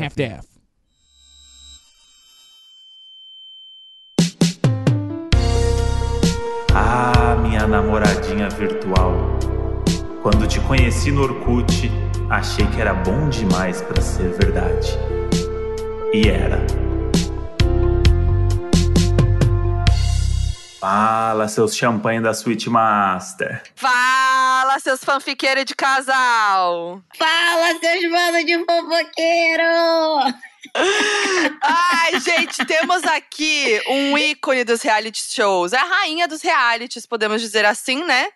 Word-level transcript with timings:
half-daff. 0.00 0.46
Ah, 6.74 7.36
minha 7.42 7.66
namoradinha 7.66 8.48
virtual. 8.48 9.14
Quando 10.22 10.46
te 10.46 10.60
conheci 10.60 11.10
no 11.10 11.22
Orkut, 11.22 11.90
achei 12.28 12.66
que 12.66 12.80
era 12.80 12.94
bom 12.94 13.28
demais 13.28 13.82
pra 13.82 14.00
ser 14.00 14.30
verdade. 14.32 14.98
E 16.12 16.28
era. 16.28 16.89
Fala, 20.80 21.46
seus 21.46 21.76
champanhe 21.76 22.22
da 22.22 22.32
Suite 22.32 22.70
Master. 22.70 23.62
Fala, 23.76 24.78
seus 24.80 25.04
fanfiqueiros 25.04 25.66
de 25.66 25.74
casal! 25.74 27.02
Fala, 27.18 27.78
seus 27.78 28.10
manos 28.10 28.46
de 28.46 28.58
fofoqueiro! 28.64 29.62
Ai, 31.62 32.18
gente, 32.20 32.64
temos 32.64 33.04
aqui 33.04 33.78
um 33.88 34.16
ícone 34.16 34.64
dos 34.64 34.80
reality 34.80 35.22
shows. 35.22 35.74
É 35.74 35.76
a 35.76 35.84
rainha 35.84 36.26
dos 36.26 36.40
realities, 36.40 37.04
podemos 37.04 37.42
dizer 37.42 37.66
assim, 37.66 38.02
né? 38.02 38.28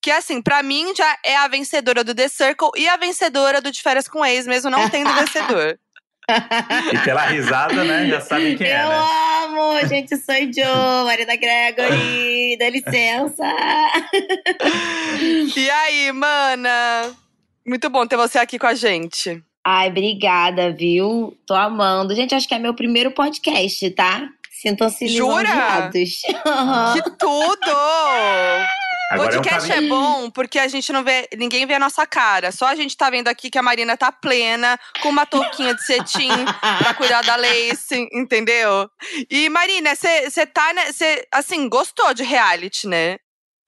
Que 0.00 0.10
assim, 0.10 0.40
pra 0.40 0.62
mim 0.62 0.94
já 0.96 1.18
é 1.22 1.36
a 1.36 1.46
vencedora 1.46 2.02
do 2.02 2.14
The 2.14 2.28
Circle 2.28 2.70
e 2.74 2.88
a 2.88 2.96
vencedora 2.96 3.60
do 3.60 3.70
De 3.70 3.82
Férias 3.82 4.08
com 4.08 4.24
Ex, 4.24 4.46
mesmo 4.46 4.70
não 4.70 4.88
tendo 4.88 5.12
vencedor. 5.14 5.78
E 6.28 6.98
pela 7.04 7.26
risada, 7.26 7.84
né? 7.84 8.06
Já 8.08 8.20
sabem 8.20 8.56
quem 8.56 8.66
Eu 8.68 8.72
é, 8.74 8.88
né? 8.88 9.06
amo! 9.44 9.86
Gente, 9.88 10.16
sou 10.16 10.34
Joe, 10.34 11.04
Marina 11.04 11.36
Gregory, 11.36 12.56
dá 12.58 12.70
licença! 12.70 13.44
E 15.56 15.70
aí, 15.70 16.12
mana? 16.12 17.12
Muito 17.66 17.90
bom 17.90 18.06
ter 18.06 18.16
você 18.16 18.38
aqui 18.38 18.58
com 18.58 18.66
a 18.66 18.74
gente. 18.74 19.42
Ai, 19.64 19.88
obrigada, 19.88 20.72
viu? 20.72 21.36
Tô 21.46 21.54
amando. 21.54 22.14
Gente, 22.14 22.34
acho 22.34 22.48
que 22.48 22.54
é 22.54 22.58
meu 22.58 22.74
primeiro 22.74 23.12
podcast, 23.12 23.90
tá? 23.90 24.28
Sintam-se 24.50 25.08
Jura? 25.08 25.42
lisonjeados. 25.42 26.22
Que 26.94 27.10
tudo! 27.18 27.72
Agora 29.12 29.34
é 29.34 29.38
um 29.38 29.42
Podcast 29.42 29.72
é, 29.72 29.80
bom 29.82 30.30
porque 30.30 30.58
a 30.58 30.68
gente 30.68 30.92
não 30.92 31.04
vê, 31.04 31.28
ninguém 31.36 31.66
vê 31.66 31.74
a 31.74 31.78
nossa 31.78 32.06
cara. 32.06 32.50
Só 32.50 32.66
a 32.66 32.74
gente 32.74 32.96
tá 32.96 33.10
vendo 33.10 33.28
aqui 33.28 33.50
que 33.50 33.58
a 33.58 33.62
Marina 33.62 33.96
tá 33.96 34.10
plena, 34.10 34.78
com 35.02 35.10
uma 35.10 35.26
touquinha 35.26 35.74
de 35.74 35.84
cetim 35.84 36.30
pra 36.78 36.94
cuidar 36.94 37.22
da 37.22 37.36
Lace, 37.36 38.08
entendeu? 38.12 38.88
E 39.30 39.48
Marina, 39.50 39.94
você 39.94 40.46
tá, 40.46 40.72
né, 40.72 40.92
cê, 40.92 41.26
assim, 41.30 41.68
gostou 41.68 42.14
de 42.14 42.22
reality, 42.22 42.88
né? 42.88 43.18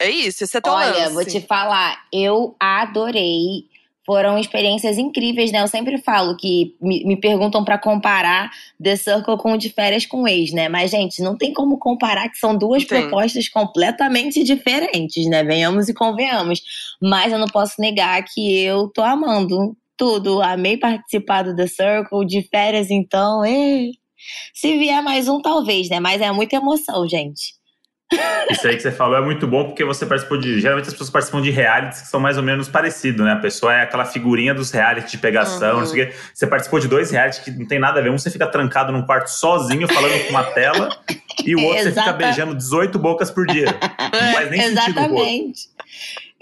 É 0.01 0.11
isso, 0.11 0.45
esse 0.45 0.56
é 0.56 0.61
teu 0.61 0.73
Olha, 0.73 1.05
lance. 1.05 1.14
vou 1.14 1.25
te 1.25 1.41
falar, 1.47 2.05
eu 2.12 2.56
adorei. 2.58 3.69
Foram 4.06 4.38
experiências 4.38 4.98
incríveis, 4.98 5.50
né? 5.50 5.62
Eu 5.62 5.69
sempre 5.69 5.97
falo 5.98 6.36
que 6.36 6.77
me, 6.80 7.05
me 7.05 7.16
perguntam 7.16 7.64
pra 7.64 7.78
comparar 7.78 8.50
The 8.83 8.96
Circle 8.96 9.38
com 9.38 9.52
o 9.52 9.56
de 9.56 9.70
férias 9.70 10.05
com 10.05 10.22
o 10.22 10.28
ex, 10.28 10.52
né? 10.52 10.69
Mas, 10.69 10.91
gente, 10.91 11.22
não 11.22 11.36
tem 11.36 11.52
como 11.52 11.78
comparar, 11.78 12.28
que 12.28 12.38
são 12.38 12.56
duas 12.56 12.84
tem. 12.84 13.00
propostas 13.00 13.48
completamente 13.48 14.44
diferentes, 14.44 15.27
né? 15.27 15.42
Venhamos 15.42 15.88
e 15.88 15.94
convenhamos. 15.94 16.61
Mas 17.00 17.33
eu 17.33 17.38
não 17.38 17.48
posso 17.48 17.80
negar 17.80 18.22
que 18.24 18.62
eu 18.62 18.88
tô 18.88 19.02
amando 19.02 19.74
tudo. 19.96 20.42
Amei 20.42 20.77
participar 20.77 21.42
do 21.42 21.56
The 21.56 21.66
Circle, 21.66 22.27
de 22.27 22.42
férias, 22.42 22.91
então. 22.91 23.44
ê. 23.44 23.91
Se 24.52 24.78
vier 24.78 25.02
mais 25.02 25.28
um, 25.28 25.41
talvez, 25.41 25.89
né? 25.89 26.00
Mas 26.00 26.20
é 26.20 26.30
muita 26.30 26.56
emoção, 26.56 27.08
gente. 27.08 27.55
Isso 28.50 28.69
aí 28.69 28.77
que 28.77 28.83
você 28.83 28.92
falou 28.92 29.16
é 29.16 29.20
muito 29.22 29.47
bom 29.47 29.64
porque 29.64 29.83
você 29.84 30.05
participou 30.05 30.38
de. 30.38 30.60
Geralmente 30.60 30.86
as 30.86 30.92
pessoas 30.92 31.10
participam 31.10 31.41
de 31.41 31.50
realities 31.50 32.02
que 32.02 32.08
são 32.08 32.20
mais 32.20 32.36
ou 32.36 32.42
menos 32.42 32.69
parecidos, 32.69 33.24
né? 33.24 33.33
A 33.33 33.36
pessoa 33.36 33.72
é 33.74 33.83
aquela 33.83 34.05
figurinha 34.05 34.52
dos 34.55 34.70
realities 34.70 35.11
de 35.11 35.19
pegação, 35.19 35.74
Uhum. 35.74 35.80
não 35.80 35.86
sei 35.86 36.05
o 36.05 36.06
quê. 36.11 36.16
Você 36.33 36.46
participou 36.46 36.78
de 36.78 36.86
dois 36.86 37.11
realities 37.11 37.41
que 37.42 37.50
não 37.50 37.66
tem 37.66 37.78
nada 37.78 37.98
a 38.00 38.02
ver. 38.02 38.11
Um 38.11 38.19
você 38.19 38.30
fica 38.30 38.46
trancado 38.46 38.92
num 38.92 39.02
quarto 39.02 39.28
sozinho, 39.28 39.88
falando 39.88 40.22
com 40.24 40.30
uma 40.30 40.44
tela, 40.44 40.91
e 41.44 41.56
o 41.56 41.61
outro 41.62 41.83
você 41.83 41.88
fica 41.88 42.00
Exata- 42.02 42.12
beijando 42.12 42.55
18 42.55 42.98
bocas 42.98 43.30
por 43.30 43.46
dia. 43.46 43.67
Não 43.67 44.33
faz 44.34 44.50
nem 44.50 44.61
sentido 44.61 45.00
o 45.00 45.02
outro. 45.02 45.17
Exatamente. 45.17 45.61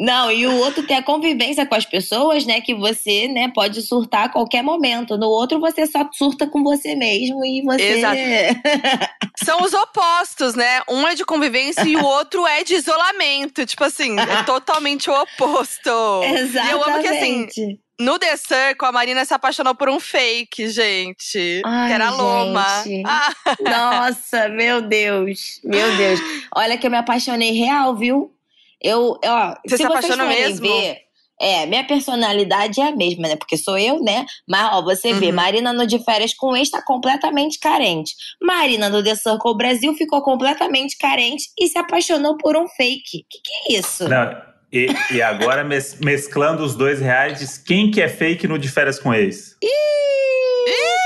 Não, 0.02 0.32
e 0.32 0.44
o 0.48 0.56
outro 0.56 0.82
tem 0.82 0.96
a 0.96 1.02
convivência 1.02 1.64
com 1.64 1.76
as 1.76 1.86
pessoas, 1.86 2.44
né? 2.44 2.60
Que 2.60 2.74
você, 2.74 3.28
né, 3.28 3.52
pode 3.54 3.80
surtar 3.82 4.24
a 4.24 4.28
qualquer 4.28 4.60
momento. 4.60 5.16
No 5.16 5.28
outro, 5.28 5.60
você 5.60 5.86
só 5.86 6.08
surta 6.12 6.44
com 6.44 6.64
você 6.64 6.96
mesmo 6.96 7.44
e 7.44 7.62
você. 7.62 7.98
Exato. 7.98 8.18
São 9.44 9.62
os 9.62 9.72
opostos, 9.72 10.56
né? 10.56 10.82
Um 10.90 11.06
é 11.06 11.14
de 11.14 11.24
convivência 11.24 11.84
e 11.84 11.96
o 11.96 12.04
outro 12.04 12.44
é 12.44 12.64
de 12.64 12.74
isolamento. 12.74 13.64
Tipo 13.64 13.84
assim, 13.84 14.18
é 14.18 14.42
totalmente 14.42 15.08
o 15.08 15.14
oposto. 15.14 15.90
Exatamente. 16.24 16.68
E 16.68 16.70
eu 16.72 16.84
amo 16.84 17.00
que 17.00 17.08
assim, 17.08 17.78
no 18.00 18.18
The 18.18 18.36
Circle, 18.36 18.88
a 18.88 18.90
Marina 18.90 19.24
se 19.24 19.32
apaixonou 19.32 19.76
por 19.76 19.88
um 19.88 20.00
fake, 20.00 20.68
gente. 20.68 21.62
Ai, 21.64 21.86
que 21.86 21.94
era 21.94 22.08
a 22.08 22.10
Loma. 22.10 22.66
Ah, 23.06 23.32
Nossa, 23.60 24.48
meu 24.48 24.82
Deus. 24.82 25.60
Meu 25.62 25.96
Deus. 25.96 26.18
Olha 26.56 26.76
que 26.76 26.84
eu 26.84 26.90
me 26.90 26.96
apaixonei 26.96 27.52
real, 27.52 27.94
viu? 27.94 28.34
Eu, 28.82 29.18
ó, 29.24 29.54
Você 29.66 29.76
se 29.76 29.82
vocês 29.84 29.90
apaixonou 29.90 30.26
forem 30.26 30.42
mesmo? 30.42 30.66
Ver, 30.66 30.96
é, 31.40 31.66
minha 31.66 31.84
personalidade 31.84 32.80
é 32.80 32.84
a 32.88 32.94
mesma, 32.96 33.26
né? 33.28 33.36
Porque 33.36 33.56
sou 33.56 33.76
eu, 33.78 34.00
né? 34.02 34.24
Mas, 34.48 34.72
ó, 34.74 34.82
você 34.82 35.12
vê, 35.14 35.26
Uhum. 35.28 35.32
Marina 35.34 35.72
no 35.72 35.86
de 35.86 35.98
férias 36.04 36.32
com 36.34 36.56
ex 36.56 36.70
tá 36.70 36.80
completamente 36.82 37.58
carente. 37.58 38.12
Marina 38.40 38.88
no 38.88 39.02
The 39.02 39.14
Circle 39.16 39.56
Brasil 39.56 39.92
ficou 39.94 40.22
completamente 40.22 40.96
carente 40.98 41.44
e 41.58 41.66
se 41.68 41.78
apaixonou 41.78 42.36
por 42.36 42.56
um 42.56 42.68
fake. 42.68 43.26
Que 43.28 43.38
que 43.42 43.74
é 43.74 43.78
isso? 43.78 44.08
Não, 44.08 44.36
e, 44.72 44.86
e 45.10 45.20
agora, 45.20 45.64
mes- 45.64 45.98
mesclando 46.00 46.62
os 46.64 46.74
dois 46.76 47.00
realities, 47.00 47.58
quem 47.58 47.90
que 47.90 48.00
é 48.00 48.08
fake 48.08 48.46
no 48.46 48.58
de 48.58 48.68
férias 48.68 48.98
com 49.00 49.12
ex? 49.12 49.56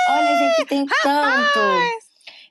Olha, 0.08 0.38
gente, 0.38 0.66
tem 0.68 0.86
tanto. 1.02 1.58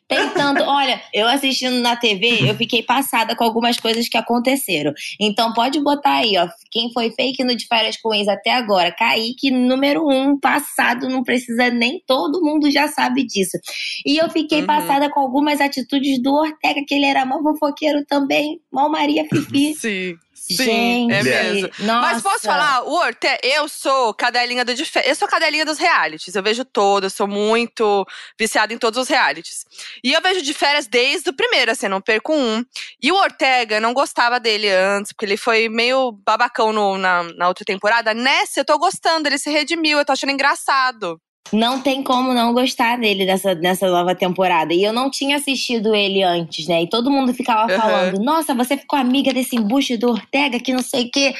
Tem 0.07 0.29
tanto. 0.33 0.63
Olha, 0.63 1.01
eu 1.13 1.27
assistindo 1.27 1.79
na 1.81 1.95
TV, 1.95 2.49
eu 2.49 2.55
fiquei 2.55 2.83
passada 2.83 3.35
com 3.35 3.43
algumas 3.43 3.79
coisas 3.79 4.07
que 4.07 4.17
aconteceram. 4.17 4.93
Então 5.19 5.53
pode 5.53 5.79
botar 5.81 6.17
aí, 6.17 6.37
ó. 6.37 6.47
Quem 6.71 6.91
foi 6.93 7.11
fake 7.11 7.43
no 7.43 7.55
de 7.55 7.65
férias 7.67 7.97
com 7.97 8.13
ex 8.13 8.27
até 8.27 8.51
agora? 8.53 8.91
Kaique, 8.91 9.49
número 9.51 10.07
um, 10.07 10.39
passado, 10.39 11.09
não 11.09 11.23
precisa 11.23 11.69
nem 11.69 12.01
todo 12.05 12.41
mundo 12.41 12.69
já 12.69 12.87
sabe 12.87 13.25
disso. 13.25 13.57
E 14.05 14.17
eu 14.17 14.29
fiquei 14.29 14.61
Uhum. 14.61 14.67
passada 14.67 15.09
com 15.09 15.19
algumas 15.19 15.59
atitudes 15.61 16.21
do 16.21 16.33
Ortega, 16.33 16.81
que 16.87 16.93
ele 16.95 17.05
era 17.05 17.25
mó 17.25 17.41
fofoqueiro 17.41 18.05
também, 18.05 18.59
mó 18.71 18.87
Maria 18.89 19.25
Fifi. 19.25 19.73
sim. 19.79 20.15
Sim, 20.47 21.07
Gente, 21.09 21.13
é 21.13 21.23
mesmo. 21.23 21.69
Nossa. 21.79 22.01
Mas 22.01 22.21
posso 22.21 22.41
falar, 22.41 22.83
o 22.83 22.93
Orte, 22.93 23.27
eu 23.41 23.67
sou 23.67 24.13
cadelinha 24.13 24.63
do 24.63 24.71
Eu 25.03 25.15
sou 25.15 25.27
cadelinha 25.27 25.65
dos 25.65 25.77
realities. 25.77 26.35
Eu 26.35 26.43
vejo 26.43 26.63
todos, 26.63 27.13
sou 27.13 27.27
muito 27.27 28.05
viciada 28.39 28.73
em 28.73 28.77
todos 28.77 28.99
os 28.99 29.07
realities. 29.07 29.65
E 30.03 30.13
eu 30.13 30.21
vejo 30.21 30.41
de 30.41 30.53
férias 30.53 30.85
desde 30.87 31.29
o 31.29 31.33
primeiro, 31.35 31.71
assim, 31.71 31.87
não 31.87 31.99
perco 32.01 32.33
um. 32.33 32.63
E 33.01 33.11
o 33.11 33.15
Ortega, 33.15 33.77
eu 33.77 33.81
não 33.81 33.93
gostava 33.93 34.39
dele 34.39 34.69
antes, 34.69 35.11
porque 35.11 35.25
ele 35.25 35.37
foi 35.37 35.67
meio 35.69 36.11
babacão 36.11 36.71
no- 36.71 36.97
na, 36.97 37.23
na 37.23 37.47
outra 37.47 37.65
temporada. 37.65 38.13
Nessa, 38.13 38.59
eu 38.59 38.65
tô 38.65 38.77
gostando, 38.77 39.27
ele 39.27 39.37
se 39.37 39.49
redimiu, 39.49 39.97
eu 39.99 40.05
tô 40.05 40.11
achando 40.11 40.31
engraçado. 40.31 41.19
Não 41.53 41.79
tem 41.79 42.01
como 42.03 42.33
não 42.33 42.53
gostar 42.53 42.97
dele 42.97 43.23
nessa, 43.25 43.53
nessa 43.55 43.87
nova 43.87 44.15
temporada. 44.15 44.73
E 44.73 44.83
eu 44.83 44.91
não 44.91 45.09
tinha 45.11 45.37
assistido 45.37 45.93
ele 45.93 46.23
antes, 46.23 46.67
né? 46.67 46.81
E 46.83 46.89
todo 46.89 47.11
mundo 47.11 47.33
ficava 47.33 47.71
Uhum. 47.71 47.79
falando: 47.79 48.19
Nossa, 48.23 48.53
você 48.55 48.75
ficou 48.75 48.97
amiga 48.97 49.31
desse 49.31 49.55
embuste 49.55 49.95
do 49.95 50.09
Ortega 50.11 50.59
que 50.59 50.73
não 50.73 50.81
sei 50.81 51.03
o 51.05 51.11
quê. 51.11 51.33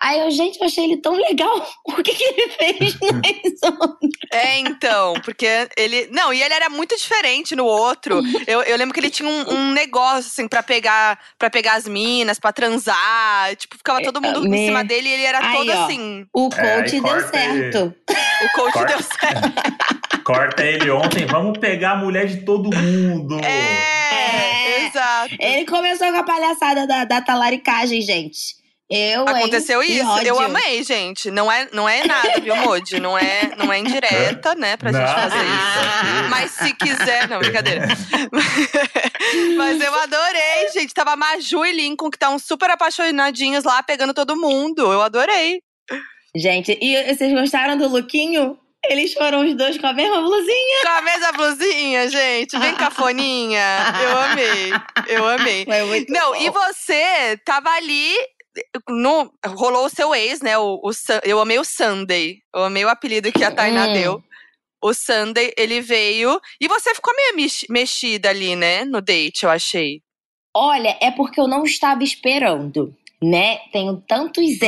Aí 0.00 0.20
eu, 0.20 0.30
gente, 0.30 0.58
eu 0.60 0.66
achei 0.66 0.84
ele 0.84 0.96
tão 0.98 1.14
legal. 1.14 1.66
O 1.98 2.02
que, 2.02 2.14
que 2.14 2.22
ele 2.22 2.48
fez 2.50 2.94
nisso? 3.02 3.98
É, 4.32 4.58
então, 4.60 5.14
porque 5.24 5.46
ele. 5.76 6.08
Não, 6.12 6.32
e 6.32 6.40
ele 6.40 6.54
era 6.54 6.68
muito 6.70 6.96
diferente 6.96 7.56
no 7.56 7.64
outro. 7.64 8.22
Eu, 8.46 8.62
eu 8.62 8.76
lembro 8.76 8.94
que 8.94 9.00
ele 9.00 9.10
tinha 9.10 9.28
um, 9.28 9.50
um 9.54 9.72
negócio, 9.72 10.28
assim, 10.30 10.46
pra 10.46 10.62
pegar, 10.62 11.18
pra 11.36 11.50
pegar 11.50 11.74
as 11.74 11.88
minas, 11.88 12.38
pra 12.38 12.52
transar. 12.52 13.56
Tipo, 13.56 13.76
ficava 13.76 14.00
todo 14.02 14.20
mundo 14.22 14.46
em 14.46 14.66
cima 14.66 14.84
dele 14.84 15.08
e 15.08 15.12
ele 15.12 15.22
era 15.24 15.40
Aí, 15.44 15.56
todo 15.56 15.72
ó. 15.72 15.84
assim. 15.84 16.26
O 16.32 16.48
É, 16.56 16.76
coach 16.76 16.90
deu 16.92 17.02
corta 17.02 17.28
certo. 17.30 17.94
O 18.44 18.52
coach 18.54 18.72
Corta. 18.72 18.86
deu 18.94 19.02
certo. 19.02 19.47
Corta 20.24 20.62
ele 20.62 20.90
ontem, 20.90 21.24
vamos 21.26 21.58
pegar 21.58 21.92
a 21.92 21.96
mulher 21.96 22.26
de 22.26 22.38
todo 22.44 22.70
mundo. 22.76 23.40
É, 23.42 23.48
É. 23.48 24.86
exato. 24.86 25.34
Ele 25.38 25.64
começou 25.64 26.10
com 26.10 26.18
a 26.18 26.22
palhaçada 26.22 26.86
da, 26.86 27.04
da 27.04 27.22
talaricagem, 27.22 28.02
gente. 28.02 28.58
Eu, 28.90 29.28
hein? 29.28 29.36
Aconteceu 29.36 29.80
Que 29.80 29.92
isso. 29.92 30.18
Eu 30.24 30.40
amei, 30.40 30.82
gente. 30.82 31.30
Não 31.30 31.52
é, 31.52 31.68
não 31.72 31.86
é 31.86 32.06
nada, 32.06 32.40
viu, 32.40 32.56
Modi? 32.56 32.98
Não 32.98 33.18
é, 33.18 33.54
não 33.56 33.70
é 33.70 33.78
indireta, 33.78 34.54
né, 34.54 34.78
pra 34.78 34.90
gente 34.90 35.02
Nada 35.02 35.30
fazer 35.30 35.44
isso. 35.44 36.28
Mas 36.30 36.50
se 36.52 36.72
quiser. 36.74 37.28
Não, 37.28 37.38
brincadeira. 37.38 37.86
Mas 39.58 39.80
eu 39.80 39.94
adorei, 39.94 40.70
gente. 40.72 40.94
Tava 40.94 41.16
Maju 41.16 41.66
e 41.66 41.72
Lincoln, 41.72 42.10
que 42.10 42.16
estavam 42.16 42.38
super 42.38 42.70
apaixonadinhos 42.70 43.64
lá, 43.64 43.82
pegando 43.82 44.14
todo 44.14 44.36
mundo. 44.36 44.90
Eu 44.90 45.02
adorei. 45.02 45.60
Gente, 46.34 46.78
e 46.80 47.14
vocês 47.14 47.32
gostaram 47.32 47.76
do 47.76 47.88
lookinho? 47.88 48.58
Eles 48.88 49.12
foram 49.12 49.46
os 49.46 49.54
dois 49.54 49.78
com 49.78 49.86
a 49.86 49.92
mesma 49.92 50.20
blusinha. 50.20 50.82
Com 50.82 50.88
a 50.88 51.02
mesma 51.02 51.32
blusinha, 51.32 52.08
gente. 52.08 52.58
Bem 52.58 52.74
cafoninha. 52.74 53.62
Eu 54.02 54.18
amei. 54.18 54.72
Eu 55.08 55.28
amei. 55.28 55.66
Não, 56.08 56.32
bom. 56.32 56.36
e 56.36 56.50
você 56.50 57.36
tava 57.44 57.70
ali. 57.70 58.12
No, 58.88 59.32
rolou 59.46 59.86
o 59.86 59.90
seu 59.90 60.12
ex, 60.14 60.40
né? 60.40 60.58
O, 60.58 60.80
o 60.82 60.90
eu 61.24 61.38
amei 61.40 61.58
o 61.58 61.64
Sunday. 61.64 62.38
Eu 62.54 62.64
amei 62.64 62.84
o 62.84 62.88
apelido 62.88 63.30
que 63.30 63.44
a 63.44 63.52
Tainá 63.52 63.86
Hum. 63.88 63.92
deu. 63.92 64.24
o 64.82 64.94
Sunday, 64.94 65.52
ele 65.56 65.80
veio. 65.80 66.40
E 66.60 66.66
você 66.66 66.94
ficou 66.94 67.14
meio 67.14 67.48
mexida 67.68 68.30
ali, 68.30 68.56
né? 68.56 68.84
No 68.84 69.00
date, 69.00 69.44
eu 69.44 69.50
achei. 69.50 70.00
Olha, 70.56 70.96
é 71.00 71.10
porque 71.10 71.40
eu 71.40 71.46
não 71.46 71.62
estava 71.64 72.02
esperando 72.02 72.96
né? 73.22 73.58
Tenho 73.72 73.96
tantos 74.06 74.44
hum. 74.44 74.58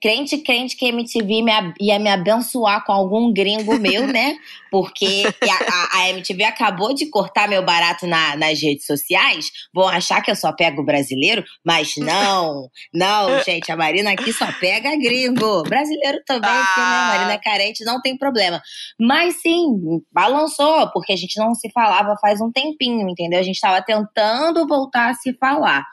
Crente, 0.00 0.38
crente 0.38 0.76
que 0.76 0.86
a 0.86 0.88
MTV 0.88 1.42
me, 1.42 1.52
ia 1.80 1.98
me 1.98 2.08
abençoar 2.08 2.84
com 2.84 2.92
algum 2.92 3.32
gringo 3.32 3.78
meu, 3.78 4.06
né? 4.06 4.36
Porque 4.70 5.24
a, 5.42 5.98
a, 5.98 6.02
a, 6.02 6.10
MTV 6.10 6.44
acabou 6.44 6.94
de 6.94 7.06
cortar 7.10 7.48
meu 7.48 7.62
barato 7.64 8.06
na, 8.06 8.36
nas 8.36 8.60
redes 8.60 8.86
sociais. 8.86 9.50
Vão 9.74 9.88
achar 9.88 10.22
que 10.22 10.30
eu 10.30 10.36
só 10.36 10.52
pego 10.52 10.82
brasileiro, 10.84 11.44
mas 11.64 11.94
não, 11.96 12.68
não, 12.94 13.42
gente. 13.44 13.70
A 13.70 13.76
Marina 13.76 14.12
aqui 14.12 14.32
só 14.32 14.50
pega 14.58 14.96
gringo. 14.96 15.62
Brasileiro 15.64 16.18
também, 16.26 16.50
ah. 16.50 16.64
porque 16.64 16.80
né, 16.80 16.86
a 16.86 17.08
Marina 17.08 17.32
é 17.34 17.38
carente, 17.38 17.84
não 17.84 18.00
tem 18.00 18.16
problema. 18.16 18.60
Mas 18.98 19.40
sim, 19.42 19.66
balançou, 20.12 20.90
porque 20.92 21.12
a 21.12 21.16
gente 21.16 21.38
não 21.38 21.54
se 21.54 21.70
falava 21.72 22.16
faz 22.20 22.40
um 22.40 22.50
tempinho, 22.50 23.08
entendeu? 23.08 23.38
A 23.38 23.44
gente 23.44 23.60
tava 23.60 23.82
tentando 23.82 24.66
voltar 24.66 25.10
a 25.10 25.14
se 25.14 25.34
falar. 25.34 25.84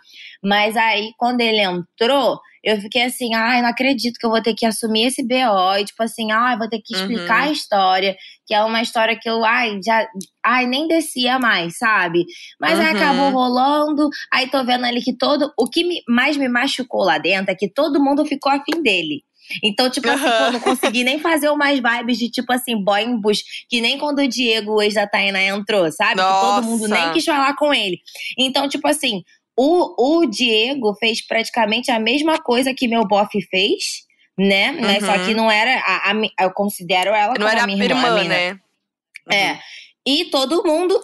Mas 0.43 0.77
aí, 0.77 1.11
quando 1.17 1.41
ele 1.41 1.61
entrou, 1.61 2.39
eu 2.67 2.81
fiquei 2.81 3.03
assim, 3.03 3.33
ai, 3.33 3.61
não 3.61 3.69
acredito 3.69 4.17
que 4.19 4.25
eu 4.25 4.29
vou 4.29 4.41
ter 4.41 4.53
que 4.53 4.65
assumir 4.65 5.05
esse 5.05 5.23
BO. 5.25 5.77
E, 5.79 5.85
tipo 5.85 6.03
assim, 6.03 6.33
ai, 6.33 6.57
vou 6.57 6.67
ter 6.67 6.81
que 6.83 6.93
explicar 6.93 7.43
uhum. 7.43 7.47
a 7.47 7.51
história, 7.53 8.17
que 8.45 8.53
é 8.53 8.61
uma 8.61 8.81
história 8.81 9.17
que 9.17 9.29
eu, 9.29 9.45
ai, 9.45 9.79
já, 9.81 10.05
ai, 10.45 10.65
nem 10.65 10.85
descia 10.85 11.39
mais, 11.39 11.77
sabe? 11.77 12.25
Mas 12.59 12.77
uhum. 12.77 12.85
aí 12.85 12.93
acabou 12.93 13.29
rolando, 13.29 14.09
aí 14.33 14.49
tô 14.49 14.65
vendo 14.65 14.83
ali 14.83 15.01
que 15.01 15.15
todo. 15.15 15.49
O 15.57 15.69
que 15.69 15.85
me, 15.85 16.01
mais 16.09 16.35
me 16.35 16.49
machucou 16.49 17.05
lá 17.05 17.17
dentro 17.17 17.51
é 17.51 17.55
que 17.55 17.71
todo 17.71 18.03
mundo 18.03 18.25
ficou 18.25 18.51
afim 18.51 18.83
dele. 18.83 19.23
Então, 19.63 19.89
tipo 19.89 20.09
assim, 20.09 20.23
pô, 20.23 20.51
não 20.51 20.59
consegui 20.59 21.03
nem 21.03 21.19
fazer 21.19 21.49
umas 21.49 21.79
vibes 21.79 22.17
de 22.17 22.29
tipo 22.29 22.51
assim, 22.51 22.83
boy 22.83 23.01
em 23.01 23.19
bus, 23.19 23.41
que 23.69 23.79
nem 23.79 23.97
quando 23.97 24.19
o 24.19 24.27
Diego, 24.27 24.73
o 24.73 24.81
ex 24.81 24.95
da 24.95 25.07
Taina, 25.07 25.41
entrou, 25.41 25.89
sabe? 25.91 26.21
Que 26.21 26.27
todo 26.27 26.63
mundo 26.63 26.87
nem 26.87 27.11
quis 27.13 27.23
falar 27.23 27.55
com 27.55 27.73
ele. 27.73 27.99
Então, 28.37 28.67
tipo 28.67 28.87
assim, 28.87 29.23
o, 29.57 30.19
o 30.19 30.25
Diego 30.27 30.93
fez 30.93 31.25
praticamente 31.25 31.89
a 31.89 31.99
mesma 31.99 32.37
coisa 32.37 32.75
que 32.75 32.87
meu 32.87 33.03
bofe 33.07 33.41
fez, 33.41 34.05
né? 34.37 34.71
Uhum. 34.71 34.81
né? 34.81 34.99
Só 34.99 35.13
que 35.13 35.31
uhum. 35.31 35.37
não 35.37 35.51
era. 35.51 35.79
A, 35.79 36.11
a, 36.11 36.43
eu 36.45 36.51
considero 36.51 37.09
ela 37.09 37.29
não 37.29 37.37
como 37.37 37.49
era 37.49 37.63
a 37.63 37.65
minha 37.65 37.83
irmã, 37.83 38.19
irmã 38.19 38.23
né? 38.23 38.51
Uhum. 38.51 39.33
É. 39.33 39.59
E 40.05 40.25
todo 40.25 40.63
mundo 40.63 40.97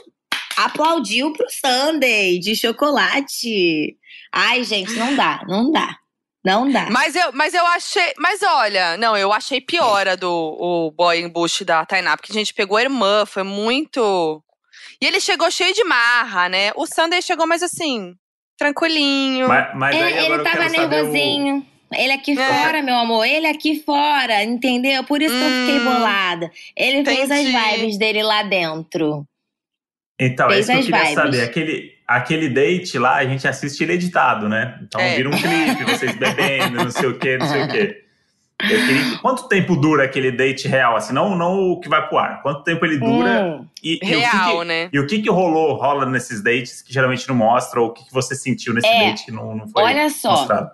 aplaudiu 0.55 1.33
pro 1.33 1.47
Sunday 1.49 2.37
de 2.37 2.55
chocolate. 2.55 3.97
Ai, 4.31 4.63
gente, 4.63 4.93
não 4.93 5.15
dá, 5.15 5.43
não 5.47 5.71
dá. 5.71 5.97
Não 6.45 6.69
dá. 6.69 6.89
Mas 6.91 7.15
eu, 7.15 7.31
mas 7.33 7.53
eu 7.53 7.65
achei. 7.67 8.13
Mas 8.19 8.43
olha, 8.43 8.97
não, 8.97 9.17
eu 9.17 9.31
achei 9.31 9.61
pior 9.61 10.07
a 10.07 10.15
do 10.15 10.29
o 10.29 10.91
boy 10.91 11.17
em 11.17 11.29
bush 11.29 11.63
da 11.63 11.85
Tainá, 11.85 12.17
porque 12.17 12.33
a 12.33 12.35
gente 12.35 12.53
pegou 12.53 12.77
a 12.77 12.81
irmã, 12.81 13.25
foi 13.25 13.43
muito. 13.43 14.43
E 15.01 15.05
ele 15.07 15.19
chegou 15.21 15.49
cheio 15.49 15.73
de 15.73 15.83
marra, 15.85 16.49
né? 16.49 16.71
O 16.75 16.85
Sunday 16.85 17.21
chegou 17.21 17.47
mais 17.47 17.63
assim 17.63 18.15
tranquilinho. 18.57 19.47
Mas, 19.47 19.75
mas 19.75 19.95
é, 19.95 20.25
ele 20.25 20.43
tava 20.43 20.69
nervosinho. 20.69 21.57
O... 21.57 21.73
Ele 21.95 22.11
aqui 22.11 22.31
é. 22.31 22.35
fora, 22.35 22.81
meu 22.81 22.95
amor. 22.95 23.25
Ele 23.25 23.47
aqui 23.47 23.81
fora, 23.83 24.43
entendeu? 24.43 25.03
Por 25.03 25.21
isso 25.21 25.33
hum, 25.33 25.39
que 25.39 25.45
eu 25.45 25.65
fiquei 25.65 25.79
hum. 25.79 25.93
bolada. 25.93 26.51
Ele 26.75 26.97
entendi. 26.97 27.17
fez 27.17 27.31
as 27.31 27.45
vibes 27.45 27.97
dele 27.97 28.23
lá 28.23 28.43
dentro. 28.43 29.25
Então, 30.19 30.49
fez 30.49 30.69
é 30.69 30.79
isso 30.79 30.87
que 30.87 30.93
eu 30.93 30.97
queria 30.97 31.15
vibes. 31.15 31.23
saber. 31.23 31.41
Aquele, 31.43 31.91
aquele 32.07 32.49
date 32.49 32.97
lá, 32.97 33.15
a 33.17 33.25
gente 33.25 33.47
assiste 33.47 33.83
ele 33.83 33.93
editado, 33.93 34.47
né? 34.49 34.79
Então 34.81 34.99
é. 34.99 35.15
vira 35.15 35.29
um 35.29 35.31
clipe, 35.31 35.83
vocês 35.85 36.15
bebendo, 36.15 36.83
não 36.83 36.91
sei 36.91 37.09
o 37.09 37.17
quê, 37.17 37.37
não 37.37 37.47
sei 37.47 37.63
o 37.63 37.67
quê. 37.67 38.02
Queria... 38.67 39.17
Quanto 39.19 39.47
tempo 39.47 39.75
dura 39.75 40.05
aquele 40.05 40.31
date 40.31 40.67
real? 40.67 40.95
Assim, 40.95 41.13
não, 41.13 41.35
não 41.35 41.71
o 41.71 41.79
que 41.79 41.89
vai 41.89 42.07
pro 42.07 42.17
ar. 42.17 42.41
Quanto 42.41 42.63
tempo 42.63 42.85
ele 42.85 42.97
dura? 42.97 43.59
Hum, 43.61 43.67
e, 43.83 43.99
real, 44.01 44.55
e 44.55 44.59
que, 44.59 44.65
né? 44.65 44.89
E 44.93 44.99
o 44.99 45.07
que, 45.07 45.21
que 45.21 45.29
rolou, 45.29 45.75
rola 45.75 46.05
nesses 46.05 46.41
dates 46.41 46.81
que 46.81 46.93
geralmente 46.93 47.27
não 47.27 47.35
mostra? 47.35 47.81
Ou 47.81 47.87
o 47.87 47.91
que, 47.91 48.05
que 48.05 48.13
você 48.13 48.35
sentiu 48.35 48.73
nesse 48.73 48.87
é, 48.87 49.09
date 49.09 49.25
que 49.25 49.31
não, 49.31 49.55
não 49.55 49.67
foi 49.67 49.83
olha 49.83 50.09
só, 50.09 50.31
mostrado? 50.31 50.71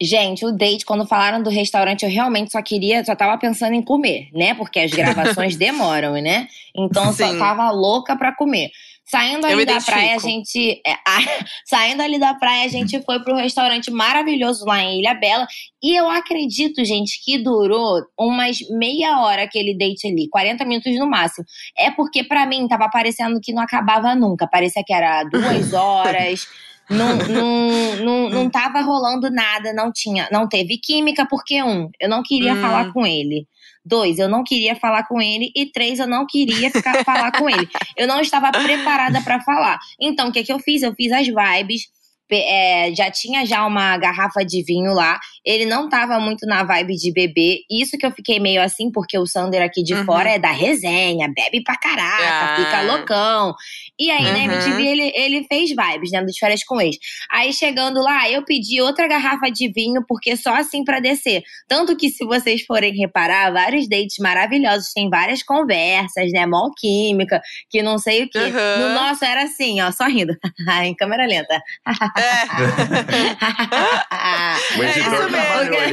Gente, 0.00 0.46
o 0.46 0.52
date, 0.52 0.86
quando 0.86 1.04
falaram 1.04 1.42
do 1.42 1.50
restaurante, 1.50 2.04
eu 2.04 2.10
realmente 2.10 2.52
só 2.52 2.62
queria, 2.62 3.04
só 3.04 3.16
tava 3.16 3.36
pensando 3.36 3.74
em 3.74 3.82
comer, 3.82 4.28
né? 4.32 4.54
Porque 4.54 4.78
as 4.78 4.92
gravações 4.92 5.56
demoram, 5.58 6.12
né? 6.12 6.46
Então 6.76 7.12
Sim. 7.12 7.32
só 7.32 7.38
tava 7.38 7.68
louca 7.72 8.16
pra 8.16 8.32
comer. 8.32 8.70
Saindo 9.10 9.46
ali 9.46 9.64
da 9.64 9.80
praia, 9.80 10.16
a 10.16 10.18
gente. 10.18 10.82
É, 10.86 10.92
a, 11.08 11.18
saindo 11.64 12.02
ali 12.02 12.18
da 12.18 12.34
praia, 12.34 12.66
a 12.66 12.68
gente 12.68 13.00
foi 13.02 13.18
para 13.20 13.34
um 13.34 13.38
restaurante 13.38 13.90
maravilhoso 13.90 14.66
lá 14.66 14.82
em 14.82 15.00
Ilha 15.00 15.14
Bela. 15.14 15.46
E 15.82 15.98
eu 15.98 16.10
acredito, 16.10 16.84
gente, 16.84 17.18
que 17.24 17.38
durou 17.42 18.02
umas 18.18 18.58
meia 18.70 19.20
hora 19.20 19.44
aquele 19.44 19.76
date 19.76 20.06
ali, 20.06 20.28
40 20.28 20.62
minutos 20.66 20.94
no 20.98 21.08
máximo. 21.08 21.46
É 21.78 21.90
porque, 21.90 22.22
para 22.22 22.44
mim, 22.44 22.68
tava 22.68 22.90
parecendo 22.90 23.40
que 23.42 23.52
não 23.52 23.62
acabava 23.62 24.14
nunca. 24.14 24.46
Parecia 24.46 24.82
que 24.86 24.92
era 24.92 25.24
duas 25.24 25.72
horas. 25.72 26.46
não, 26.90 27.16
não, 27.16 27.96
não, 27.96 28.28
não 28.28 28.50
tava 28.50 28.82
rolando 28.82 29.30
nada, 29.30 29.72
não 29.72 29.90
tinha, 29.90 30.28
não 30.30 30.46
teve 30.46 30.78
química, 30.78 31.26
porque 31.28 31.62
um, 31.62 31.88
eu 31.98 32.08
não 32.10 32.22
queria 32.22 32.52
hum. 32.52 32.60
falar 32.60 32.92
com 32.92 33.06
ele. 33.06 33.46
Dois, 33.88 34.18
eu 34.18 34.28
não 34.28 34.44
queria 34.44 34.76
falar 34.76 35.08
com 35.08 35.20
ele. 35.20 35.50
E 35.56 35.64
três, 35.64 35.98
eu 35.98 36.06
não 36.06 36.26
queria 36.26 36.70
ficar, 36.70 37.02
falar 37.04 37.32
com 37.32 37.48
ele. 37.48 37.66
Eu 37.96 38.06
não 38.06 38.20
estava 38.20 38.52
preparada 38.52 39.22
para 39.22 39.40
falar. 39.40 39.78
Então, 39.98 40.28
o 40.28 40.32
que, 40.32 40.44
que 40.44 40.52
eu 40.52 40.58
fiz? 40.58 40.82
Eu 40.82 40.94
fiz 40.94 41.10
as 41.10 41.26
vibes 41.26 41.88
é, 42.30 42.94
já 42.94 43.10
tinha 43.10 43.44
já 43.46 43.66
uma 43.66 43.96
garrafa 43.96 44.44
de 44.44 44.62
vinho 44.62 44.92
lá. 44.92 45.18
Ele 45.44 45.64
não 45.64 45.88
tava 45.88 46.18
muito 46.20 46.46
na 46.46 46.62
vibe 46.62 46.94
de 46.94 47.12
beber. 47.12 47.60
Isso 47.70 47.96
que 47.96 48.04
eu 48.04 48.10
fiquei 48.10 48.38
meio 48.38 48.62
assim, 48.62 48.90
porque 48.90 49.18
o 49.18 49.26
Sander 49.26 49.62
aqui 49.62 49.82
de 49.82 49.94
uhum. 49.94 50.04
fora 50.04 50.30
é 50.30 50.38
da 50.38 50.50
resenha, 50.50 51.32
bebe 51.34 51.62
pra 51.62 51.76
caraca, 51.76 52.44
ah. 52.44 52.56
fica 52.56 52.82
loucão. 52.82 53.54
E 53.98 54.10
aí, 54.10 54.24
uhum. 54.26 54.32
na 54.32 54.38
MTV, 54.38 54.86
ele, 54.86 55.12
ele 55.14 55.44
fez 55.44 55.70
vibes, 55.70 56.12
né? 56.12 56.22
Dos 56.22 56.38
férias 56.38 56.62
com 56.64 56.80
ex. 56.80 56.96
Aí, 57.30 57.52
chegando 57.52 58.00
lá, 58.00 58.30
eu 58.30 58.44
pedi 58.44 58.80
outra 58.80 59.08
garrafa 59.08 59.50
de 59.50 59.70
vinho, 59.72 60.04
porque 60.06 60.36
só 60.36 60.54
assim 60.54 60.84
pra 60.84 61.00
descer. 61.00 61.42
Tanto 61.66 61.96
que, 61.96 62.08
se 62.08 62.24
vocês 62.24 62.62
forem 62.62 62.94
reparar, 62.94 63.52
vários 63.52 63.88
dates 63.88 64.16
maravilhosos, 64.20 64.92
tem 64.92 65.08
várias 65.08 65.42
conversas, 65.42 66.30
né? 66.32 66.46
Mó 66.46 66.70
química, 66.76 67.40
que 67.68 67.82
não 67.82 67.98
sei 67.98 68.24
o 68.24 68.30
quê. 68.30 68.38
Uhum. 68.38 68.88
No 68.88 68.94
nosso 68.94 69.24
era 69.24 69.42
assim, 69.42 69.80
ó, 69.80 69.90
só 69.90 70.06
rindo. 70.06 70.36
em 70.84 70.94
câmera 70.94 71.26
lenta. 71.26 71.60
É. 72.18 72.48
o 74.78 74.82
editor 74.82 75.30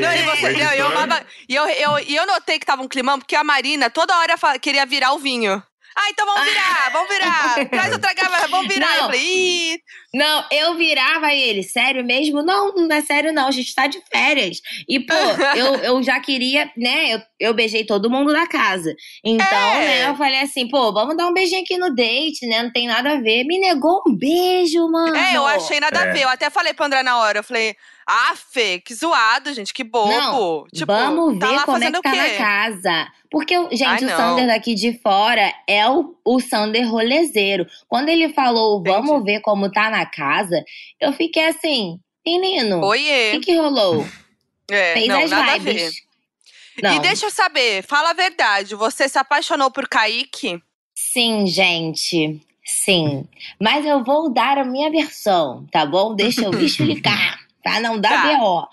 é 0.08 0.22
isso 0.22 0.42
mesmo. 0.42 0.66
E, 1.48 1.56
eu, 1.56 1.56
e 1.56 1.56
eu, 1.56 1.68
eu, 1.68 2.00
eu 2.00 2.28
notei 2.28 2.60
que 2.60 2.66
tava 2.66 2.82
um 2.82 2.88
climão, 2.88 3.20
porque 3.20 3.36
a 3.36 3.44
Marina 3.44 3.90
toda 3.90 4.18
hora 4.18 4.36
queria 4.60 4.86
virar 4.86 5.14
o 5.14 5.20
vinho. 5.20 5.62
Ah, 5.96 6.10
então 6.10 6.26
vamos 6.26 6.44
virar, 6.44 6.90
vamos 6.94 7.10
virar. 7.10 7.70
Traz 7.70 7.94
outra 7.94 8.14
garrafa, 8.14 8.48
vamos 8.48 8.68
virar. 8.68 8.88
Não. 8.88 8.96
Eu 8.96 9.04
falei, 9.04 9.22
Ih. 9.22 9.80
Não, 10.14 10.46
eu 10.50 10.76
virava 10.76 11.34
ele, 11.34 11.62
sério 11.62 12.04
mesmo? 12.06 12.42
Não, 12.42 12.74
não 12.74 12.96
é 12.96 13.02
sério 13.02 13.34
não, 13.34 13.48
a 13.48 13.52
gente 13.52 13.76
tá 13.76 13.86
de 13.86 14.02
férias. 14.10 14.62
E, 14.88 15.00
pô, 15.00 15.14
eu, 15.58 15.76
eu 15.76 16.04
já 16.04 16.20
queria, 16.22 16.72
né, 16.78 17.14
eu, 17.14 17.22
eu 17.40 17.54
beijei 17.54 17.86
todo 17.86 18.10
mundo 18.10 18.32
da 18.32 18.48
casa. 18.48 18.96
Então, 19.24 19.46
é. 19.48 19.86
né, 19.86 20.10
eu 20.10 20.16
falei 20.16 20.40
assim, 20.40 20.70
pô, 20.70 20.94
vamos 20.94 21.18
dar 21.18 21.28
um 21.28 21.34
beijinho 21.34 21.62
aqui 21.62 21.78
no 21.78 21.94
date, 21.94 22.48
né, 22.48 22.64
não 22.64 22.72
tem 22.72 22.88
nada 22.88 23.14
a 23.14 23.22
ver. 23.22 23.44
Me 23.44 23.60
negou 23.60 24.02
um 24.08 24.16
beijo, 24.16 24.88
mano. 24.90 25.16
É, 25.16 25.36
eu 25.36 25.46
achei 25.46 25.82
nada 25.82 26.00
é. 26.00 26.10
a 26.10 26.14
ver. 26.14 26.22
Eu 26.24 26.30
até 26.30 26.50
falei 26.50 26.74
pra 26.74 26.86
André 26.86 27.04
na 27.04 27.18
hora, 27.18 27.40
eu 27.40 27.44
falei, 27.44 27.76
ah, 28.08 28.36
Fê, 28.36 28.80
que 28.80 28.94
zoado, 28.94 29.52
gente, 29.52 29.74
que 29.74 29.84
bobo. 29.84 30.12
Não, 30.12 30.68
tipo, 30.72 30.86
vamos 30.86 31.40
tá 31.40 31.48
ver 31.48 31.64
como 31.64 31.84
é 31.84 31.92
que 31.92 32.02
tá 32.02 32.16
na 32.16 32.30
casa. 32.38 33.08
Porque, 33.32 33.56
gente, 33.72 33.84
Ai, 33.84 34.06
o 34.06 34.10
Sander 34.10 34.48
daqui 34.48 34.76
de 34.76 35.00
fora 35.00 35.52
é 35.68 35.90
o, 35.90 36.16
o 36.24 36.40
Sander 36.40 36.88
rolezeiro. 36.88 37.66
Quando 37.88 38.10
ele 38.10 38.32
falou, 38.32 38.84
vamos 38.84 39.10
Entendi. 39.10 39.34
ver 39.34 39.42
como 39.42 39.72
tá 39.72 39.90
na 39.90 40.06
casa, 40.06 40.64
eu 41.02 41.14
fiquei 41.14 41.48
assim, 41.48 42.00
menino, 42.24 42.80
o 42.80 42.92
que, 42.94 43.40
que 43.40 43.58
rolou? 43.58 44.06
É, 44.70 44.94
Fez 44.94 45.08
não, 45.08 45.24
as 45.24 45.32
nada 45.32 45.58
vibes. 45.58 46.04
E 46.78 47.00
deixa 47.00 47.26
eu 47.26 47.32
saber, 47.32 47.84
fala 47.84 48.12
a 48.12 48.14
verdade, 48.14 48.76
você 48.76 49.10
se 49.10 49.18
apaixonou 49.18 49.72
por 49.72 49.88
Kaique? 49.88 50.62
Sim, 50.94 51.48
gente. 51.48 52.40
Sim. 52.64 53.26
Mas 53.60 53.86
eu 53.86 54.04
vou 54.04 54.32
dar 54.32 54.58
a 54.58 54.64
minha 54.64 54.92
versão, 54.92 55.66
tá 55.72 55.86
bom? 55.86 56.16
Deixa 56.16 56.42
eu 56.42 56.52
explicar 56.62 57.45
tá? 57.66 57.80
Não 57.80 58.00
dá 58.00 58.10
tá. 58.10 58.38
BO. 58.38 58.60
O 58.60 58.68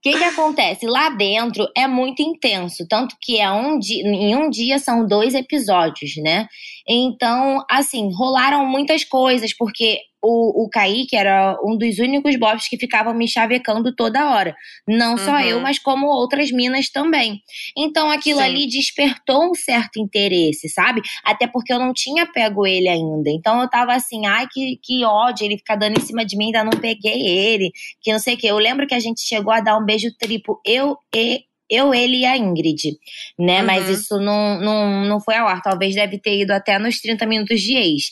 que, 0.00 0.16
que 0.16 0.24
acontece? 0.24 0.86
Lá 0.86 1.10
dentro 1.10 1.68
é 1.76 1.86
muito 1.86 2.22
intenso, 2.22 2.86
tanto 2.88 3.14
que 3.20 3.38
é 3.38 3.50
um 3.50 3.78
dia, 3.78 4.02
em 4.04 4.34
um 4.34 4.48
dia 4.48 4.78
são 4.78 5.06
dois 5.06 5.34
episódios, 5.34 6.16
né? 6.16 6.48
Então, 6.88 7.62
assim, 7.70 8.10
rolaram 8.14 8.64
muitas 8.64 9.04
coisas, 9.04 9.54
porque 9.54 9.98
o, 10.30 10.64
o 10.64 10.68
Kaique 10.68 11.16
era 11.16 11.58
um 11.64 11.78
dos 11.78 11.98
únicos 11.98 12.36
bofs 12.36 12.68
que 12.68 12.76
ficavam 12.76 13.14
me 13.14 13.26
chavecando 13.26 13.94
toda 13.94 14.28
hora. 14.30 14.54
Não 14.86 15.12
uhum. 15.12 15.18
só 15.18 15.40
eu, 15.40 15.58
mas 15.60 15.78
como 15.78 16.06
outras 16.06 16.52
minas 16.52 16.90
também. 16.90 17.40
Então 17.74 18.10
aquilo 18.10 18.40
Sim. 18.40 18.44
ali 18.44 18.66
despertou 18.66 19.50
um 19.50 19.54
certo 19.54 19.98
interesse, 19.98 20.68
sabe? 20.68 21.00
Até 21.24 21.46
porque 21.46 21.72
eu 21.72 21.78
não 21.78 21.94
tinha 21.94 22.26
pego 22.26 22.66
ele 22.66 22.88
ainda. 22.88 23.30
Então 23.30 23.62
eu 23.62 23.70
tava 23.70 23.94
assim, 23.94 24.26
ai, 24.26 24.46
que, 24.52 24.78
que 24.82 25.02
ódio, 25.02 25.46
ele 25.46 25.56
fica 25.56 25.74
dando 25.74 25.98
em 25.98 26.04
cima 26.04 26.26
de 26.26 26.36
mim, 26.36 26.46
ainda 26.46 26.64
não 26.64 26.78
peguei 26.78 27.26
ele, 27.26 27.70
que 28.02 28.12
não 28.12 28.18
sei 28.18 28.34
o 28.34 28.36
quê. 28.36 28.48
Eu 28.48 28.58
lembro 28.58 28.86
que 28.86 28.94
a 28.94 29.00
gente 29.00 29.22
chegou 29.22 29.52
a 29.52 29.60
dar 29.60 29.78
um 29.78 29.84
beijo 29.84 30.08
triplo, 30.18 30.60
eu 30.66 30.98
e 31.14 31.44
eu, 31.70 31.92
ele 31.92 32.18
e 32.18 32.24
a 32.24 32.36
Ingrid, 32.36 32.96
né? 33.38 33.60
Uhum. 33.60 33.66
Mas 33.66 33.88
isso 33.88 34.18
não, 34.18 34.58
não, 34.58 35.04
não 35.04 35.20
foi 35.20 35.36
ao 35.36 35.46
ar. 35.46 35.60
Talvez 35.60 35.94
deve 35.94 36.18
ter 36.18 36.40
ido 36.40 36.52
até 36.52 36.78
nos 36.78 36.98
30 37.00 37.26
minutos 37.26 37.60
de 37.60 37.76
ex. 37.76 38.04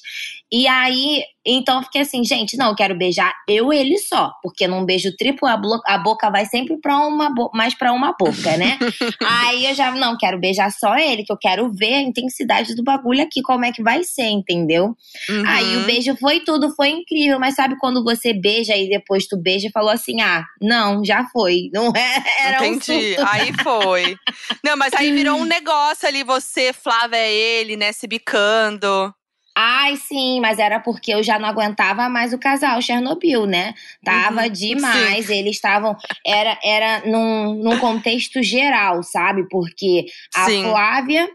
E 0.53 0.69
aí, 0.69 1.25
então 1.45 1.79
eu 1.79 1.83
fiquei 1.83 2.03
assim, 2.03 2.23
gente, 2.23 2.57
não, 2.57 2.69
eu 2.69 2.75
quero 2.77 2.97
beijar 2.97 3.35
eu 3.49 3.73
ele 3.73 3.99
só. 3.99 4.33
Porque 4.43 4.69
num 4.69 4.85
beijo 4.85 5.15
triplo, 5.17 5.49
a, 5.49 5.61
a 5.87 5.99
boca 5.99 6.31
vai 6.31 6.47
sempre 6.47 6.79
pra 6.81 6.99
uma 6.99 7.31
mais 7.53 7.75
pra 7.75 7.93
uma 7.93 8.15
boca, 8.19 8.57
né? 8.57 8.79
aí 9.25 9.67
eu 9.67 9.75
já, 9.75 9.91
não, 9.91 10.17
quero 10.17 10.39
beijar 10.39 10.71
só 10.71 10.97
ele, 10.97 11.25
que 11.25 11.33
eu 11.33 11.39
quero 11.39 11.73
ver 11.73 11.95
a 11.95 12.01
intensidade 12.01 12.75
do 12.77 12.85
bagulho 12.85 13.23
aqui, 13.23 13.43
como 13.43 13.65
é 13.65 13.73
que 13.73 13.83
vai 13.83 14.05
ser, 14.05 14.29
entendeu? 14.29 14.97
Uhum. 15.29 15.43
Aí 15.47 15.77
o 15.79 15.85
beijo 15.85 16.17
foi 16.17 16.41
tudo, 16.41 16.75
foi 16.75 16.91
incrível. 16.91 17.41
Mas 17.41 17.57
sabe 17.57 17.77
quando 17.79 18.05
você 18.05 18.33
beija 18.33 18.77
e 18.77 18.89
depois 18.89 19.27
tu 19.27 19.37
beija 19.37 19.67
e 19.67 19.73
falou 19.73 19.91
assim, 19.91 20.21
ah, 20.21 20.45
não, 20.63 21.05
já 21.05 21.25
foi. 21.33 21.71
Não 21.73 21.89
é, 21.89 22.23
era 22.47 22.67
Entendi, 22.67 23.17
um 23.19 23.27
aí 23.27 23.53
foi. 23.63 24.17
Não, 24.65 24.77
mas 24.77 24.93
aí 24.95 25.13
virou 25.13 25.39
um 25.39 25.45
negócio 25.57 26.07
ali, 26.07 26.23
você, 26.23 26.73
Flávia, 26.73 27.27
ele, 27.27 27.77
né, 27.77 27.91
se 27.91 28.07
bicando. 28.07 29.13
Ai, 29.59 29.97
sim, 29.97 30.39
mas 30.39 30.59
era 30.59 30.79
porque 30.79 31.15
eu 31.15 31.23
já 31.23 31.39
não 31.39 31.49
aguentava 31.49 32.11
mais 32.11 32.35
o 32.35 32.39
casal 32.39 32.83
Chernobyl, 32.83 33.47
né? 33.47 33.73
Tava 34.05 34.43
uhum, 34.43 34.51
demais. 34.51 35.27
Sim. 35.27 35.35
Eles 35.35 35.57
estavam. 35.57 35.97
Era, 36.27 36.59
era 36.63 37.03
num, 37.07 37.55
num 37.55 37.79
contexto 37.79 38.43
geral, 38.43 39.03
sabe? 39.03 39.49
Porque 39.49 40.05
a 40.35 40.45
sim. 40.45 40.63
Flávia 40.63 41.27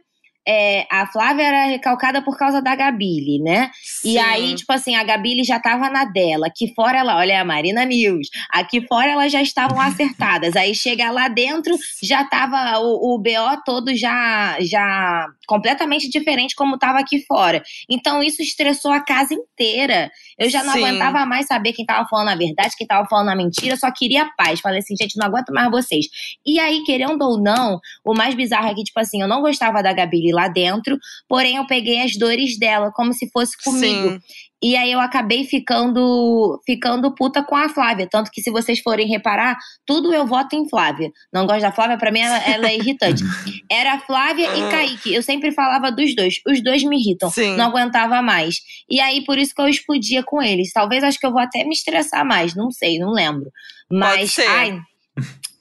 é, 0.47 0.87
a 0.91 1.05
Flávia 1.05 1.43
era 1.43 1.65
recalcada 1.65 2.21
por 2.21 2.37
causa 2.37 2.61
da 2.61 2.75
Gabile, 2.75 3.39
né? 3.39 3.69
Sim. 3.83 4.13
E 4.13 4.17
aí, 4.17 4.55
tipo 4.55 4.71
assim, 4.73 4.95
a 4.95 5.03
Gabile 5.03 5.43
já 5.43 5.59
tava 5.59 5.89
na 5.89 6.03
dela. 6.03 6.47
Aqui 6.47 6.73
fora 6.73 6.97
ela, 6.97 7.17
olha 7.17 7.39
a 7.39 7.45
Marina 7.45 7.85
News. 7.85 8.27
Aqui 8.49 8.85
fora 8.87 9.11
elas 9.11 9.31
já 9.31 9.41
estavam 9.41 9.79
acertadas. 9.81 10.55
aí 10.55 10.73
chega 10.73 11.11
lá 11.11 11.27
dentro, 11.27 11.75
já 12.01 12.23
tava 12.25 12.79
o, 12.79 13.15
o 13.15 13.19
BO 13.19 13.61
todo 13.65 13.95
já, 13.95 14.57
já 14.61 15.27
completamente 15.47 16.09
diferente 16.09 16.55
como 16.55 16.77
tava 16.77 16.99
aqui 16.99 17.23
fora. 17.25 17.61
Então 17.89 18.23
isso 18.23 18.41
estressou 18.41 18.91
a 18.91 18.99
casa 18.99 19.33
inteira. 19.33 20.09
Eu 20.39 20.49
já 20.49 20.63
não 20.63 20.73
Sim. 20.73 20.79
aguentava 20.79 21.25
mais 21.25 21.45
saber 21.45 21.73
quem 21.73 21.85
tava 21.85 22.07
falando 22.09 22.29
a 22.29 22.35
verdade, 22.35 22.75
quem 22.75 22.87
tava 22.87 23.07
falando 23.07 23.29
a 23.29 23.35
mentira. 23.35 23.77
Só 23.77 23.91
queria 23.91 24.29
paz. 24.35 24.59
Falei 24.59 24.79
assim, 24.79 24.95
gente, 24.99 25.17
não 25.17 25.27
aguento 25.27 25.53
mais 25.53 25.69
vocês. 25.69 26.05
E 26.45 26.59
aí, 26.59 26.83
querendo 26.83 27.21
ou 27.21 27.39
não, 27.39 27.79
o 28.03 28.15
mais 28.15 28.33
bizarro 28.33 28.67
é 28.67 28.73
que, 28.73 28.83
tipo 28.83 28.99
assim, 28.99 29.21
eu 29.21 29.27
não 29.27 29.41
gostava 29.41 29.83
da 29.83 29.93
Gabile 29.93 30.30
lá 30.31 30.47
dentro, 30.47 30.97
porém 31.27 31.57
eu 31.57 31.65
peguei 31.65 32.01
as 32.01 32.17
dores 32.17 32.57
dela 32.57 32.91
como 32.93 33.13
se 33.13 33.29
fosse 33.31 33.55
comigo. 33.63 34.09
Sim. 34.11 34.19
E 34.63 34.75
aí 34.75 34.91
eu 34.91 34.99
acabei 34.99 35.43
ficando 35.43 36.61
ficando 36.63 37.13
puta 37.15 37.43
com 37.43 37.55
a 37.55 37.67
Flávia. 37.67 38.07
Tanto 38.09 38.29
que 38.29 38.41
se 38.41 38.51
vocês 38.51 38.79
forem 38.79 39.07
reparar, 39.07 39.57
tudo 39.87 40.13
eu 40.13 40.27
voto 40.27 40.55
em 40.55 40.69
Flávia. 40.69 41.09
Não 41.33 41.47
gosto 41.47 41.61
da 41.61 41.71
Flávia, 41.71 41.97
para 41.97 42.11
mim 42.11 42.19
ela, 42.19 42.37
ela, 42.45 42.67
é 42.67 42.77
irritante. 42.77 43.23
Era 43.71 43.99
Flávia 43.99 44.55
e 44.55 44.69
Kaique. 44.69 45.13
Eu 45.15 45.23
sempre 45.23 45.51
falava 45.51 45.91
dos 45.91 46.15
dois. 46.15 46.35
Os 46.47 46.63
dois 46.63 46.83
me 46.83 46.99
irritam. 46.99 47.31
Sim. 47.31 47.55
Não 47.55 47.69
aguentava 47.69 48.21
mais. 48.21 48.57
E 48.87 48.99
aí, 48.99 49.25
por 49.25 49.39
isso 49.39 49.55
que 49.55 49.61
eu 49.61 49.67
explodia 49.67 50.21
com 50.21 50.43
eles. 50.43 50.71
Talvez 50.71 51.03
acho 51.03 51.17
que 51.17 51.25
eu 51.25 51.31
vou 51.31 51.41
até 51.41 51.63
me 51.63 51.73
estressar 51.73 52.23
mais. 52.23 52.53
Não 52.53 52.69
sei, 52.69 52.99
não 52.99 53.11
lembro. 53.11 53.49
Mas, 53.91 54.37
ai, 54.37 54.79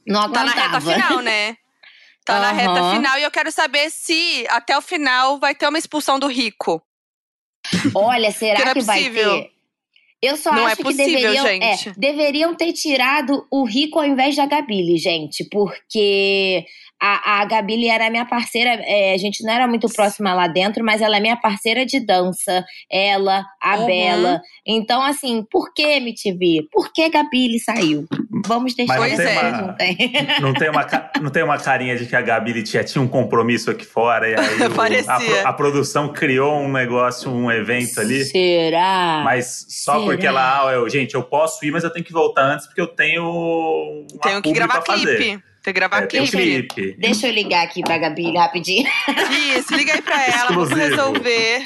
não 0.07 0.21
aguentava. 0.21 0.50
Tá 0.50 0.57
na 0.57 0.62
reta 0.62 0.81
final, 0.81 1.23
né? 1.23 1.57
Tá 2.31 2.37
uhum. 2.37 2.43
na 2.43 2.53
reta 2.53 2.93
final 2.93 3.19
e 3.19 3.23
eu 3.23 3.31
quero 3.31 3.51
saber 3.51 3.91
se 3.91 4.47
até 4.49 4.77
o 4.79 4.83
final 4.83 5.39
vai 5.39 5.55
ter 5.55 5.67
uma 5.67 5.79
expulsão 5.79 6.19
do 6.19 6.29
rico. 6.29 6.81
Olha, 7.95 8.31
será 8.31 8.73
que, 8.73 8.79
é 8.79 8.83
vai 8.83 9.11
ter? 9.11 9.51
Eu 10.23 10.37
só 10.37 10.53
não 10.53 10.69
é 10.69 10.73
acho 10.73 10.83
é 10.83 10.85
possível, 10.85 11.07
que 11.07 11.13
deveriam, 11.13 11.47
é, 11.47 11.77
deveriam 11.97 12.55
ter 12.55 12.73
tirado 12.75 13.47
o 13.51 13.65
Rico 13.65 13.99
ao 13.99 14.05
invés 14.05 14.37
da 14.37 14.45
Gabile, 14.45 14.99
gente, 14.99 15.49
porque 15.51 16.67
a, 17.00 17.40
a 17.40 17.45
Gabile 17.47 17.88
era 17.88 18.11
minha 18.11 18.26
parceira, 18.26 18.71
é, 18.85 19.14
a 19.14 19.16
gente 19.16 19.42
não 19.42 19.52
era 19.52 19.66
muito 19.66 19.88
próxima 19.88 20.35
lá 20.35 20.47
dentro, 20.47 20.85
mas 20.85 21.00
ela 21.00 21.16
é 21.16 21.21
minha 21.21 21.37
parceira 21.37 21.87
de 21.87 21.99
dança, 21.99 22.64
ela, 22.90 23.45
a 23.61 23.78
uhum. 23.78 23.87
Bela. 23.87 24.42
Então, 24.66 25.02
assim, 25.02 25.45
por 25.50 25.73
que 25.73 25.83
MTV? 25.83 26.69
Por 26.71 26.92
que 26.92 27.09
Gabile 27.09 27.59
saiu? 27.59 28.07
Vamos 28.47 28.75
deixar 28.75 28.99
mas 28.99 29.12
não 29.12 29.25
tem, 29.25 29.38
uma, 29.38 29.52
não, 29.52 29.76
tem. 29.76 29.97
não, 30.40 30.52
tem 30.52 30.71
uma, 30.71 30.87
não 31.23 31.30
tem 31.30 31.42
uma 31.42 31.59
carinha 31.59 31.97
de 31.97 32.04
que 32.04 32.14
a 32.14 32.21
Gabile 32.21 32.62
tinha, 32.62 32.85
tinha 32.85 33.00
um 33.00 33.09
compromisso 33.09 33.71
aqui 33.71 33.87
fora 33.87 34.28
e 34.28 34.35
aí 34.35 34.61
o, 34.69 35.45
a, 35.47 35.49
a, 35.49 35.52
produção 35.52 36.12
criou 36.12 36.61
um 36.61 36.71
negócio, 36.71 37.30
um 37.30 37.50
evento 37.50 37.99
ali. 38.00 38.25
Será? 38.25 39.23
Mas 39.25 39.64
só 39.69 39.95
Será? 39.95 40.04
porque 40.04 40.26
ela, 40.26 40.69
ah, 40.69 40.73
eu, 40.73 40.88
gente, 40.88 41.14
eu 41.14 41.23
posso 41.23 41.64
ir, 41.64 41.71
mas 41.71 41.83
eu 41.83 41.90
tenho 41.90 42.04
que 42.04 42.12
voltar 42.12 42.42
antes 42.42 42.66
porque 42.66 42.80
eu 42.80 42.88
tenho. 42.88 44.07
Tenho 44.23 44.42
que 44.42 44.52
gravar 44.52 44.83
clipe. 44.83 45.00
Fazer. 45.00 45.50
Tem 45.62 45.75
que 45.75 45.81
gravar 45.81 46.05
é, 46.05 46.07
clipe. 46.07 46.97
Deixa 46.99 47.26
eu 47.26 47.33
ligar 47.33 47.62
aqui 47.62 47.83
pra 47.83 47.99
Gabi 47.99 48.35
rapidinho. 48.35 48.88
Isso, 49.57 49.75
liga 49.75 49.93
aí 49.93 50.00
pra 50.00 50.26
ela, 50.26 50.49
vamos 50.49 50.71
resolver. 50.71 51.62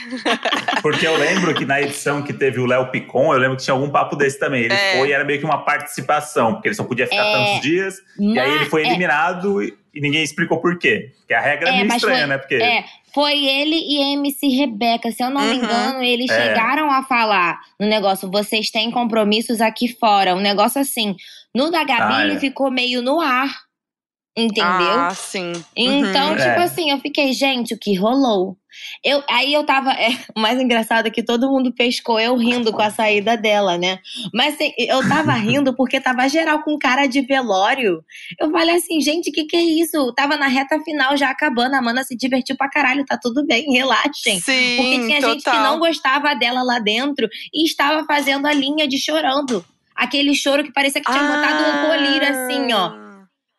Porque 0.83 1.07
eu 1.07 1.17
lembro 1.17 1.55
que 1.55 1.65
na 1.65 1.81
edição 1.81 2.21
que 2.21 2.33
teve 2.33 2.59
o 2.59 2.67
Léo 2.67 2.91
Picon, 2.91 3.33
eu 3.33 3.39
lembro 3.39 3.57
que 3.57 3.63
tinha 3.63 3.75
algum 3.75 3.89
papo 3.89 4.17
desse 4.17 4.39
também. 4.39 4.65
Ele 4.65 4.75
é. 4.75 4.99
foi 4.99 5.09
e 5.09 5.13
era 5.13 5.25
meio 5.25 5.39
que 5.39 5.45
uma 5.45 5.65
participação, 5.65 6.55
porque 6.55 6.69
ele 6.69 6.75
só 6.75 6.83
podia 6.83 7.07
ficar 7.07 7.25
é, 7.25 7.33
tantos 7.33 7.61
dias. 7.61 7.95
E 8.19 8.39
aí 8.39 8.53
ele 8.57 8.65
foi 8.67 8.83
é. 8.83 8.87
eliminado 8.89 9.63
e, 9.63 9.73
e 9.95 10.01
ninguém 10.01 10.25
explicou 10.25 10.61
por 10.61 10.77
quê. 10.77 11.13
Porque 11.19 11.35
a 11.35 11.41
regra 11.41 11.69
é, 11.69 11.73
é 11.73 11.85
meio 11.85 11.95
estranha, 11.95 12.19
foi, 12.19 12.27
né? 12.27 12.39
Porque... 12.39 12.55
É, 12.57 12.85
foi 13.15 13.45
ele 13.45 13.77
e 13.77 14.13
MC 14.15 14.49
Rebeca. 14.49 15.13
Se 15.13 15.23
eu 15.23 15.31
não 15.31 15.41
uhum. 15.41 15.51
me 15.51 15.57
engano, 15.57 16.03
eles 16.03 16.29
é. 16.29 16.49
chegaram 16.49 16.91
a 16.91 17.05
falar 17.05 17.61
no 17.79 17.87
negócio: 17.87 18.29
vocês 18.29 18.71
têm 18.71 18.91
compromissos 18.91 19.61
aqui 19.61 19.87
fora. 19.87 20.35
Um 20.35 20.41
negócio 20.41 20.81
assim. 20.81 21.15
No 21.55 21.71
da 21.71 21.85
Gabi, 21.85 22.15
ah, 22.15 22.27
ele 22.27 22.41
ficou 22.41 22.73
meio 22.73 23.01
no 23.01 23.21
ar. 23.21 23.64
Entendeu? 24.37 24.65
Ah, 24.67 25.15
sim. 25.15 25.53
Então, 25.77 26.31
uhum. 26.31 26.37
tipo 26.37 26.49
é. 26.49 26.65
assim, 26.65 26.91
eu 26.91 26.99
fiquei, 26.99 27.33
gente, 27.33 27.73
o 27.73 27.79
que 27.79 27.95
rolou? 27.95 28.57
Eu, 29.05 29.23
aí 29.31 29.53
eu 29.53 29.65
tava. 29.65 29.95
É, 30.05 30.09
o 30.35 30.41
mais 30.41 30.61
engraçado 30.61 31.07
é 31.07 31.11
que 31.11 31.23
todo 31.23 31.49
mundo 31.49 31.73
pescou 31.73 32.19
eu 32.19 32.37
rindo 32.37 32.73
com 32.73 32.83
a 32.83 32.91
saída 32.91 33.37
dela, 33.37 33.79
né? 33.79 34.01
Mas 34.35 34.55
assim, 34.55 34.73
eu 34.77 35.07
tava 35.09 35.33
rindo 35.39 35.75
porque 35.75 36.01
tava 36.01 36.29
geral 36.29 36.63
com 36.63 36.77
cara 36.77 37.07
de 37.07 37.23
velório. 37.23 38.05
Eu 38.39 38.51
falei 38.51 38.75
assim, 38.75 39.01
gente, 39.01 39.31
o 39.31 39.33
que, 39.33 39.45
que 39.45 39.57
é 39.57 39.63
isso? 39.63 40.13
tava 40.15 40.37
na 40.37 40.49
reta 40.49 40.81
final 40.81 41.17
já 41.17 41.31
acabando. 41.31 41.75
A 41.75 41.81
Mana 41.81 42.03
se 42.03 42.17
divertiu 42.17 42.57
pra 42.57 42.69
caralho, 42.69 43.05
tá 43.07 43.17
tudo 43.17 43.47
bem, 43.47 43.73
relaxem. 43.73 44.41
Sim, 44.41 44.77
porque 44.77 45.07
tinha 45.07 45.21
total. 45.21 45.33
gente 45.33 45.45
que 45.45 45.57
não 45.59 45.79
gostava 45.79 46.35
dela 46.35 46.63
lá 46.63 46.79
dentro 46.81 47.29
e 47.53 47.65
estava 47.65 48.05
fazendo 48.05 48.47
a 48.47 48.53
linha 48.53 48.89
de 48.89 48.99
chorando. 48.99 49.65
Aquele 49.95 50.35
choro 50.35 50.65
que 50.65 50.73
parecia 50.73 51.01
que 51.01 51.11
tinha 51.11 51.23
ah. 51.23 51.37
botado 51.37 51.63
um 51.63 51.87
colírio 51.89 52.29
assim, 52.29 52.73
ó 52.73 53.04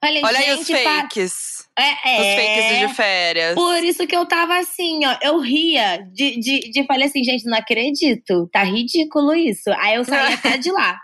Falei, 0.05 0.21
Olha 0.23 0.37
aí 0.37 0.53
os 0.53 0.67
fakes. 0.67 1.67
É, 1.75 1.81
é, 1.83 2.21
os 2.21 2.35
fakes 2.35 2.79
de 2.79 2.95
férias. 2.95 3.55
Por 3.55 3.83
isso 3.83 4.05
que 4.05 4.15
eu 4.15 4.23
tava 4.27 4.59
assim, 4.59 5.03
ó. 5.03 5.17
Eu 5.19 5.39
ria 5.39 5.97
de, 6.13 6.39
de, 6.39 6.59
de 6.71 6.85
falei 6.85 7.07
assim, 7.07 7.23
gente, 7.23 7.45
não 7.45 7.57
acredito. 7.57 8.47
Tá 8.51 8.63
ridículo 8.63 9.33
isso. 9.33 9.71
Aí 9.79 9.95
eu 9.95 10.05
saí 10.05 10.33
até 10.33 10.57
de 10.57 10.71
lá. 10.71 10.99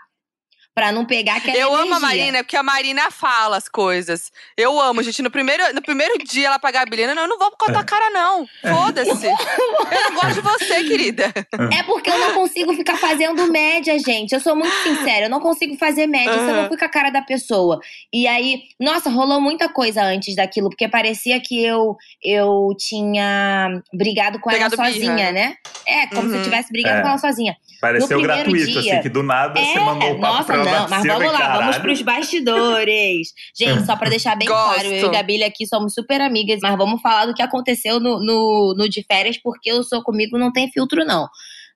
Pra 0.74 0.90
não 0.90 1.04
pegar 1.04 1.36
aquela 1.36 1.56
Eu 1.56 1.68
energia. 1.68 1.84
amo 1.84 1.94
a 1.94 2.00
Marina, 2.00 2.38
porque 2.38 2.56
a 2.56 2.62
Marina 2.62 3.10
fala 3.10 3.58
as 3.58 3.68
coisas. 3.68 4.32
Eu 4.56 4.80
amo, 4.80 5.02
gente. 5.02 5.20
No 5.20 5.30
primeiro, 5.30 5.62
no 5.74 5.82
primeiro 5.82 6.16
dia 6.24 6.46
ela 6.46 6.58
pagar 6.58 6.80
a 6.80 6.84
Gabriela, 6.84 7.14
não, 7.14 7.24
eu 7.24 7.28
não 7.28 7.38
vou 7.38 7.50
contar 7.50 7.80
a 7.80 7.84
cara, 7.84 8.08
não. 8.08 8.46
Foda-se. 8.62 9.26
eu 9.26 10.02
não 10.02 10.14
gosto 10.14 10.34
de 10.34 10.40
você, 10.40 10.84
querida. 10.84 11.32
É 11.72 11.82
porque 11.82 12.10
eu 12.10 12.18
não 12.18 12.32
consigo 12.32 12.72
ficar 12.74 12.96
fazendo 12.96 13.50
média, 13.52 13.98
gente. 13.98 14.32
Eu 14.32 14.40
sou 14.40 14.56
muito 14.56 14.74
sincera, 14.82 15.26
eu 15.26 15.30
não 15.30 15.40
consigo 15.40 15.76
fazer 15.76 16.06
média, 16.06 16.32
uhum. 16.32 16.48
eu 16.48 16.56
não 16.56 16.68
fui 16.68 16.78
com 16.78 16.84
a 16.86 16.88
cara 16.88 17.10
da 17.10 17.20
pessoa. 17.20 17.78
E 18.10 18.26
aí, 18.26 18.62
nossa, 18.80 19.10
rolou 19.10 19.42
muita 19.42 19.68
coisa 19.68 20.02
antes 20.02 20.34
daquilo, 20.34 20.70
porque 20.70 20.88
parecia 20.88 21.38
que 21.40 21.62
eu, 21.62 21.96
eu 22.22 22.74
tinha 22.78 23.82
brigado 23.92 24.40
com 24.40 24.48
Pegado 24.48 24.74
ela 24.74 24.86
sozinha, 24.86 25.14
birra. 25.14 25.32
né? 25.32 25.56
É, 25.86 26.06
como 26.06 26.22
uhum. 26.22 26.28
se 26.28 26.34
eu 26.34 26.38
uhum. 26.38 26.44
tivesse 26.44 26.72
brigado 26.72 26.98
é. 26.98 27.02
com 27.02 27.08
ela 27.08 27.18
sozinha. 27.18 27.56
Pareceu 27.82 28.22
gratuito, 28.22 28.64
dia, 28.64 28.78
assim, 28.78 29.02
que 29.02 29.08
do 29.08 29.24
nada 29.24 29.58
é, 29.58 29.64
você 29.64 29.80
mandou 29.80 30.12
o 30.12 30.20
papo 30.20 30.34
nossa, 30.34 30.44
pra 30.44 30.56
não, 30.64 30.88
mas 30.88 31.04
vamos 31.04 31.32
lá, 31.32 31.38
caralho. 31.38 31.60
vamos 31.62 31.78
pros 31.78 32.00
bastidores. 32.00 33.32
Gente, 33.52 33.84
só 33.84 33.96
pra 33.96 34.08
deixar 34.08 34.36
bem 34.36 34.46
claro, 34.46 34.86
eu 34.86 35.08
e 35.08 35.10
Gabi 35.10 35.42
aqui 35.42 35.66
somos 35.66 35.92
super 35.92 36.20
amigas, 36.20 36.60
mas 36.62 36.78
vamos 36.78 37.02
falar 37.02 37.26
do 37.26 37.34
que 37.34 37.42
aconteceu 37.42 37.98
no, 37.98 38.24
no, 38.24 38.72
no 38.78 38.88
de 38.88 39.02
férias, 39.02 39.36
porque 39.36 39.68
eu 39.68 39.82
sou 39.82 40.00
comigo, 40.00 40.38
não 40.38 40.52
tem 40.52 40.70
filtro, 40.70 41.04
não. 41.04 41.26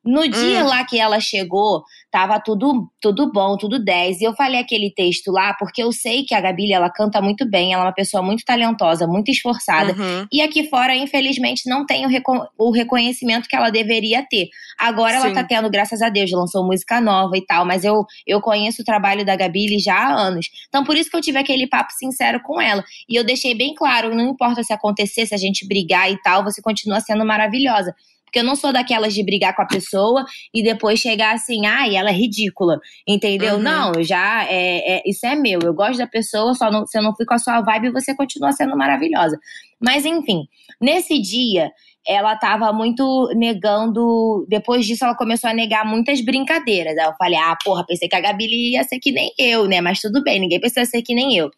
No 0.07 0.29
dia 0.29 0.65
hum. 0.65 0.69
lá 0.69 0.85
que 0.85 0.99
ela 0.99 1.19
chegou, 1.19 1.83
tava 2.11 2.41
tudo, 2.41 2.89
tudo 3.01 3.31
bom, 3.33 3.57
tudo 3.57 3.83
10. 3.83 4.21
E 4.21 4.25
eu 4.25 4.35
falei 4.35 4.61
aquele 4.61 4.91
texto 4.91 5.33
lá 5.33 5.55
porque 5.55 5.83
eu 5.83 5.93
sei 5.93 6.25
que 6.25 6.35
a 6.35 6.41
Gabi, 6.41 6.73
ela 6.73 6.89
canta 6.89 7.21
muito 7.21 7.49
bem, 7.49 7.73
ela 7.73 7.83
é 7.83 7.87
uma 7.87 7.93
pessoa 7.93 8.23
muito 8.23 8.45
talentosa, 8.45 9.07
muito 9.07 9.31
esforçada. 9.31 9.93
Uhum. 9.93 10.27
E 10.33 10.41
aqui 10.41 10.69
fora, 10.69 10.95
infelizmente, 10.95 11.69
não 11.69 11.85
tem 11.85 12.07
o, 12.07 12.09
reco 12.09 12.47
o, 12.57 12.71
reconhecimento 12.71 13.49
que 13.49 13.57
ela 13.57 13.71
deveria 13.71 14.25
ter. 14.31 14.49
Agora 14.79 15.21
Sim. 15.21 15.27
ela 15.27 15.35
tá 15.35 15.45
tendo, 15.45 15.69
graças 15.69 16.01
a 16.01 16.09
Deus, 16.09 16.31
lançou 16.31 16.65
música 16.65 17.01
nova 17.01 17.37
e 17.37 17.45
tal, 17.45 17.67
mas 17.67 17.85
eu, 17.85 18.05
eu 18.27 18.41
conheço 18.41 18.83
o 18.83 18.85
trabalho 18.85 19.25
da 19.25 19.35
Gabi 19.35 19.79
já 19.79 19.97
há 19.97 20.15
anos. 20.15 20.47
Então, 20.69 20.85
por 20.85 20.97
isso 20.97 21.11
que 21.11 21.17
eu 21.17 21.21
tive 21.21 21.39
aquele 21.39 21.67
papo 21.67 21.93
sincero 21.93 22.41
com 22.43 22.61
ela. 22.61 22.85
E 23.09 23.17
eu 23.17 23.25
deixei 23.25 23.55
bem 23.55 23.75
claro: 23.75 24.15
não 24.15 24.31
importa 24.31 24.63
se 24.63 24.73
acontecer, 24.73 25.27
se 25.27 25.35
a 25.35 25.39
gente 25.39 25.67
brigar 25.67 26.11
e 26.11 26.21
tal, 26.23 26.45
você 26.45 26.63
continua 26.63 27.01
sendo 27.01 27.25
maravilhosa. 27.25 27.95
Porque 28.27 28.41
eu 28.41 28.45
não 28.45 28.57
sou 28.57 28.73
daquelas 28.73 29.15
de 29.15 29.25
brigar 29.25 29.55
com 29.55 29.63
a 29.63 29.67
pessoa 29.67 30.25
e 30.53 30.63
depois 30.63 30.99
chegar 31.01 31.35
assim, 31.35 31.65
ai, 31.65 31.97
ela 31.97 32.11
é 32.11 32.13
ridícula. 32.13 32.79
Entendeu? 33.07 33.55
Uhum. 33.55 33.63
Não, 33.63 34.03
já. 34.03 34.45
É, 34.45 34.97
é, 34.97 35.03
isso 35.07 35.25
é 35.25 35.35
meu. 35.35 35.61
Eu 35.63 35.73
gosto 35.73 35.99
da 35.99 36.07
pessoa, 36.07 36.53
só 36.55 36.71
não, 36.71 36.87
se 36.87 36.99
eu 36.99 37.03
não 37.03 37.15
fui 37.15 37.25
com 37.25 37.35
a 37.35 37.39
sua 37.39 37.63
vibe, 37.63 37.93
você 37.93 38.15
continua 38.15 38.53
sendo 38.53 38.77
maravilhosa. 38.77 39.39
Mas 39.81 40.05
enfim, 40.05 40.49
nesse 40.81 41.21
dia, 41.21 41.71
ela 42.07 42.37
tava 42.37 42.73
muito 42.73 43.29
negando. 43.35 44.47
Depois 44.49 44.85
disso, 44.87 45.05
ela 45.05 45.17
começou 45.17 45.51
a 45.51 45.55
negar 45.55 45.85
muitas 45.85 46.21
brincadeiras. 46.21 46.97
Aí 46.99 47.07
eu 47.07 47.15
falei, 47.19 47.39
ah, 47.39 47.57
porra, 47.65 47.85
pensei 47.87 48.09
que 48.09 48.17
a 48.17 48.21
Gabi 48.21 48.73
ia 48.73 48.85
ser 48.85 48.99
que 48.99 49.13
nem 49.13 49.33
eu, 49.39 49.67
né? 49.67 49.81
Mas 49.81 50.01
tudo 50.01 50.23
bem, 50.23 50.41
ninguém 50.41 50.61
precisa 50.61 50.85
ser 50.85 51.03
que 51.03 51.15
nem 51.15 51.37
eu. 51.37 51.51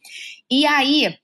E 0.51 0.67
aí, 0.67 1.15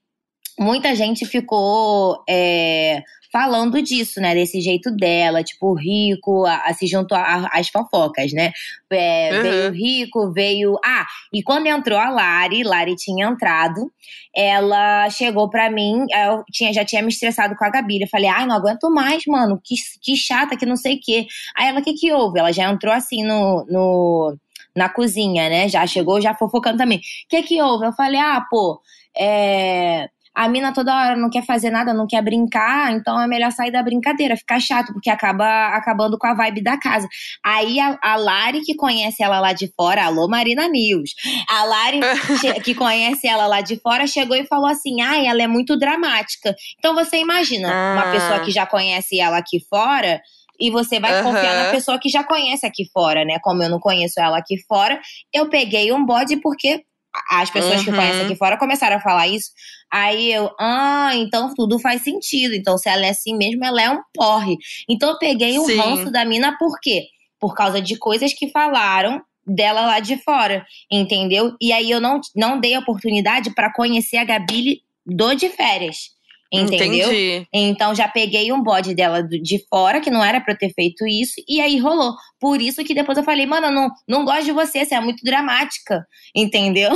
muita 0.58 0.94
gente 0.94 1.24
ficou 1.26 2.22
é, 2.28 3.02
falando 3.34 3.82
disso, 3.82 4.20
né? 4.20 4.32
Desse 4.32 4.60
jeito 4.60 4.92
dela, 4.92 5.42
tipo, 5.42 5.72
o 5.72 5.74
rico, 5.74 6.46
a, 6.46 6.56
a, 6.66 6.72
se 6.72 6.86
juntou 6.86 7.18
às 7.18 7.68
fofocas, 7.68 8.32
né? 8.32 8.52
É, 8.88 9.30
uhum. 9.32 9.42
Veio 9.42 9.68
o 9.68 9.72
rico, 9.72 10.32
veio. 10.32 10.78
Ah, 10.84 11.04
e 11.32 11.42
quando 11.42 11.66
entrou 11.66 11.98
a 11.98 12.10
Lari, 12.10 12.62
Lari 12.62 12.94
tinha 12.94 13.26
entrado, 13.26 13.90
ela 14.32 15.10
chegou 15.10 15.50
pra 15.50 15.68
mim, 15.68 16.06
eu 16.14 16.44
tinha, 16.52 16.72
já 16.72 16.84
tinha 16.84 17.02
me 17.02 17.08
estressado 17.08 17.56
com 17.56 17.64
a 17.64 17.70
Gabi. 17.70 18.02
Eu 18.02 18.08
falei, 18.08 18.28
ai, 18.28 18.46
não 18.46 18.54
aguento 18.54 18.88
mais, 18.88 19.24
mano, 19.26 19.60
que, 19.62 19.74
que 20.00 20.16
chata, 20.16 20.56
que 20.56 20.64
não 20.64 20.76
sei 20.76 20.94
o 20.94 21.00
quê. 21.02 21.26
Aí 21.56 21.68
ela, 21.68 21.80
o 21.80 21.82
que 21.82 21.94
que 21.94 22.12
houve? 22.12 22.38
Ela 22.38 22.52
já 22.52 22.70
entrou 22.70 22.94
assim 22.94 23.24
no, 23.24 23.66
no 23.68 24.38
na 24.76 24.88
cozinha, 24.88 25.48
né? 25.48 25.68
Já 25.68 25.84
chegou, 25.88 26.20
já 26.20 26.34
fofocando 26.34 26.78
também. 26.78 26.98
O 26.98 27.02
que 27.28 27.42
que 27.42 27.60
houve? 27.60 27.86
Eu 27.86 27.92
falei, 27.92 28.20
ah, 28.20 28.44
pô, 28.48 28.80
é 29.16 30.08
a 30.34 30.48
mina 30.48 30.72
toda 30.72 30.94
hora 30.94 31.16
não 31.16 31.30
quer 31.30 31.44
fazer 31.44 31.70
nada, 31.70 31.94
não 31.94 32.06
quer 32.06 32.22
brincar, 32.22 32.92
então 32.92 33.20
é 33.20 33.26
melhor 33.26 33.52
sair 33.52 33.70
da 33.70 33.82
brincadeira, 33.82 34.36
ficar 34.36 34.60
chato, 34.60 34.92
porque 34.92 35.08
acaba 35.08 35.68
acabando 35.68 36.18
com 36.18 36.26
a 36.26 36.34
vibe 36.34 36.62
da 36.62 36.76
casa. 36.76 37.06
Aí 37.44 37.78
a, 37.78 37.98
a 38.02 38.16
Lari, 38.16 38.62
que 38.62 38.74
conhece 38.74 39.22
ela 39.22 39.38
lá 39.38 39.52
de 39.52 39.72
fora, 39.76 40.04
alô 40.04 40.28
Marina 40.28 40.66
News, 40.66 41.10
a 41.48 41.64
Lari, 41.64 42.00
que 42.64 42.74
conhece 42.74 43.28
ela 43.28 43.46
lá 43.46 43.60
de 43.60 43.76
fora, 43.80 44.06
chegou 44.06 44.36
e 44.36 44.46
falou 44.46 44.66
assim: 44.66 45.00
ai, 45.00 45.26
ela 45.26 45.42
é 45.42 45.46
muito 45.46 45.78
dramática. 45.78 46.54
Então 46.78 46.94
você 46.94 47.18
imagina, 47.18 47.70
ah. 47.72 47.92
uma 47.94 48.12
pessoa 48.12 48.40
que 48.40 48.50
já 48.50 48.66
conhece 48.66 49.20
ela 49.20 49.38
aqui 49.38 49.60
fora 49.70 50.20
e 50.58 50.70
você 50.70 51.00
vai 51.00 51.18
uhum. 51.18 51.32
confiar 51.32 51.64
na 51.64 51.70
pessoa 51.70 51.98
que 51.98 52.08
já 52.08 52.22
conhece 52.22 52.66
aqui 52.66 52.88
fora, 52.92 53.24
né? 53.24 53.38
Como 53.42 53.62
eu 53.62 53.68
não 53.68 53.80
conheço 53.80 54.20
ela 54.20 54.38
aqui 54.38 54.56
fora, 54.66 55.00
eu 55.32 55.48
peguei 55.48 55.92
um 55.92 56.04
bode 56.04 56.36
porque 56.38 56.84
as 57.30 57.50
pessoas 57.50 57.78
uhum. 57.78 57.84
que 57.84 57.90
conhecem 57.92 58.24
aqui 58.24 58.36
fora 58.36 58.58
começaram 58.58 58.96
a 58.96 59.00
falar 59.00 59.28
isso. 59.28 59.50
Aí 59.90 60.32
eu, 60.32 60.50
ah, 60.58 61.12
então 61.14 61.54
tudo 61.54 61.78
faz 61.78 62.02
sentido. 62.02 62.54
Então, 62.54 62.76
se 62.76 62.88
ela 62.88 63.06
é 63.06 63.10
assim 63.10 63.36
mesmo, 63.36 63.64
ela 63.64 63.82
é 63.82 63.90
um 63.90 64.00
porre. 64.12 64.56
Então, 64.88 65.10
eu 65.10 65.18
peguei 65.18 65.58
o 65.58 65.64
Sim. 65.64 65.76
ranço 65.76 66.10
da 66.10 66.24
mina, 66.24 66.56
por 66.58 66.80
quê? 66.80 67.04
Por 67.38 67.54
causa 67.54 67.80
de 67.80 67.96
coisas 67.96 68.32
que 68.32 68.50
falaram 68.50 69.22
dela 69.46 69.82
lá 69.82 70.00
de 70.00 70.16
fora, 70.22 70.64
entendeu? 70.90 71.54
E 71.60 71.72
aí 71.72 71.90
eu 71.90 72.00
não, 72.00 72.20
não 72.34 72.58
dei 72.58 72.76
oportunidade 72.76 73.54
para 73.54 73.72
conhecer 73.72 74.16
a 74.16 74.24
Gabi 74.24 74.80
do 75.06 75.34
de 75.34 75.50
férias. 75.50 76.14
Entendeu? 76.52 77.08
Entendi. 77.08 77.48
Então 77.52 77.94
já 77.94 78.06
peguei 78.06 78.52
um 78.52 78.62
bode 78.62 78.94
dela 78.94 79.22
de 79.22 79.64
fora, 79.68 80.00
que 80.00 80.10
não 80.10 80.24
era 80.24 80.40
pra 80.40 80.54
eu 80.54 80.58
ter 80.58 80.72
feito 80.72 81.06
isso, 81.06 81.34
e 81.48 81.60
aí 81.60 81.78
rolou. 81.78 82.14
Por 82.38 82.60
isso 82.60 82.84
que 82.84 82.94
depois 82.94 83.18
eu 83.18 83.24
falei, 83.24 83.46
mano, 83.46 83.66
eu 83.68 83.72
não, 83.72 83.90
não 84.06 84.24
gosto 84.24 84.44
de 84.44 84.52
você, 84.52 84.84
você 84.84 84.94
é 84.94 85.00
muito 85.00 85.24
dramática. 85.24 86.06
Entendeu? 86.34 86.92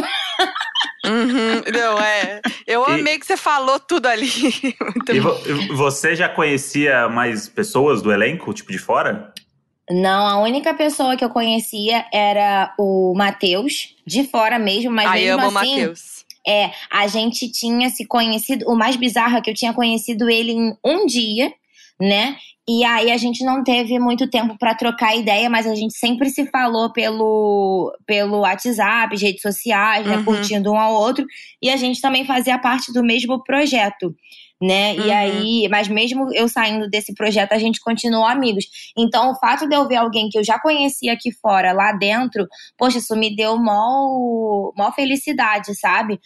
Uhum, 1.04 1.62
não, 1.72 1.98
é. 1.98 2.40
Eu 2.66 2.84
e, 2.88 2.92
amei 2.92 3.18
que 3.18 3.26
você 3.26 3.36
falou 3.36 3.80
tudo 3.80 4.06
ali. 4.06 4.28
e 5.08 5.20
vo, 5.20 5.34
você 5.74 6.14
já 6.14 6.28
conhecia 6.28 7.08
mais 7.08 7.48
pessoas 7.48 8.02
do 8.02 8.12
elenco, 8.12 8.52
tipo 8.52 8.70
de 8.70 8.78
fora? 8.78 9.32
Não, 9.90 10.26
a 10.26 10.40
única 10.40 10.74
pessoa 10.74 11.16
que 11.16 11.24
eu 11.24 11.30
conhecia 11.30 12.04
era 12.12 12.74
o 12.78 13.14
Matheus, 13.16 13.96
de 14.06 14.24
fora 14.24 14.58
mesmo, 14.58 14.90
mas 14.90 15.06
Ai, 15.06 15.24
mesmo 15.24 15.40
amo 15.40 15.58
assim. 15.58 15.70
Matheus 15.70 16.17
é, 16.48 16.72
a 16.90 17.06
gente 17.06 17.52
tinha 17.52 17.90
se 17.90 18.06
conhecido. 18.06 18.64
O 18.66 18.74
mais 18.74 18.96
bizarro 18.96 19.36
é 19.36 19.40
que 19.42 19.50
eu 19.50 19.54
tinha 19.54 19.74
conhecido 19.74 20.30
ele 20.30 20.52
em 20.52 20.74
um 20.82 21.04
dia, 21.04 21.52
né? 22.00 22.36
E 22.66 22.84
aí 22.84 23.10
a 23.10 23.16
gente 23.16 23.44
não 23.44 23.62
teve 23.62 23.98
muito 23.98 24.28
tempo 24.28 24.56
para 24.58 24.74
trocar 24.74 25.16
ideia, 25.16 25.48
mas 25.50 25.66
a 25.66 25.74
gente 25.74 25.96
sempre 25.98 26.30
se 26.30 26.46
falou 26.46 26.92
pelo, 26.92 27.94
pelo 28.06 28.40
WhatsApp, 28.40 29.14
redes 29.16 29.42
sociais, 29.42 30.06
né? 30.06 30.16
Uhum. 30.16 30.24
Curtindo 30.24 30.72
um 30.72 30.78
ao 30.78 30.94
outro. 30.94 31.26
E 31.62 31.70
a 31.70 31.76
gente 31.76 32.00
também 32.00 32.24
fazia 32.24 32.58
parte 32.58 32.92
do 32.92 33.02
mesmo 33.02 33.42
projeto 33.42 34.14
né? 34.60 34.94
Uhum. 34.94 35.06
E 35.06 35.10
aí, 35.10 35.68
mas 35.70 35.88
mesmo 35.88 36.34
eu 36.34 36.48
saindo 36.48 36.88
desse 36.88 37.14
projeto, 37.14 37.52
a 37.52 37.58
gente 37.58 37.80
continuou 37.80 38.26
amigos. 38.26 38.66
Então, 38.96 39.30
o 39.30 39.34
fato 39.36 39.68
de 39.68 39.74
eu 39.74 39.86
ver 39.86 39.96
alguém 39.96 40.28
que 40.28 40.38
eu 40.38 40.44
já 40.44 40.58
conhecia 40.58 41.12
aqui 41.12 41.30
fora, 41.32 41.72
lá 41.72 41.92
dentro, 41.92 42.46
poxa, 42.76 42.98
isso 42.98 43.14
me 43.14 43.34
deu 43.34 43.56
mó, 43.56 44.72
mó 44.76 44.90
felicidade, 44.92 45.74
sabe? 45.78 46.18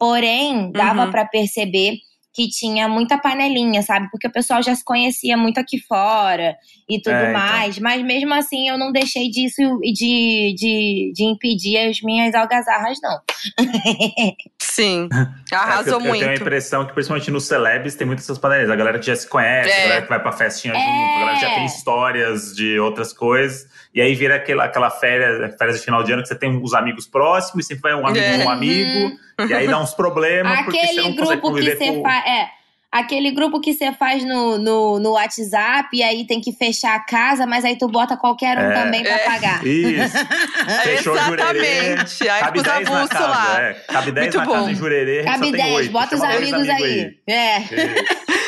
Porém, 0.00 0.72
dava 0.72 1.04
uhum. 1.04 1.10
para 1.10 1.26
perceber 1.26 1.98
que 2.32 2.48
tinha 2.48 2.88
muita 2.88 3.18
panelinha, 3.18 3.82
sabe? 3.82 4.08
Porque 4.10 4.28
o 4.28 4.32
pessoal 4.32 4.62
já 4.62 4.74
se 4.74 4.82
conhecia 4.84 5.36
muito 5.36 5.58
aqui 5.58 5.78
fora 5.78 6.56
e 6.88 6.98
tudo 7.02 7.14
é, 7.14 7.30
então. 7.30 7.32
mais. 7.32 7.76
Então. 7.76 7.90
Mas 7.90 8.02
mesmo 8.02 8.32
assim, 8.32 8.68
eu 8.68 8.78
não 8.78 8.92
deixei 8.92 9.28
disso 9.28 9.60
de, 9.82 10.54
de, 10.56 11.12
de 11.14 11.24
impedir 11.24 11.76
as 11.76 12.00
minhas 12.00 12.34
algazarras, 12.34 12.98
não. 13.02 13.20
Sim, 14.58 15.08
arrasou 15.52 15.94
é, 15.94 15.96
eu, 15.96 16.00
muito. 16.00 16.14
Eu 16.14 16.28
tenho 16.28 16.30
a 16.30 16.36
impressão 16.36 16.86
que, 16.86 16.94
principalmente 16.94 17.30
nos 17.30 17.44
celebs, 17.44 17.96
tem 17.96 18.06
muitas 18.06 18.24
essas 18.24 18.38
panelinhas. 18.38 18.70
A 18.70 18.76
galera 18.76 18.98
que 18.98 19.06
já 19.06 19.16
se 19.16 19.28
conhece, 19.28 19.68
é. 19.68 19.78
a 19.78 19.82
galera 19.82 20.02
que 20.02 20.08
vai 20.08 20.22
pra 20.22 20.32
festinha 20.32 20.72
junto, 20.72 20.86
a 20.86 21.18
galera 21.18 21.34
que 21.34 21.42
já 21.42 21.54
tem 21.54 21.62
é. 21.62 21.66
histórias 21.66 22.54
de 22.54 22.78
outras 22.78 23.12
coisas. 23.12 23.68
E 23.92 24.00
aí 24.00 24.14
vira 24.14 24.36
aquela, 24.36 24.64
aquela 24.64 24.90
férias, 24.90 25.56
férias 25.56 25.78
de 25.78 25.84
final 25.84 26.02
de 26.02 26.12
ano 26.12 26.22
que 26.22 26.28
você 26.28 26.34
tem 26.34 26.60
os 26.62 26.74
amigos 26.74 27.06
próximos, 27.06 27.66
sempre 27.66 27.82
vai 27.82 27.94
um 27.94 28.06
amigo 28.06 28.24
é. 28.24 28.44
um 28.44 28.48
amigo, 28.50 29.16
e 29.48 29.52
aí 29.52 29.66
dá 29.66 29.80
uns 29.80 29.94
problemas. 29.94 30.58
Aquele 30.60 31.12
grupo 31.12 31.54
que 31.54 31.62
você 31.62 32.00
faz. 32.02 32.26
É 32.26 32.60
aquele 32.90 33.30
grupo 33.30 33.60
que 33.60 33.72
você 33.72 33.92
faz 33.92 34.24
no, 34.24 34.58
no, 34.58 34.98
no, 34.98 35.12
WhatsApp 35.12 35.88
e 35.92 36.02
aí 36.02 36.26
tem 36.26 36.40
que 36.40 36.52
fechar 36.52 36.96
a 36.96 37.00
casa, 37.00 37.46
mas 37.46 37.64
aí 37.64 37.76
tu 37.78 37.86
bota 37.86 38.16
qualquer 38.16 38.58
um 38.58 38.62
é, 38.62 38.74
também 38.74 39.02
pra 39.02 39.12
é, 39.12 39.24
pagar. 39.24 39.64
Isso. 39.64 40.16
Fechou 40.82 41.14
Exatamente. 41.14 42.28
Aí 42.28 42.40
Cabe 42.40 42.62
10 42.62 42.88
na 42.88 43.08
casa, 43.08 43.26
lá. 43.26 43.62
É. 43.62 43.74
Cabe 43.74 44.12
10 44.12 44.34
na 44.34 44.44
bom. 44.44 44.52
casa 44.52 44.70
em 44.72 44.74
Jurerê. 44.74 45.22
Cabe 45.22 45.52
10, 45.52 45.88
bota 45.88 46.16
os 46.16 46.22
amigos 46.22 46.68
aí. 46.68 46.82
aí. 46.82 47.18
É. 47.28 48.39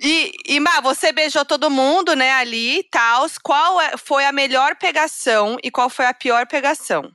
E, 0.00 0.32
e 0.46 0.60
Má, 0.60 0.80
você 0.80 1.12
beijou 1.12 1.44
todo 1.44 1.70
mundo, 1.70 2.14
né, 2.14 2.32
ali 2.32 2.80
e 2.80 2.82
tal. 2.84 3.26
Qual 3.42 3.80
é, 3.80 3.96
foi 3.96 4.24
a 4.24 4.32
melhor 4.32 4.76
pegação 4.76 5.56
e 5.62 5.70
qual 5.70 5.88
foi 5.88 6.06
a 6.06 6.14
pior 6.14 6.46
pegação? 6.46 7.10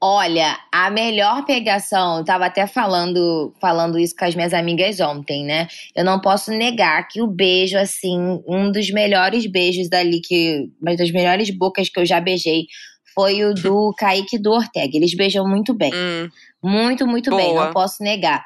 Olha, 0.00 0.56
a 0.72 0.90
melhor 0.90 1.44
pegação, 1.44 2.18
eu 2.18 2.24
tava 2.24 2.46
até 2.46 2.68
falando, 2.68 3.52
falando 3.60 3.98
isso 3.98 4.14
com 4.16 4.24
as 4.24 4.34
minhas 4.36 4.54
amigas 4.54 5.00
ontem, 5.00 5.44
né? 5.44 5.66
Eu 5.94 6.04
não 6.04 6.20
posso 6.20 6.52
negar 6.52 7.08
que 7.08 7.20
o 7.20 7.26
beijo, 7.26 7.76
assim, 7.76 8.40
um 8.46 8.70
dos 8.70 8.92
melhores 8.92 9.44
beijos 9.50 9.88
dali, 9.88 10.20
que, 10.20 10.68
uma 10.80 10.94
das 10.94 11.10
melhores 11.10 11.50
bocas 11.50 11.88
que 11.88 11.98
eu 11.98 12.06
já 12.06 12.20
beijei, 12.20 12.66
foi 13.12 13.44
o 13.44 13.52
do 13.52 13.92
Kaique 13.98 14.36
e 14.36 14.38
do 14.38 14.52
Ortega. 14.52 14.96
Eles 14.96 15.16
beijam 15.16 15.48
muito 15.48 15.74
bem. 15.74 15.92
Hum. 15.92 16.28
Muito, 16.62 17.04
muito 17.04 17.30
Boa. 17.30 17.42
bem, 17.42 17.54
não 17.54 17.72
posso 17.72 18.00
negar. 18.00 18.44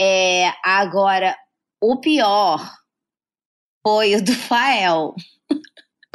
É, 0.00 0.50
agora, 0.64 1.36
o 1.90 2.00
pior 2.00 2.72
foi 3.86 4.14
o 4.14 4.24
do 4.24 4.32
Fael. 4.32 5.14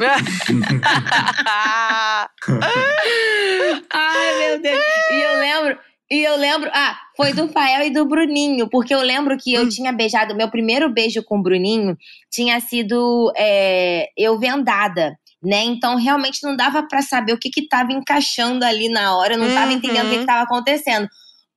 Ai, 3.92 4.38
meu 4.38 4.60
Deus. 4.60 4.84
E 5.12 5.20
eu 5.20 5.38
lembro. 5.38 5.78
E 6.12 6.24
eu 6.24 6.36
lembro, 6.36 6.68
ah, 6.72 6.98
foi 7.16 7.32
do 7.32 7.46
Fael 7.50 7.86
e 7.86 7.90
do 7.90 8.04
Bruninho, 8.04 8.68
porque 8.68 8.92
eu 8.92 9.00
lembro 9.00 9.38
que 9.38 9.54
eu 9.54 9.62
hum. 9.62 9.68
tinha 9.68 9.92
beijado, 9.92 10.34
meu 10.34 10.50
primeiro 10.50 10.92
beijo 10.92 11.22
com 11.22 11.38
o 11.38 11.42
Bruninho 11.42 11.96
tinha 12.28 12.58
sido 12.58 13.32
é, 13.36 14.08
eu 14.16 14.36
vendada, 14.36 15.16
né? 15.40 15.62
Então 15.62 15.94
realmente 15.94 16.42
não 16.42 16.56
dava 16.56 16.82
para 16.82 17.00
saber 17.00 17.32
o 17.32 17.38
que 17.38 17.48
que 17.48 17.68
tava 17.68 17.92
encaixando 17.92 18.64
ali 18.64 18.88
na 18.88 19.16
hora, 19.16 19.34
eu 19.34 19.38
não 19.38 19.54
tava 19.54 19.70
uhum. 19.70 19.76
entendendo 19.76 20.08
o 20.08 20.10
que, 20.10 20.18
que 20.18 20.26
tava 20.26 20.42
acontecendo. 20.42 21.08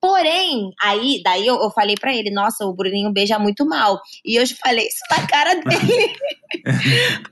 Porém, 0.04 0.74
aí, 0.82 1.22
daí 1.24 1.48
eu, 1.48 1.56
eu 1.56 1.72
falei 1.72 1.96
para 1.96 2.14
ele, 2.14 2.30
nossa, 2.30 2.66
o 2.66 2.74
Bruninho 2.74 3.10
beija 3.14 3.40
muito 3.40 3.66
mal. 3.66 4.02
E 4.26 4.36
eu 4.36 4.44
falei 4.62 4.86
isso 4.86 5.00
na 5.10 5.26
cara 5.26 5.56
dele. 5.64 6.14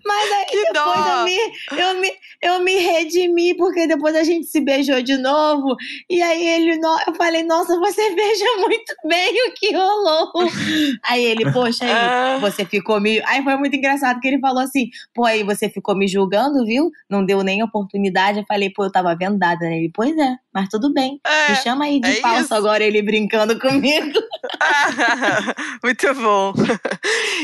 Mas 0.05 0.31
aí 0.31 0.45
que 0.45 0.71
depois 0.71 1.05
eu 1.05 1.23
me, 1.25 1.37
eu, 1.77 2.01
me, 2.01 2.11
eu 2.41 2.59
me 2.63 2.75
redimi, 2.79 3.57
porque 3.57 3.87
depois 3.87 4.15
a 4.15 4.23
gente 4.23 4.47
se 4.47 4.61
beijou 4.61 5.01
de 5.01 5.17
novo. 5.17 5.75
E 6.09 6.21
aí 6.21 6.47
ele, 6.47 6.79
eu 7.07 7.13
falei, 7.15 7.43
nossa, 7.43 7.77
você 7.77 8.09
beija 8.15 8.45
muito 8.59 8.95
bem 9.05 9.49
o 9.49 9.53
que 9.53 9.75
rolou. 9.75 10.31
aí 11.03 11.25
ele, 11.25 11.51
poxa, 11.51 11.83
aí, 11.83 11.91
ah. 11.91 12.37
você 12.39 12.63
ficou 12.63 13.01
me. 13.01 13.21
Aí 13.25 13.43
foi 13.43 13.57
muito 13.57 13.75
engraçado 13.75 14.21
que 14.21 14.29
ele 14.29 14.39
falou 14.39 14.63
assim: 14.63 14.89
pô, 15.13 15.25
aí 15.25 15.43
você 15.43 15.69
ficou 15.69 15.93
me 15.93 16.07
julgando, 16.07 16.65
viu? 16.65 16.89
Não 17.09 17.25
deu 17.25 17.43
nem 17.43 17.61
oportunidade. 17.61 18.39
Eu 18.39 18.45
falei, 18.45 18.69
pô, 18.69 18.85
eu 18.85 18.91
tava 18.91 19.13
vendada, 19.13 19.65
né? 19.65 19.75
Ele, 19.75 19.91
pois 19.93 20.17
é, 20.17 20.37
mas 20.53 20.67
tudo 20.69 20.93
bem. 20.93 21.19
É, 21.25 21.51
me 21.51 21.55
chama 21.57 21.85
aí 21.85 21.99
de 21.99 22.09
é 22.09 22.15
falso 22.15 22.53
agora 22.53 22.83
ele 22.83 23.01
brincando 23.01 23.57
comigo. 23.59 24.19
Muito 25.83 26.13
bom. 26.15 26.53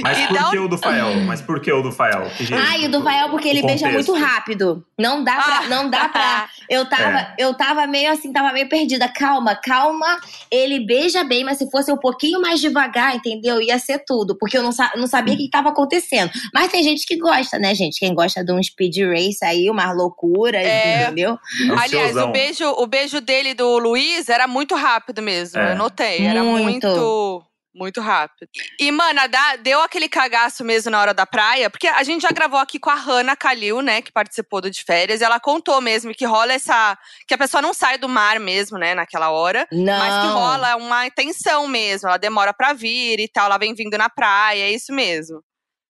Mas 0.02 0.17
e 0.17 0.28
por 0.28 0.52
que 0.52 0.58
o 0.58 0.67
do 0.67 0.78
Fael? 0.78 1.15
Mas 1.26 1.41
por 1.41 1.60
que 1.62 1.72
o 1.72 1.82
do 1.82 1.91
Fael? 1.91 2.28
Ah, 2.67 2.78
e 2.78 2.86
o 2.86 2.91
do 2.91 3.02
Fael 3.02 3.30
porque 3.30 3.48
ele 3.48 3.62
beija 3.62 3.89
muito 3.89 4.13
rápido. 4.13 4.86
Não 4.98 5.24
dá 5.24 5.36
pra. 5.36 5.58
Ah. 5.58 5.67
Não 5.67 5.89
dá 5.89 6.10
pra. 6.10 6.50
Eu 6.70 6.86
tava, 6.86 7.20
é. 7.20 7.36
eu 7.38 7.54
tava 7.54 7.88
meio 7.88 8.12
assim, 8.12 8.34
tava 8.34 8.52
meio 8.52 8.67
perdida. 8.67 9.08
Calma, 9.08 9.56
calma. 9.56 10.20
Ele 10.52 10.82
beija 10.82 11.24
bem, 11.24 11.41
mas 11.41 11.58
se 11.58 11.72
fosse 11.72 11.89
um 11.93 11.98
pouquinho 11.98 12.41
mais 12.41 12.60
devagar, 12.60 13.15
entendeu? 13.15 13.62
Ia 13.62 13.80
ser 13.80 14.04
tudo. 14.06 14.38
Porque 14.38 14.58
eu 14.58 14.62
não, 14.62 14.72
não 14.98 15.08
sabia 15.08 15.34
o 15.34 15.38
que 15.38 15.50
tava 15.50 15.70
acontecendo. 15.70 16.30
Mas 16.54 16.70
tem 16.70 16.84
gente 16.84 17.06
que 17.06 17.15
gosta, 17.15 17.58
né, 17.58 17.74
gente? 17.74 18.00
Quem 18.00 18.13
gosta 18.13 18.43
de 18.43 18.52
um 18.52 18.62
speed 18.62 18.98
race 18.98 19.46
aí, 19.46 19.70
umas 19.70 19.96
loucuras, 19.96 20.62
é. 20.62 21.04
entendeu? 21.04 21.39
Aliás, 21.78 22.17
o 22.17 22.28
beijo, 22.28 22.65
o 22.65 22.86
beijo 22.86 22.97
dele 23.22 23.54
do 23.54 23.78
Luiz 23.78 24.30
era 24.30 24.48
muito 24.48 24.76
rápido 24.76 25.22
mesmo. 25.22 25.60
É. 25.60 25.74
Eu 25.74 25.76
notei. 25.76 26.26
Era 26.26 26.44
muito. 26.44 26.88
muito 26.88 27.48
muito 27.78 28.02
rápido. 28.02 28.50
E, 28.80 28.92
mana, 28.92 29.28
dá, 29.28 29.56
deu 29.58 29.82
aquele 29.82 30.10
cagaço 30.10 30.66
mesmo 30.66 30.90
na 30.90 31.00
hora 31.00 31.14
da 31.14 31.26
praia, 31.26 31.70
porque 31.70 31.88
a 31.88 32.02
gente 32.04 32.24
já 32.24 32.32
gravou 32.32 32.60
aqui 32.60 32.80
com 32.80 32.90
a 32.90 32.96
Hannah 32.96 33.36
Kalil, 33.36 33.82
né, 33.82 34.02
que 34.02 34.12
participou 34.12 34.60
do 34.60 34.70
de 34.70 34.84
férias, 34.84 35.22
e 35.22 35.24
ela 35.24 35.40
contou 35.40 35.80
mesmo 35.80 36.14
que 36.14 36.26
rola 36.26 36.54
essa. 36.54 36.98
que 37.28 37.34
a 37.34 37.38
pessoa 37.38 37.62
não 37.62 37.74
sai 37.74 37.98
do 37.98 38.10
mar 38.10 38.40
mesmo, 38.40 38.78
né, 38.78 38.96
naquela 38.96 39.30
hora. 39.30 39.68
Não. 39.72 40.00
Mas 40.00 40.24
que 40.24 40.34
rola 40.34 40.76
uma 40.76 41.10
tensão 41.12 41.68
mesmo. 41.68 42.10
Ela 42.10 42.18
demora 42.18 42.54
pra 42.54 42.74
vir 42.74 43.20
e 43.20 43.28
tal, 43.28 43.46
ela 43.46 43.58
vem 43.58 43.76
vindo 43.76 43.98
na 43.98 44.10
praia, 44.10 44.64
é 44.64 44.72
isso 44.72 44.92
mesmo. 44.92 45.42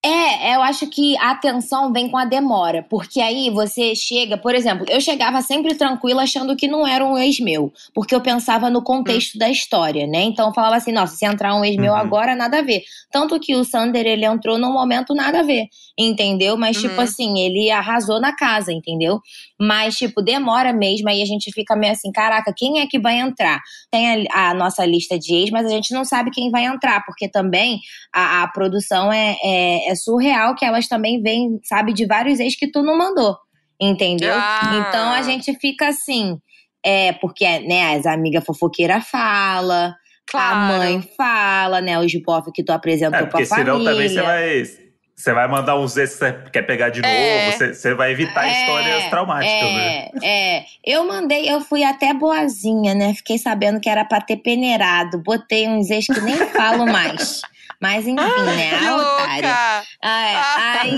É, 0.08 0.56
eu 0.56 0.62
acho 0.62 0.88
que 0.88 1.18
a 1.18 1.32
atenção 1.32 1.92
vem 1.92 2.10
com 2.10 2.18
a 2.18 2.24
demora. 2.24 2.86
Porque 2.90 3.20
aí 3.20 3.50
você 3.50 3.94
chega, 3.94 4.38
por 4.38 4.56
exemplo, 4.56 4.86
eu 4.90 5.02
chegava 5.02 5.42
sempre 5.42 5.76
tranquila 5.76 6.24
achando 6.24 6.56
que 6.56 6.68
não 6.68 6.88
era 6.88 7.06
um 7.06 7.18
ex 7.18 7.40
meu. 7.42 7.74
Porque 7.94 8.16
eu 8.16 8.22
pensava 8.22 8.70
no 8.70 8.82
contexto 8.82 9.34
uhum. 9.34 9.40
da 9.40 9.50
história, 9.50 10.08
né? 10.08 10.22
Então 10.22 10.48
eu 10.48 10.54
falava 10.54 10.78
assim, 10.78 10.94
nossa, 10.94 11.16
se 11.16 11.26
entrar 11.26 11.54
um 11.56 11.66
ex 11.66 11.76
meu 11.76 11.92
uhum. 11.92 12.00
agora, 12.00 12.36
nada 12.36 12.60
a 12.60 12.62
ver. 12.62 12.84
Tanto 13.12 13.38
que 13.38 13.54
o 13.54 13.66
Sander, 13.66 14.06
ele 14.06 14.26
entrou 14.26 14.58
num 14.58 14.72
momento 14.72 15.14
nada 15.14 15.40
a 15.42 15.44
ver, 15.44 15.66
entendeu? 15.98 16.56
Mas, 16.56 16.78
tipo 16.78 16.88
uhum. 16.88 16.98
tipo 16.98 17.02
assim, 17.02 17.40
ele 17.40 17.70
arrasou 17.70 18.20
na 18.20 18.36
casa, 18.36 18.72
entendeu? 18.72 19.22
Mas, 19.60 19.96
tipo, 19.96 20.22
demora 20.22 20.72
mesmo, 20.72 21.10
aí 21.10 21.22
a 21.22 21.26
gente 21.26 21.52
fica 21.52 21.76
meio 21.76 21.94
assim, 21.94 22.12
caraca, 22.12 22.54
quem 22.56 22.80
é 22.80 22.88
que 22.88 23.00
vai 23.00 23.20
entrar? 23.20 23.60
Tem 23.90 24.28
a, 24.32 24.50
a 24.50 24.54
nossa 24.54 24.86
lista 24.86 25.18
de 25.18 25.34
ex, 25.34 25.50
mas 25.50 25.66
a 25.66 25.70
gente 25.70 25.94
não 25.94 26.06
sabe 26.06 26.30
quem 26.32 26.52
vai 26.52 26.66
entrar, 26.66 27.04
porque 27.06 27.28
também 27.28 27.80
a, 28.14 28.44
a 28.44 28.48
produção 28.50 29.12
é, 29.12 29.36
é, 29.44 29.90
é 29.90 29.96
surreal 29.96 30.56
que 30.56 30.64
elas 30.64 30.88
também 30.88 31.22
vêm, 31.22 31.60
sabe, 31.64 31.92
de 31.92 32.06
vários 32.06 32.40
ex 32.40 32.56
que 32.56 32.70
tu 32.70 32.84
não 32.84 32.98
mandou. 32.98 33.36
Entendeu? 33.80 34.34
Ah. 34.34 34.88
Então 34.88 35.12
a 35.12 35.22
gente 35.22 35.54
fica 35.60 35.88
assim. 35.88 36.38
É, 36.84 37.14
porque, 37.14 37.60
né, 37.60 37.96
as 37.96 38.06
amigas 38.06 38.46
fofoqueiras 38.46 39.08
falam, 39.08 39.94
claro. 40.26 40.56
a 40.56 40.78
mãe 40.78 41.02
fala, 41.18 41.82
né? 41.82 42.00
Os 42.00 42.14
bof 42.22 42.52
que 42.52 42.64
tu 42.64 42.72
apresentou 42.72 43.20
é, 43.20 43.26
pra 43.26 43.46
família. 43.46 43.48
Porque 43.48 43.56
senão 43.56 43.84
também 43.84 44.10
você 44.10 44.22
vai. 44.22 44.87
Você 45.18 45.34
vai 45.34 45.48
mandar 45.48 45.80
uns 45.80 45.98
esses 45.98 46.16
que 46.16 46.26
você 46.26 46.50
quer 46.52 46.62
pegar 46.62 46.90
de 46.90 47.04
é, 47.04 47.48
novo, 47.48 47.58
você, 47.58 47.74
você, 47.74 47.94
vai 47.96 48.12
evitar 48.12 48.48
é, 48.48 48.62
histórias 48.62 49.10
traumáticas, 49.10 49.52
é, 49.52 49.74
né? 49.74 50.10
É, 50.24 50.66
eu 50.86 51.08
mandei, 51.08 51.52
eu 51.52 51.60
fui 51.60 51.84
até 51.84 52.14
boazinha, 52.14 52.94
né? 52.94 53.16
Fiquei 53.16 53.40
sabendo 53.40 53.80
que 53.80 53.90
era 53.90 54.06
pra 54.06 54.22
ter 54.22 54.38
peneirado. 54.38 55.18
Botei 55.18 55.68
uns 55.68 55.90
ex 55.90 56.06
que 56.06 56.22
nem 56.22 56.36
falo 56.54 56.86
mais. 56.86 57.42
Mas 57.82 58.08
enfim, 58.08 58.16
né? 58.16 58.88
A 58.88 58.96
otária. 58.96 59.84
Ah, 60.04 60.82
aí, 60.82 60.96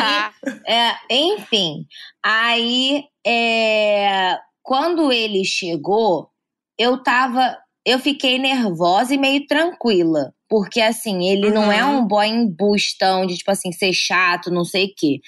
é, 0.67 0.95
enfim, 1.10 1.86
aí 2.21 3.05
é, 3.25 4.38
quando 4.62 5.13
ele 5.13 5.45
chegou, 5.45 6.29
eu 6.77 7.01
tava. 7.01 7.58
Eu 7.86 7.99
fiquei 7.99 8.38
nervosa 8.38 9.13
e 9.13 9.17
meio 9.17 9.47
tranquila. 9.47 10.34
Porque, 10.49 10.81
assim, 10.81 11.29
ele 11.29 11.47
uhum. 11.47 11.53
não 11.53 11.71
é 11.71 11.85
uhum. 11.85 11.99
um 11.99 12.07
boy 12.07 12.27
embustão 12.27 13.25
de, 13.25 13.38
tipo 13.38 13.51
assim, 13.51 13.71
ser 13.71 13.93
chato, 13.93 14.49
não 14.49 14.65
sei 14.65 14.85
o 14.85 14.93
quê. 14.97 15.19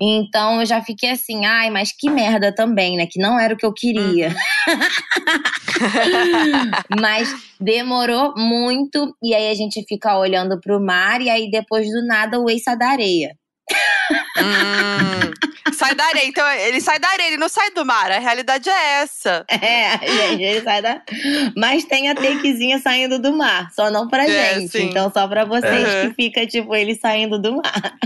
Então 0.00 0.60
eu 0.60 0.66
já 0.66 0.80
fiquei 0.80 1.10
assim, 1.10 1.44
ai, 1.44 1.70
mas 1.70 1.90
que 1.92 2.08
merda 2.08 2.54
também, 2.54 2.96
né? 2.96 3.06
Que 3.10 3.20
não 3.20 3.38
era 3.38 3.52
o 3.52 3.56
que 3.56 3.66
eu 3.66 3.72
queria. 3.74 4.28
Uhum. 4.28 4.36
mas 7.00 7.28
demorou 7.60 8.32
muito, 8.36 9.12
e 9.20 9.34
aí 9.34 9.50
a 9.50 9.54
gente 9.54 9.84
fica 9.88 10.16
olhando 10.16 10.60
pro 10.60 10.80
mar, 10.80 11.20
e 11.20 11.28
aí 11.28 11.50
depois 11.50 11.90
do 11.90 12.06
nada 12.06 12.38
o 12.38 12.48
sai 12.60 12.78
da 12.78 12.90
areia. 12.90 13.34
hum, 14.40 15.72
sai 15.72 15.94
da 15.94 16.04
areia, 16.04 16.26
então 16.26 16.46
ele 16.52 16.80
sai 16.80 16.98
da 16.98 17.08
areia, 17.08 17.28
ele 17.28 17.36
não 17.36 17.48
sai 17.48 17.70
do 17.70 17.84
mar, 17.84 18.10
a 18.10 18.18
realidade 18.18 18.68
é 18.68 19.02
essa. 19.02 19.44
É, 19.48 19.98
gente, 19.98 20.42
ele 20.42 20.62
sai 20.62 20.82
da. 20.82 21.02
Mas 21.56 21.84
tem 21.84 22.08
a 22.08 22.14
takezinha 22.14 22.78
saindo 22.78 23.18
do 23.18 23.32
mar, 23.32 23.70
só 23.72 23.90
não 23.90 24.08
pra 24.08 24.24
é, 24.24 24.54
gente. 24.54 24.72
Sim. 24.72 24.84
Então, 24.84 25.10
só 25.12 25.26
pra 25.26 25.44
vocês 25.44 25.88
uhum. 25.88 26.08
que 26.08 26.14
fica, 26.14 26.46
tipo, 26.46 26.74
ele 26.74 26.94
saindo 26.94 27.38
do 27.38 27.56
mar. 27.56 27.98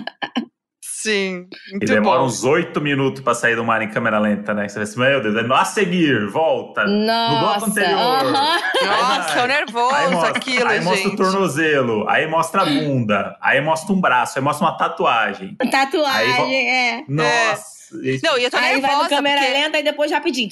Sim. 1.02 1.48
Muito 1.72 1.82
e 1.82 1.86
demora 1.86 2.20
bom. 2.20 2.26
uns 2.26 2.44
oito 2.44 2.80
minutos 2.80 3.22
pra 3.22 3.34
sair 3.34 3.56
do 3.56 3.64
mar 3.64 3.82
em 3.82 3.90
câmera 3.90 4.20
lenta, 4.20 4.54
né? 4.54 4.68
Você 4.68 4.76
vai 4.76 4.84
assim, 4.84 5.00
meu 5.00 5.20
Deus, 5.20 5.34
é 5.36 5.52
a 5.52 5.64
seguir, 5.64 6.28
volta. 6.28 6.84
Nossa, 6.84 7.34
no 7.34 7.40
bloco 7.40 7.64
anterior. 7.66 7.98
Uh 7.98 8.32
-huh. 8.32 8.86
Nossa, 8.86 9.40
tô 9.40 9.46
nervoso 9.46 9.94
aí 9.94 10.10
mostra, 10.10 10.30
aquilo, 10.30 10.68
aí 10.68 10.80
gente. 10.80 10.84
mostra 10.84 11.08
o 11.08 11.16
tornozelo, 11.16 12.08
aí 12.08 12.26
mostra 12.28 12.62
a 12.62 12.64
bunda, 12.64 13.36
aí 13.40 13.60
mostra 13.60 13.92
um 13.92 14.00
braço, 14.00 14.38
aí 14.38 14.44
mostra 14.44 14.66
uma 14.66 14.76
tatuagem. 14.76 15.56
Tatuagem, 15.70 16.34
aí, 16.34 16.66
é. 16.68 17.04
Nossa. 17.08 17.72
É. 18.04 18.18
Não, 18.22 18.38
e 18.38 18.44
eu 18.44 18.50
tô 18.50 18.56
aí 18.56 18.74
nervosa. 18.74 18.86
Aí 18.86 18.98
vai 18.98 19.02
no 19.02 19.08
câmera 19.08 19.40
porque... 19.40 19.52
lenta 19.52 19.78
e 19.78 19.82
depois 19.82 20.10
rapidinho. 20.10 20.48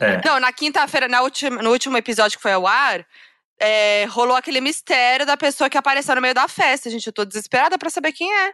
É. 0.00 0.20
Não, 0.24 0.40
na 0.40 0.52
quinta-feira, 0.52 1.08
no 1.08 1.70
último 1.70 1.96
episódio 1.96 2.38
que 2.38 2.42
foi 2.42 2.52
ao 2.52 2.66
ar, 2.66 3.04
é, 3.60 4.06
rolou 4.06 4.34
aquele 4.34 4.60
mistério 4.60 5.26
da 5.26 5.36
pessoa 5.36 5.68
que 5.68 5.76
apareceu 5.76 6.14
no 6.14 6.22
meio 6.22 6.34
da 6.34 6.48
festa. 6.48 6.88
Gente, 6.88 7.06
eu 7.06 7.12
tô 7.12 7.24
desesperada 7.24 7.76
pra 7.76 7.90
saber 7.90 8.12
quem 8.12 8.32
é. 8.32 8.52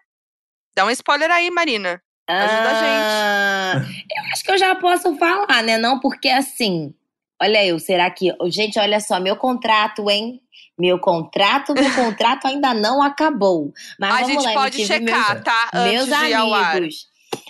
Dá 0.76 0.84
um 0.84 0.90
spoiler 0.90 1.30
aí, 1.30 1.50
Marina. 1.50 2.02
Ajuda 2.28 2.68
ah, 2.68 3.72
a 3.72 3.80
gente. 3.80 4.04
Eu 4.14 4.32
acho 4.32 4.44
que 4.44 4.50
eu 4.50 4.58
já 4.58 4.74
posso 4.74 5.16
falar, 5.16 5.62
né? 5.62 5.78
Não, 5.78 5.98
porque 5.98 6.28
assim. 6.28 6.92
Olha 7.40 7.64
eu, 7.64 7.78
será 7.78 8.10
que. 8.10 8.30
Gente, 8.50 8.78
olha 8.78 9.00
só, 9.00 9.18
meu 9.18 9.36
contrato, 9.36 10.10
hein? 10.10 10.40
Meu 10.78 10.98
contrato, 10.98 11.72
meu 11.72 11.90
contrato 11.94 12.46
ainda 12.46 12.74
não 12.74 13.02
acabou. 13.02 13.72
Mas 13.98 14.10
a 14.10 14.16
vamos 14.18 14.32
gente 14.32 14.44
lá, 14.44 14.52
pode 14.52 14.86
checar, 14.86 15.32
meus, 15.32 15.44
tá? 15.44 15.70
Antes 15.72 16.08
meus 16.08 16.12
amigos. 16.12 17.06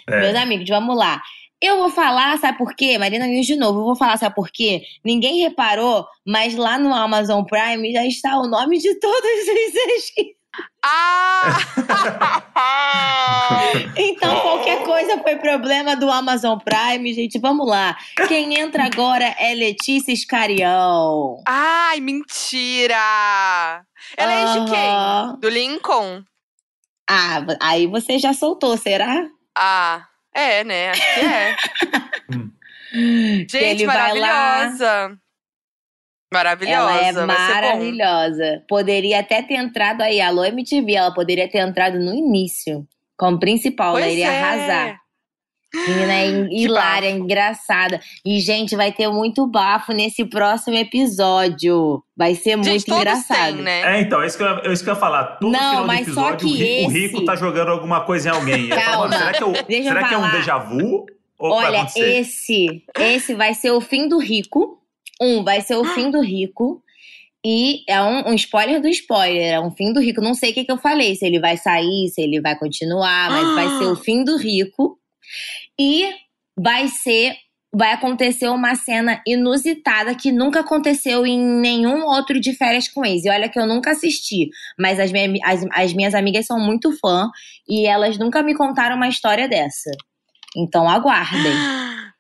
É. 0.08 0.20
Meus 0.20 0.34
amigos, 0.36 0.68
vamos 0.68 0.96
lá. 0.96 1.20
Eu 1.60 1.78
vou 1.78 1.88
falar, 1.88 2.38
sabe 2.38 2.58
por 2.58 2.76
quê? 2.76 2.98
Marina 2.98 3.26
News 3.26 3.46
de 3.46 3.56
novo, 3.56 3.80
eu 3.80 3.84
vou 3.84 3.96
falar, 3.96 4.18
sabe 4.18 4.34
por 4.34 4.50
quê? 4.50 4.82
Ninguém 5.02 5.40
reparou, 5.40 6.06
mas 6.24 6.54
lá 6.54 6.78
no 6.78 6.94
Amazon 6.94 7.42
Prime 7.44 7.92
já 7.92 8.04
está 8.04 8.38
o 8.38 8.46
nome 8.46 8.78
de 8.78 8.94
todos 9.00 9.16
os 9.16 10.35
ah! 10.82 11.58
então 13.96 14.40
qualquer 14.40 14.82
coisa 14.84 15.22
foi 15.22 15.36
problema 15.36 15.94
do 15.96 16.10
Amazon 16.10 16.58
Prime, 16.58 17.12
gente. 17.12 17.38
Vamos 17.38 17.68
lá. 17.68 17.96
Quem 18.28 18.58
entra 18.58 18.84
agora 18.84 19.24
é 19.38 19.54
Letícia 19.54 20.12
Escarião. 20.12 21.42
Ai, 21.46 22.00
mentira! 22.00 23.84
Ela 24.16 24.32
é 24.32 24.44
de 24.52 24.64
quem? 24.70 25.40
Do 25.40 25.48
Lincoln? 25.48 26.22
Ah, 27.08 27.40
aí 27.60 27.86
você 27.86 28.18
já 28.18 28.32
soltou, 28.32 28.76
será? 28.76 29.28
Ah, 29.56 30.04
é, 30.34 30.64
né? 30.64 30.90
Acho 30.90 31.02
que 31.02 31.20
é. 31.20 31.56
gente, 33.48 33.86
maravilhosa. 33.86 35.16
Maravilhosa. 36.36 36.92
Ela 36.92 37.22
é 37.22 37.26
maravilhosa. 37.26 38.62
Poderia 38.68 39.20
até 39.20 39.42
ter 39.42 39.54
entrado 39.54 40.02
aí, 40.02 40.20
alô 40.20 40.44
MTV, 40.44 40.94
ela 40.94 41.14
poderia 41.14 41.48
ter 41.48 41.58
entrado 41.58 41.98
no 41.98 42.14
início, 42.14 42.86
como 43.16 43.38
principal, 43.38 43.92
pois 43.92 44.04
ela 44.04 44.12
iria 44.12 44.32
é. 44.32 44.42
arrasar. 44.42 45.06
Menina 45.74 46.14
é 46.14 46.28
hilária, 46.54 47.10
engraçada. 47.10 48.00
E, 48.24 48.40
gente, 48.40 48.74
vai 48.76 48.92
ter 48.92 49.08
muito 49.08 49.46
bafo 49.46 49.92
nesse 49.92 50.24
próximo 50.24 50.76
episódio. 50.76 52.02
Vai 52.16 52.34
ser 52.34 52.56
muito 52.56 52.70
gente, 52.70 52.90
engraçado. 52.90 53.56
Tem, 53.56 53.64
né? 53.64 53.96
É, 53.96 54.00
então, 54.00 54.22
é 54.22 54.26
isso, 54.26 54.38
que 54.38 54.42
eu, 54.42 54.48
é 54.48 54.72
isso 54.72 54.82
que 54.82 54.88
eu 54.88 54.94
ia 54.94 55.00
falar. 55.00 55.24
Todo 55.38 55.52
Não, 55.52 55.70
final 55.70 55.86
mas 55.86 55.98
do 55.98 56.12
episódio, 56.12 56.30
só 56.30 56.36
que 56.36 56.44
o, 56.44 56.48
rico, 56.48 56.64
esse... 56.64 56.86
o 56.86 56.88
rico 56.88 57.24
tá 57.24 57.36
jogando 57.36 57.70
alguma 57.70 58.00
coisa 58.02 58.28
em 58.28 58.32
alguém. 58.32 58.68
Calma. 58.68 59.12
será 59.12 59.32
que, 59.32 59.42
eu, 59.42 59.54
será 59.82 60.08
que 60.08 60.14
é 60.14 60.18
um 60.18 60.30
déjà 60.30 60.58
vu? 60.58 61.04
Olha, 61.38 61.86
esse, 61.94 62.82
esse 62.98 63.34
vai 63.34 63.52
ser 63.52 63.70
o 63.70 63.80
fim 63.80 64.08
do 64.08 64.18
rico. 64.18 64.80
Um, 65.20 65.42
vai 65.42 65.60
ser 65.60 65.76
o 65.76 65.84
fim 65.84 66.10
do 66.10 66.20
rico. 66.20 66.82
E 67.44 67.84
é 67.88 68.02
um, 68.02 68.30
um, 68.30 68.34
spoiler 68.34 68.80
do 68.80 68.88
spoiler, 68.88 69.52
é 69.52 69.60
um 69.60 69.70
fim 69.70 69.92
do 69.92 70.00
rico. 70.00 70.20
Não 70.20 70.34
sei 70.34 70.50
o 70.50 70.54
que, 70.54 70.64
que 70.64 70.72
eu 70.72 70.78
falei, 70.78 71.14
se 71.14 71.24
ele 71.24 71.38
vai 71.38 71.56
sair, 71.56 72.08
se 72.08 72.20
ele 72.20 72.40
vai 72.40 72.58
continuar, 72.58 73.30
mas 73.30 73.54
vai 73.54 73.78
ser 73.78 73.84
o 73.84 73.94
fim 73.94 74.24
do 74.24 74.36
rico. 74.36 74.98
E 75.78 76.10
vai 76.58 76.88
ser. 76.88 77.36
Vai 77.72 77.92
acontecer 77.92 78.48
uma 78.48 78.74
cena 78.74 79.20
inusitada 79.26 80.14
que 80.14 80.32
nunca 80.32 80.60
aconteceu 80.60 81.26
em 81.26 81.38
nenhum 81.38 82.06
outro 82.06 82.40
de 82.40 82.54
férias 82.54 82.88
com 82.88 83.04
ex. 83.04 83.24
E 83.24 83.28
olha 83.28 83.50
que 83.50 83.58
eu 83.58 83.66
nunca 83.66 83.90
assisti, 83.90 84.48
mas 84.78 84.98
as, 84.98 85.12
minha, 85.12 85.38
as, 85.44 85.62
as 85.72 85.92
minhas 85.92 86.14
amigas 86.14 86.46
são 86.46 86.58
muito 86.58 86.96
fã 86.98 87.28
e 87.68 87.86
elas 87.86 88.18
nunca 88.18 88.42
me 88.42 88.54
contaram 88.54 88.96
uma 88.96 89.08
história 89.08 89.46
dessa. 89.46 89.90
Então 90.56 90.88
aguardem. 90.88 91.52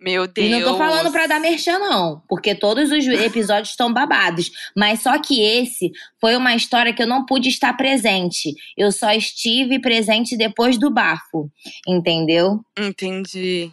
Meu 0.00 0.26
Deus. 0.26 0.46
E 0.46 0.50
não 0.50 0.62
tô 0.62 0.78
falando 0.78 1.12
pra 1.12 1.26
dar 1.26 1.38
merchan, 1.38 1.78
não. 1.78 2.22
Porque 2.26 2.54
todos 2.54 2.90
os 2.90 3.06
episódios 3.06 3.70
estão 3.70 3.92
babados. 3.92 4.50
Mas 4.74 5.02
só 5.02 5.18
que 5.20 5.42
esse 5.42 5.90
foi 6.18 6.34
uma 6.36 6.54
história 6.54 6.92
que 6.94 7.02
eu 7.02 7.06
não 7.06 7.26
pude 7.26 7.50
estar 7.50 7.74
presente. 7.76 8.54
Eu 8.76 8.90
só 8.90 9.12
estive 9.12 9.78
presente 9.78 10.36
depois 10.36 10.78
do 10.78 10.90
bafo. 10.90 11.50
Entendeu? 11.86 12.60
Entendi. 12.78 13.70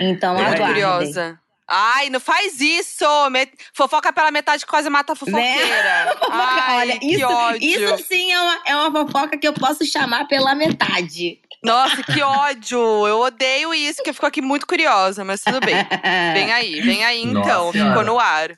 Então, 0.00 0.36
é. 0.38 0.42
aguardem. 0.42 0.66
curiosa. 0.66 1.40
Ai, 1.72 2.10
não 2.10 2.18
faz 2.18 2.60
isso! 2.60 3.04
Fofoca 3.72 4.12
pela 4.12 4.32
metade 4.32 4.66
quase 4.66 4.90
mata 4.90 5.12
a 5.12 5.16
fofoqueira. 5.16 6.16
Né? 6.20 6.26
Ai, 6.32 6.90
Olha, 6.90 6.98
isso, 7.00 7.64
isso 7.64 8.04
sim 8.08 8.32
é 8.32 8.40
uma, 8.40 8.62
é 8.66 8.76
uma 8.76 8.90
fofoca 8.90 9.38
que 9.38 9.46
eu 9.46 9.52
posso 9.52 9.84
chamar 9.84 10.26
pela 10.26 10.54
metade. 10.54 11.38
Nossa, 11.62 12.02
que 12.02 12.22
ódio! 12.22 13.06
Eu 13.06 13.20
odeio 13.20 13.74
isso, 13.74 14.02
que 14.02 14.10
eu 14.10 14.14
fico 14.14 14.26
aqui 14.26 14.40
muito 14.40 14.66
curiosa, 14.66 15.24
mas 15.24 15.42
tudo 15.42 15.60
bem. 15.60 15.76
Vem 16.34 16.52
aí, 16.52 16.80
vem 16.80 17.04
aí 17.04 17.22
então, 17.22 17.66
Nossa, 17.66 17.88
ficou 17.88 18.04
no 18.04 18.18
ar. 18.18 18.50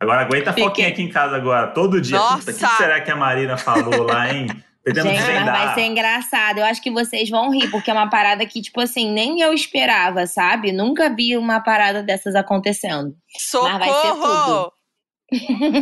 Agora 0.00 0.22
aguenta 0.22 0.50
a 0.50 0.52
foquinha 0.52 0.88
aqui 0.88 1.02
em 1.02 1.10
casa 1.10 1.36
agora, 1.36 1.68
todo 1.68 2.00
dia. 2.00 2.18
Nossa! 2.18 2.50
O 2.50 2.54
que 2.54 2.66
será 2.66 3.00
que 3.00 3.10
a 3.10 3.16
Marina 3.16 3.56
falou 3.56 4.02
lá, 4.04 4.32
hein? 4.32 4.46
Gente, 4.86 5.04
mas 5.04 5.44
vai 5.44 5.74
ser 5.74 5.82
engraçado. 5.82 6.58
Eu 6.58 6.64
acho 6.64 6.80
que 6.80 6.90
vocês 6.90 7.28
vão 7.28 7.50
rir, 7.50 7.70
porque 7.70 7.90
é 7.90 7.94
uma 7.94 8.08
parada 8.08 8.44
que, 8.46 8.62
tipo 8.62 8.80
assim, 8.80 9.12
nem 9.12 9.40
eu 9.40 9.52
esperava, 9.52 10.26
sabe? 10.26 10.72
Nunca 10.72 11.14
vi 11.14 11.36
uma 11.36 11.60
parada 11.60 12.02
dessas 12.02 12.34
acontecendo. 12.34 13.14
Socorro! 13.38 13.78
Mas 13.78 13.86
vai 13.86 14.00
ser 14.00 14.12
tudo. 14.14 14.72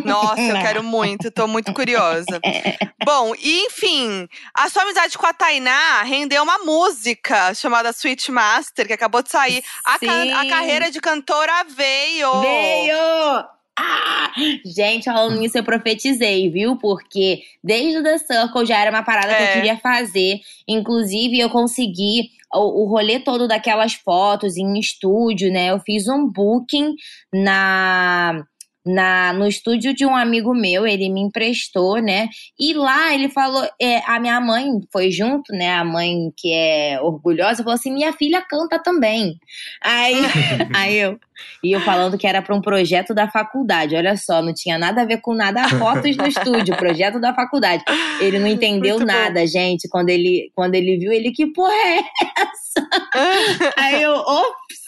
Nossa, 0.04 0.40
eu 0.40 0.58
quero 0.60 0.82
muito, 0.82 1.30
tô 1.30 1.46
muito 1.46 1.72
curiosa. 1.72 2.40
Bom, 3.04 3.34
e 3.34 3.66
enfim, 3.66 4.28
a 4.54 4.68
sua 4.68 4.82
amizade 4.82 5.16
com 5.16 5.26
a 5.26 5.32
Tainá 5.32 6.02
rendeu 6.02 6.42
uma 6.42 6.58
música 6.58 7.54
chamada 7.54 7.90
Sweet 7.90 8.30
Master, 8.30 8.86
que 8.86 8.92
acabou 8.92 9.22
de 9.22 9.30
sair. 9.30 9.62
A, 9.84 9.98
ca 9.98 10.40
a 10.40 10.48
carreira 10.48 10.90
de 10.90 11.00
cantora 11.00 11.64
veio! 11.64 12.40
Veio! 12.40 13.48
Ah! 13.78 14.32
Gente, 14.64 15.04
falando 15.04 15.38
nisso, 15.38 15.56
eu 15.56 15.64
profetizei, 15.64 16.50
viu? 16.50 16.76
Porque 16.76 17.42
desde 17.62 17.98
o 17.98 18.02
The 18.02 18.18
Circle 18.18 18.66
já 18.66 18.78
era 18.78 18.90
uma 18.90 19.02
parada 19.02 19.32
é. 19.32 19.36
que 19.36 19.42
eu 19.42 19.46
é. 19.46 19.52
queria 19.52 19.78
fazer. 19.78 20.40
Inclusive, 20.66 21.38
eu 21.38 21.48
consegui 21.48 22.30
o, 22.52 22.82
o 22.82 22.88
rolê 22.88 23.20
todo 23.20 23.46
daquelas 23.46 23.94
fotos 23.94 24.56
em 24.56 24.78
estúdio, 24.78 25.52
né? 25.52 25.70
Eu 25.70 25.78
fiz 25.80 26.08
um 26.08 26.26
booking 26.26 26.94
na 27.32 28.44
na, 28.88 29.34
no 29.34 29.46
estúdio 29.46 29.94
de 29.94 30.06
um 30.06 30.16
amigo 30.16 30.54
meu, 30.54 30.86
ele 30.86 31.10
me 31.10 31.20
emprestou, 31.20 31.98
né? 31.98 32.28
E 32.58 32.72
lá 32.72 33.14
ele 33.14 33.28
falou, 33.28 33.68
é, 33.80 33.98
a 34.06 34.18
minha 34.18 34.40
mãe 34.40 34.66
foi 34.90 35.10
junto, 35.10 35.52
né? 35.52 35.74
A 35.74 35.84
mãe 35.84 36.32
que 36.34 36.52
é 36.52 36.98
orgulhosa 37.02 37.62
falou 37.62 37.74
assim: 37.74 37.92
minha 37.92 38.12
filha 38.14 38.40
canta 38.40 38.78
também. 38.78 39.38
Aí, 39.82 40.14
aí 40.74 40.96
eu. 40.96 41.18
E 41.62 41.70
eu 41.70 41.80
falando 41.82 42.18
que 42.18 42.26
era 42.26 42.42
para 42.42 42.54
um 42.54 42.60
projeto 42.60 43.14
da 43.14 43.28
faculdade. 43.28 43.94
Olha 43.94 44.16
só, 44.16 44.42
não 44.42 44.52
tinha 44.52 44.76
nada 44.76 45.02
a 45.02 45.04
ver 45.04 45.20
com 45.20 45.34
nada. 45.34 45.68
Fotos 45.68 46.16
no 46.16 46.26
estúdio, 46.26 46.76
projeto 46.76 47.20
da 47.20 47.32
faculdade. 47.32 47.84
Ele 48.20 48.40
não 48.40 48.48
entendeu 48.48 48.96
Muito 48.96 49.06
nada, 49.06 49.40
bom. 49.40 49.46
gente. 49.46 49.88
Quando 49.88 50.08
ele, 50.08 50.50
quando 50.54 50.74
ele 50.74 50.98
viu, 50.98 51.12
ele, 51.12 51.30
que 51.30 51.46
porra 51.46 51.72
é 51.72 51.98
essa? 52.38 52.88
aí 53.76 54.02
eu, 54.02 54.14
ops! 54.14 54.87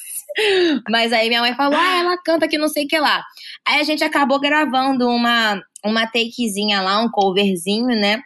Mas 0.88 1.12
aí 1.12 1.28
minha 1.28 1.40
mãe 1.40 1.54
falou: 1.54 1.78
ah, 1.78 1.98
ela 1.98 2.18
canta 2.24 2.48
que 2.48 2.58
não 2.58 2.68
sei 2.68 2.84
o 2.84 2.88
que 2.88 2.98
lá. 2.98 3.22
Aí 3.66 3.80
a 3.80 3.84
gente 3.84 4.04
acabou 4.04 4.40
gravando 4.40 5.08
uma, 5.08 5.60
uma 5.84 6.06
takezinha 6.06 6.80
lá, 6.80 7.00
um 7.00 7.10
coverzinho, 7.10 7.88
né? 7.88 8.20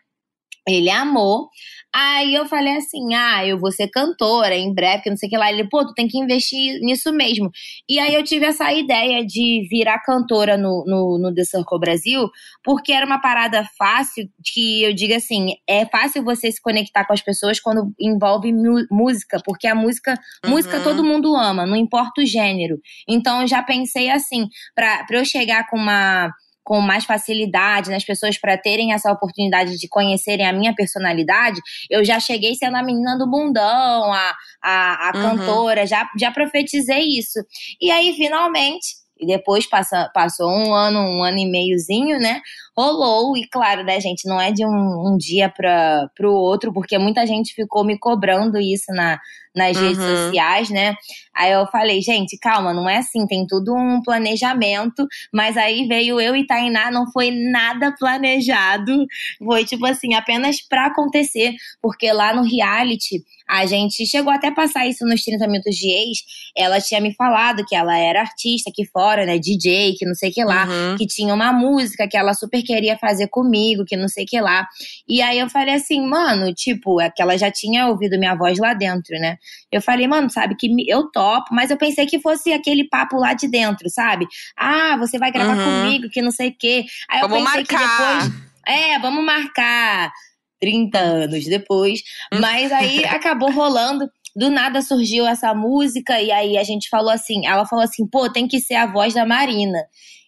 Ele 0.66 0.90
amou. 0.90 1.48
Aí 1.94 2.34
eu 2.34 2.44
falei 2.46 2.76
assim: 2.76 3.14
ah, 3.14 3.46
eu 3.46 3.56
vou 3.56 3.70
ser 3.70 3.86
cantora 3.86 4.56
em 4.56 4.74
breve, 4.74 5.04
que 5.04 5.10
não 5.10 5.16
sei 5.16 5.28
o 5.28 5.30
que 5.30 5.38
lá. 5.38 5.52
Ele, 5.52 5.68
pô, 5.68 5.86
tu 5.86 5.94
tem 5.94 6.08
que 6.08 6.18
investir 6.18 6.80
nisso 6.80 7.12
mesmo. 7.12 7.52
E 7.88 8.00
aí 8.00 8.12
eu 8.12 8.24
tive 8.24 8.46
essa 8.46 8.72
ideia 8.72 9.24
de 9.24 9.64
virar 9.70 10.00
cantora 10.00 10.56
no, 10.56 10.84
no, 10.84 11.18
no 11.20 11.32
The 11.32 11.44
Circle 11.44 11.78
Brasil, 11.78 12.28
porque 12.64 12.92
era 12.92 13.06
uma 13.06 13.20
parada 13.20 13.64
fácil, 13.78 14.28
que 14.42 14.82
eu 14.82 14.92
digo 14.92 15.14
assim: 15.14 15.54
é 15.68 15.86
fácil 15.86 16.24
você 16.24 16.50
se 16.50 16.60
conectar 16.60 17.04
com 17.04 17.12
as 17.12 17.22
pessoas 17.22 17.60
quando 17.60 17.92
envolve 18.00 18.52
música, 18.90 19.40
porque 19.44 19.68
a 19.68 19.74
música, 19.74 20.18
uhum. 20.44 20.50
música 20.50 20.80
todo 20.80 21.04
mundo 21.04 21.36
ama, 21.36 21.64
não 21.64 21.76
importa 21.76 22.22
o 22.22 22.26
gênero. 22.26 22.80
Então 23.08 23.42
eu 23.42 23.46
já 23.46 23.62
pensei 23.62 24.10
assim, 24.10 24.48
pra, 24.74 25.04
pra 25.04 25.18
eu 25.18 25.24
chegar 25.24 25.68
com 25.70 25.76
uma 25.76 26.32
com 26.64 26.80
mais 26.80 27.04
facilidade 27.04 27.90
nas 27.90 28.04
pessoas 28.04 28.38
para 28.38 28.56
terem 28.56 28.92
essa 28.92 29.12
oportunidade 29.12 29.78
de 29.78 29.86
conhecerem 29.86 30.46
a 30.46 30.52
minha 30.52 30.74
personalidade, 30.74 31.60
eu 31.90 32.04
já 32.04 32.18
cheguei 32.18 32.54
sendo 32.54 32.76
a 32.76 32.82
menina 32.82 33.16
do 33.18 33.30
bundão, 33.30 34.12
a, 34.12 34.34
a, 34.62 35.08
a 35.08 35.12
uhum. 35.14 35.22
cantora, 35.22 35.86
já, 35.86 36.08
já 36.18 36.32
profetizei 36.32 37.02
isso. 37.18 37.38
E 37.80 37.90
aí, 37.90 38.14
finalmente, 38.14 39.04
e 39.20 39.26
depois 39.26 39.66
passa, 39.68 40.10
passou 40.12 40.50
um 40.50 40.74
ano, 40.74 40.98
um 40.98 41.22
ano 41.22 41.38
e 41.38 41.46
meiozinho, 41.46 42.18
né? 42.18 42.40
Rolou, 42.76 43.36
e 43.36 43.46
claro, 43.48 43.84
né, 43.84 44.00
gente, 44.00 44.28
não 44.28 44.40
é 44.40 44.50
de 44.50 44.66
um, 44.66 45.12
um 45.12 45.16
dia 45.16 45.48
para 45.48 46.08
o 46.22 46.32
outro, 46.32 46.72
porque 46.72 46.98
muita 46.98 47.24
gente 47.26 47.54
ficou 47.54 47.84
me 47.84 47.98
cobrando 47.98 48.58
isso 48.58 48.92
na, 48.92 49.20
nas 49.54 49.76
uhum. 49.76 49.82
redes 49.82 50.02
sociais, 50.04 50.70
né? 50.70 50.94
Aí 51.34 51.52
eu 51.52 51.66
falei, 51.66 52.00
gente, 52.00 52.38
calma, 52.38 52.72
não 52.72 52.88
é 52.88 52.98
assim, 52.98 53.26
tem 53.26 53.44
tudo 53.46 53.74
um 53.74 54.00
planejamento, 54.02 55.06
mas 55.32 55.56
aí 55.56 55.86
veio 55.86 56.20
eu 56.20 56.36
e 56.36 56.46
Tainá, 56.46 56.90
não 56.90 57.10
foi 57.10 57.30
nada 57.30 57.92
planejado, 57.98 59.04
foi 59.38 59.64
tipo 59.64 59.84
assim, 59.84 60.14
apenas 60.14 60.62
pra 60.62 60.86
acontecer, 60.86 61.54
porque 61.82 62.12
lá 62.12 62.32
no 62.32 62.42
reality, 62.42 63.24
a 63.48 63.66
gente 63.66 64.06
chegou 64.06 64.32
até 64.32 64.48
a 64.48 64.54
passar 64.54 64.86
isso 64.86 65.04
nos 65.04 65.22
30 65.22 65.46
minutos 65.48 65.74
de 65.76 65.88
ex, 65.88 66.18
ela 66.56 66.80
tinha 66.80 67.00
me 67.00 67.12
falado 67.14 67.64
que 67.66 67.74
ela 67.74 67.98
era 67.98 68.20
artista 68.20 68.70
aqui 68.70 68.86
fora, 68.86 69.26
né, 69.26 69.38
DJ, 69.38 69.94
que 69.98 70.06
não 70.06 70.14
sei 70.14 70.30
o 70.30 70.32
que 70.32 70.44
lá, 70.44 70.66
uhum. 70.66 70.96
que 70.96 71.06
tinha 71.06 71.34
uma 71.34 71.52
música 71.52 72.08
que 72.08 72.16
ela 72.16 72.32
super 72.32 72.62
queria 72.62 72.96
fazer 72.96 73.28
comigo, 73.28 73.84
que 73.84 73.96
não 73.96 74.08
sei 74.08 74.24
o 74.24 74.26
que 74.26 74.40
lá, 74.40 74.66
e 75.08 75.20
aí 75.20 75.38
eu 75.38 75.50
falei 75.50 75.74
assim, 75.74 76.00
mano, 76.00 76.54
tipo, 76.54 77.00
é 77.00 77.10
que 77.10 77.20
ela 77.20 77.36
já 77.36 77.50
tinha 77.50 77.88
ouvido 77.88 78.18
minha 78.18 78.34
voz 78.34 78.58
lá 78.58 78.72
dentro, 78.72 79.18
né, 79.18 79.36
eu 79.70 79.80
falei, 79.82 80.06
mano, 80.06 80.30
sabe, 80.30 80.54
que 80.56 80.68
eu 80.88 81.10
topo, 81.10 81.54
mas 81.54 81.70
eu 81.70 81.76
pensei 81.76 82.06
que 82.06 82.20
fosse 82.20 82.52
aquele 82.52 82.88
papo 82.88 83.16
lá 83.16 83.34
de 83.34 83.48
dentro, 83.48 83.88
sabe? 83.90 84.26
Ah, 84.56 84.96
você 84.98 85.18
vai 85.18 85.30
gravar 85.30 85.56
uhum. 85.56 85.82
comigo, 85.82 86.10
que 86.10 86.22
não 86.22 86.30
sei 86.30 86.48
o 86.48 86.56
quê. 86.58 86.84
Aí 87.08 87.20
vamos 87.20 87.38
eu 87.38 87.44
pensei 87.44 87.62
marcar. 87.62 88.22
que 88.22 88.28
depois. 88.28 88.54
É, 88.66 88.98
vamos 88.98 89.24
marcar 89.24 90.12
30 90.60 90.98
anos 90.98 91.44
depois. 91.44 92.00
Hum. 92.32 92.40
Mas 92.40 92.72
aí 92.72 93.04
acabou 93.04 93.50
rolando 93.50 94.08
do 94.34 94.50
nada 94.50 94.82
surgiu 94.82 95.26
essa 95.26 95.54
música 95.54 96.20
e 96.20 96.32
aí 96.32 96.58
a 96.58 96.64
gente 96.64 96.88
falou 96.88 97.10
assim, 97.10 97.46
ela 97.46 97.64
falou 97.66 97.84
assim, 97.84 98.06
pô, 98.06 98.30
tem 98.30 98.48
que 98.48 98.60
ser 98.60 98.74
a 98.74 98.86
voz 98.86 99.14
da 99.14 99.24
Marina. 99.24 99.78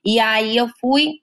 E 0.05 0.21
aí 0.21 0.57
eu 0.57 0.69
fui 0.81 1.15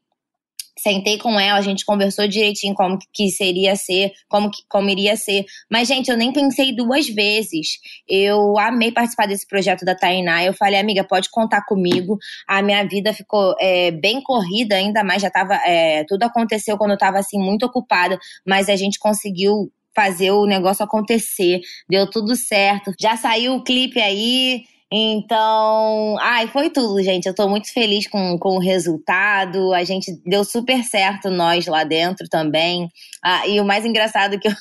Sentei 0.77 1.17
com 1.17 1.39
ela, 1.39 1.59
a 1.59 1.61
gente 1.61 1.85
conversou 1.85 2.27
direitinho 2.27 2.73
como 2.73 2.97
que 3.13 3.29
seria 3.29 3.75
ser, 3.75 4.11
como, 4.27 4.49
que, 4.49 4.63
como 4.67 4.89
iria 4.89 5.15
ser. 5.15 5.45
Mas, 5.69 5.87
gente, 5.87 6.09
eu 6.09 6.17
nem 6.17 6.33
pensei 6.33 6.75
duas 6.75 7.07
vezes. 7.07 7.77
Eu 8.07 8.57
amei 8.57 8.91
participar 8.91 9.27
desse 9.27 9.47
projeto 9.47 9.85
da 9.85 9.95
Tainá. 9.95 10.43
Eu 10.43 10.53
falei, 10.53 10.79
amiga, 10.79 11.03
pode 11.03 11.29
contar 11.29 11.63
comigo. 11.65 12.17
A 12.47 12.61
minha 12.61 12.83
vida 12.87 13.13
ficou 13.13 13.55
é, 13.59 13.91
bem 13.91 14.21
corrida, 14.21 14.75
ainda 14.75 15.03
mais 15.03 15.21
já 15.21 15.29
tava. 15.29 15.53
É, 15.65 16.03
tudo 16.07 16.23
aconteceu 16.23 16.77
quando 16.77 16.91
eu 16.91 16.97
tava 16.97 17.19
assim, 17.19 17.37
muito 17.37 17.65
ocupada, 17.65 18.19
mas 18.45 18.67
a 18.67 18.75
gente 18.75 18.97
conseguiu 18.97 19.71
fazer 19.95 20.31
o 20.31 20.45
negócio 20.45 20.83
acontecer. 20.83 21.61
Deu 21.87 22.09
tudo 22.09 22.35
certo. 22.35 22.91
Já 22.99 23.15
saiu 23.15 23.55
o 23.55 23.63
clipe 23.63 24.01
aí. 24.01 24.63
Então, 24.95 26.17
ai, 26.21 26.47
foi 26.47 26.69
tudo, 26.69 27.01
gente. 27.01 27.25
Eu 27.25 27.33
tô 27.33 27.49
muito 27.49 27.73
feliz 27.73 28.05
com, 28.07 28.37
com 28.37 28.57
o 28.57 28.59
resultado. 28.59 29.73
A 29.73 29.83
gente 29.83 30.11
deu 30.23 30.43
super 30.43 30.83
certo, 30.83 31.31
nós 31.31 31.65
lá 31.65 31.83
dentro 31.83 32.27
também. 32.29 32.87
Ah, 33.23 33.47
e 33.47 33.59
o 33.59 33.65
mais 33.65 33.85
engraçado 33.85 34.35
é 34.35 34.37
que 34.37 34.47
eu, 34.47 34.53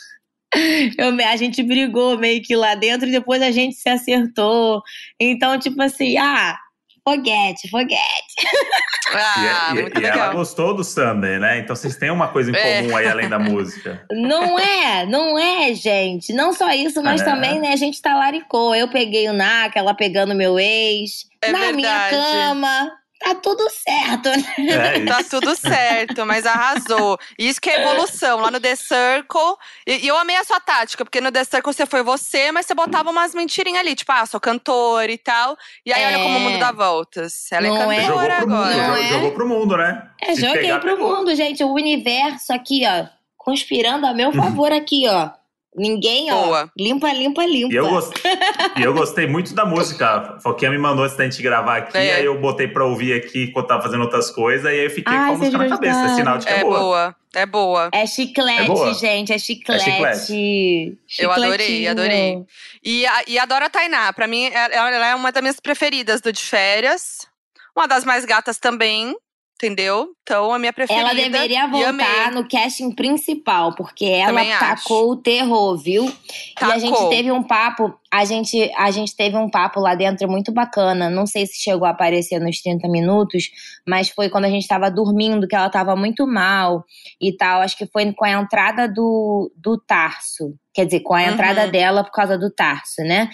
eu, 0.99 1.27
a 1.29 1.37
gente 1.37 1.63
brigou 1.63 2.19
meio 2.19 2.43
que 2.43 2.57
lá 2.57 2.75
dentro 2.75 3.07
e 3.09 3.13
depois 3.13 3.43
a 3.43 3.51
gente 3.51 3.75
se 3.77 3.91
acertou. 3.91 4.81
Então, 5.21 5.59
tipo 5.59 5.83
assim, 5.83 6.17
ah, 6.17 6.57
foguete, 7.05 7.69
foguete. 7.69 8.35
Ah, 9.15 9.75
e, 9.75 9.79
é, 9.79 9.83
muito 9.83 9.99
e, 9.99 10.01
legal. 10.01 10.19
ela 10.19 10.33
gostou 10.33 10.73
do 10.73 10.83
Sunday, 10.83 11.39
né? 11.39 11.59
Então 11.59 11.77
vocês 11.77 11.97
têm 11.97 12.11
uma 12.11 12.29
coisa 12.29 12.51
em 12.51 12.57
é. 12.57 12.81
comum 12.81 12.97
é. 12.97 13.03
aí 13.03 13.09
além 13.11 13.29
da 13.29 13.37
música. 13.39 14.07
Não 14.11 14.59
é, 14.59 15.05
não 15.05 15.39
é, 15.39 15.75
gente. 15.75 16.33
Não 16.33 16.55
só 16.55 16.71
isso, 16.71 17.03
mas 17.03 17.21
é. 17.21 17.25
também, 17.27 17.61
né, 17.61 17.75
a 17.75 17.77
gente 17.77 18.01
talaricou. 18.01 18.75
Eu 18.75 18.89
peguei 18.89 19.29
o 19.29 19.35
NAC, 19.35 19.77
ela 19.77 19.93
pegando 19.93 20.35
meu 20.35 20.59
ex. 20.59 21.27
É 21.43 21.53
na 21.53 21.59
verdade. 21.59 21.77
minha 21.77 22.09
cama 22.09 23.02
tá 23.23 23.35
tudo 23.37 23.69
certo, 23.71 24.29
né? 24.29 24.97
É 24.97 25.05
tá 25.07 25.23
tudo 25.23 25.55
certo, 25.55 26.27
mas 26.27 26.45
arrasou. 26.45 27.19
Isso 27.39 27.61
que 27.61 27.71
é 27.71 27.81
evolução. 27.81 28.41
Lá 28.41 28.51
no 28.51 28.61
The 28.61 28.77
Circle. 28.77 29.57
E, 29.87 30.05
e, 30.05 30.09
eu 30.09 30.17
amei 30.17 30.37
a 30.37 30.45
sua 30.45 30.61
tática, 30.61 31.05
porque 31.05 31.21
no 31.21 31.31
The 31.31 31.45
Circle 31.45 31.73
você 31.73 31.87
foi 31.87 32.03
você, 32.03 32.53
mas 32.53 32.67
você 32.67 32.75
botava 32.75 33.11
umas 33.11 33.35
mentirinhas 33.35 33.81
ali, 33.81 33.95
tipo, 33.95 34.13
ah, 34.13 34.27
sou 34.27 34.41
cantora 34.41 35.11
e 35.11 35.19
tal. 35.19 35.57
E 35.87 35.93
aí 35.93 36.03
é. 36.03 36.07
olha 36.09 36.19
como 36.19 36.37
o 36.37 36.41
mundo 36.41 36.59
dá 36.59 36.73
voltas. 36.73 37.51
Ela 37.53 37.67
é 37.67 37.71
Não 37.71 37.93
é 37.93 38.01
cantora 38.01 38.41
jogou 38.41 38.57
agora. 38.57 38.83
Mundo, 38.83 38.97
é. 38.97 39.09
Jogou 39.09 39.33
pro 39.33 39.49
mundo, 39.49 39.77
né? 39.77 40.11
É, 40.21 40.35
Se 40.35 40.41
joguei 40.41 40.79
pro 40.79 40.97
pegou. 40.97 41.17
mundo, 41.17 41.35
gente. 41.35 41.63
O 41.65 41.73
universo 41.73 42.53
aqui, 42.53 42.83
ó, 42.87 43.07
conspirando 43.37 44.07
a 44.07 44.13
meu 44.13 44.33
favor 44.35 44.73
aqui, 44.73 45.07
ó. 45.09 45.31
Ninguém, 45.75 46.29
Boa. 46.29 46.65
ó, 46.65 46.69
limpa, 46.79 47.11
limpa, 47.13 47.47
limpa. 47.47 47.73
E 47.73 47.77
eu, 47.77 47.89
gost... 47.89 48.13
e 48.77 48.83
eu 48.83 48.93
gostei 48.93 49.27
muito 49.27 49.55
da 49.55 49.65
música. 49.65 50.07
A 50.07 50.41
Foquinha 50.41 50.71
me 50.71 50.77
mandou 50.77 51.05
antes 51.05 51.17
da 51.17 51.25
gente 51.25 51.43
gravar 51.43 51.79
aqui, 51.79 51.97
é. 51.97 52.17
aí 52.17 52.25
eu 52.27 52.39
botei 52.39 52.69
pra 52.69 52.85
ouvir 52.85 53.15
aqui 53.15 53.45
enquanto 53.45 53.69
tava 53.69 53.83
fazendo 53.83 54.03
outras 54.03 54.31
coisas, 54.31 54.67
e 54.67 54.69
aí 54.69 54.85
eu 54.85 54.91
fiquei 54.91 55.15
Ai, 55.15 55.29
com 55.31 55.35
a 55.35 55.39
música 55.39 55.59
na 55.59 55.69
cabeça. 55.71 56.01
É 56.01 56.15
sinal 56.15 56.39
de 56.39 56.47
que 56.47 56.53
é, 56.53 56.59
é 56.59 56.65
boa. 56.65 56.79
boa. 56.79 57.17
É 57.35 57.47
boa. 57.47 57.89
É 57.93 58.07
chiclete, 58.07 58.63
é 58.63 58.67
boa. 58.67 58.93
gente. 58.93 59.33
É 59.33 59.39
chiclete. 59.39 59.89
É 59.89 59.93
chiclete. 59.93 60.99
Eu 61.19 61.33
adorei, 61.33 61.89
adorei. 61.89 62.45
E, 62.85 63.07
a, 63.07 63.23
e 63.27 63.39
adoro 63.39 63.65
a 63.65 63.71
Tainá. 63.71 64.13
Pra 64.13 64.27
mim, 64.27 64.51
ela 64.53 65.07
é 65.07 65.15
uma 65.15 65.33
das 65.33 65.43
minhas 65.43 65.59
preferidas 65.59 66.21
do 66.21 66.31
de 66.31 66.43
férias. 66.43 67.27
Uma 67.75 67.89
das 67.89 68.05
mais 68.05 68.27
gatas 68.27 68.59
também 68.59 69.15
entendeu? 69.63 70.09
Então, 70.23 70.53
a 70.53 70.59
minha 70.59 70.73
preferida. 70.73 71.11
Ela 71.11 71.15
deveria 71.15 71.69
voltar 71.69 72.33
no 72.33 72.49
casting 72.49 72.91
principal, 72.91 73.75
porque 73.75 74.05
ela 74.05 74.43
tacou 74.59 75.13
o 75.13 75.17
terror, 75.17 75.77
viu? 75.79 76.13
Tacou. 76.57 76.69
E 76.69 76.73
a 76.73 76.79
gente 76.79 77.09
teve 77.09 77.31
um 77.31 77.43
papo, 77.43 77.95
a 78.11 78.25
gente, 78.25 78.71
a 78.77 78.91
gente 78.91 79.15
teve 79.15 79.37
um 79.37 79.49
papo 79.49 79.79
lá 79.81 79.95
dentro 79.95 80.29
muito 80.29 80.53
bacana. 80.53 81.09
Não 81.09 81.27
sei 81.27 81.47
se 81.47 81.61
chegou 81.63 81.87
a 81.87 81.91
aparecer 81.91 82.41
nos 82.41 82.61
30 82.61 82.89
minutos, 82.89 83.51
mas 83.87 84.09
foi 84.09 84.29
quando 84.29 84.47
a 84.47 84.51
gente 84.51 84.67
tava 84.67 84.91
dormindo, 84.91 85.47
que 85.47 85.55
ela 85.55 85.71
tava 85.71 85.95
muito 85.95 86.27
mal 86.27 86.85
e 87.21 87.37
tal. 87.37 87.61
Acho 87.61 87.77
que 87.77 87.87
foi 87.87 88.13
com 88.13 88.25
a 88.25 88.31
entrada 88.31 88.89
do, 88.89 89.53
do 89.57 89.79
Tarso. 89.79 90.55
Quer 90.75 90.87
dizer, 90.87 91.01
com 91.01 91.15
a 91.15 91.23
entrada 91.23 91.67
uhum. 91.67 91.71
dela 91.71 92.03
por 92.03 92.13
causa 92.13 92.39
do 92.39 92.51
Tarso, 92.51 93.03
né? 93.03 93.29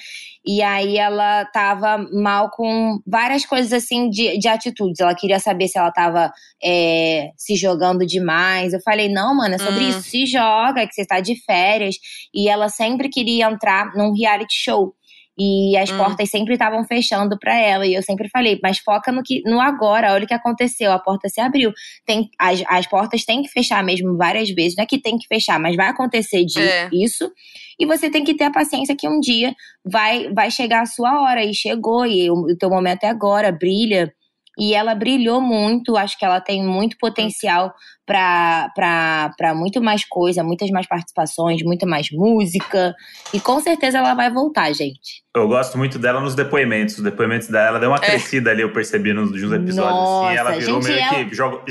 E 0.51 0.63
aí 0.63 0.97
ela 0.97 1.45
tava 1.45 1.99
mal 2.11 2.51
com 2.51 3.03
várias 3.07 3.45
coisas 3.45 3.71
assim 3.71 4.09
de, 4.09 4.39
de 4.39 4.49
atitudes. 4.49 4.99
Ela 4.99 5.15
queria 5.15 5.39
saber 5.39 5.69
se 5.69 5.79
ela 5.79 5.93
tava 5.93 6.33
é, 6.65 7.33
se 7.37 7.55
jogando 7.55 8.07
demais. 8.07 8.73
Eu 8.73 8.81
falei, 8.81 9.11
não, 9.11 9.37
mano, 9.37 9.57
é 9.57 9.59
sobre 9.59 9.85
hum. 9.85 9.89
isso. 9.91 10.05
Se 10.05 10.25
joga, 10.25 10.87
que 10.87 10.95
você 10.95 11.05
tá 11.05 11.21
de 11.21 11.37
férias. 11.45 11.97
E 12.35 12.49
ela 12.49 12.71
sempre 12.71 13.11
queria 13.11 13.45
entrar 13.45 13.95
num 13.95 14.15
reality 14.15 14.55
show. 14.55 14.95
E 15.39 15.77
as 15.77 15.91
hum. 15.91 15.99
portas 15.99 16.31
sempre 16.31 16.55
estavam 16.55 16.85
fechando 16.85 17.39
para 17.39 17.57
ela. 17.57 17.87
E 17.87 17.95
eu 17.95 18.03
sempre 18.03 18.29
falei, 18.29 18.59
mas 18.63 18.79
foca 18.79 19.13
no, 19.13 19.23
que, 19.23 19.41
no 19.45 19.61
agora, 19.61 20.13
olha 20.13 20.25
o 20.25 20.27
que 20.27 20.35
aconteceu. 20.35 20.91
A 20.91 20.99
porta 20.99 21.29
se 21.29 21.41
abriu. 21.41 21.73
Tem, 22.05 22.29
as, 22.39 22.63
as 22.67 22.87
portas 22.87 23.25
têm 23.25 23.43
que 23.43 23.49
fechar 23.49 23.85
mesmo 23.85 24.17
várias 24.17 24.51
vezes. 24.51 24.77
Não 24.77 24.83
é 24.83 24.87
que 24.87 25.01
tem 25.01 25.17
que 25.17 25.27
fechar, 25.29 25.61
mas 25.61 25.77
vai 25.77 25.89
acontecer 25.89 26.45
de 26.45 26.61
é. 26.61 26.89
isso. 26.93 27.31
E 27.79 27.87
você 27.87 28.11
tem 28.11 28.25
que 28.25 28.35
ter 28.35 28.45
a 28.45 28.51
paciência 28.51 28.97
que 28.97 29.09
um 29.09 29.21
dia 29.21 29.55
vai, 29.85 30.33
vai 30.33 30.51
chegar 30.51 30.83
a 30.83 30.87
sua 30.87 31.23
hora. 31.23 31.45
E 31.45 31.55
chegou, 31.55 32.05
e 32.05 32.29
o, 32.29 32.35
o 32.35 32.57
teu 32.57 32.69
momento 32.69 33.05
é 33.05 33.09
agora, 33.09 33.53
brilha. 33.53 34.13
E 34.59 34.75
ela 34.75 34.95
brilhou 34.95 35.41
muito, 35.41 35.97
acho 35.97 36.19
que 36.19 36.25
ela 36.25 36.41
tem 36.41 36.65
muito 36.65 36.97
potencial 36.99 37.73
para 38.05 39.55
muito 39.55 39.81
mais 39.81 40.05
coisa, 40.05 40.43
muitas 40.43 40.71
mais 40.71 40.87
participações, 40.87 41.63
muita 41.63 41.87
mais 41.87 42.09
música. 42.11 42.95
E 43.33 43.39
com 43.39 43.61
certeza 43.61 43.99
ela 43.99 44.15
vai 44.15 44.33
voltar, 44.33 44.73
gente. 44.73 45.23
Eu 45.37 45.47
gosto 45.47 45.79
muito 45.79 45.99
dela 45.99 46.21
nos 46.21 46.35
depoimentos. 46.35 46.97
Os 46.97 47.05
depoimentos 47.05 47.49
dela 47.49 47.79
deu 47.79 47.91
uma 47.91 47.99
é. 47.99 48.01
crescida 48.01 48.51
ali, 48.51 48.63
eu 48.63 48.73
percebi 48.73 49.13
nos, 49.13 49.31
nos 49.31 49.53
episódios. 49.53 49.77
Nossa, 49.77 50.29
assim, 50.29 50.37
ela 50.37 50.51
virou 50.53 50.83
meio 50.83 50.99
é... 50.99 51.25
que. 51.25 51.35
Joga, 51.35 51.63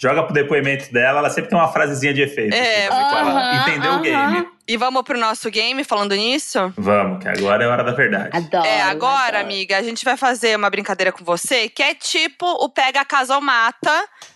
joga 0.00 0.22
pro 0.22 0.32
depoimento 0.32 0.90
dela, 0.90 1.18
ela 1.18 1.30
sempre 1.30 1.50
tem 1.50 1.58
uma 1.58 1.70
frasezinha 1.70 2.14
de 2.14 2.22
efeito. 2.22 2.54
É, 2.54 2.86
assim, 2.86 2.96
uh 2.96 3.10
-huh, 3.10 3.18
ela 3.18 3.56
entendeu 3.56 3.92
uh 3.92 3.96
-huh. 3.96 3.98
o 3.98 4.02
game. 4.02 4.48
E 4.66 4.76
vamos 4.76 5.02
pro 5.02 5.18
nosso 5.18 5.50
game 5.50 5.84
falando 5.84 6.14
nisso? 6.14 6.72
Vamos, 6.76 7.22
que 7.22 7.28
agora 7.28 7.64
é 7.64 7.66
hora 7.66 7.84
da 7.84 7.92
verdade. 7.92 8.30
Adoro. 8.32 8.66
É, 8.66 8.80
agora, 8.80 9.38
adoro. 9.38 9.44
amiga, 9.44 9.76
a 9.76 9.82
gente 9.82 10.04
vai 10.04 10.16
fazer 10.16 10.56
uma 10.56 10.70
brincadeira 10.70 11.12
com 11.12 11.22
você 11.24 11.68
que 11.68 11.82
é 11.82 11.92
tipo 11.94 12.46
o 12.46 12.68
pega 12.68 13.00
a 13.00 13.04
casa 13.04 13.34
ou 13.34 13.42
mata, 13.42 13.92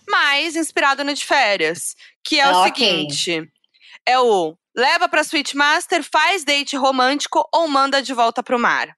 mas 0.07 0.55
inspirado 0.55 1.03
no 1.03 1.13
de 1.13 1.25
férias. 1.25 1.95
Que 2.23 2.39
é, 2.39 2.43
é 2.43 2.47
o 2.49 2.59
okay. 2.59 2.73
seguinte: 2.73 3.49
é 4.05 4.19
o 4.19 4.55
leva 4.75 5.07
pra 5.09 5.23
Switch 5.23 5.53
Master, 5.53 6.03
faz 6.03 6.43
date 6.43 6.75
romântico 6.75 7.47
ou 7.51 7.67
manda 7.67 8.01
de 8.01 8.13
volta 8.13 8.43
pro 8.43 8.59
mar. 8.59 8.89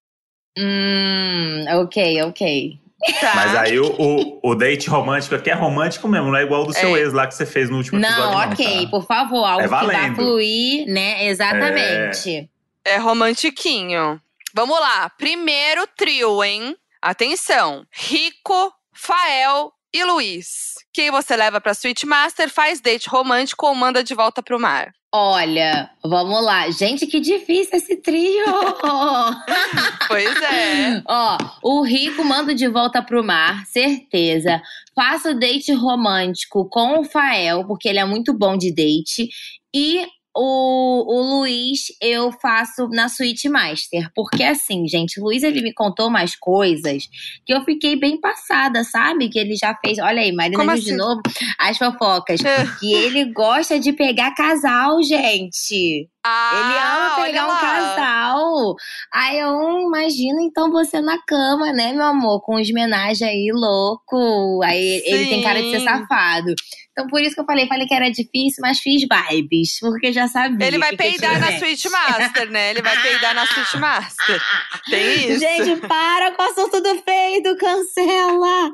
Hum, 0.58 1.66
ok, 1.84 2.24
ok. 2.24 2.87
Tá. 3.22 3.34
Mas 3.36 3.56
aí 3.56 3.80
o, 3.80 3.96
o, 3.98 4.40
o, 4.52 4.56
date 4.56 4.90
romântico 4.90 5.36
aqui 5.36 5.52
é 5.52 5.54
romântico 5.54 6.08
mesmo, 6.08 6.28
não 6.28 6.36
é 6.36 6.44
igual 6.44 6.66
do 6.66 6.74
seu 6.74 6.96
é. 6.96 7.02
ex 7.02 7.14
lá 7.14 7.28
que 7.28 7.36
você 7.36 7.46
fez 7.46 7.70
no 7.70 7.78
último 7.78 8.00
episódio. 8.00 8.24
Não, 8.24 8.52
ok, 8.52 8.84
tá? 8.84 8.90
por 8.90 9.06
favor, 9.06 9.46
algo 9.46 9.62
é 9.62 9.80
que 9.80 9.86
vai 9.86 10.16
fluir, 10.16 10.88
né? 10.88 11.26
Exatamente. 11.28 12.50
É, 12.84 12.94
é 12.94 12.98
romantiquinho. 12.98 14.20
Vamos 14.54 14.80
lá, 14.80 15.10
primeiro 15.12 15.88
trio, 15.96 16.44
hein? 16.44 16.76
Atenção: 17.00 17.86
Rico, 17.92 18.74
Fael 18.92 19.72
e 19.94 20.04
Luiz. 20.04 20.76
Quem 20.92 21.12
você 21.12 21.36
leva 21.36 21.62
pra 21.62 21.74
Sweet 21.74 22.06
Master, 22.06 22.50
faz 22.50 22.82
date 22.82 23.08
romântico 23.08 23.68
ou 23.68 23.76
manda 23.76 24.04
de 24.04 24.16
volta 24.16 24.42
pro 24.42 24.60
mar? 24.60 24.92
Olha, 25.20 25.90
vamos 26.06 26.46
lá. 26.46 26.70
Gente, 26.70 27.08
que 27.08 27.20
difícil 27.20 27.76
esse 27.76 27.96
trio! 27.96 28.46
pois 30.08 30.42
é. 30.44 31.02
Ó, 31.08 31.38
o 31.64 31.82
rico 31.82 32.24
manda 32.24 32.54
de 32.54 32.68
volta 32.68 33.02
pro 33.02 33.24
mar, 33.24 33.66
certeza. 33.66 34.62
Faço 34.96 35.34
date 35.34 35.74
romântico 35.74 36.70
com 36.70 37.00
o 37.00 37.04
Fael, 37.04 37.66
porque 37.66 37.90
ele 37.90 37.98
é 37.98 38.06
muito 38.06 38.32
bom 38.32 38.56
de 38.56 38.72
date. 38.72 39.28
E 39.74 40.06
o, 40.40 41.04
o 41.08 41.40
Luiz 41.40 41.88
eu 42.00 42.32
faço 42.32 42.88
na 42.90 43.10
Suite 43.10 43.50
Master. 43.50 44.10
Porque 44.14 44.44
assim, 44.44 44.88
gente, 44.88 45.20
o 45.20 45.24
Luiz 45.24 45.42
ele 45.42 45.62
me 45.62 45.74
contou 45.74 46.08
umas 46.08 46.36
coisas 46.36 47.08
que 47.46 47.54
eu 47.54 47.64
fiquei 47.64 47.96
bem 47.96 48.20
passada, 48.20 48.84
sabe? 48.84 49.30
Que 49.30 49.40
ele 49.40 49.56
já 49.56 49.76
fez. 49.84 49.98
Olha 49.98 50.22
aí, 50.22 50.32
Marina 50.32 50.58
Como 50.58 50.74
de 50.76 50.82
assim? 50.82 50.96
novo, 50.96 51.22
as 51.60 51.78
fofocas. 51.78 52.40
que 52.80 52.94
ele 52.94 53.34
gosta 53.34 53.80
de 53.80 53.92
pegar 53.94 54.36
casal, 54.36 55.02
gente. 55.02 56.08
Ah, 56.30 56.52
ele 56.54 56.78
ama 56.80 57.24
pegar 57.24 57.46
um 57.46 57.58
casal. 57.60 58.76
Aí 59.14 59.40
eu 59.40 59.80
imagino 59.82 60.42
então 60.42 60.70
você 60.72 61.02
na 61.02 61.18
cama, 61.26 61.72
né, 61.72 61.94
meu 61.94 62.06
amor? 62.06 62.42
Com 62.42 62.56
os 62.56 62.70
homenagem 62.70 63.28
aí 63.28 63.50
louco. 63.54 64.62
Aí 64.64 65.02
Sim. 65.06 65.14
ele 65.14 65.26
tem 65.28 65.44
cara 65.44 65.62
de 65.62 65.72
ser 65.72 65.82
safado. 65.82 66.54
Então 66.98 67.08
por 67.08 67.22
isso 67.22 67.36
que 67.36 67.42
eu 67.42 67.46
falei, 67.46 67.68
falei 67.68 67.86
que 67.86 67.94
era 67.94 68.10
difícil, 68.10 68.60
mas 68.60 68.80
fiz 68.80 69.04
vibes, 69.04 69.80
porque 69.80 70.12
já 70.12 70.28
sabia. 70.28 70.66
Ele 70.66 70.80
vai 70.80 70.96
peidar 70.96 71.40
na 71.40 71.60
Switch 71.60 71.86
Master, 71.86 72.50
né? 72.50 72.72
Ele 72.72 72.82
vai 72.82 73.00
peidar 73.00 73.36
na 73.36 73.46
Switch 73.46 73.74
Master. 73.80 74.42
Tem 74.90 75.30
isso. 75.30 75.40
Gente, 75.40 75.88
para 75.88 76.32
com 76.32 76.42
o 76.42 76.46
assunto 76.48 76.82
do 76.82 77.00
peido, 77.04 77.56
cancela! 77.56 78.72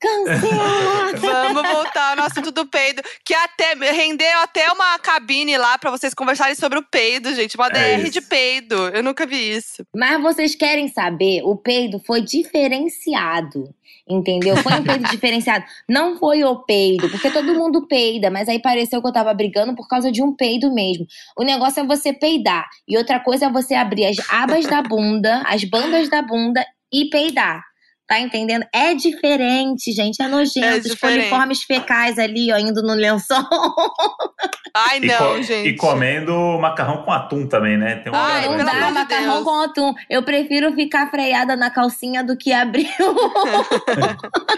Cancela! 0.00 1.12
Vamos 1.52 1.70
voltar 1.70 2.18
ao 2.18 2.26
assunto 2.26 2.50
do 2.50 2.66
peido, 2.66 3.02
que 3.24 3.34
até 3.34 3.74
rendeu 3.74 4.40
até 4.40 4.70
uma 4.72 4.98
cabine 4.98 5.56
lá 5.56 5.78
para 5.78 5.92
vocês 5.92 6.12
conversarem 6.12 6.56
sobre 6.56 6.80
o 6.80 6.82
peido, 6.90 7.34
gente. 7.34 7.56
Uma 7.56 7.68
é 7.68 7.96
DR 7.98 8.10
de 8.10 8.20
peido. 8.20 8.74
Eu 8.88 9.02
nunca 9.02 9.26
vi 9.26 9.56
isso. 9.56 9.84
Mas 9.94 10.20
vocês 10.20 10.54
querem 10.54 10.88
saber? 10.88 11.42
O 11.44 11.56
peido 11.56 12.00
foi 12.04 12.20
diferenciado. 12.20 13.74
Entendeu? 14.08 14.56
Foi 14.56 14.72
um 14.74 14.82
peido 14.82 15.04
diferenciado. 15.10 15.64
Não 15.88 16.18
foi 16.18 16.42
o 16.42 16.56
peido, 16.64 17.08
porque 17.08 17.30
todo 17.30 17.54
mundo 17.54 17.86
peida, 17.86 18.28
mas 18.28 18.48
aí 18.48 18.60
pareceu 18.60 19.00
que 19.00 19.06
eu 19.06 19.12
tava 19.12 19.32
brigando 19.32 19.74
por 19.74 19.86
causa 19.86 20.10
de 20.10 20.22
um 20.22 20.34
peido 20.34 20.72
mesmo. 20.74 21.06
O 21.38 21.44
negócio 21.44 21.80
é 21.80 21.86
você 21.86 22.12
peidar. 22.12 22.68
E 22.88 22.98
outra 22.98 23.20
coisa 23.20 23.46
é 23.46 23.50
você 23.50 23.74
abrir 23.74 24.06
as 24.06 24.16
abas 24.28 24.66
da 24.66 24.82
bunda, 24.82 25.42
as 25.46 25.62
bandas 25.64 26.08
da 26.08 26.22
bunda 26.22 26.64
e 26.92 27.08
peidar. 27.08 27.69
Tá 28.10 28.18
entendendo? 28.18 28.66
É 28.74 28.92
diferente, 28.92 29.92
gente. 29.92 30.20
É 30.20 30.26
nojento. 30.26 30.66
É 30.66 30.78
Os 30.78 30.96
coliformes 30.96 31.62
fecais 31.62 32.18
ali, 32.18 32.52
ó, 32.52 32.58
indo 32.58 32.82
no 32.82 32.92
lençol. 32.92 33.38
Ai, 34.74 34.98
não, 34.98 35.38
e 35.38 35.44
gente. 35.44 35.68
E 35.68 35.76
comendo 35.76 36.34
macarrão 36.58 37.04
com 37.04 37.12
atum 37.12 37.46
também, 37.46 37.78
né? 37.78 38.00
Tem 38.02 38.12
Ai, 38.12 38.48
não 38.48 38.64
dá 38.64 38.90
macarrão 38.90 39.34
Deus. 39.34 39.44
com 39.44 39.62
atum. 39.62 39.94
Eu 40.08 40.24
prefiro 40.24 40.74
ficar 40.74 41.08
freada 41.08 41.54
na 41.54 41.70
calcinha 41.70 42.24
do 42.24 42.36
que 42.36 42.52
abrir 42.52 42.90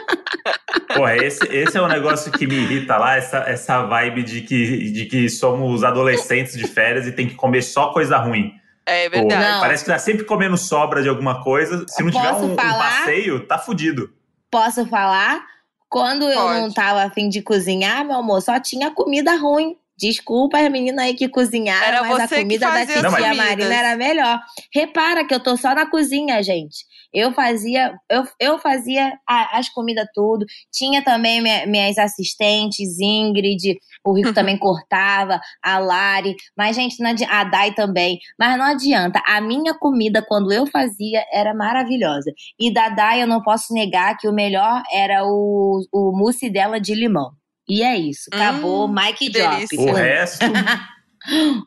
Pô, 0.96 1.06
esse, 1.10 1.46
esse 1.54 1.76
é 1.76 1.82
o 1.82 1.84
um 1.84 1.88
negócio 1.88 2.32
que 2.32 2.46
me 2.46 2.54
irrita 2.54 2.96
lá, 2.96 3.16
essa, 3.16 3.40
essa 3.40 3.82
vibe 3.82 4.22
de 4.22 4.40
que, 4.40 4.90
de 4.90 5.04
que 5.04 5.28
somos 5.28 5.84
adolescentes 5.84 6.56
de 6.56 6.66
férias 6.66 7.06
e 7.06 7.12
tem 7.12 7.28
que 7.28 7.34
comer 7.34 7.60
só 7.60 7.92
coisa 7.92 8.16
ruim. 8.16 8.61
É 8.84 9.08
verdade. 9.08 9.54
Pô, 9.54 9.60
parece 9.60 9.84
que 9.84 9.90
tá 9.90 9.98
sempre 9.98 10.24
comendo 10.24 10.56
sobra 10.56 11.02
de 11.02 11.08
alguma 11.08 11.42
coisa. 11.42 11.84
Se 11.88 12.02
não 12.02 12.10
tiver 12.10 12.32
um, 12.32 12.52
um, 12.52 12.56
passeio, 12.56 13.46
tá 13.46 13.58
fudido. 13.58 14.12
Posso 14.50 14.86
falar? 14.86 15.44
Quando 15.88 16.28
eu 16.28 16.40
Pode. 16.40 16.60
não 16.60 16.72
tava 16.72 17.02
afim 17.02 17.28
de 17.28 17.42
cozinhar, 17.42 18.04
meu 18.04 18.16
amor, 18.16 18.40
só 18.40 18.58
tinha 18.58 18.90
comida 18.90 19.36
ruim. 19.36 19.76
Desculpa 19.98 20.58
as 20.58 20.70
meninas 20.70 21.04
aí 21.04 21.14
que 21.14 21.28
cozinharam, 21.28 21.86
era 21.86 22.02
mas 22.02 22.20
a 22.32 22.36
comida 22.36 22.70
da 22.70 22.86
titia 22.86 23.02
não, 23.02 23.10
Marina 23.10 23.74
era 23.74 23.96
melhor. 23.96 24.40
Repara 24.74 25.24
que 25.26 25.34
eu 25.34 25.40
tô 25.40 25.56
só 25.56 25.74
na 25.74 25.86
cozinha, 25.86 26.42
gente. 26.42 26.84
Eu 27.12 27.32
fazia, 27.32 27.94
eu, 28.10 28.24
eu 28.40 28.58
fazia 28.58 29.12
a, 29.28 29.58
as 29.58 29.68
comidas 29.68 30.06
tudo. 30.14 30.46
Tinha 30.72 31.04
também 31.04 31.42
minha, 31.42 31.66
minhas 31.66 31.98
assistentes, 31.98 32.98
Ingrid, 32.98 33.76
o 34.04 34.14
Rico 34.14 34.32
também 34.34 34.58
cortava, 34.58 35.38
a 35.62 35.78
Lari. 35.78 36.34
Mas, 36.56 36.74
gente, 36.74 37.00
não 37.02 37.10
adianta, 37.10 37.34
a 37.34 37.44
Dai 37.44 37.74
também. 37.74 38.18
Mas 38.38 38.56
não 38.56 38.64
adianta. 38.64 39.22
A 39.26 39.40
minha 39.42 39.74
comida, 39.74 40.24
quando 40.26 40.52
eu 40.52 40.66
fazia, 40.66 41.22
era 41.32 41.54
maravilhosa. 41.54 42.32
E 42.58 42.72
da 42.72 42.88
Dai, 42.88 43.22
eu 43.22 43.26
não 43.26 43.42
posso 43.42 43.74
negar 43.74 44.16
que 44.16 44.26
o 44.26 44.32
melhor 44.32 44.82
era 44.90 45.22
o, 45.24 45.82
o 45.92 46.16
mousse 46.16 46.48
dela 46.48 46.80
de 46.80 46.94
limão. 46.94 47.30
E 47.72 47.82
é 47.82 47.96
isso. 47.96 48.28
Acabou. 48.30 48.86
Hum, 48.86 48.94
Mike 48.94 49.30
Drop. 49.30 49.66
O 49.78 49.92
resto. 49.94 50.44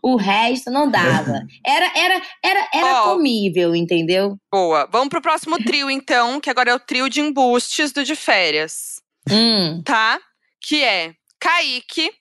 O 0.03 0.17
resto 0.17 0.69
não 0.69 0.91
dava. 0.91 1.47
Era, 1.65 1.85
era, 1.97 2.21
era, 2.43 2.69
era 2.73 3.03
oh, 3.03 3.13
comível, 3.13 3.73
entendeu? 3.73 4.37
Boa. 4.51 4.85
Vamos 4.91 5.07
pro 5.07 5.21
próximo 5.21 5.57
trio, 5.63 5.89
então, 5.89 6.41
que 6.41 6.49
agora 6.49 6.71
é 6.71 6.75
o 6.75 6.79
trio 6.79 7.09
de 7.09 7.21
embustes 7.21 7.93
do 7.93 8.03
de 8.03 8.17
férias. 8.17 9.01
Hum. 9.31 9.81
Tá? 9.81 10.19
Que 10.59 10.83
é 10.83 11.13
Kaique, 11.39 12.11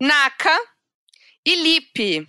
Naka 0.00 0.56
e 1.44 1.56
Lipe. 1.56 2.28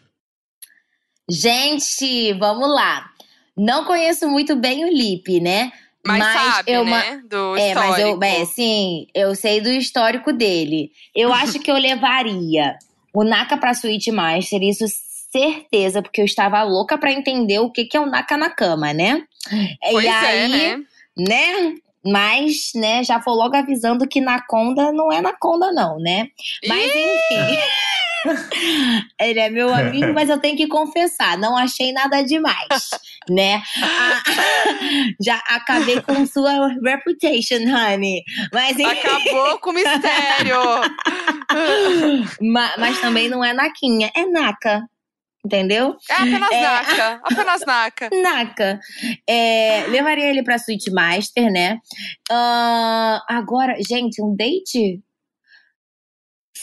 Gente, 1.30 2.34
vamos 2.34 2.68
lá. 2.68 3.12
Não 3.55 3.86
conheço 3.86 4.28
muito 4.28 4.55
bem 4.55 4.86
o 4.86 4.89
Lipe, 4.89 5.39
né? 5.39 5.72
Mas, 6.10 6.20
mas 6.20 6.53
sabe, 6.55 6.72
eu, 6.72 6.86
né? 6.86 7.22
Do 7.26 7.55
é, 7.57 7.70
histórico. 7.70 8.18
Mas 8.20 8.38
eu, 8.38 8.41
é, 8.41 8.45
sim, 8.45 9.07
eu 9.14 9.36
sei 9.36 9.62
do 9.62 9.70
histórico 9.70 10.34
dele. 10.34 10.91
Eu 11.16 11.34
acho 11.34 11.60
que 11.60 11.70
eu 11.70 11.76
levaria 11.80 12.78
o 13.14 13.24
Naka 13.24 13.57
pra 13.57 13.74
Suite 13.74 14.12
Master, 14.12 14.62
isso 14.62 14.86
certeza, 15.32 16.01
porque 16.01 16.22
eu 16.22 16.26
estava 16.26 16.64
louca 16.64 16.97
para 16.97 17.12
entender 17.12 17.60
o 17.60 17.70
que, 17.70 17.86
que 17.86 17.95
é 17.95 17.99
o 17.99 18.05
Naka 18.05 18.36
na 18.36 18.49
cama, 18.49 18.93
né? 18.93 19.24
Pois 19.91 20.05
e 20.05 20.07
é, 20.07 20.12
aí, 20.12 20.47
né? 20.47 20.84
né? 21.18 21.76
Mas, 22.03 22.72
né, 22.74 23.03
já 23.03 23.20
vou 23.20 23.36
logo 23.36 23.55
avisando 23.55 24.07
que 24.07 24.22
Naconda 24.22 24.91
não 24.91 25.12
é 25.12 25.22
Naconda, 25.22 25.72
não, 25.72 25.99
né? 25.99 26.28
Mas 26.68 26.86
enfim. 26.86 27.60
Ele 29.20 29.40
é 29.40 29.50
meu 29.50 29.74
amigo, 29.74 30.14
mas 30.14 30.30
eu 30.30 30.40
tenho 30.40 30.58
que 30.58 30.68
confessar, 30.68 31.38
não 31.38 31.56
achei 31.56 31.92
nada 31.92 32.22
demais, 32.22 32.90
né? 33.30 33.62
Já 35.22 35.36
acabei 35.48 36.02
com 36.02 36.26
sua 36.26 36.68
reputation, 36.84 37.64
honey. 37.68 38.24
Mas, 38.54 38.78
Acabou 38.80 39.60
com 39.60 39.70
o 39.70 39.74
mistério. 39.74 40.60
mas, 42.42 42.78
mas, 42.78 43.02
também 43.02 43.30
não 43.30 43.44
é 43.44 43.54
Naquinha, 43.54 44.12
é 44.16 44.26
Naka. 44.26 44.84
Entendeu? 45.46 45.96
É 46.10 46.14
apenas 46.16 46.52
é... 46.52 46.62
Naka. 46.62 47.22
Apenas 47.24 47.62
Naka. 47.66 48.10
Naka. 48.12 48.80
É, 49.28 49.86
levaria 49.88 50.30
ele 50.30 50.44
pra 50.44 50.60
Suite 50.60 50.92
Master, 50.92 51.50
né? 51.50 51.80
Uh, 52.30 53.20
agora, 53.28 53.76
gente, 53.82 54.22
um 54.22 54.36
date 54.36 55.02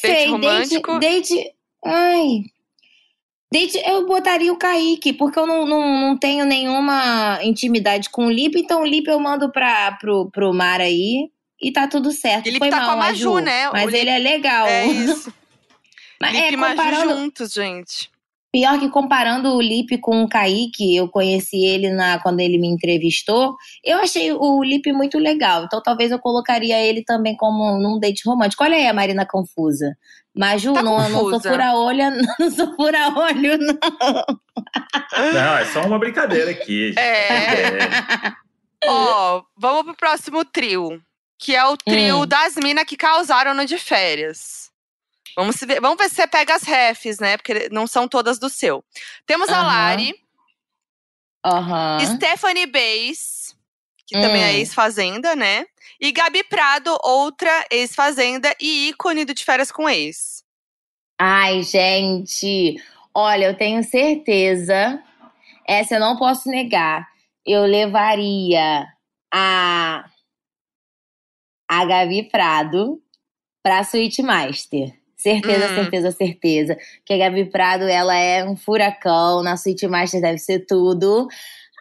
Date 0.02 0.14
Sei, 0.14 0.26
romântico? 0.26 0.98
Date, 0.98 1.34
date. 1.34 1.54
Ai. 1.84 2.44
Eu 3.86 4.06
botaria 4.06 4.52
o 4.52 4.58
Kaique, 4.58 5.12
porque 5.12 5.38
eu 5.38 5.46
não, 5.46 5.64
não, 5.64 6.00
não 6.00 6.18
tenho 6.18 6.44
nenhuma 6.44 7.38
intimidade 7.42 8.10
com 8.10 8.26
o 8.26 8.30
Lipe, 8.30 8.60
então 8.60 8.82
o 8.82 8.86
Lipe 8.86 9.08
eu 9.08 9.18
mando 9.18 9.50
pra, 9.50 9.92
pro, 9.92 10.30
pro 10.30 10.52
mar 10.52 10.80
aí 10.80 11.30
e 11.62 11.72
tá 11.72 11.86
tudo 11.86 12.12
certo. 12.12 12.46
Ele 12.48 12.58
Foi 12.58 12.68
tá 12.68 12.78
mal, 12.78 12.86
com 12.86 12.92
a 12.92 12.96
Maju, 12.96 13.38
né? 13.38 13.70
Mas 13.70 13.92
o 13.92 13.96
ele 13.96 14.10
é 14.10 14.18
legal. 14.18 14.66
É 14.66 14.86
isso. 14.86 15.32
mas 16.20 16.32
Lipe 16.32 16.44
é, 16.44 16.52
e 16.52 16.56
Maju 16.56 16.76
comparando, 16.76 17.14
juntos, 17.14 17.52
gente. 17.52 18.10
Pior 18.52 18.78
que 18.78 18.88
comparando 18.88 19.54
o 19.54 19.60
Lipe 19.60 19.98
com 19.98 20.22
o 20.22 20.28
Kaique, 20.28 20.96
eu 20.96 21.08
conheci 21.08 21.64
ele 21.64 21.90
na, 21.90 22.18
quando 22.20 22.40
ele 22.40 22.58
me 22.58 22.68
entrevistou, 22.68 23.54
eu 23.84 23.98
achei 23.98 24.32
o 24.32 24.62
Lipe 24.62 24.92
muito 24.92 25.18
legal. 25.18 25.64
Então 25.64 25.82
talvez 25.82 26.10
eu 26.10 26.18
colocaria 26.18 26.80
ele 26.80 27.02
também 27.04 27.36
como 27.36 27.76
num 27.78 27.98
date 27.98 28.22
romântico. 28.26 28.62
Olha 28.64 28.76
aí 28.76 28.86
a 28.86 28.94
Marina 28.94 29.26
confusa. 29.26 29.94
Maju, 30.34 30.74
Tá 30.74 30.82
não, 30.82 31.08
não 31.08 31.30
sou 31.30 31.40
fura-olho, 31.40 32.04
não 32.38 32.50
sou 32.50 32.74
fura-olho, 32.76 33.58
não. 33.58 33.78
Não, 35.32 35.56
é 35.58 35.64
só 35.66 35.82
uma 35.84 35.98
brincadeira 35.98 36.50
aqui. 36.50 36.88
gente. 36.88 36.98
É. 36.98 37.78
Ó, 38.86 39.42
vamos 39.56 39.84
pro 39.84 39.96
próximo 39.96 40.44
trio. 40.44 41.00
Que 41.38 41.54
é 41.54 41.64
o 41.66 41.76
trio 41.76 42.22
Hum. 42.22 42.26
das 42.26 42.54
minas 42.56 42.84
que 42.84 42.96
causaram 42.96 43.52
no 43.54 43.66
de 43.66 43.78
férias. 43.78 44.65
Vamos, 45.36 45.56
ver, 45.60 45.80
vamos 45.80 45.98
ver 45.98 46.08
se 46.08 46.14
você 46.16 46.26
pega 46.26 46.54
as 46.54 46.62
refs, 46.62 47.18
né? 47.18 47.36
Porque 47.36 47.68
não 47.70 47.86
são 47.86 48.08
todas 48.08 48.38
do 48.38 48.48
seu. 48.48 48.82
Temos 49.26 49.48
a. 49.50 49.62
Lari, 49.62 50.14
Aham. 51.44 51.98
Stephanie 52.16 52.66
Bays, 52.66 53.54
que 54.06 54.18
também 54.20 54.42
é 54.42 54.46
Hum. 54.46 54.56
ex-fazenda, 54.56 55.36
né? 55.36 55.66
E 56.00 56.10
Gabi 56.10 56.42
Prado, 56.44 56.96
outra 57.04 57.66
ex-fazenda 57.70 58.54
e 58.60 58.88
ícone 58.88 59.24
do 59.24 59.34
De 59.34 59.44
Férias 59.44 59.70
com 59.70 59.88
Ex. 59.88 60.42
Ai, 61.18 61.62
gente, 61.62 62.76
olha, 63.14 63.46
eu 63.46 63.56
tenho 63.56 63.82
certeza, 63.84 65.02
essa 65.66 65.94
eu 65.96 66.00
não 66.00 66.16
posso 66.18 66.48
negar. 66.50 67.06
Eu 67.44 67.62
levaria 67.64 68.86
a 69.32 70.04
a 71.68 71.84
Gabi 71.84 72.28
Prado 72.30 73.02
pra 73.62 73.82
Suite 73.84 74.22
Master. 74.22 74.94
Certeza, 75.16 75.66
Hum. 75.66 75.74
certeza, 75.74 76.10
certeza. 76.12 76.78
Que 77.04 77.14
a 77.14 77.18
Gabi 77.18 77.46
Prado, 77.46 77.84
ela 77.84 78.14
é 78.16 78.44
um 78.44 78.54
furacão, 78.56 79.42
na 79.42 79.56
Suite 79.56 79.86
Master 79.88 80.20
deve 80.20 80.38
ser 80.38 80.66
tudo. 80.66 81.26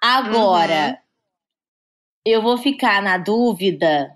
Agora, 0.01 0.87
Uhum. 0.89 0.95
eu 2.25 2.41
vou 2.41 2.57
ficar 2.57 3.01
na 3.01 3.17
dúvida 3.17 4.11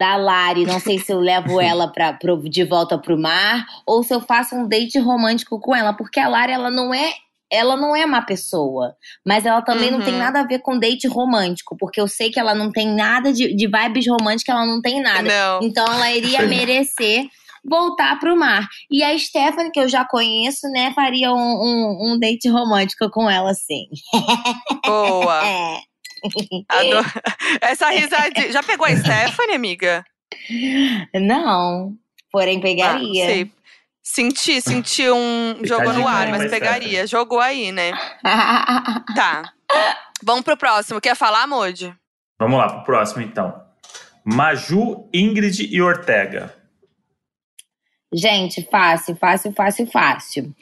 da 0.00 0.16
Lari. 0.16 0.64
Não 0.64 0.78
sei 0.78 0.98
se 0.98 1.12
eu 1.12 1.18
levo 1.18 1.60
ela 1.60 1.88
pra, 1.88 2.12
pro- 2.12 2.48
de 2.48 2.64
volta 2.64 2.96
pro 2.96 3.18
mar 3.18 3.66
ou 3.86 4.02
se 4.04 4.14
eu 4.14 4.20
faço 4.20 4.54
um 4.54 4.66
date 4.68 4.98
romântico 4.98 5.58
com 5.60 5.74
ela. 5.74 5.92
Porque 5.92 6.20
a 6.20 6.28
Lari, 6.28 6.52
ela 6.52 6.70
não 6.70 6.94
é. 6.94 7.12
Ela 7.50 7.78
não 7.78 7.96
é 7.96 8.04
má 8.04 8.20
pessoa, 8.20 8.94
mas 9.24 9.46
ela 9.46 9.62
também 9.62 9.90
não 9.90 10.02
tem 10.02 10.12
Uhum. 10.12 10.18
nada 10.20 10.40
a 10.40 10.44
ver 10.46 10.58
com 10.58 10.78
date 10.78 11.08
romântico, 11.08 11.74
porque 11.78 11.98
eu 11.98 12.06
sei 12.06 12.30
que 12.30 12.38
ela 12.38 12.54
não 12.54 12.70
tem 12.70 12.86
nada 12.94 13.32
de, 13.32 13.54
de 13.56 13.66
vibes 13.66 14.06
românticas, 14.06 14.54
ela 14.54 14.66
não 14.66 14.82
tem 14.82 15.00
nada. 15.00 15.22
Não. 15.22 15.60
Então 15.62 15.90
ela 15.90 16.12
iria 16.12 16.42
merecer 16.46 17.24
voltar 17.68 18.18
pro 18.18 18.36
mar. 18.36 18.66
E 18.90 19.02
a 19.02 19.16
Stephanie, 19.18 19.70
que 19.70 19.80
eu 19.80 19.88
já 19.88 20.04
conheço, 20.04 20.68
né, 20.70 20.92
faria 20.94 21.32
um, 21.32 21.36
um, 21.36 22.12
um 22.12 22.18
date 22.18 22.48
romântico 22.48 23.10
com 23.10 23.28
ela, 23.30 23.52
sim. 23.54 23.86
Boa. 24.84 25.42
É. 26.20 26.68
Adoro. 26.68 27.06
Essa 27.60 27.90
risadinha. 27.90 28.50
Já 28.50 28.60
pegou 28.60 28.84
a 28.84 28.96
Stephanie, 28.96 29.54
amiga? 29.54 30.04
Não, 31.14 31.92
porém 32.32 32.58
Ah, 32.58 32.62
pegaria. 32.62 33.26
sei. 33.26 33.52
Senti, 34.02 34.60
senti 34.60 35.08
um. 35.10 35.54
Fica 35.60 35.68
Jogou 35.68 35.92
no 35.92 36.08
ar, 36.08 36.28
mas 36.30 36.50
pegaria. 36.50 37.06
Jogou 37.06 37.38
aí, 37.40 37.70
né? 37.70 37.92
Tá. 39.14 39.52
Vamos 40.22 40.42
pro 40.42 40.56
próximo. 40.56 41.00
Quer 41.00 41.14
falar, 41.14 41.46
Modi? 41.46 41.94
Vamos 42.38 42.58
lá 42.58 42.68
pro 42.68 42.84
próximo, 42.84 43.22
então. 43.22 43.54
Maju, 44.24 45.08
Ingrid 45.12 45.68
e 45.70 45.80
Ortega. 45.80 46.54
Gente, 48.12 48.66
fácil, 48.70 49.16
fácil, 49.16 49.52
fácil, 49.52 49.86
fácil. 49.86 50.54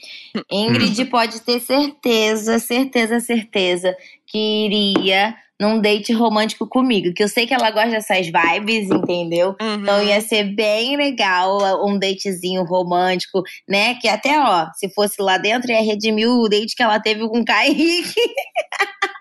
Ingrid 0.51 1.05
pode 1.07 1.40
ter 1.40 1.61
certeza, 1.61 2.59
certeza, 2.59 3.20
certeza 3.20 3.97
que 4.26 4.66
iria 4.66 5.34
num 5.59 5.80
date 5.80 6.12
romântico 6.12 6.66
comigo. 6.66 7.14
Que 7.14 7.22
eu 7.22 7.28
sei 7.28 7.47
que 7.47 7.55
ela 7.55 7.70
gosta 7.70 7.90
dessas 7.90 8.26
vibes, 8.26 8.90
entendeu? 8.90 9.55
Uhum. 9.61 9.74
Então 9.74 10.03
ia 10.03 10.20
ser 10.20 10.44
bem 10.55 10.97
legal 10.97 11.86
um 11.86 11.99
datezinho 11.99 12.64
romântico, 12.64 13.42
né? 13.68 13.94
Que 13.94 14.09
até, 14.09 14.38
ó, 14.40 14.66
se 14.74 14.88
fosse 14.92 15.22
lá 15.22 15.38
dentro, 15.38 15.70
ia 15.70 15.82
redimir 15.82 16.28
o 16.28 16.49
date 16.49 16.74
que 16.74 16.82
ela 16.82 17.01
teve 17.01 17.26
com 17.28 17.40
o 17.40 17.44
Kaique. 17.44 18.20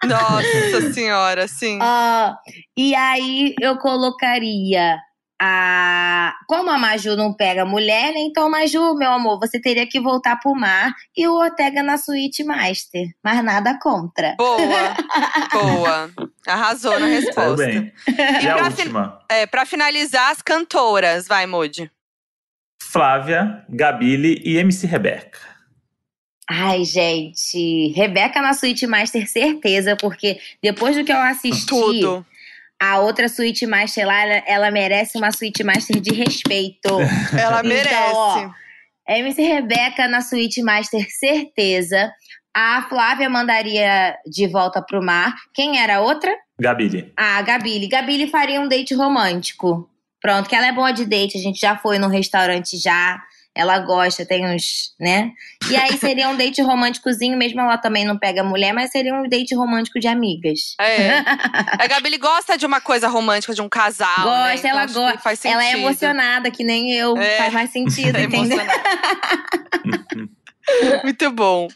Nossa 0.03 0.91
senhora, 0.93 1.47
sim. 1.47 1.78
Ah, 1.82 2.36
e 2.76 2.93
aí 2.95 3.53
eu 3.61 3.78
colocaria 3.78 4.97
a. 5.45 6.35
Como 6.47 6.69
a 6.69 6.77
Maju 6.77 7.15
não 7.15 7.33
pega 7.33 7.65
mulher, 7.65 8.13
né? 8.13 8.19
Então, 8.19 8.49
Maju, 8.49 8.95
meu 8.95 9.11
amor, 9.11 9.39
você 9.39 9.59
teria 9.59 9.87
que 9.87 9.99
voltar 9.99 10.37
pro 10.39 10.55
mar 10.55 10.93
e 11.15 11.27
o 11.27 11.33
Ortega 11.35 11.81
na 11.83 11.97
suíte 11.97 12.43
master. 12.43 13.07
Mas 13.23 13.43
nada 13.43 13.77
contra. 13.81 14.35
Boa, 14.37 14.59
boa. 15.53 16.09
Arrasou 16.47 16.93
na 16.99 17.07
Tudo 17.07 17.09
resposta. 17.09 17.55
bem. 17.65 17.93
E 18.43 18.47
a 18.49 18.55
pra 18.55 18.71
fin- 18.71 18.81
última? 18.83 19.19
É, 19.29 19.45
pra 19.45 19.65
finalizar, 19.65 20.31
as 20.31 20.41
cantoras. 20.41 21.27
Vai, 21.27 21.45
Modi. 21.45 21.89
Flávia, 22.81 23.63
Gabile 23.69 24.41
e 24.45 24.57
MC 24.57 24.87
Rebeca. 24.87 25.39
Ai, 26.49 26.85
gente. 26.85 27.91
Rebeca 27.95 28.39
na 28.41 28.53
suíte 28.53 28.85
master, 28.85 29.27
certeza, 29.27 29.95
porque 29.99 30.39
depois 30.61 30.95
do 30.95 31.03
que 31.03 31.11
eu 31.11 31.17
assisti. 31.17 31.65
Tudo. 31.65 32.25
A 32.82 32.99
outra 32.99 33.30
suíte 33.30 33.65
master 33.65 34.05
lá, 34.05 34.21
ela, 34.21 34.43
ela 34.47 34.71
merece 34.71 35.17
uma 35.17 35.32
suíte 35.32 35.63
master 35.63 35.99
de 35.99 36.13
respeito. 36.13 36.89
Ela 37.38 37.59
Então, 37.59 37.63
merece. 37.63 37.95
ó, 38.13 38.49
MC 39.07 39.41
Rebeca 39.41 40.07
na 40.07 40.21
Suíte 40.21 40.61
Master, 40.61 41.05
certeza. 41.09 42.11
A 42.53 42.86
Flávia 42.89 43.30
mandaria 43.30 44.15
de 44.26 44.47
volta 44.47 44.82
pro 44.82 45.03
mar. 45.03 45.36
Quem 45.53 45.80
era 45.80 45.97
a 45.97 46.01
outra? 46.01 46.36
Gabile. 46.59 47.13
A 47.15 47.41
Gabile. 47.41 47.88
Gabile 47.88 48.28
faria 48.28 48.59
um 48.59 48.67
date 48.67 48.93
romântico. 48.95 49.89
Pronto, 50.21 50.49
que 50.49 50.55
ela 50.55 50.67
é 50.67 50.71
boa 50.71 50.91
de 50.91 51.05
date. 51.05 51.38
A 51.38 51.41
gente 51.41 51.59
já 51.59 51.78
foi 51.78 51.99
num 51.99 52.07
restaurante 52.07 52.78
já. 52.78 53.21
Ela 53.56 53.80
gosta, 53.80 54.26
tem 54.26 54.45
uns, 54.45 54.93
né? 54.99 55.32
E 55.70 55.76
aí 55.78 55.97
seria 55.97 56.28
um 56.28 56.36
date 56.36 56.62
românticozinho, 56.62 57.38
mesmo 57.38 57.62
ela 57.62 57.78
também 57.78 58.03
não 58.03 58.18
pega 58.20 58.43
mulher, 58.43 58.74
mas 58.74 58.91
seria 58.91 59.14
um 59.14 59.30
date 59.30 59.56
romântico 59.56 59.97
de 59.99 60.08
amigas. 60.08 60.76
É. 60.80 61.20
A 61.80 61.88
Gabi 61.88 62.18
gosta 62.18 62.58
de 62.58 62.66
uma 62.66 62.82
coisa 62.82 63.08
romântica, 63.08 63.53
de 63.53 63.62
um 63.62 63.70
casal. 63.70 64.10
né? 64.18 64.24
Gosta, 64.51 64.68
Então 64.68 64.70
ela 64.72 64.86
gosta. 64.86 65.20
Faz 65.20 65.45
Ela 65.45 65.64
é 65.64 65.68
sentido. 65.68 65.86
emocionada, 65.86 66.51
que 66.51 66.64
nem 66.66 66.91
eu. 66.93 67.16
É. 67.18 67.38
Faz 67.38 67.53
mais 67.53 67.70
sentido, 67.72 68.18
É 68.20 68.24
entendeu? 68.24 68.58
Muito 71.03 71.32
bom. 71.32 71.68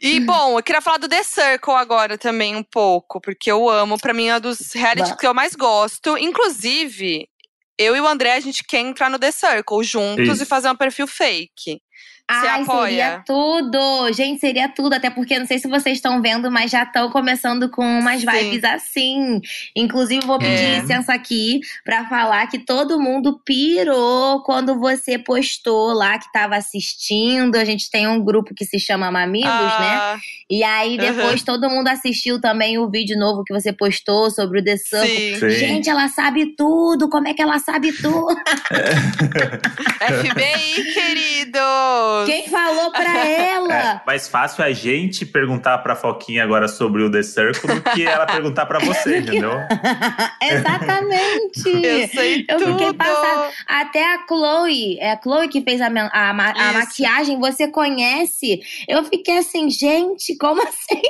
E 0.00 0.20
bom, 0.20 0.58
eu 0.58 0.62
queria 0.62 0.82
falar 0.82 0.98
do 0.98 1.08
The 1.08 1.22
Circle 1.22 1.72
agora 1.74 2.18
também 2.18 2.54
um 2.54 2.62
pouco, 2.62 3.18
porque 3.18 3.50
eu 3.50 3.66
amo, 3.68 3.98
para 3.98 4.12
mim 4.12 4.26
é 4.28 4.36
um 4.36 4.40
dos 4.40 4.72
reality 4.74 5.16
que 5.16 5.26
eu 5.26 5.32
mais 5.32 5.54
gosto. 5.54 6.18
Inclusive, 6.18 7.26
eu 7.80 7.96
e 7.96 8.00
o 8.00 8.06
André, 8.06 8.34
a 8.34 8.40
gente 8.40 8.62
quer 8.62 8.80
entrar 8.80 9.08
no 9.08 9.18
The 9.18 9.32
Circle 9.32 9.82
juntos 9.82 10.28
Isso. 10.28 10.42
e 10.42 10.46
fazer 10.46 10.68
um 10.70 10.76
perfil 10.76 11.06
fake. 11.06 11.80
Você 12.30 12.46
Ai, 12.46 12.62
apoia? 12.62 12.88
seria 12.88 13.24
tudo! 13.26 14.12
Gente, 14.12 14.38
seria 14.38 14.68
tudo. 14.68 14.92
Até 14.92 15.10
porque 15.10 15.36
não 15.38 15.46
sei 15.46 15.58
se 15.58 15.66
vocês 15.66 15.96
estão 15.96 16.22
vendo, 16.22 16.48
mas 16.50 16.70
já 16.70 16.84
estão 16.84 17.10
começando 17.10 17.68
com 17.70 17.82
umas 17.82 18.22
vibes 18.22 18.60
Sim. 18.60 18.66
assim. 18.66 19.40
Inclusive, 19.74 20.24
vou 20.24 20.38
pedir 20.38 20.62
é. 20.62 20.80
licença 20.80 21.12
aqui 21.12 21.60
para 21.84 22.06
falar 22.08 22.46
que 22.46 22.58
todo 22.58 23.00
mundo 23.00 23.40
pirou 23.44 24.42
quando 24.44 24.78
você 24.78 25.18
postou 25.18 25.92
lá 25.92 26.18
que 26.18 26.26
estava 26.26 26.54
assistindo. 26.54 27.56
A 27.56 27.64
gente 27.64 27.90
tem 27.90 28.06
um 28.06 28.22
grupo 28.22 28.54
que 28.54 28.64
se 28.64 28.78
chama 28.78 29.10
Mamilos, 29.10 29.48
né? 29.48 29.50
ah. 29.50 30.14
né? 30.14 30.20
E 30.50 30.64
aí, 30.64 30.98
depois, 30.98 31.40
uhum. 31.40 31.46
todo 31.46 31.70
mundo 31.70 31.86
assistiu 31.86 32.40
também 32.40 32.76
o 32.76 32.90
vídeo 32.90 33.16
novo 33.16 33.44
que 33.44 33.54
você 33.54 33.72
postou 33.72 34.32
sobre 34.32 34.58
o 34.58 34.64
The 34.64 34.76
Circle. 34.78 35.36
Sim. 35.38 35.50
Gente, 35.50 35.88
ela 35.88 36.08
sabe 36.08 36.56
tudo! 36.56 37.08
Como 37.08 37.28
é 37.28 37.34
que 37.34 37.40
ela 37.40 37.60
sabe 37.60 37.92
tudo? 37.92 38.34
FBI, 40.02 40.92
querido! 40.92 41.58
Quem 42.26 42.48
falou 42.48 42.90
pra 42.90 43.28
ela? 43.28 43.74
É 43.74 44.00
mais 44.04 44.26
fácil 44.26 44.64
a 44.64 44.72
gente 44.72 45.24
perguntar 45.24 45.78
pra 45.78 45.94
Foquinha 45.94 46.42
agora 46.42 46.66
sobre 46.66 47.04
o 47.04 47.10
The 47.10 47.22
Circle 47.22 47.74
do 47.74 47.82
que 47.82 48.04
ela 48.04 48.26
perguntar 48.26 48.66
pra 48.66 48.80
você, 48.80 49.18
entendeu? 49.18 49.52
Exatamente. 50.42 51.86
Eu 51.86 52.08
sei 52.08 52.44
Eu 52.48 52.58
tudo. 52.58 52.72
fiquei 52.72 52.94
passada. 52.94 53.50
Até 53.68 54.14
a 54.14 54.26
Chloe, 54.26 54.98
é 54.98 55.12
a 55.12 55.20
Chloe 55.20 55.46
que 55.46 55.60
fez 55.60 55.80
a, 55.80 55.86
a, 55.86 56.30
a 56.30 56.72
maquiagem, 56.72 57.38
você 57.38 57.68
conhece? 57.68 58.60
Eu 58.88 59.04
fiquei 59.04 59.38
assim, 59.38 59.70
gente, 59.70 60.39
como 60.40 60.62
assim? 60.62 61.00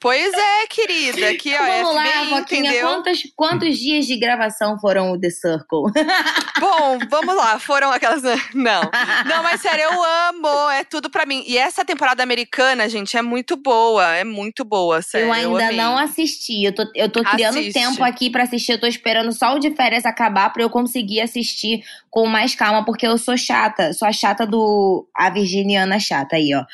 Pois 0.00 0.32
é, 0.32 0.66
querida. 0.68 1.30
Aqui, 1.30 1.54
ó, 1.54 1.64
Vamos 1.64 1.94
lá, 1.94 2.26
Foquinha, 2.28 2.80
quantos, 2.80 3.22
quantos 3.34 3.78
dias 3.78 4.06
de 4.06 4.16
gravação 4.16 4.78
foram 4.78 5.10
o 5.12 5.20
The 5.20 5.30
Circle? 5.30 5.90
Bom, 6.60 6.98
vamos 7.10 7.34
lá, 7.34 7.58
foram 7.58 7.90
aquelas. 7.90 8.22
Não. 8.54 8.82
Não, 9.26 9.42
mas 9.42 9.60
sério, 9.60 9.84
eu 9.84 10.04
amo. 10.28 10.70
É 10.70 10.84
tudo 10.84 11.10
pra 11.10 11.26
mim. 11.26 11.42
E 11.46 11.58
essa 11.58 11.84
temporada 11.84 12.22
americana, 12.22 12.88
gente, 12.88 13.16
é 13.16 13.22
muito 13.22 13.56
boa. 13.56 14.14
É 14.14 14.22
muito 14.22 14.64
boa, 14.64 15.02
sério. 15.02 15.28
Eu 15.28 15.32
ainda 15.32 15.72
eu 15.72 15.76
não 15.76 15.98
assisti. 15.98 16.64
Eu 16.64 16.74
tô, 16.74 16.84
eu 16.94 17.08
tô 17.08 17.24
criando 17.24 17.58
Assiste. 17.58 17.72
tempo 17.72 18.04
aqui 18.04 18.30
pra 18.30 18.44
assistir. 18.44 18.72
Eu 18.72 18.80
tô 18.80 18.86
esperando 18.86 19.32
só 19.32 19.54
o 19.54 19.58
de 19.58 19.74
férias 19.74 20.06
acabar 20.06 20.52
pra 20.52 20.62
eu 20.62 20.70
conseguir 20.70 21.20
assistir 21.20 21.82
com 22.10 22.26
mais 22.26 22.54
calma, 22.54 22.84
porque 22.84 23.06
eu 23.06 23.18
sou 23.18 23.36
chata. 23.36 23.92
Sou 23.92 24.06
a 24.06 24.12
chata 24.12 24.46
do. 24.46 25.08
A 25.14 25.30
virginiana 25.30 25.98
chata 25.98 26.36
aí, 26.36 26.54
ó. 26.54 26.64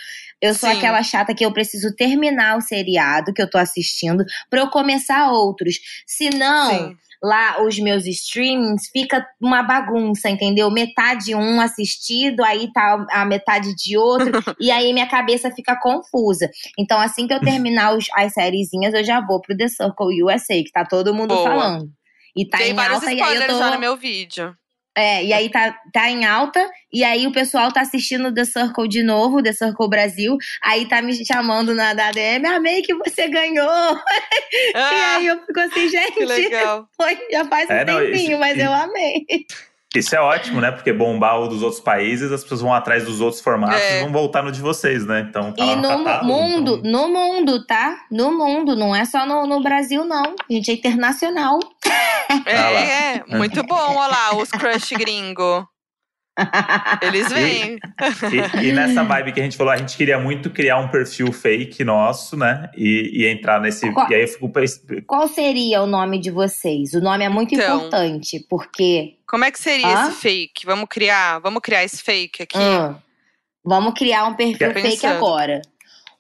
Eu 0.43 0.55
sou 0.55 0.68
Sim. 0.68 0.76
aquela 0.76 1.01
chata 1.05 1.32
que 1.32 1.47
eu 1.47 1.53
preciso 1.53 1.95
terminar 1.95 2.59
o 2.59 2.61
seriado 2.61 3.32
que 3.32 3.40
eu 3.40 3.49
tô 3.49 3.57
assistindo 3.57 4.24
para 4.51 4.61
eu 4.61 4.68
começar 4.68 5.30
outros. 5.30 5.76
Senão, 6.05 6.70
Sim. 6.70 6.97
lá 7.22 7.62
os 7.62 7.78
meus 7.78 8.05
streamings 8.09 8.88
fica 8.93 9.24
uma 9.40 9.62
bagunça, 9.62 10.28
entendeu? 10.28 10.68
Metade 10.68 11.32
um 11.32 11.61
assistido, 11.61 12.43
aí 12.43 12.72
tá 12.72 13.07
a 13.12 13.24
metade 13.24 13.72
de 13.76 13.97
outro, 13.97 14.32
e 14.61 14.72
aí 14.72 14.93
minha 14.93 15.07
cabeça 15.07 15.49
fica 15.53 15.78
confusa. 15.80 16.51
Então, 16.76 17.01
assim 17.01 17.28
que 17.28 17.34
eu 17.34 17.40
terminar 17.40 17.95
os, 17.97 18.07
as 18.12 18.32
sériezinhas, 18.32 18.93
eu 18.95 19.05
já 19.05 19.24
vou 19.24 19.40
pro 19.40 19.57
The 19.57 19.68
Circle 19.68 20.24
USA, 20.24 20.55
que 20.55 20.72
tá 20.72 20.84
todo 20.84 21.14
mundo 21.14 21.36
Boa. 21.36 21.49
falando. 21.49 21.88
E 22.36 22.49
tá 22.49 22.59
Tem 22.59 22.72
em 22.72 22.74
vários 22.74 22.95
alta, 22.95 23.12
spoilers 23.12 23.38
e 23.38 23.43
aí 23.43 23.49
eu 23.49 23.55
tô... 23.55 23.59
já 23.59 23.70
no 23.70 23.80
meu 23.80 23.97
vídeo. 23.97 24.57
É, 24.95 25.24
e 25.24 25.32
aí 25.32 25.49
tá, 25.49 25.74
tá 25.90 26.11
em 26.11 26.26
alta, 26.26 26.70
e 26.93 27.03
aí 27.03 27.26
o 27.26 27.32
pessoal 27.32 27.72
tá 27.72 27.80
assistindo 27.80 28.32
The 28.32 28.45
Circle 28.45 28.86
de 28.86 29.03
novo, 29.03 29.43
The 29.43 29.53
Circle 29.53 29.88
Brasil, 29.88 30.36
aí 30.62 30.86
tá 30.86 31.01
me 31.01 31.14
chamando 31.24 31.74
na 31.74 31.95
DM, 31.95 32.47
amei 32.47 32.82
que 32.82 32.95
você 32.95 33.28
ganhou! 33.28 33.68
Ah, 34.74 34.93
e 34.93 35.01
aí 35.01 35.26
eu 35.28 35.40
fico 35.47 35.61
assim, 35.61 35.88
gente, 35.88 36.20
foi, 36.95 37.18
já 37.30 37.45
faz 37.47 37.68
um 37.70 37.72
é, 37.72 37.84
tempinho, 37.84 38.32
não, 38.32 38.38
mas 38.38 38.59
eu 38.59 38.72
amei. 38.72 39.24
Isso 39.95 40.16
é 40.16 40.20
ótimo, 40.20 40.61
né? 40.61 40.70
Porque 40.70 40.93
bombar 40.93 41.38
o 41.40 41.49
dos 41.49 41.62
outros 41.62 41.80
países, 41.80 42.32
as 42.32 42.43
pessoas 42.43 42.62
vão 42.62 42.72
atrás 42.72 43.05
dos 43.05 43.20
outros 43.20 43.43
formatos 43.43 43.80
é. 43.80 43.99
e 43.99 44.03
vão 44.03 44.12
voltar 44.12 44.43
no 44.43 44.51
de 44.51 44.61
vocês, 44.61 45.05
né? 45.05 45.26
Então, 45.28 45.53
tá 45.53 45.64
e 45.64 45.76
no, 45.76 45.99
no 45.99 46.05
catálogo, 46.05 46.24
mundo, 46.26 46.78
então... 46.78 46.90
no 46.90 47.09
mundo, 47.09 47.66
tá? 47.66 48.07
No 48.11 48.32
mundo, 48.36 48.74
não 48.74 48.97
é 48.97 49.05
só 49.05 49.26
no, 49.26 49.47
no 49.47 49.62
Brasil, 49.62 50.05
não. 50.05 50.22
A 50.22 50.53
gente 50.53 50.70
é 50.70 50.74
internacional. 50.74 51.59
É, 52.47 53.16
é, 53.16 53.36
muito 53.36 53.62
bom, 53.64 53.74
olha 53.76 54.09
lá, 54.09 54.36
os 54.36 54.49
crush 54.51 54.95
gringo. 54.97 55.68
Eles 57.03 57.30
vêm. 57.30 57.78
E, 58.33 58.64
e, 58.64 58.68
e, 58.68 58.72
nessa 58.72 59.05
vibe 59.05 59.33
que 59.33 59.41
a 59.41 59.45
gente 59.45 59.57
falou, 59.57 59.72
a 59.72 59.76
gente 59.76 59.97
queria 59.97 60.18
muito 60.18 60.51
criar 60.51 60.78
um 60.78 60.89
perfil 60.89 61.30
fake 61.33 61.85
nosso, 61.85 62.37
né? 62.37 62.70
E, 62.76 63.22
e 63.22 63.26
entrar 63.26 63.61
nesse. 63.61 63.91
Qual, 63.93 64.11
e 64.11 64.14
aí 64.14 64.22
eu 64.22 64.28
fico... 64.28 64.51
qual 65.07 65.28
seria 65.28 65.83
o 65.83 65.87
nome 65.87 66.18
de 66.18 66.30
vocês? 66.30 66.95
O 66.95 67.01
nome 67.01 67.24
é 67.24 67.28
muito 67.28 67.55
então, 67.55 67.76
importante, 67.76 68.45
porque. 68.49 69.16
Como 69.26 69.45
é 69.45 69.51
que 69.51 69.59
seria 69.59 69.87
Hã? 69.87 70.09
esse 70.09 70.20
fake? 70.20 70.64
Vamos 70.64 70.87
criar, 70.89 71.39
vamos 71.41 71.61
criar 71.61 71.85
esse 71.85 72.03
fake 72.03 72.43
aqui. 72.43 72.59
Hum. 72.59 72.95
Vamos 73.64 73.95
criar 73.95 74.26
um 74.26 74.35
perfil 74.35 74.72
fake 74.72 75.07
agora. 75.07 75.62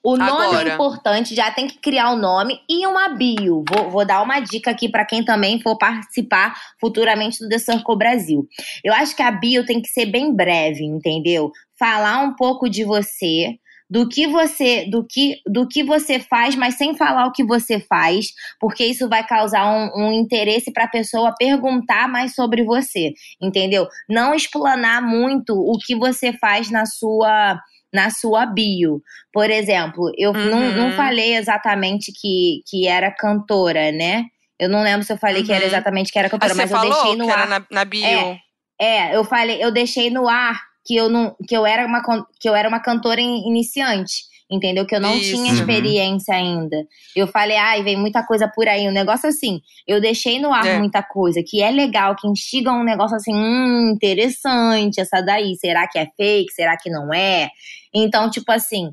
O 0.02 0.16
nome 0.16 0.46
Agora. 0.46 0.68
é 0.68 0.74
importante, 0.74 1.34
já 1.34 1.50
tem 1.50 1.68
que 1.68 1.78
criar 1.78 2.10
o 2.10 2.16
um 2.16 2.18
nome 2.18 2.60
e 2.68 2.84
uma 2.86 3.10
bio. 3.10 3.64
Vou, 3.68 3.88
vou 3.88 4.04
dar 4.04 4.20
uma 4.20 4.40
dica 4.40 4.72
aqui 4.72 4.88
para 4.88 5.04
quem 5.04 5.24
também 5.24 5.60
for 5.60 5.78
participar 5.78 6.54
futuramente 6.80 7.38
do 7.38 7.48
The 7.48 7.58
Circle 7.58 7.96
Brasil. 7.96 8.48
Eu 8.82 8.92
acho 8.94 9.14
que 9.14 9.22
a 9.22 9.30
bio 9.30 9.64
tem 9.64 9.80
que 9.80 9.88
ser 9.88 10.06
bem 10.06 10.34
breve, 10.34 10.84
entendeu? 10.84 11.52
Falar 11.78 12.18
um 12.18 12.34
pouco 12.34 12.68
de 12.68 12.84
você, 12.84 13.56
do 13.92 14.08
que 14.08 14.26
você 14.26 14.86
do 14.86 15.06
que 15.06 15.36
do 15.46 15.68
que 15.68 15.84
você 15.84 16.18
faz, 16.18 16.56
mas 16.56 16.76
sem 16.76 16.96
falar 16.96 17.26
o 17.26 17.32
que 17.32 17.44
você 17.44 17.78
faz, 17.78 18.28
porque 18.58 18.86
isso 18.86 19.06
vai 19.06 19.24
causar 19.24 19.70
um, 19.70 20.06
um 20.06 20.12
interesse 20.12 20.72
para 20.72 20.84
a 20.84 20.90
pessoa 20.90 21.34
perguntar 21.38 22.08
mais 22.08 22.34
sobre 22.34 22.64
você, 22.64 23.12
entendeu? 23.40 23.86
Não 24.08 24.34
explanar 24.34 25.02
muito 25.02 25.54
o 25.54 25.78
que 25.78 25.94
você 25.94 26.32
faz 26.32 26.70
na 26.70 26.86
sua 26.86 27.60
na 27.92 28.10
sua 28.10 28.46
bio. 28.46 29.02
Por 29.32 29.50
exemplo, 29.50 30.10
eu 30.16 30.30
uhum. 30.30 30.46
não, 30.46 30.72
não 30.72 30.92
falei 30.92 31.36
exatamente 31.36 32.12
que, 32.12 32.62
que 32.66 32.86
era 32.88 33.10
cantora, 33.10 33.92
né? 33.92 34.24
Eu 34.58 34.68
não 34.68 34.82
lembro 34.82 35.04
se 35.04 35.12
eu 35.12 35.18
falei 35.18 35.40
uhum. 35.40 35.46
que 35.46 35.52
era 35.52 35.62
uhum. 35.62 35.68
exatamente 35.68 36.12
que 36.12 36.18
era 36.18 36.30
cantora, 36.30 36.54
mas, 36.54 36.70
mas 36.70 36.84
eu 36.84 36.90
deixei 36.90 37.16
no 37.16 37.30
ar. 37.30 37.48
Na, 37.48 37.66
na, 37.70 37.84
bio. 37.84 38.04
É, 38.04 38.38
é, 38.80 39.16
eu 39.16 39.24
falei, 39.24 39.62
eu 39.62 39.70
deixei 39.70 40.10
no 40.10 40.28
ar 40.28 40.60
que 40.84 40.96
eu 40.96 41.08
não 41.08 41.36
que 41.48 41.56
eu 41.56 41.64
era 41.64 41.86
uma 41.86 42.02
que 42.40 42.48
eu 42.48 42.54
era 42.54 42.68
uma 42.68 42.80
cantora 42.80 43.20
iniciante 43.20 44.31
entendeu? 44.52 44.86
Que 44.86 44.94
eu 44.94 45.00
não 45.00 45.16
Isso. 45.16 45.30
tinha 45.30 45.52
uhum. 45.52 45.58
experiência 45.58 46.34
uhum. 46.34 46.40
ainda. 46.40 46.86
Eu 47.16 47.26
falei, 47.26 47.56
ai, 47.56 47.82
vem 47.82 47.96
muita 47.96 48.24
coisa 48.24 48.46
por 48.46 48.68
aí. 48.68 48.86
Um 48.86 48.92
negócio 48.92 49.28
assim, 49.28 49.60
eu 49.86 50.00
deixei 50.00 50.38
no 50.38 50.52
ar 50.52 50.66
é. 50.66 50.78
muita 50.78 51.02
coisa, 51.02 51.42
que 51.44 51.62
é 51.62 51.70
legal, 51.70 52.14
que 52.14 52.28
instiga 52.28 52.70
um 52.72 52.84
negócio 52.84 53.16
assim, 53.16 53.34
hum, 53.34 53.92
interessante, 53.94 55.00
essa 55.00 55.22
daí. 55.22 55.56
Será 55.56 55.88
que 55.88 55.98
é 55.98 56.06
fake? 56.16 56.52
Será 56.52 56.76
que 56.76 56.90
não 56.90 57.12
é? 57.12 57.48
Então, 57.94 58.30
tipo 58.30 58.52
assim, 58.52 58.90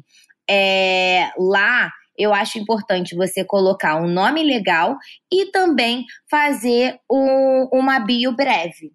é, 0.49 1.29
lá 1.37 1.91
eu 2.17 2.33
acho 2.33 2.59
importante 2.59 3.15
você 3.15 3.45
colocar 3.45 3.95
um 3.95 4.07
nome 4.07 4.43
legal 4.43 4.97
e 5.31 5.45
também 5.51 6.05
fazer 6.29 6.99
um, 7.09 7.69
uma 7.71 7.99
bio 7.99 8.33
breve. 8.33 8.91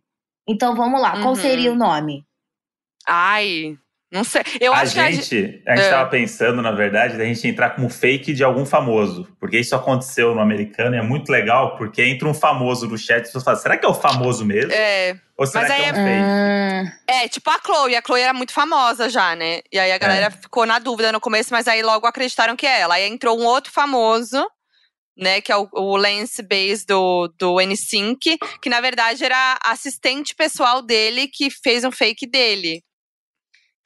Então 0.46 0.76
vamos 0.76 1.00
lá, 1.00 1.12
qual 1.12 1.28
uhum. 1.28 1.34
seria 1.36 1.72
o 1.72 1.76
nome? 1.76 2.22
Ai, 3.06 3.76
não 4.14 4.22
sei. 4.22 4.42
Eu 4.60 4.72
a 4.72 4.78
acho 4.78 4.94
gente, 4.94 5.04
que 5.04 5.08
a 5.08 5.10
gente. 5.10 5.62
A 5.66 5.74
gente 5.74 5.84
estava 5.84 6.06
é. 6.06 6.10
pensando, 6.10 6.62
na 6.62 6.70
verdade, 6.70 7.18
da 7.18 7.24
gente 7.24 7.48
entrar 7.48 7.70
como 7.70 7.90
fake 7.90 8.32
de 8.32 8.44
algum 8.44 8.64
famoso. 8.64 9.26
Porque 9.40 9.58
isso 9.58 9.74
aconteceu 9.74 10.32
no 10.32 10.40
americano 10.40 10.94
e 10.94 10.98
é 11.00 11.02
muito 11.02 11.32
legal, 11.32 11.76
porque 11.76 12.00
entra 12.00 12.28
um 12.28 12.32
famoso 12.32 12.86
no 12.86 12.96
chat 12.96 13.18
e 13.18 13.22
as 13.22 13.26
pessoas 13.26 13.42
falam: 13.42 13.60
será 13.60 13.76
que 13.76 13.84
é 13.84 13.88
o 13.88 13.94
famoso 13.94 14.44
mesmo? 14.44 14.70
É. 14.72 15.18
Ou 15.36 15.44
será 15.44 15.66
Mas 15.66 15.74
que 15.74 15.82
é 15.82 15.92
um 15.92 15.96
é... 15.96 16.84
fake? 16.84 17.00
É, 17.08 17.28
tipo 17.28 17.50
a 17.50 17.58
Chloe. 17.58 17.96
A 17.96 18.02
Chloe 18.06 18.20
era 18.20 18.32
muito 18.32 18.52
famosa 18.52 19.10
já, 19.10 19.34
né? 19.34 19.62
E 19.72 19.78
aí 19.80 19.90
a 19.90 19.98
galera 19.98 20.26
é. 20.26 20.30
ficou 20.30 20.64
na 20.64 20.78
dúvida 20.78 21.10
no 21.10 21.20
começo, 21.20 21.52
mas 21.52 21.66
aí 21.66 21.82
logo 21.82 22.06
acreditaram 22.06 22.54
que 22.54 22.68
é 22.68 22.82
ela. 22.82 22.94
Aí 22.94 23.08
entrou 23.08 23.36
um 23.36 23.44
outro 23.44 23.72
famoso 23.72 24.46
né, 25.16 25.40
que 25.40 25.52
é 25.52 25.56
o, 25.56 25.68
o 25.72 25.96
Lance 25.96 26.42
Bass 26.42 26.84
do, 26.84 27.32
do 27.38 27.60
N-Sync, 27.60 28.36
que 28.60 28.68
na 28.68 28.80
verdade 28.80 29.24
era 29.24 29.58
assistente 29.64 30.34
pessoal 30.34 30.82
dele 30.82 31.28
que 31.28 31.50
fez 31.50 31.84
um 31.84 31.92
fake 31.92 32.26
dele. 32.26 32.82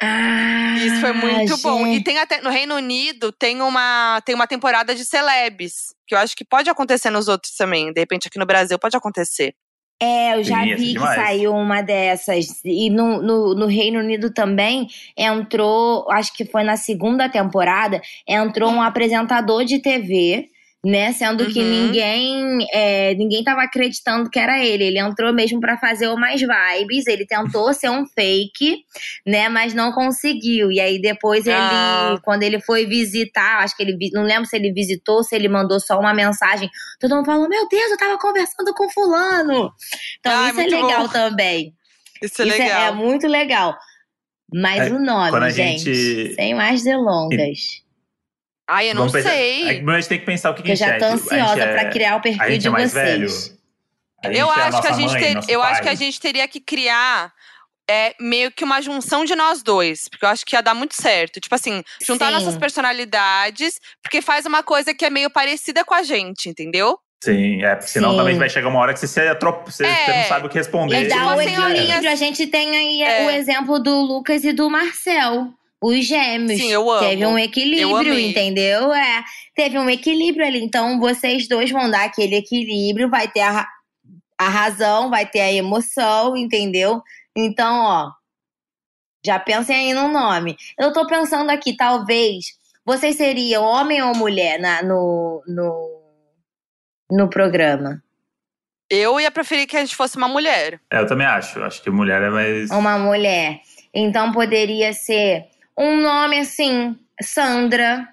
Ah, 0.01 0.77
Isso 0.77 1.01
foi 1.01 1.13
muito 1.13 1.49
gente. 1.49 1.63
bom. 1.63 1.87
E 1.87 2.03
tem 2.03 2.19
até 2.19 2.41
no 2.41 2.51
Reino 2.51 2.77
Unido 2.77 3.33
tem 3.33 3.61
uma 3.61 4.21
tem 4.25 4.35
uma 4.35 4.47
temporada 4.47 4.95
de 4.95 5.05
celebs, 5.05 5.95
que 6.07 6.15
eu 6.15 6.19
acho 6.19 6.37
que 6.37 6.45
pode 6.45 6.71
acontecer 6.71 7.11
nos 7.11 7.27
outros 7.27 7.55
também. 7.57 7.93
De 7.93 8.01
repente 8.01 8.29
aqui 8.29 8.39
no 8.39 8.47
Brasil 8.47 8.79
pode 8.79 8.97
acontecer. 8.97 9.55
É, 10.01 10.37
eu 10.39 10.45
já 10.45 10.63
Sim, 10.63 10.77
vi 10.77 10.95
que 10.95 11.01
saiu 11.01 11.53
uma 11.53 11.83
dessas. 11.83 12.61
E 12.65 12.89
no, 12.89 13.21
no, 13.21 13.55
no, 13.55 13.67
Reino 13.67 13.99
Unido 13.99 14.33
também 14.33 14.87
entrou, 15.17 16.09
acho 16.13 16.33
que 16.35 16.45
foi 16.45 16.63
na 16.63 16.77
segunda 16.77 17.29
temporada, 17.29 18.01
entrou 18.27 18.71
um 18.71 18.81
apresentador 18.81 19.65
de 19.65 19.81
TV 19.81 20.49
né? 20.85 21.13
Sendo 21.13 21.45
uhum. 21.45 21.51
que 21.51 21.61
ninguém 21.63 22.67
é, 22.73 23.15
ninguém 23.15 23.43
tava 23.43 23.63
acreditando 23.63 24.31
que 24.31 24.39
era 24.39 24.65
ele. 24.65 24.85
Ele 24.85 24.99
entrou 24.99 25.33
mesmo 25.33 25.61
para 25.61 25.77
fazer 25.77 26.09
o 26.09 26.17
mais 26.17 26.41
vibes. 26.41 27.07
Ele 27.07 27.27
tentou 27.27 27.73
ser 27.75 27.91
um 27.91 28.07
fake, 28.07 28.85
né? 29.27 29.49
Mas 29.49 29.75
não 29.75 29.93
conseguiu. 29.93 30.71
E 30.71 30.81
aí 30.81 31.01
depois 31.01 31.47
ele, 31.47 31.57
ah. 31.57 32.19
quando 32.23 32.43
ele 32.45 32.61
foi 32.61 32.87
visitar, 32.87 33.63
acho 33.63 33.77
que 33.77 33.83
ele 33.83 33.97
não 34.13 34.23
lembro 34.23 34.47
se 34.47 34.57
ele 34.57 34.73
visitou, 34.73 35.23
se 35.25 35.35
ele 35.35 35.49
mandou 35.49 35.81
só 35.81 35.99
uma 35.99 36.15
mensagem. 36.15 36.71
Todo 37.01 37.17
mundo 37.17 37.27
falou: 37.27 37.49
Meu 37.49 37.69
Deus, 37.69 37.91
eu 37.91 37.99
tava 37.99 38.19
conversando 38.19 38.73
com 38.75 38.89
fulano. 38.91 39.73
Então 40.21 40.33
ah, 40.33 40.51
isso 40.51 40.61
é 40.61 40.67
legal 40.67 41.03
bom. 41.03 41.09
também. 41.09 41.75
Isso 42.23 42.43
é 42.43 42.47
isso 42.47 42.59
legal. 42.59 42.81
É, 42.81 42.87
é 42.87 42.93
muito 42.93 43.27
legal. 43.27 43.77
Mas 44.53 44.91
é, 44.91 44.95
o 44.95 44.99
nome, 44.99 45.51
gente, 45.51 45.95
gente, 45.95 46.35
sem 46.35 46.55
mais 46.55 46.83
delongas. 46.83 47.88
Ai, 48.69 48.91
eu 48.91 48.95
não 48.95 49.09
Vamos 49.09 49.13
sei. 49.13 49.23
Pensar, 49.23 49.93
a 49.93 49.95
gente 49.97 50.09
tem 50.09 50.19
que 50.19 50.27
pensar 50.27 50.51
o 50.51 50.55
que, 50.55 50.63
que 50.63 50.73
Eu 50.73 50.77
já 50.77 50.99
tô 50.99 51.07
ansiosa 51.07 51.63
é, 51.63 51.73
pra 51.73 51.91
criar 51.91 52.17
o 52.17 52.21
perfil 52.21 52.59
de 52.59 52.69
é 52.69 52.71
vocês. 52.71 52.93
Velho, 52.93 54.37
eu 54.37 54.47
é 54.47 54.63
acho 54.63 54.83
que 54.83 54.89
a 54.89 54.93
gente 54.93 55.13
mãe, 55.13 55.41
ter, 55.41 55.53
eu 55.53 55.61
pai. 55.61 55.73
acho 55.73 55.83
que 55.83 55.89
a 55.89 55.95
gente 55.95 56.21
teria 56.21 56.47
que 56.47 56.61
criar 56.61 57.33
é 57.91 58.15
meio 58.21 58.53
que 58.53 58.63
uma 58.63 58.83
junção 58.83 59.25
de 59.25 59.35
nós 59.35 59.63
dois, 59.63 60.09
porque 60.11 60.23
eu 60.23 60.29
acho 60.29 60.45
que 60.45 60.55
ia 60.55 60.61
dar 60.61 60.75
muito 60.75 60.95
certo. 60.95 61.41
Tipo 61.41 61.55
assim, 61.55 61.83
juntar 62.05 62.27
Sim. 62.27 62.33
nossas 62.33 62.57
personalidades, 62.59 63.81
porque 64.03 64.21
faz 64.21 64.45
uma 64.45 64.63
coisa 64.63 64.93
que 64.93 65.07
é 65.07 65.09
meio 65.09 65.31
parecida 65.31 65.83
com 65.83 65.95
a 65.95 66.03
gente, 66.03 66.51
entendeu? 66.51 66.99
Sim, 67.25 67.65
é, 67.65 67.75
porque 67.75 67.91
senão 67.91 68.11
Sim. 68.11 68.17
também 68.19 68.39
vai 68.39 68.51
chegar 68.51 68.69
uma 68.69 68.79
hora 68.79 68.93
que 68.93 69.01
você, 69.01 69.23
atrop... 69.23 69.65
você, 69.65 69.87
é. 69.87 70.05
você 70.05 70.13
não 70.13 70.25
sabe 70.25 70.47
o 70.47 70.51
que 70.51 70.59
responder. 70.59 71.05
E 71.05 71.09
dá 71.09 71.17
tipo 71.17 71.29
o 71.29 71.41
equilíbrio. 71.41 72.11
A 72.11 72.15
gente 72.15 72.47
tem 72.47 72.77
aí 72.77 73.03
é. 73.03 73.27
o 73.27 73.31
exemplo 73.31 73.79
do 73.79 73.99
Lucas 74.03 74.45
e 74.45 74.53
do 74.53 74.69
Marcel 74.69 75.55
os 75.83 76.05
gêmeos. 76.05 76.61
Sim, 76.61 76.71
eu 76.71 76.91
amo. 76.91 77.01
Teve 77.01 77.27
um 77.27 77.39
equilíbrio, 77.39 78.19
entendeu? 78.19 78.93
É, 78.93 79.25
teve 79.55 79.79
um 79.79 79.89
equilíbrio 79.89 80.47
ali. 80.47 80.63
Então, 80.63 80.99
vocês 80.99 81.49
dois 81.49 81.71
vão 81.71 81.91
dar 81.91 82.05
aquele 82.05 82.37
equilíbrio, 82.37 83.09
vai 83.09 83.29
ter 83.29 83.41
a, 83.41 83.67
a 84.37 84.49
razão, 84.49 85.11
vai 85.11 85.25
ter 85.27 85.41
a 85.41 85.53
emoção, 85.53 86.37
entendeu? 86.37 87.03
Então, 87.37 87.85
ó, 87.85 88.11
já 89.25 89.39
pensem 89.39 89.77
aí 89.77 89.95
no 89.95 90.09
nome. 90.09 90.57
Eu 90.79 90.93
tô 90.93 91.07
pensando 91.07 91.51
aqui, 91.51 91.77
talvez, 91.77 92.47
vocês 92.85 93.17
seriam 93.17 93.65
homem 93.65 94.03
ou 94.03 94.15
mulher 94.17 94.59
na, 94.59 94.83
no, 94.83 95.43
no, 95.47 96.03
no 97.11 97.29
programa? 97.29 98.03
Eu 98.91 99.21
ia 99.21 99.31
preferir 99.31 99.67
que 99.67 99.77
a 99.77 99.81
gente 99.81 99.95
fosse 99.95 100.17
uma 100.17 100.29
mulher. 100.29 100.81
É, 100.91 100.99
eu 100.99 101.07
também 101.07 101.27
acho. 101.27 101.63
Acho 101.63 101.83
que 101.83 101.91
mulher 101.91 102.23
é 102.23 102.31
mais. 102.31 102.71
Uma 102.71 102.99
mulher. 102.99 103.61
Então 103.93 104.33
poderia 104.33 104.93
ser 104.93 105.45
um 105.79 106.01
nome 106.01 106.41
assim, 106.41 106.97
Sandra. 107.23 108.09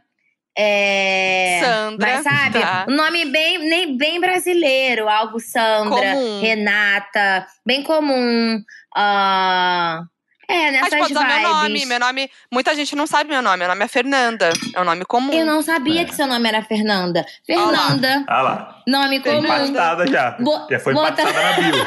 É, 0.57 1.59
Sandra. 1.61 2.07
Mas 2.13 2.23
sabe? 2.23 2.59
Tá. 2.59 2.85
Um 2.87 2.95
nome 2.95 3.25
bem, 3.25 3.57
nem, 3.57 3.97
bem 3.97 4.21
brasileiro. 4.21 5.09
Algo 5.09 5.39
Sandra, 5.39 6.13
comum. 6.13 6.41
Renata, 6.41 7.47
bem 7.65 7.83
comum. 7.83 8.63
Uh, 8.95 10.05
é, 10.47 10.71
nessas 10.71 10.89
Mas 10.91 10.99
pode 10.99 11.13
usar 11.13 11.27
meu 11.27 11.49
nome. 11.49 11.85
Meu 11.85 11.99
nome. 11.99 12.29
Muita 12.51 12.75
gente 12.75 12.95
não 12.95 13.07
sabe 13.07 13.29
meu 13.29 13.41
nome. 13.41 13.57
Meu 13.57 13.67
nome 13.67 13.83
é 13.83 13.87
Fernanda. 13.87 14.51
É 14.73 14.81
um 14.81 14.83
nome 14.83 15.05
comum. 15.05 15.33
Eu 15.33 15.45
não 15.45 15.61
sabia 15.61 16.01
é. 16.01 16.05
que 16.05 16.13
seu 16.13 16.27
nome 16.27 16.47
era 16.47 16.61
Fernanda. 16.61 17.25
Fernanda. 17.45 18.23
Ah 18.27 18.41
lá. 18.41 18.83
Nome 18.87 19.19
Tem 19.21 19.35
comum. 19.35 19.45
Impactada 19.45 20.07
já. 20.07 20.31
Bo 20.39 20.67
já 20.69 20.79
foi 20.79 20.93
bota... 20.93 21.21
impactada 21.21 21.41
na 21.41 21.71
bio. 21.71 21.85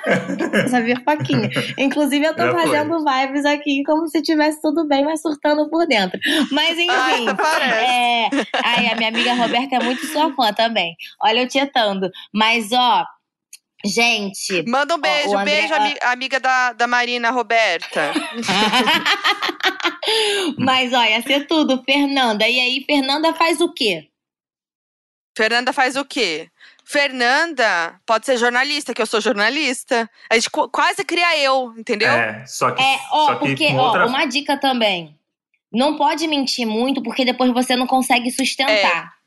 sabia 0.68 1.00
faquinha. 1.04 1.48
Inclusive, 1.78 2.24
eu 2.24 2.34
tô 2.34 2.42
já 2.42 2.52
fazendo 2.52 3.02
foi. 3.02 3.26
vibes 3.26 3.44
aqui 3.44 3.82
como 3.84 4.08
se 4.08 4.20
tivesse 4.22 4.60
tudo 4.60 4.86
bem, 4.86 5.04
mas 5.04 5.22
surtando 5.22 5.68
por 5.68 5.86
dentro. 5.86 6.18
Mas 6.50 6.76
enfim. 6.78 6.90
Ai, 6.90 7.36
parece. 7.36 7.84
É... 7.84 8.30
Ai, 8.64 8.88
a 8.88 8.96
minha 8.96 9.08
amiga 9.08 9.34
Roberta 9.34 9.76
é 9.76 9.80
muito 9.80 10.04
sua 10.06 10.32
fã 10.34 10.52
também. 10.52 10.96
Olha 11.22 11.40
eu 11.40 11.48
tietando. 11.48 12.10
Mas, 12.32 12.72
ó. 12.72 13.04
Gente. 13.84 14.62
Manda 14.68 14.94
um 14.94 15.00
beijo, 15.00 15.36
André, 15.36 15.68
beijo, 15.68 15.74
amiga 16.02 16.38
da, 16.38 16.72
da 16.72 16.86
Marina 16.86 17.30
Roberta. 17.30 18.12
Mas 20.58 20.92
olha, 20.92 21.10
ia 21.10 21.22
ser 21.22 21.46
tudo, 21.46 21.82
Fernanda. 21.84 22.46
E 22.46 22.60
aí, 22.60 22.84
Fernanda 22.84 23.32
faz 23.34 23.60
o 23.60 23.72
quê? 23.72 24.08
Fernanda 25.36 25.72
faz 25.72 25.96
o 25.96 26.04
quê? 26.04 26.48
Fernanda 26.84 27.98
pode 28.04 28.26
ser 28.26 28.36
jornalista, 28.36 28.92
que 28.92 29.00
eu 29.00 29.06
sou 29.06 29.20
jornalista. 29.20 30.10
A 30.28 30.34
gente 30.34 30.50
quase 30.50 31.04
cria 31.04 31.38
eu, 31.38 31.72
entendeu? 31.78 32.10
É, 32.10 32.44
só 32.46 32.72
que. 32.72 32.82
É, 32.82 32.98
ó, 33.12 33.26
só 33.26 33.34
que 33.36 33.46
porque, 33.46 33.68
ó, 33.74 33.86
outra... 33.86 34.06
uma 34.06 34.26
dica 34.26 34.58
também. 34.58 35.16
Não 35.72 35.96
pode 35.96 36.26
mentir 36.26 36.66
muito, 36.66 37.00
porque 37.00 37.24
depois 37.24 37.52
você 37.52 37.76
não 37.76 37.86
consegue 37.86 38.30
sustentar. 38.30 39.14
É. 39.16 39.19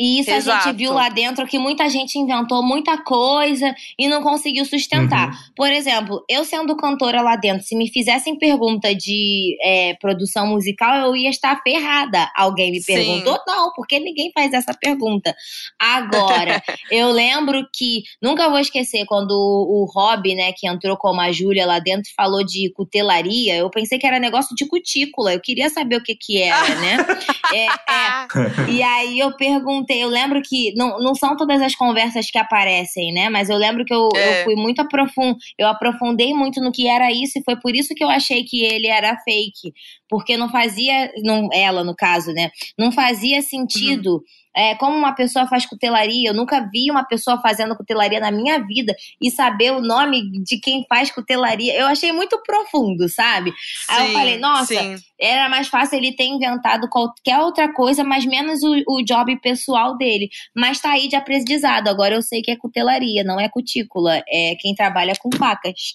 E 0.00 0.20
isso 0.20 0.30
Exato. 0.30 0.68
a 0.68 0.70
gente 0.70 0.78
viu 0.78 0.94
lá 0.94 1.10
dentro 1.10 1.46
que 1.46 1.58
muita 1.58 1.86
gente 1.90 2.18
inventou 2.18 2.62
muita 2.62 2.96
coisa 2.96 3.74
e 3.98 4.08
não 4.08 4.22
conseguiu 4.22 4.64
sustentar. 4.64 5.28
Uhum. 5.28 5.36
Por 5.54 5.70
exemplo, 5.70 6.24
eu 6.26 6.42
sendo 6.42 6.74
cantora 6.74 7.20
lá 7.20 7.36
dentro, 7.36 7.66
se 7.66 7.76
me 7.76 7.86
fizessem 7.86 8.38
pergunta 8.38 8.94
de 8.94 9.58
é, 9.62 9.92
produção 10.00 10.46
musical, 10.46 10.96
eu 11.06 11.14
ia 11.14 11.28
estar 11.28 11.60
ferrada. 11.62 12.32
Alguém 12.34 12.72
me 12.72 12.82
perguntou? 12.82 13.34
Sim. 13.34 13.42
Não, 13.46 13.72
porque 13.74 14.00
ninguém 14.00 14.32
faz 14.34 14.54
essa 14.54 14.72
pergunta. 14.72 15.36
Agora, 15.78 16.62
eu 16.90 17.10
lembro 17.10 17.68
que 17.70 18.02
nunca 18.22 18.48
vou 18.48 18.58
esquecer 18.58 19.04
quando 19.04 19.32
o, 19.32 19.82
o 19.82 19.84
Rob, 19.84 20.34
né, 20.34 20.54
que 20.56 20.66
entrou 20.66 20.96
como 20.96 21.20
a 21.20 21.30
Júlia 21.30 21.66
lá 21.66 21.78
dentro, 21.78 22.10
falou 22.16 22.42
de 22.42 22.72
cutelaria. 22.72 23.56
Eu 23.56 23.68
pensei 23.68 23.98
que 23.98 24.06
era 24.06 24.18
negócio 24.18 24.56
de 24.56 24.66
cutícula. 24.66 25.34
Eu 25.34 25.40
queria 25.42 25.68
saber 25.68 25.96
o 25.96 26.02
que 26.02 26.14
que 26.14 26.40
era, 26.40 26.74
né? 26.76 26.96
é, 27.52 27.66
é. 27.66 28.70
E 28.70 28.82
aí 28.82 29.18
eu 29.18 29.36
perguntei 29.36 29.89
eu 29.94 30.08
lembro 30.08 30.40
que 30.42 30.72
não, 30.74 30.98
não 30.98 31.14
são 31.14 31.36
todas 31.36 31.60
as 31.62 31.74
conversas 31.74 32.30
que 32.30 32.38
aparecem, 32.38 33.12
né? 33.12 33.28
Mas 33.28 33.48
eu 33.48 33.56
lembro 33.56 33.84
que 33.84 33.94
eu, 33.94 34.08
é. 34.14 34.40
eu 34.40 34.44
fui 34.44 34.54
muito 34.56 34.80
aprofund, 34.80 35.36
eu 35.58 35.68
aprofundei 35.68 36.32
muito 36.34 36.60
no 36.60 36.72
que 36.72 36.88
era 36.88 37.12
isso 37.12 37.38
e 37.38 37.44
foi 37.44 37.56
por 37.58 37.74
isso 37.74 37.94
que 37.94 38.04
eu 38.04 38.08
achei 38.08 38.44
que 38.44 38.62
ele 38.62 38.86
era 38.86 39.16
fake, 39.24 39.72
porque 40.08 40.36
não 40.36 40.48
fazia, 40.50 41.10
não, 41.22 41.48
ela 41.52 41.84
no 41.84 41.94
caso, 41.94 42.32
né? 42.32 42.50
Não 42.78 42.92
fazia 42.92 43.42
sentido. 43.42 44.14
Uhum 44.14 44.39
é, 44.54 44.74
como 44.76 44.96
uma 44.96 45.12
pessoa 45.12 45.46
faz 45.46 45.66
cutelaria. 45.66 46.30
Eu 46.30 46.34
nunca 46.34 46.60
vi 46.72 46.90
uma 46.90 47.04
pessoa 47.04 47.40
fazendo 47.40 47.76
cutelaria 47.76 48.20
na 48.20 48.30
minha 48.30 48.58
vida 48.64 48.94
e 49.20 49.30
saber 49.30 49.72
o 49.72 49.80
nome 49.80 50.30
de 50.42 50.58
quem 50.58 50.84
faz 50.88 51.10
cutelaria. 51.10 51.74
Eu 51.78 51.86
achei 51.86 52.12
muito 52.12 52.40
profundo, 52.42 53.08
sabe? 53.08 53.52
Sim, 53.52 53.86
Aí 53.88 54.06
eu 54.06 54.12
falei, 54.12 54.38
nossa, 54.38 54.74
sim. 54.74 54.96
era 55.20 55.48
mais 55.48 55.68
fácil 55.68 55.98
ele 55.98 56.12
ter 56.12 56.24
inventado 56.24 56.88
qualquer 56.88 57.38
outra 57.38 57.72
coisa, 57.72 58.02
mas 58.02 58.24
menos 58.24 58.62
o, 58.62 58.74
o 58.88 59.02
job 59.04 59.34
pessoal 59.40 59.96
dele. 59.96 60.28
Mas 60.54 60.80
tá 60.80 60.92
aí 60.92 61.08
de 61.08 61.16
aprendizado. 61.16 61.88
Agora 61.88 62.14
eu 62.14 62.22
sei 62.22 62.42
que 62.42 62.50
é 62.50 62.56
cutelaria, 62.56 63.24
não 63.24 63.38
é 63.38 63.48
cutícula. 63.48 64.22
É 64.28 64.54
quem 64.58 64.74
trabalha 64.74 65.12
com 65.18 65.30
facas. 65.36 65.94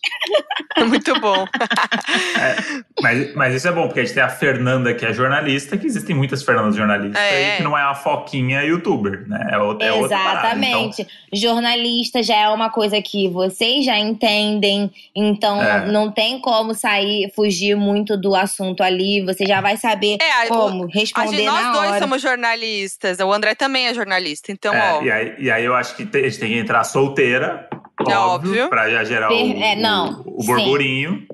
Muito 0.87 1.19
bom. 1.19 1.45
é, 2.39 2.83
mas, 3.01 3.35
mas 3.35 3.55
isso 3.55 3.67
é 3.67 3.71
bom, 3.71 3.87
porque 3.87 4.01
a 4.01 4.03
gente 4.03 4.13
tem 4.13 4.23
a 4.23 4.29
Fernanda, 4.29 4.93
que 4.93 5.05
é 5.05 5.13
jornalista, 5.13 5.77
que 5.77 5.85
existem 5.85 6.15
muitas 6.15 6.43
Fernandas 6.43 6.75
jornalistas, 6.75 7.21
é. 7.21 7.55
e 7.55 7.57
que 7.57 7.63
não 7.63 7.77
é 7.77 7.81
a 7.81 7.95
foquinha 7.95 8.45
é 8.55 8.65
youtuber, 8.65 9.27
né? 9.27 9.49
É 9.51 9.57
outra, 9.57 9.95
Exatamente. 9.97 11.01
Então... 11.01 11.15
Jornalista 11.33 12.23
já 12.23 12.35
é 12.35 12.49
uma 12.49 12.69
coisa 12.69 13.01
que 13.01 13.27
vocês 13.27 13.85
já 13.85 13.97
entendem, 13.97 14.91
então 15.15 15.61
é. 15.61 15.91
não 15.91 16.11
tem 16.11 16.39
como 16.39 16.73
sair, 16.73 17.31
fugir 17.35 17.75
muito 17.75 18.17
do 18.17 18.35
assunto 18.35 18.81
ali. 18.81 19.23
Você 19.25 19.45
já 19.45 19.61
vai 19.61 19.77
saber 19.77 20.17
é, 20.21 20.47
como 20.47 20.85
responder 20.85 21.37
gente, 21.37 21.45
nós 21.45 21.73
dois 21.73 21.99
somos 21.99 22.21
jornalistas, 22.21 23.19
o 23.19 23.31
André 23.31 23.55
também 23.55 23.87
é 23.87 23.93
jornalista, 23.93 24.51
então 24.51 24.73
é, 24.73 24.93
ó. 24.93 25.01
E 25.01 25.11
aí, 25.11 25.35
e 25.39 25.51
aí 25.51 25.65
eu 25.65 25.75
acho 25.75 25.95
que 25.95 26.03
a 26.03 26.21
gente 26.23 26.39
tem 26.39 26.49
que 26.51 26.57
entrar 26.57 26.83
solteira, 26.83 27.69
é 28.07 28.17
óbvio, 28.17 28.69
pra 28.69 28.89
já 28.89 29.03
gerar 29.03 29.27
per... 29.27 29.37
o, 29.37 29.63
é, 29.63 29.75
não, 29.75 30.23
o, 30.25 30.41
o 30.41 30.45
burburinho. 30.45 31.25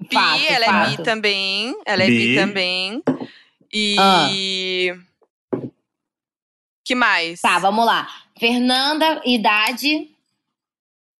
Bi, 0.00 0.14
fato, 0.14 0.44
ela 0.48 0.66
fato. 0.66 0.76
é 0.76 0.96
bi 0.96 1.02
também. 1.02 1.74
Ela 1.84 2.02
é 2.04 2.06
bi, 2.06 2.18
bi 2.18 2.34
também. 2.36 3.02
E. 3.72 3.96
Ah. 3.98 5.05
Que 6.86 6.94
mais? 6.94 7.40
Tá, 7.40 7.58
vamos 7.58 7.84
lá. 7.84 8.08
Fernanda, 8.38 9.20
idade. 9.24 10.08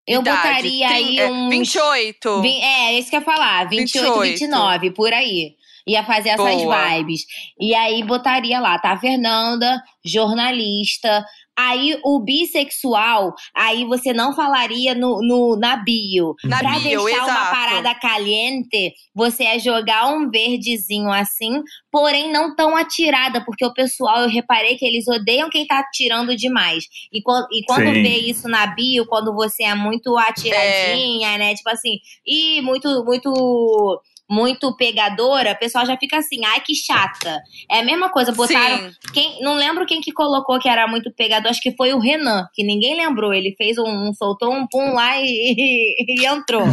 Eu 0.06 0.20
idade. 0.20 0.36
botaria 0.36 0.88
aí 0.88 1.18
é, 1.18 1.28
uns. 1.28 1.50
28. 1.50 2.42
é, 2.62 2.92
isso 2.92 3.10
que 3.10 3.16
eu 3.16 3.20
ia 3.20 3.26
falar. 3.26 3.68
28, 3.68 4.04
28. 4.04 4.30
29, 4.30 4.90
por 4.92 5.12
aí. 5.12 5.56
Ia 5.84 6.04
fazer 6.04 6.30
essas 6.30 6.62
Boa. 6.62 6.88
vibes. 6.88 7.26
E 7.58 7.74
aí 7.74 8.00
botaria 8.04 8.60
lá, 8.60 8.78
tá? 8.78 8.96
Fernanda, 8.96 9.82
jornalista, 10.04 11.26
Aí 11.58 11.98
o 12.04 12.20
bissexual, 12.20 13.34
aí 13.54 13.84
você 13.84 14.12
não 14.12 14.34
falaria 14.34 14.94
no, 14.94 15.20
no 15.22 15.56
na 15.56 15.76
bio. 15.76 16.34
Na 16.44 16.58
pra 16.58 16.78
bio, 16.78 17.04
deixar 17.04 17.24
exato. 17.24 17.30
uma 17.30 17.50
parada 17.50 17.94
caliente, 17.94 18.92
você 19.14 19.44
é 19.44 19.58
jogar 19.58 20.08
um 20.08 20.30
verdezinho 20.30 21.10
assim, 21.10 21.62
porém 21.90 22.30
não 22.30 22.54
tão 22.54 22.76
atirada, 22.76 23.42
porque 23.44 23.64
o 23.64 23.72
pessoal, 23.72 24.22
eu 24.22 24.28
reparei 24.28 24.76
que 24.76 24.84
eles 24.84 25.08
odeiam 25.08 25.48
quem 25.48 25.66
tá 25.66 25.78
atirando 25.78 26.36
demais. 26.36 26.84
E, 27.12 27.18
e 27.18 27.64
quando 27.64 27.86
Sim. 27.86 28.02
vê 28.02 28.18
isso 28.18 28.48
na 28.48 28.66
bio, 28.66 29.06
quando 29.06 29.34
você 29.34 29.64
é 29.64 29.74
muito 29.74 30.16
atiradinha, 30.18 31.32
é. 31.34 31.38
né? 31.38 31.54
Tipo 31.54 31.70
assim, 31.70 31.98
e 32.26 32.60
muito, 32.60 33.04
muito 33.04 34.02
muito 34.28 34.74
pegadora, 34.76 35.52
o 35.52 35.58
pessoal 35.58 35.86
já 35.86 35.96
fica 35.96 36.18
assim, 36.18 36.44
ai 36.44 36.60
que 36.60 36.74
chata. 36.74 37.40
É 37.70 37.80
a 37.80 37.84
mesma 37.84 38.10
coisa, 38.10 38.32
botaram. 38.32 38.90
Quem, 39.12 39.40
não 39.40 39.54
lembro 39.54 39.86
quem 39.86 40.00
que 40.00 40.12
colocou 40.12 40.58
que 40.58 40.68
era 40.68 40.86
muito 40.88 41.12
pegador, 41.12 41.50
acho 41.50 41.60
que 41.60 41.76
foi 41.76 41.92
o 41.92 41.98
Renan, 41.98 42.46
que 42.52 42.64
ninguém 42.64 42.96
lembrou. 42.96 43.32
Ele 43.32 43.54
fez 43.56 43.78
um, 43.78 44.08
um 44.08 44.12
soltou 44.14 44.52
um 44.52 44.66
pum 44.66 44.94
lá 44.94 45.16
e, 45.18 45.24
e, 45.26 46.20
e 46.22 46.26
entrou. 46.26 46.64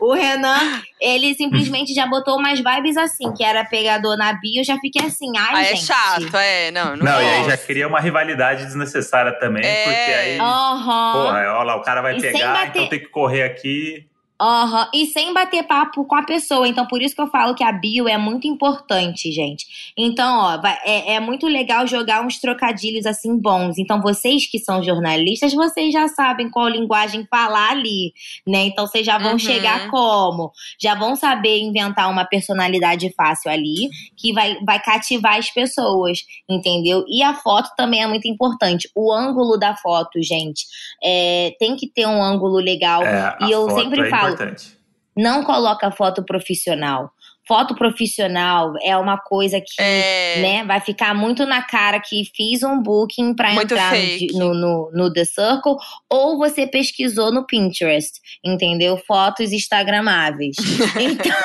o 0.00 0.12
Renan, 0.12 0.82
ele 1.00 1.34
simplesmente 1.34 1.92
já 1.92 2.06
botou 2.06 2.38
umas 2.38 2.60
vibes 2.60 2.96
assim, 2.96 3.32
que 3.34 3.42
era 3.42 3.64
pegador 3.64 4.16
na 4.16 4.32
bio, 4.34 4.60
eu 4.60 4.64
já 4.64 4.76
fiquei 4.78 5.06
assim, 5.06 5.30
ai, 5.36 5.54
ah, 5.54 5.64
gente. 5.64 5.72
é 5.72 5.76
chato, 5.76 6.36
é, 6.36 6.70
não, 6.70 6.96
não. 6.96 7.04
Não, 7.04 7.22
e 7.22 7.28
aí 7.28 7.44
já 7.44 7.56
cria 7.56 7.88
uma 7.88 8.00
rivalidade 8.00 8.64
desnecessária 8.64 9.32
também, 9.38 9.64
é. 9.64 9.84
porque 9.84 10.12
aí. 10.12 10.38
Uhum. 10.38 11.12
Porra, 11.12 11.54
olha 11.58 11.62
lá, 11.64 11.76
o 11.76 11.82
cara 11.82 12.02
vai 12.02 12.16
e 12.16 12.20
pegar, 12.20 12.52
bater... 12.52 12.68
então 12.68 12.88
tem 12.88 13.00
que 13.00 13.08
correr 13.08 13.42
aqui. 13.42 14.09
Uhum. 14.40 14.86
E 14.94 15.06
sem 15.06 15.34
bater 15.34 15.64
papo 15.64 16.04
com 16.06 16.14
a 16.14 16.22
pessoa. 16.22 16.66
Então, 16.66 16.86
por 16.86 17.02
isso 17.02 17.14
que 17.14 17.20
eu 17.20 17.26
falo 17.26 17.54
que 17.54 17.62
a 17.62 17.70
bio 17.70 18.08
é 18.08 18.16
muito 18.16 18.46
importante, 18.46 19.30
gente. 19.30 19.92
Então, 19.96 20.38
ó, 20.38 20.60
é, 20.84 21.14
é 21.14 21.20
muito 21.20 21.46
legal 21.46 21.86
jogar 21.86 22.24
uns 22.24 22.40
trocadilhos 22.40 23.04
assim 23.04 23.38
bons. 23.38 23.76
Então, 23.76 24.00
vocês 24.00 24.46
que 24.50 24.58
são 24.58 24.82
jornalistas, 24.82 25.52
vocês 25.52 25.92
já 25.92 26.08
sabem 26.08 26.48
qual 26.48 26.68
linguagem 26.68 27.26
falar 27.30 27.72
ali, 27.72 28.14
né? 28.46 28.64
Então, 28.64 28.86
vocês 28.86 29.04
já 29.04 29.18
vão 29.18 29.32
uhum. 29.32 29.38
chegar 29.38 29.90
como? 29.90 30.52
Já 30.80 30.94
vão 30.94 31.14
saber 31.14 31.58
inventar 31.58 32.10
uma 32.10 32.24
personalidade 32.24 33.12
fácil 33.14 33.50
ali, 33.50 33.90
que 34.16 34.32
vai, 34.32 34.58
vai 34.64 34.80
cativar 34.80 35.36
as 35.36 35.50
pessoas, 35.50 36.20
entendeu? 36.48 37.04
E 37.08 37.22
a 37.22 37.34
foto 37.34 37.70
também 37.76 38.02
é 38.02 38.06
muito 38.06 38.26
importante. 38.26 38.88
O 38.94 39.12
ângulo 39.12 39.58
da 39.58 39.76
foto, 39.76 40.22
gente, 40.22 40.64
é, 41.02 41.54
tem 41.58 41.76
que 41.76 41.86
ter 41.86 42.06
um 42.06 42.22
ângulo 42.22 42.56
legal. 42.56 43.02
É, 43.02 43.36
e 43.42 43.50
eu 43.50 43.68
sempre 43.70 44.00
é 44.00 44.08
falo 44.08 44.29
importante. 44.32 44.80
Não 45.16 45.44
coloca 45.44 45.90
foto 45.90 46.24
profissional. 46.24 47.12
Foto 47.46 47.74
profissional 47.74 48.74
é 48.80 48.96
uma 48.96 49.18
coisa 49.18 49.60
que 49.60 49.82
é... 49.82 50.40
né, 50.40 50.64
vai 50.64 50.80
ficar 50.80 51.14
muito 51.14 51.44
na 51.46 51.60
cara 51.62 51.98
que 51.98 52.22
fiz 52.32 52.62
um 52.62 52.80
booking 52.80 53.34
para 53.34 53.52
entrar 53.54 53.92
no, 54.32 54.54
no, 54.54 54.90
no, 54.92 55.12
The 55.12 55.24
Circle, 55.24 55.74
ou 56.08 56.38
você 56.38 56.64
pesquisou 56.66 57.32
no 57.32 57.44
Pinterest, 57.44 58.20
entendeu? 58.44 58.96
Fotos 59.04 59.52
instagramáveis. 59.52 60.54
então, 61.00 61.36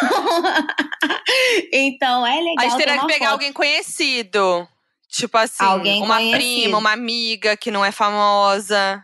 então 1.73 2.27
é 2.27 2.39
legal. 2.39 2.55
A 2.59 2.69
gente 2.69 2.99
que 2.99 3.07
pegar 3.07 3.25
foto. 3.25 3.31
alguém 3.31 3.51
conhecido. 3.51 4.67
Tipo 5.09 5.37
assim, 5.37 5.63
alguém 5.63 6.03
uma 6.03 6.17
conhecido. 6.17 6.37
prima, 6.37 6.77
uma 6.77 6.91
amiga 6.91 7.57
que 7.57 7.71
não 7.71 7.83
é 7.83 7.91
famosa. 7.91 9.03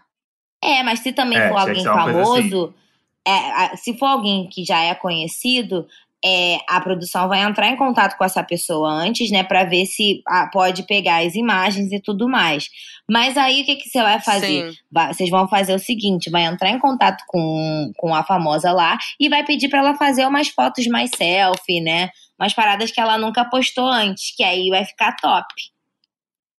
É, 0.63 0.83
mas 0.83 0.99
se 0.99 1.11
também 1.11 1.39
é, 1.39 1.49
for 1.49 1.57
alguém 1.57 1.83
famoso, 1.83 2.65
assim 2.65 2.80
é, 3.27 3.75
se 3.75 3.97
for 3.97 4.07
alguém 4.07 4.47
que 4.49 4.63
já 4.63 4.81
é 4.81 4.95
conhecido, 4.95 5.87
é, 6.23 6.59
a 6.69 6.79
produção 6.79 7.27
vai 7.27 7.41
entrar 7.41 7.67
em 7.67 7.75
contato 7.75 8.15
com 8.15 8.23
essa 8.23 8.43
pessoa 8.43 8.91
antes, 8.91 9.31
né, 9.31 9.43
para 9.43 9.63
ver 9.63 9.85
se 9.87 10.21
a, 10.27 10.47
pode 10.47 10.83
pegar 10.83 11.25
as 11.25 11.33
imagens 11.33 11.91
e 11.91 11.99
tudo 11.99 12.29
mais. 12.29 12.69
Mas 13.09 13.37
aí 13.37 13.61
o 13.61 13.65
que, 13.65 13.75
que 13.75 13.89
você 13.89 14.01
vai 14.01 14.19
fazer? 14.21 14.71
Vai, 14.91 15.13
vocês 15.13 15.29
vão 15.29 15.47
fazer 15.47 15.73
o 15.73 15.79
seguinte: 15.79 16.29
vai 16.29 16.43
entrar 16.43 16.69
em 16.69 16.79
contato 16.79 17.23
com, 17.27 17.91
com 17.97 18.13
a 18.13 18.23
famosa 18.23 18.71
lá 18.71 18.97
e 19.19 19.27
vai 19.29 19.43
pedir 19.43 19.67
para 19.69 19.79
ela 19.79 19.95
fazer 19.95 20.25
umas 20.27 20.47
fotos 20.49 20.85
mais 20.87 21.09
selfie, 21.15 21.81
né? 21.81 22.09
Umas 22.39 22.53
paradas 22.53 22.91
que 22.91 22.99
ela 22.99 23.17
nunca 23.17 23.43
postou 23.45 23.87
antes, 23.87 24.35
que 24.35 24.43
aí 24.43 24.69
vai 24.69 24.85
ficar 24.85 25.15
top. 25.17 25.45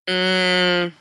Hum. 0.09 0.93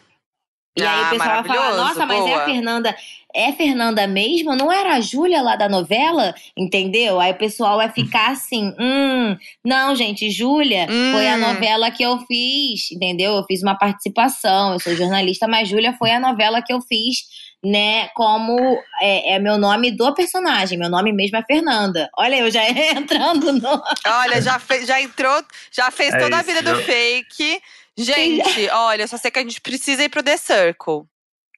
E 0.78 0.84
ah, 0.84 0.94
aí 0.94 1.06
o 1.06 1.10
pessoal 1.10 1.44
vai 1.44 1.56
falar: 1.56 1.78
nossa, 1.78 2.06
mas 2.06 2.26
é 2.26 2.34
a 2.34 2.46
Fernanda 2.46 2.96
é 3.34 3.52
Fernanda 3.54 4.06
mesmo? 4.08 4.56
Não 4.56 4.72
era 4.72 4.96
a 4.96 5.02
Júlia 5.02 5.42
lá 5.42 5.56
da 5.56 5.70
novela? 5.70 6.34
Entendeu? 6.56 7.20
Aí 7.20 7.32
o 7.32 7.38
pessoal 7.38 7.78
vai 7.78 7.90
ficar 7.90 8.32
assim, 8.32 8.74
hum, 8.80 9.36
não, 9.64 9.96
gente, 9.96 10.30
Júlia 10.30 10.88
hum. 10.90 11.12
foi 11.14 11.28
a 11.28 11.36
hum. 11.36 11.40
novela 11.40 11.92
que 11.92 12.04
eu 12.04 12.20
fiz, 12.20 12.92
entendeu? 12.92 13.36
Eu 13.36 13.44
fiz 13.46 13.62
uma 13.64 13.78
participação, 13.78 14.74
eu 14.74 14.80
sou 14.80 14.96
jornalista, 14.96 15.48
mas 15.48 15.70
Júlia 15.70 15.94
foi 15.94 16.12
a 16.12 16.20
novela 16.20 16.62
que 16.62 16.74
eu 16.74 16.82
fiz, 16.82 17.20
né, 17.64 18.08
como 18.16 18.58
é, 19.00 19.36
é, 19.36 19.40
meu 19.40 19.56
nome 19.56 19.92
do 19.92 20.12
personagem, 20.16 20.80
meu 20.80 20.90
nome 20.90 21.14
mesmo 21.14 21.38
é 21.38 21.44
Fernanda. 21.44 22.10
Olha, 22.18 22.38
eu 22.38 22.50
já 22.50 22.64
entrando 22.68 23.54
no. 23.54 23.82
Olha, 24.08 24.42
já, 24.42 24.58
fez, 24.58 24.88
já 24.88 25.00
entrou, 25.00 25.44
já 25.72 25.92
fez 25.92 26.14
é 26.14 26.18
toda 26.18 26.38
isso, 26.38 26.50
a 26.50 26.54
vida 26.54 26.74
do 26.74 26.82
fake. 26.82 27.62
Gente, 27.98 28.70
olha, 28.72 29.08
só 29.08 29.18
sei 29.18 29.32
que 29.32 29.40
a 29.40 29.44
gente 29.44 29.62
precisa 29.62 30.04
ir 30.04 30.10
pro 30.10 30.24
The 30.24 30.38
Circle. 30.38 31.04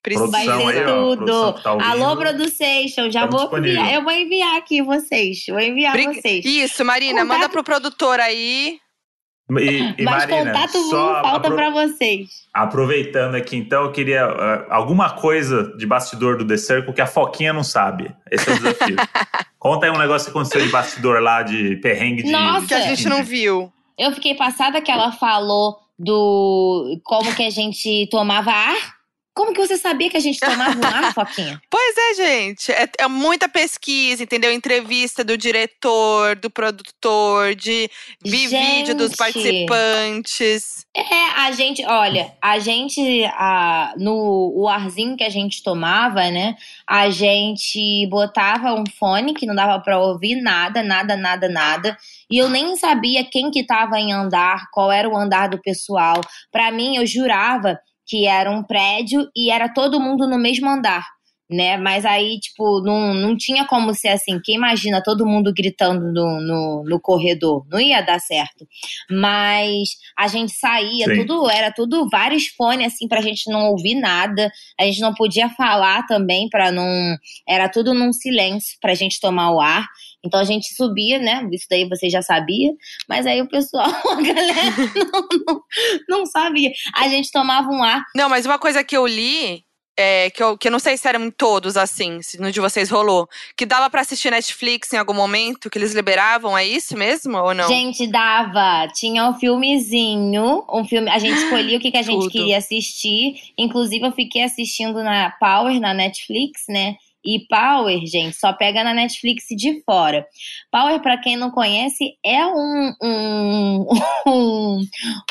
Precisa 0.04 0.28
vai 0.28 0.46
ser 0.46 0.86
tudo. 0.86 1.54
Tá 1.54 1.78
Alô, 1.90 2.18
produção, 2.18 3.10
já 3.10 3.26
vou 3.26 3.58
enviar. 3.58 3.94
Eu 3.94 4.04
vou 4.04 4.12
enviar 4.12 4.58
aqui 4.58 4.82
vocês. 4.82 5.46
Vou 5.48 5.62
enviar 5.62 5.94
Brin 5.94 6.14
vocês. 6.14 6.44
Isso, 6.44 6.84
Marina, 6.84 7.22
contato... 7.22 7.28
manda 7.28 7.50
pro 7.50 7.64
produtor 7.64 8.20
aí. 8.20 8.80
E, 9.50 9.96
e 9.98 10.04
Mas 10.04 10.26
Marina, 10.26 10.52
contato 10.52 10.78
só 10.90 11.22
falta 11.22 11.48
apro... 11.48 11.56
para 11.56 11.70
vocês. 11.70 12.28
Aproveitando 12.54 13.36
aqui, 13.36 13.56
então, 13.56 13.84
eu 13.84 13.92
queria 13.94 14.28
uh, 14.28 14.66
alguma 14.70 15.12
coisa 15.12 15.74
de 15.78 15.86
bastidor 15.86 16.38
do 16.38 16.46
The 16.46 16.58
Circle 16.58 16.94
que 16.94 17.02
a 17.02 17.08
Foquinha 17.08 17.54
não 17.54 17.64
sabe. 17.64 18.14
Esse 18.30 18.50
é 18.50 18.54
o 18.54 18.58
desafio. 18.58 18.96
Conta 19.58 19.86
aí 19.86 19.92
um 19.92 19.98
negócio 19.98 20.26
que 20.26 20.32
aconteceu 20.32 20.62
de 20.62 20.70
bastidor 20.72 21.22
lá, 21.22 21.44
de 21.44 21.78
perrengue 21.78 22.24
de. 22.24 22.32
Nossa, 22.32 22.68
que 22.68 22.74
a 22.74 22.82
gente 22.82 23.08
não 23.08 23.24
viu. 23.24 23.72
Eu 23.98 24.12
fiquei 24.12 24.36
passada 24.36 24.82
que 24.82 24.92
ela 24.92 25.14
falou 25.14 25.83
do 25.98 27.00
como 27.04 27.36
que 27.36 27.44
a 27.44 27.50
gente 27.50 28.08
tomava 28.10 28.52
ar 28.52 28.93
como 29.34 29.52
que 29.52 29.60
você 29.60 29.78
sabia 29.78 30.10
que 30.10 30.18
a 30.18 30.20
gente 30.20 30.40
tomava 30.40 30.78
um 30.78 30.86
ar, 30.86 31.14
Foquinha? 31.14 31.60
Pois 31.70 31.96
é, 31.98 32.14
gente. 32.14 32.72
É, 32.72 32.88
é, 33.00 33.08
muita 33.08 33.50
pesquisa, 33.50 34.24
entendeu? 34.24 34.52
Entrevista 34.52 35.24
do 35.24 35.36
diretor, 35.36 36.36
do 36.36 36.50
produtor, 36.50 37.56
de 37.56 37.90
vi 38.24 38.48
vídeo 38.48 38.96
dos 38.96 39.16
participantes. 39.16 40.86
É, 40.96 41.42
a 41.42 41.52
gente, 41.52 41.84
olha, 41.86 42.32
a 42.40 42.60
gente, 42.60 43.02
a, 43.34 43.96
no 43.98 44.54
o 44.56 44.70
arzinho 44.70 45.18
que 45.18 45.24
a 45.24 45.30
gente 45.30 45.64
tomava, 45.64 46.30
né? 46.30 46.56
A 46.88 47.10
gente 47.10 48.08
botava 48.12 48.74
um 48.76 48.84
fone 49.00 49.34
que 49.34 49.48
não 49.48 49.56
dava 49.56 49.80
para 49.80 49.98
ouvir 49.98 50.36
nada, 50.36 50.84
nada, 50.84 51.18
nada, 51.18 51.50
nada. 51.50 51.98
E 52.30 52.38
eu 52.38 52.50
nem 52.50 52.76
sabia 52.76 53.24
quem 53.24 53.50
que 53.50 53.66
tava 53.66 53.98
em 53.98 54.14
andar, 54.14 54.70
qual 54.72 54.92
era 54.92 55.10
o 55.10 55.18
andar 55.18 55.50
do 55.50 55.60
pessoal. 55.60 56.22
Para 56.52 56.72
mim, 56.72 56.98
eu 56.98 57.08
jurava 57.08 57.80
que 58.06 58.26
era 58.28 58.52
um 58.52 58.64
prédio 58.64 59.28
e 59.36 59.52
era 59.52 59.70
todo 59.70 60.00
mundo 60.00 60.28
no 60.28 60.38
mesmo 60.38 60.70
andar, 60.70 61.06
né? 61.50 61.78
Mas 61.78 62.06
aí, 62.06 62.40
tipo, 62.40 62.82
não, 62.82 63.14
não 63.14 63.38
tinha 63.38 63.66
como 63.66 63.94
ser 63.94 64.10
assim. 64.10 64.40
Quem 64.44 64.56
imagina 64.56 65.04
todo 65.04 65.26
mundo 65.26 65.54
gritando 65.54 66.12
no, 66.12 66.42
no, 66.42 66.84
no 66.86 67.00
corredor? 67.00 67.66
Não 67.70 67.80
ia 67.80 68.02
dar 68.02 68.20
certo. 68.20 68.68
Mas 69.10 69.90
a 70.18 70.28
gente 70.28 70.52
saía, 70.54 71.06
Sim. 71.06 71.22
tudo 71.22 71.50
era 71.50 71.72
tudo 71.72 72.08
vários 72.10 72.48
fones, 72.48 72.94
assim, 72.94 73.08
pra 73.08 73.22
gente 73.22 73.50
não 73.52 73.70
ouvir 73.72 73.96
nada. 73.96 74.52
A 74.80 74.84
gente 74.86 75.00
não 75.02 75.14
podia 75.14 75.50
falar 75.50 76.06
também 76.08 76.50
para 76.50 76.72
não. 76.72 76.88
Era 77.48 77.70
tudo 77.70 77.94
num 77.94 78.12
silêncio 78.12 78.78
pra 78.82 78.96
gente 78.96 79.20
tomar 79.20 79.52
o 79.52 79.62
ar. 79.62 79.88
Então 80.26 80.40
a 80.40 80.44
gente 80.44 80.74
subia, 80.74 81.20
né? 81.20 81.48
Isso 81.52 81.66
daí 81.70 81.88
você 81.88 82.10
já 82.10 82.22
sabia, 82.22 82.72
mas 83.10 83.26
aí 83.26 83.42
o 83.42 83.48
pessoal, 83.48 83.86
a 84.12 84.22
galera 84.22 84.72
não, 85.12 85.28
não, 85.46 85.62
não 86.10 86.26
sabia. 86.26 86.72
A 86.96 87.08
gente 87.08 87.32
tomava 87.32 87.70
um 87.70 87.84
ar. 87.84 88.04
Não, 88.16 88.30
mas 88.30 88.46
uma 88.46 88.58
coisa 88.58 88.84
que 88.84 88.96
eu 88.96 89.06
li 89.06 89.64
é, 89.96 90.32
que, 90.32 90.42
eu, 90.42 90.58
que 90.58 90.68
eu 90.68 90.72
não 90.72 90.80
sei 90.80 90.98
se 90.98 91.08
eram 91.08 91.30
todos 91.30 91.78
assim, 91.78 92.22
se 92.22 92.42
no 92.42 92.52
de 92.52 92.60
vocês 92.60 92.90
rolou. 92.90 93.28
Que 93.56 93.66
dava 93.66 93.90
para 93.90 94.02
assistir 94.02 94.32
Netflix 94.32 94.92
em 94.92 94.98
algum 94.98 95.14
momento, 95.14 95.70
que 95.70 95.78
eles 95.78 95.94
liberavam, 95.94 96.58
é 96.58 96.66
isso 96.66 96.98
mesmo 96.98 97.38
ou 97.38 97.54
não? 97.54 97.68
Gente, 97.68 98.08
dava. 98.08 98.88
Tinha 98.94 99.30
um 99.30 99.36
filmezinho, 99.36 100.66
um 100.72 100.84
filme. 100.86 101.10
A 101.10 101.20
gente 101.20 101.38
escolhia 101.38 101.78
o 101.78 101.82
que, 101.82 101.92
que 101.92 101.98
a 101.98 102.02
gente 102.02 102.22
Tudo. 102.22 102.32
queria 102.32 102.58
assistir. 102.58 103.36
Inclusive, 103.58 104.06
eu 104.06 104.12
fiquei 104.12 104.44
assistindo 104.44 105.04
na 105.04 105.32
Power, 105.40 105.80
na 105.80 105.94
Netflix, 105.94 106.64
né? 106.68 106.96
E 107.26 107.46
Power, 107.48 108.00
gente, 108.06 108.36
só 108.36 108.54
pega 108.54 108.84
na 108.84 108.94
Netflix 108.94 109.46
de 109.50 109.82
fora. 109.84 110.26
Power, 110.72 111.02
para 111.02 111.18
quem 111.18 111.38
não 111.38 111.52
conhece, 111.52 112.18
é 112.24 112.46
um, 112.46 112.94
um, 113.02 113.88
um, 114.28 114.88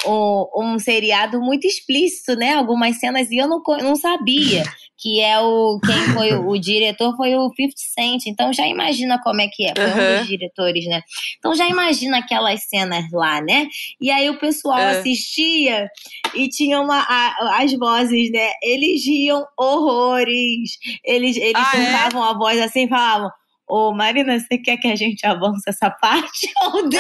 um, 0.07 0.49
um 0.57 0.79
seriado 0.79 1.41
muito 1.41 1.67
explícito, 1.67 2.35
né? 2.35 2.55
Algumas 2.55 2.99
cenas 2.99 3.31
e 3.31 3.37
eu 3.37 3.49
não, 3.49 3.63
não 3.81 3.97
sabia 3.97 4.65
que 5.03 5.21
é 5.21 5.39
o 5.41 5.81
quem 5.85 6.15
foi 6.15 6.33
o, 6.33 6.49
o 6.49 6.59
diretor 6.59 7.17
foi 7.17 7.35
o 7.35 7.51
50 7.51 7.75
Cent. 7.77 8.27
Então 8.27 8.53
já 8.53 8.67
imagina 8.69 9.21
como 9.21 9.41
é 9.41 9.49
que 9.49 9.65
é, 9.65 9.75
foi 9.75 9.85
uhum. 9.85 10.15
um 10.15 10.19
dos 10.19 10.29
diretores, 10.29 10.87
né? 10.87 11.03
Então 11.39 11.55
já 11.57 11.69
imagina 11.69 12.19
aquelas 12.19 12.63
cenas 12.69 13.11
lá, 13.13 13.41
né? 13.41 13.67
E 14.01 14.11
aí 14.11 14.31
o 14.31 14.39
pessoal 14.39 14.79
uhum. 14.79 15.01
assistia 15.01 15.89
e 16.35 16.49
tinha 16.49 16.81
uma, 16.81 17.01
a, 17.01 17.63
as 17.63 17.73
vozes, 17.73 18.31
né? 18.31 18.51
Eles 18.63 19.05
riam 19.05 19.45
horrores. 19.59 20.79
Eles 21.05 21.37
eles 21.37 21.57
ah, 21.57 21.73
soltavam 21.85 22.25
é? 22.25 22.31
a 22.31 22.33
voz 22.33 22.61
assim, 22.61 22.89
falavam 22.89 23.31
Ô, 23.69 23.91
Marina, 23.91 24.39
você 24.39 24.57
quer 24.59 24.77
que 24.77 24.87
a 24.87 24.95
gente 24.95 25.27
avance 25.27 25.63
essa 25.67 25.89
parte? 25.89 26.53
Ou 26.63 26.83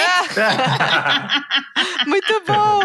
Muito 2.07 2.43
bom! 2.47 2.81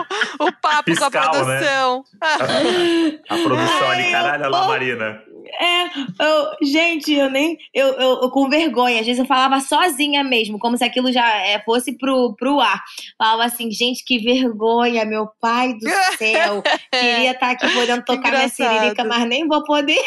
O 0.46 0.52
papo 0.62 0.92
Fiscal, 0.92 1.10
com 1.10 1.18
a 1.18 1.22
né? 1.22 1.30
produção. 1.30 2.04
Né? 2.22 3.22
a 3.30 3.38
produção 3.38 3.90
ali, 3.90 4.12
caralho, 4.12 4.50
lá, 4.50 4.68
Marina. 4.68 5.24
É, 5.60 5.86
eu, 6.22 6.52
gente, 6.62 7.14
eu 7.14 7.30
nem. 7.30 7.58
Eu, 7.74 7.88
eu, 7.94 8.20
eu, 8.24 8.30
com 8.30 8.50
vergonha. 8.50 9.00
Às 9.00 9.06
vezes 9.06 9.20
eu 9.20 9.26
falava 9.26 9.62
sozinha 9.62 10.22
mesmo, 10.24 10.60
como 10.60 10.78
se 10.78 10.84
aquilo 10.84 11.10
já 11.10 11.26
é, 11.38 11.62
fosse 11.64 11.98
pro, 11.98 12.36
pro 12.36 12.60
ar. 12.60 12.84
Falava 13.18 13.46
assim, 13.46 13.72
gente, 13.72 14.04
que 14.04 14.20
vergonha, 14.20 15.06
meu 15.06 15.30
pai 15.40 15.76
do 15.76 15.90
céu. 16.18 16.62
Queria 16.92 17.32
estar 17.32 17.40
tá 17.40 17.52
aqui 17.52 17.74
podendo 17.74 18.04
tocar 18.04 18.32
minha 18.32 18.50
siririca, 18.50 19.06
mas 19.06 19.26
nem 19.30 19.48
vou 19.48 19.64
poder. 19.64 20.02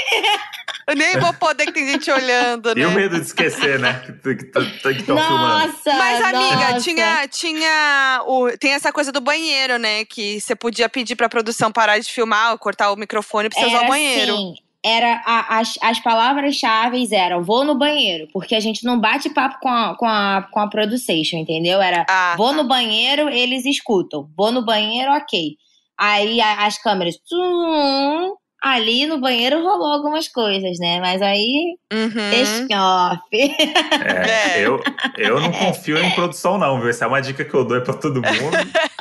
Eu 0.91 0.97
nem 0.97 1.19
vou 1.19 1.33
poder 1.35 1.67
que 1.67 1.73
tem 1.73 1.89
gente 1.89 2.11
olhando, 2.11 2.75
né? 2.75 2.83
E 2.83 2.85
o 2.85 2.91
medo 2.91 3.17
de 3.17 3.27
esquecer, 3.27 3.79
né? 3.79 4.03
Que, 4.05 4.35
que, 4.35 4.45
que, 4.45 4.95
que 5.05 5.13
Nossa! 5.13 5.95
Mas, 5.95 6.23
amiga, 6.23 6.71
nossa. 6.73 6.81
tinha. 6.81 7.29
tinha 7.29 8.23
o, 8.27 8.51
tem 8.59 8.73
essa 8.73 8.93
coisa 8.93 9.13
do 9.13 9.21
banheiro, 9.21 9.79
né? 9.79 10.05
Que 10.05 10.41
você 10.41 10.57
podia 10.57 10.89
pedir 10.89 11.15
pra 11.15 11.29
produção 11.29 11.71
parar 11.71 11.99
de 11.99 12.13
filmar, 12.13 12.59
cortar 12.59 12.91
o 12.91 12.97
microfone 12.97 13.49
pra 13.49 13.59
você 13.59 13.67
Era 13.67 13.77
usar 13.77 13.85
o 13.87 13.89
banheiro. 13.89 14.37
Sim 14.37 14.55
era 14.83 15.23
a, 15.27 15.59
as, 15.59 15.75
as 15.83 16.01
palavras-chave 16.01 17.07
eram 17.15 17.43
vou 17.43 17.65
no 17.65 17.75
banheiro, 17.75 18.29
porque 18.33 18.55
a 18.55 18.61
gente 18.61 18.85
não 18.85 18.99
bate 18.99 19.29
papo 19.29 19.59
com 19.61 19.69
a, 19.69 19.95
com 19.95 20.07
a, 20.07 20.49
com 20.51 20.61
a 20.61 20.69
production, 20.69 21.39
entendeu? 21.39 21.83
Era 21.83 22.07
ah, 22.09 22.35
vou 22.37 22.51
tá. 22.51 22.57
no 22.57 22.65
banheiro, 22.65 23.29
eles 23.29 23.67
escutam. 23.67 24.29
Vou 24.37 24.51
no 24.51 24.65
banheiro, 24.65 25.13
ok. 25.13 25.57
Aí 25.99 26.41
a, 26.41 26.67
as 26.67 26.79
câmeras. 26.79 27.17
Tum, 27.29 28.35
ali 28.61 29.07
no 29.07 29.19
banheiro 29.19 29.63
rolou 29.63 29.93
algumas 29.93 30.29
coisas, 30.29 30.79
né? 30.79 31.01
Mas 31.01 31.23
aí. 31.23 31.77
Uhum. 31.93 32.69
off. 32.79 33.21
É, 33.33 34.59
é, 34.61 34.67
eu, 34.67 34.83
eu 35.17 35.41
não 35.41 35.51
confio 35.51 35.99
em 35.99 36.11
produção, 36.13 36.59
não, 36.59 36.79
viu? 36.79 36.91
Essa 36.91 37.05
é 37.05 37.09
uma 37.09 37.23
dica 37.23 37.45
que 37.45 37.55
eu 37.55 37.65
dou 37.65 37.81
pra 37.81 37.95
todo 37.95 38.17
mundo. 38.17 38.57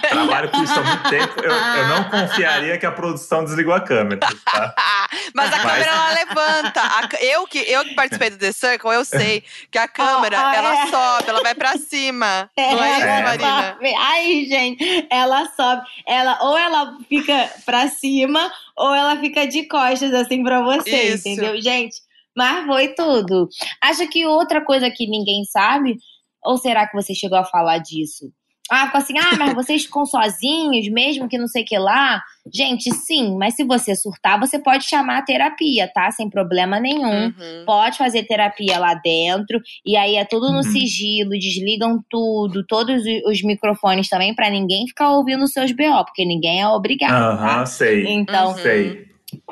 Trabalho 0.09 0.49
com 0.49 0.63
isso 0.63 0.79
há 0.79 0.83
muito 0.83 1.09
tempo. 1.09 1.33
Eu, 1.43 1.51
eu 1.51 1.87
não 1.87 2.03
confiaria 2.05 2.77
que 2.77 2.85
a 2.85 2.91
produção 2.91 3.43
desligou 3.43 3.73
a 3.73 3.81
câmera. 3.81 4.19
Tá? 4.19 4.75
Mas 5.35 5.53
a 5.53 5.57
Mas... 5.57 5.61
câmera 5.61 5.91
ela 5.91 6.13
levanta. 6.13 6.81
A, 6.81 7.09
eu, 7.21 7.45
que, 7.45 7.59
eu 7.59 7.83
que 7.83 7.93
participei 7.93 8.29
do 8.29 8.37
The 8.37 8.51
Circle, 8.51 8.91
eu 8.91 9.05
sei 9.05 9.43
que 9.69 9.77
a 9.77 9.87
câmera 9.87 10.37
oh, 10.39 10.49
oh, 10.49 10.53
ela 10.53 10.73
é. 10.73 10.87
sobe, 10.87 11.29
ela 11.29 11.43
vai 11.43 11.53
pra 11.53 11.77
cima. 11.77 12.49
É, 12.55 12.73
não 12.73 12.83
é 12.83 12.91
isso, 12.97 13.07
é. 13.07 13.23
Marina? 13.23 13.77
Ai, 13.99 14.45
gente, 14.49 15.07
ela 15.09 15.45
sobe. 15.55 15.81
Ela, 16.07 16.39
ou 16.41 16.57
ela 16.57 16.97
fica 17.07 17.49
pra 17.65 17.87
cima, 17.87 18.51
ou 18.79 18.95
ela 18.95 19.19
fica 19.19 19.45
de 19.45 19.67
costas 19.67 20.13
assim 20.13 20.41
pra 20.41 20.63
você, 20.63 21.13
Isso. 21.13 21.27
entendeu, 21.27 21.61
gente? 21.61 21.97
Mas 22.35 22.65
foi 22.65 22.87
tudo. 22.95 23.49
Acho 23.83 24.07
que 24.07 24.25
outra 24.25 24.63
coisa 24.63 24.89
que 24.89 25.05
ninguém 25.05 25.43
sabe, 25.43 25.97
ou 26.41 26.57
será 26.57 26.87
que 26.87 26.95
você 26.95 27.13
chegou 27.13 27.37
a 27.37 27.43
falar 27.43 27.79
disso? 27.79 28.31
Ah, 28.71 28.85
ficou 28.85 28.99
assim, 28.99 29.17
ah, 29.17 29.35
mas 29.37 29.53
vocês 29.53 29.85
ficam 29.85 30.05
sozinhos, 30.05 30.87
mesmo 30.89 31.27
que 31.27 31.37
não 31.37 31.47
sei 31.47 31.63
o 31.63 31.65
que 31.65 31.77
lá. 31.77 32.21
Gente, 32.53 32.93
sim, 32.93 33.35
mas 33.37 33.55
se 33.55 33.63
você 33.63 33.95
surtar, 33.95 34.39
você 34.39 34.59
pode 34.59 34.85
chamar 34.85 35.17
a 35.17 35.21
terapia, 35.21 35.89
tá? 35.93 36.11
Sem 36.11 36.29
problema 36.29 36.79
nenhum. 36.79 37.25
Uhum. 37.25 37.63
Pode 37.65 37.97
fazer 37.97 38.23
terapia 38.23 38.79
lá 38.79 38.93
dentro. 38.93 39.59
E 39.85 39.97
aí 39.97 40.15
é 40.15 40.25
tudo 40.25 40.51
no 40.51 40.57
uhum. 40.57 40.63
sigilo, 40.63 41.31
desligam 41.31 41.99
tudo, 42.09 42.65
todos 42.65 43.03
os 43.25 43.43
microfones 43.43 44.07
também, 44.07 44.35
para 44.35 44.49
ninguém 44.49 44.87
ficar 44.87 45.11
ouvindo 45.11 45.43
os 45.43 45.51
seus 45.51 45.71
BO, 45.71 46.05
porque 46.05 46.25
ninguém 46.25 46.61
é 46.61 46.67
obrigado. 46.67 47.11
Aham, 47.11 47.31
uhum, 47.31 47.59
tá? 47.59 47.65
sei. 47.65 48.07
Então, 48.07 48.49
uhum. 48.49 48.57
sei. 48.57 49.08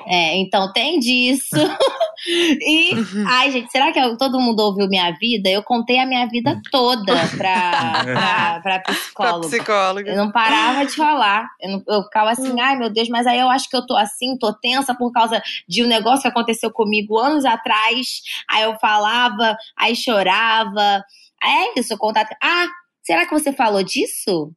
É, 0.07 0.37
então 0.37 0.71
tem 0.71 0.99
disso. 0.99 1.55
e, 2.27 2.93
uhum. 2.93 3.25
ai, 3.27 3.51
gente, 3.51 3.71
será 3.71 3.91
que 3.91 4.17
todo 4.17 4.39
mundo 4.39 4.59
ouviu 4.59 4.87
minha 4.87 5.11
vida? 5.11 5.49
Eu 5.49 5.61
contei 5.63 5.99
a 5.99 6.05
minha 6.05 6.25
vida 6.27 6.59
toda 6.71 7.13
pra, 7.37 8.03
pra, 8.03 8.59
pra 8.61 8.79
psicóloga. 8.79 9.39
Pra 9.39 9.49
psicóloga. 9.49 10.11
Eu 10.11 10.17
não 10.17 10.31
parava 10.31 10.85
de 10.85 10.95
falar. 10.95 11.47
Eu, 11.61 11.71
não, 11.71 11.83
eu 11.87 12.03
ficava 12.03 12.31
assim, 12.31 12.51
hum. 12.51 12.61
ai 12.61 12.77
meu 12.77 12.89
Deus, 12.89 13.09
mas 13.09 13.27
aí 13.27 13.39
eu 13.39 13.49
acho 13.49 13.69
que 13.69 13.75
eu 13.75 13.85
tô 13.85 13.95
assim, 13.95 14.37
tô 14.37 14.53
tensa 14.53 14.95
por 14.95 15.11
causa 15.11 15.41
de 15.67 15.83
um 15.83 15.87
negócio 15.87 16.21
que 16.21 16.27
aconteceu 16.27 16.71
comigo 16.71 17.17
anos 17.17 17.45
atrás. 17.45 18.21
Aí 18.49 18.63
eu 18.63 18.77
falava, 18.79 19.57
aí 19.77 19.95
chorava. 19.95 21.03
É 21.43 21.79
isso, 21.79 21.97
contato. 21.97 22.35
Ah, 22.41 22.67
será 23.03 23.25
que 23.25 23.33
você 23.33 23.53
falou 23.53 23.83
disso? 23.83 24.51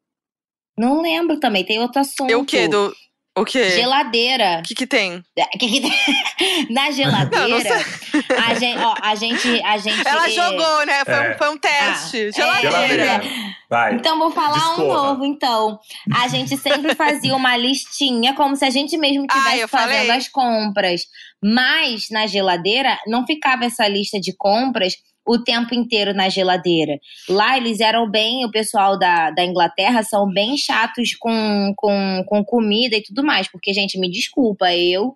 Não 0.79 1.03
lembro 1.03 1.39
também, 1.39 1.65
tem 1.65 1.79
outro 1.79 2.01
assunto. 2.01 2.31
E 2.31 2.35
o 2.35 2.45
quê? 2.45 2.67
Do, 2.67 2.95
o 3.41 3.45
quê? 3.45 3.71
Geladeira. 3.71 4.61
O 4.61 4.63
que, 4.63 4.75
que 4.75 4.87
tem? 4.87 5.23
É, 5.37 5.45
que 5.59 5.69
que 5.69 5.81
tem? 5.81 5.93
Na 6.71 6.91
geladeira, 6.91 7.49
não, 7.49 7.59
não 7.59 8.45
a, 8.45 8.55
gente, 8.55 8.79
ó, 8.79 8.95
a 9.03 9.15
gente. 9.15 9.63
A 9.63 9.79
gente 9.79 10.07
Ela 10.07 10.27
é... 10.27 10.31
jogou, 10.31 10.87
né? 10.87 11.05
Foi, 11.05 11.15
é. 11.15 11.31
um, 11.31 11.39
foi 11.39 11.51
um 11.51 11.59
teste. 11.59 12.31
Ah, 12.37 12.61
geladeira. 12.61 13.05
É. 13.05 13.21
Vai. 13.69 13.95
Então, 13.95 14.19
vou 14.19 14.31
falar 14.31 14.75
um 14.75 14.89
novo, 14.89 15.25
então. 15.25 15.79
A 16.15 16.27
gente 16.27 16.57
sempre 16.57 16.95
fazia 16.95 17.35
uma 17.37 17.57
listinha, 17.57 18.35
como 18.35 18.57
se 18.57 18.65
a 18.65 18.71
gente 18.71 18.97
mesmo 18.97 19.27
estivesse 19.27 19.63
ah, 19.63 19.69
fazendo 19.69 20.07
falei. 20.07 20.11
as 20.11 20.29
compras. 20.29 21.03
Mas 21.43 22.11
na 22.11 22.27
geladeira 22.27 22.99
não 23.07 23.25
ficava 23.27 23.65
essa 23.65 23.87
lista 23.89 24.21
de 24.21 24.37
compras 24.37 24.95
o 25.27 25.39
tempo 25.39 25.75
inteiro 25.75 26.15
na 26.15 26.29
geladeira. 26.29 26.99
Lá 27.29 27.57
eles 27.57 27.81
eram 27.81 28.11
bem, 28.11 28.45
o 28.45 28.51
pessoal 28.51 28.99
da, 28.99 29.31
da 29.31 29.45
Inglaterra 29.45 30.03
são 30.03 30.27
bem 30.29 30.57
chatos 30.57 31.15
com, 31.15 31.73
com, 31.77 32.25
com 32.27 32.45
comida 32.45 32.97
e 32.97 33.03
tudo 33.03 33.23
mais. 33.25 33.51
Porque, 33.51 33.73
gente, 33.73 33.99
me 33.99 34.11
desculpa, 34.11 34.75
eu 34.75 35.15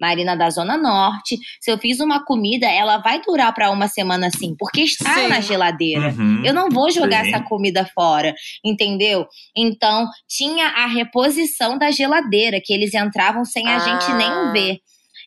Marina 0.00 0.36
da 0.36 0.50
Zona 0.50 0.76
Norte. 0.76 1.38
Se 1.60 1.70
eu 1.70 1.78
fiz 1.78 2.00
uma 2.00 2.24
comida, 2.24 2.66
ela 2.66 2.98
vai 2.98 3.20
durar 3.22 3.52
para 3.54 3.70
uma 3.70 3.88
semana 3.88 4.28
sim, 4.30 4.54
porque 4.58 4.82
está 4.82 5.14
sim. 5.14 5.28
na 5.28 5.40
geladeira. 5.40 6.08
Uhum, 6.08 6.42
eu 6.44 6.52
não 6.52 6.68
vou 6.68 6.90
jogar 6.90 7.24
sim. 7.24 7.30
essa 7.30 7.42
comida 7.42 7.88
fora, 7.94 8.34
entendeu? 8.64 9.26
Então, 9.56 10.06
tinha 10.28 10.66
a 10.68 10.86
reposição 10.86 11.78
da 11.78 11.90
geladeira, 11.90 12.60
que 12.62 12.72
eles 12.72 12.94
entravam 12.94 13.44
sem 13.44 13.66
a 13.66 13.76
ah. 13.76 13.78
gente 13.78 14.12
nem 14.14 14.52
ver. 14.52 14.78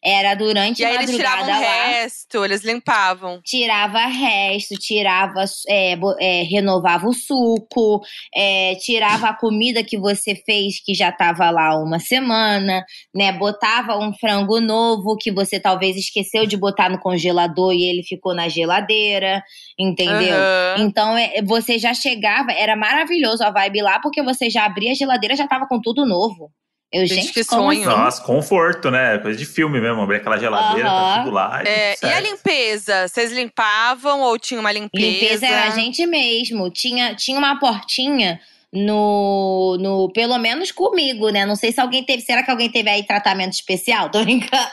Era 0.03 0.35
durante 0.35 0.83
a 0.83 0.93
madrugada 0.93 1.11
eles 1.11 1.15
tiravam 1.15 1.61
lá. 1.61 1.85
resto, 1.85 2.45
eles 2.45 2.63
limpavam. 2.63 3.41
Tirava 3.43 4.05
resto, 4.05 4.75
tirava, 4.75 5.43
é, 5.67 5.97
é, 6.19 6.43
renovava 6.43 7.07
o 7.07 7.13
suco, 7.13 8.01
é, 8.35 8.75
tirava 8.75 9.29
a 9.29 9.33
comida 9.33 9.83
que 9.83 9.97
você 9.97 10.35
fez 10.35 10.83
que 10.83 10.93
já 10.93 11.09
estava 11.09 11.49
lá 11.49 11.77
uma 11.77 11.99
semana, 11.99 12.83
né? 13.13 13.31
Botava 13.31 13.97
um 13.97 14.13
frango 14.13 14.59
novo 14.61 15.17
que 15.17 15.31
você 15.31 15.59
talvez 15.59 15.97
esqueceu 15.97 16.45
de 16.45 16.57
botar 16.57 16.89
no 16.89 16.99
congelador 16.99 17.73
e 17.73 17.83
ele 17.83 18.03
ficou 18.03 18.33
na 18.33 18.47
geladeira, 18.47 19.43
entendeu? 19.79 20.37
Uhum. 20.37 20.85
Então 20.85 21.17
é, 21.17 21.41
você 21.41 21.79
já 21.79 21.93
chegava, 21.93 22.51
era 22.51 22.75
maravilhoso 22.75 23.43
a 23.43 23.51
vibe 23.51 23.81
lá, 23.81 23.99
porque 23.99 24.21
você 24.21 24.49
já 24.49 24.65
abria 24.65 24.91
a 24.91 24.95
geladeira 24.95 25.35
já 25.35 25.47
tava 25.47 25.67
com 25.67 25.81
tudo 25.81 26.05
novo. 26.05 26.51
Eu, 26.91 27.05
gente, 27.05 27.21
gente 27.21 27.33
que 27.33 27.43
sonho. 27.43 27.81
Assim? 27.81 27.99
Nossa, 27.99 28.23
conforto, 28.23 28.89
né? 28.89 29.17
Coisa 29.17 29.37
de 29.37 29.45
filme 29.45 29.81
mesmo. 29.81 30.01
Abrir 30.01 30.17
aquela 30.17 30.37
geladeira, 30.37 30.89
uhum. 30.89 30.95
tá 30.95 31.19
tudo 31.23 31.33
lá. 31.33 31.61
É, 31.65 31.95
e 32.01 32.05
a 32.05 32.19
limpeza? 32.19 33.07
Vocês 33.07 33.31
limpavam 33.31 34.21
ou 34.21 34.39
tinha 34.39 34.59
uma 34.59 34.71
limpeza? 34.71 35.05
Limpeza 35.05 35.45
era 35.45 35.67
a 35.67 35.69
gente 35.71 36.05
mesmo. 36.05 36.69
Tinha, 36.69 37.13
tinha 37.13 37.37
uma 37.37 37.59
portinha 37.59 38.39
no, 38.71 39.77
no. 39.79 40.11
Pelo 40.13 40.37
menos 40.37 40.71
comigo, 40.71 41.29
né? 41.29 41.45
Não 41.45 41.57
sei 41.57 41.73
se 41.73 41.81
alguém 41.81 42.03
teve. 42.03 42.21
Será 42.21 42.41
que 42.41 42.51
alguém 42.51 42.69
teve 42.69 42.89
aí 42.89 43.03
tratamento 43.03 43.53
especial? 43.53 44.09
Tô 44.11 44.23
brincando. 44.23 44.71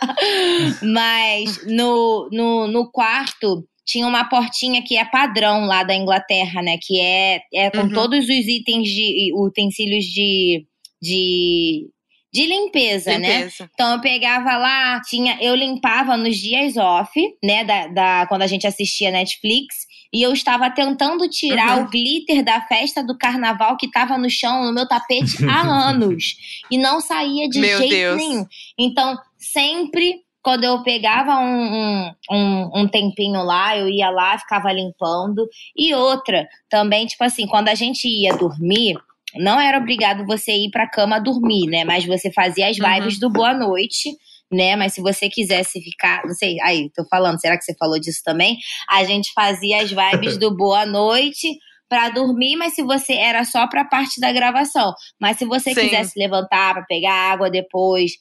Mas 0.83 1.67
no, 1.67 2.29
no, 2.31 2.69
no 2.69 2.91
quarto 2.93 3.67
tinha 3.85 4.07
uma 4.07 4.25
portinha 4.29 4.83
que 4.83 4.97
é 4.97 5.05
padrão 5.05 5.67
lá 5.67 5.83
da 5.83 5.95
Inglaterra, 5.95 6.63
né? 6.63 6.79
Que 6.81 7.01
é, 7.01 7.41
é 7.53 7.71
com 7.71 7.83
uhum. 7.83 7.93
todos 7.93 8.25
os 8.25 8.31
itens 8.31 8.89
de 8.89 9.33
utensílios 9.35 10.05
de, 10.05 10.65
de 11.03 11.89
de 12.35 12.47
limpeza, 12.47 13.17
né? 13.17 13.43
limpeza, 13.45 13.63
né? 13.63 13.71
Então 13.73 13.93
eu 13.93 14.01
pegava 14.01 14.57
lá, 14.57 15.01
tinha, 15.03 15.39
eu 15.41 15.55
limpava 15.55 16.17
nos 16.17 16.37
dias 16.37 16.77
off, 16.77 17.13
né? 17.41 17.63
Da, 17.63 17.87
da 17.87 18.27
quando 18.27 18.43
a 18.43 18.49
gente 18.49 18.67
assistia 18.67 19.13
Netflix. 19.13 19.87
E 20.13 20.21
eu 20.21 20.33
estava 20.33 20.69
tentando 20.69 21.29
tirar 21.29 21.79
uhum. 21.79 21.85
o 21.85 21.89
glitter 21.91 22.45
da 22.45 22.61
festa 22.61 23.05
do 23.05 23.17
carnaval 23.17 23.77
que 23.77 23.87
estava 23.87 24.19
no 24.19 24.29
chão, 24.29 24.65
no 24.65 24.73
meu 24.73 24.87
tapete, 24.87 25.45
há 25.49 25.63
anos. 25.89 26.37
E 26.69 26.77
não 26.77 27.01
saía 27.01 27.49
de 27.49 27.61
meu 27.61 27.79
jeito 27.79 27.95
Deus. 27.95 28.17
nenhum. 28.17 28.47
Então, 28.77 29.17
sempre 29.39 30.25
quando 30.43 30.65
eu 30.65 30.83
pegava 30.83 31.39
um, 31.39 32.13
um, 32.31 32.71
um, 32.81 32.89
tempinho 32.89 33.43
lá, 33.43 33.79
eu 33.79 33.89
ia 33.89 34.11
lá, 34.11 34.37
ficava 34.39 34.73
limpando. 34.73 35.49
E 35.77 35.95
outra, 35.95 36.49
também, 36.69 37.07
tipo 37.07 37.25
assim, 37.25 37.47
quando 37.47 37.69
a 37.69 37.75
gente 37.75 38.07
ia 38.07 38.37
dormir, 38.37 38.97
não 39.37 39.61
era 39.61 39.79
obrigado 39.79 40.27
você 40.27 40.53
ir 40.53 40.71
pra 40.71 40.89
cama 40.89 41.21
dormir, 41.21 41.67
né? 41.67 41.85
Mas 41.85 42.05
você 42.05 42.31
fazia 42.33 42.69
as 42.69 42.77
vibes 42.77 43.15
uhum. 43.15 43.21
do 43.21 43.31
boa 43.31 43.55
noite 43.55 44.11
né? 44.53 44.77
Mas 44.77 44.95
se 44.95 45.01
você 45.01 45.29
quisesse 45.29 45.81
ficar, 45.81 46.23
não 46.25 46.35
sei, 46.35 46.57
aí, 46.63 46.91
tô 46.95 47.05
falando, 47.09 47.41
será 47.41 47.57
que 47.59 47.65
você 47.65 47.75
falou 47.75 47.99
disso 47.99 48.21
também? 48.25 48.57
A 48.89 49.03
gente 49.05 49.33
fazia 49.33 49.83
as 49.83 49.91
vibes 49.91 50.39
do 50.39 50.55
boa 50.55 50.87
noite 50.87 51.59
para 51.89 52.11
dormir, 52.11 52.57
mas 52.57 52.75
se 52.75 52.83
você 52.83 53.15
era 53.15 53.45
só 53.45 53.67
para 53.67 53.85
parte 53.85 54.21
da 54.21 54.33
gravação. 54.33 54.95
Mas 55.21 55.39
se 55.39 55.45
você 55.45 55.75
Sim. 55.75 55.81
quisesse 55.81 56.19
levantar 56.19 56.75
para 56.75 56.85
pegar 56.85 57.33
água 57.33 57.51
depois, 57.51 58.13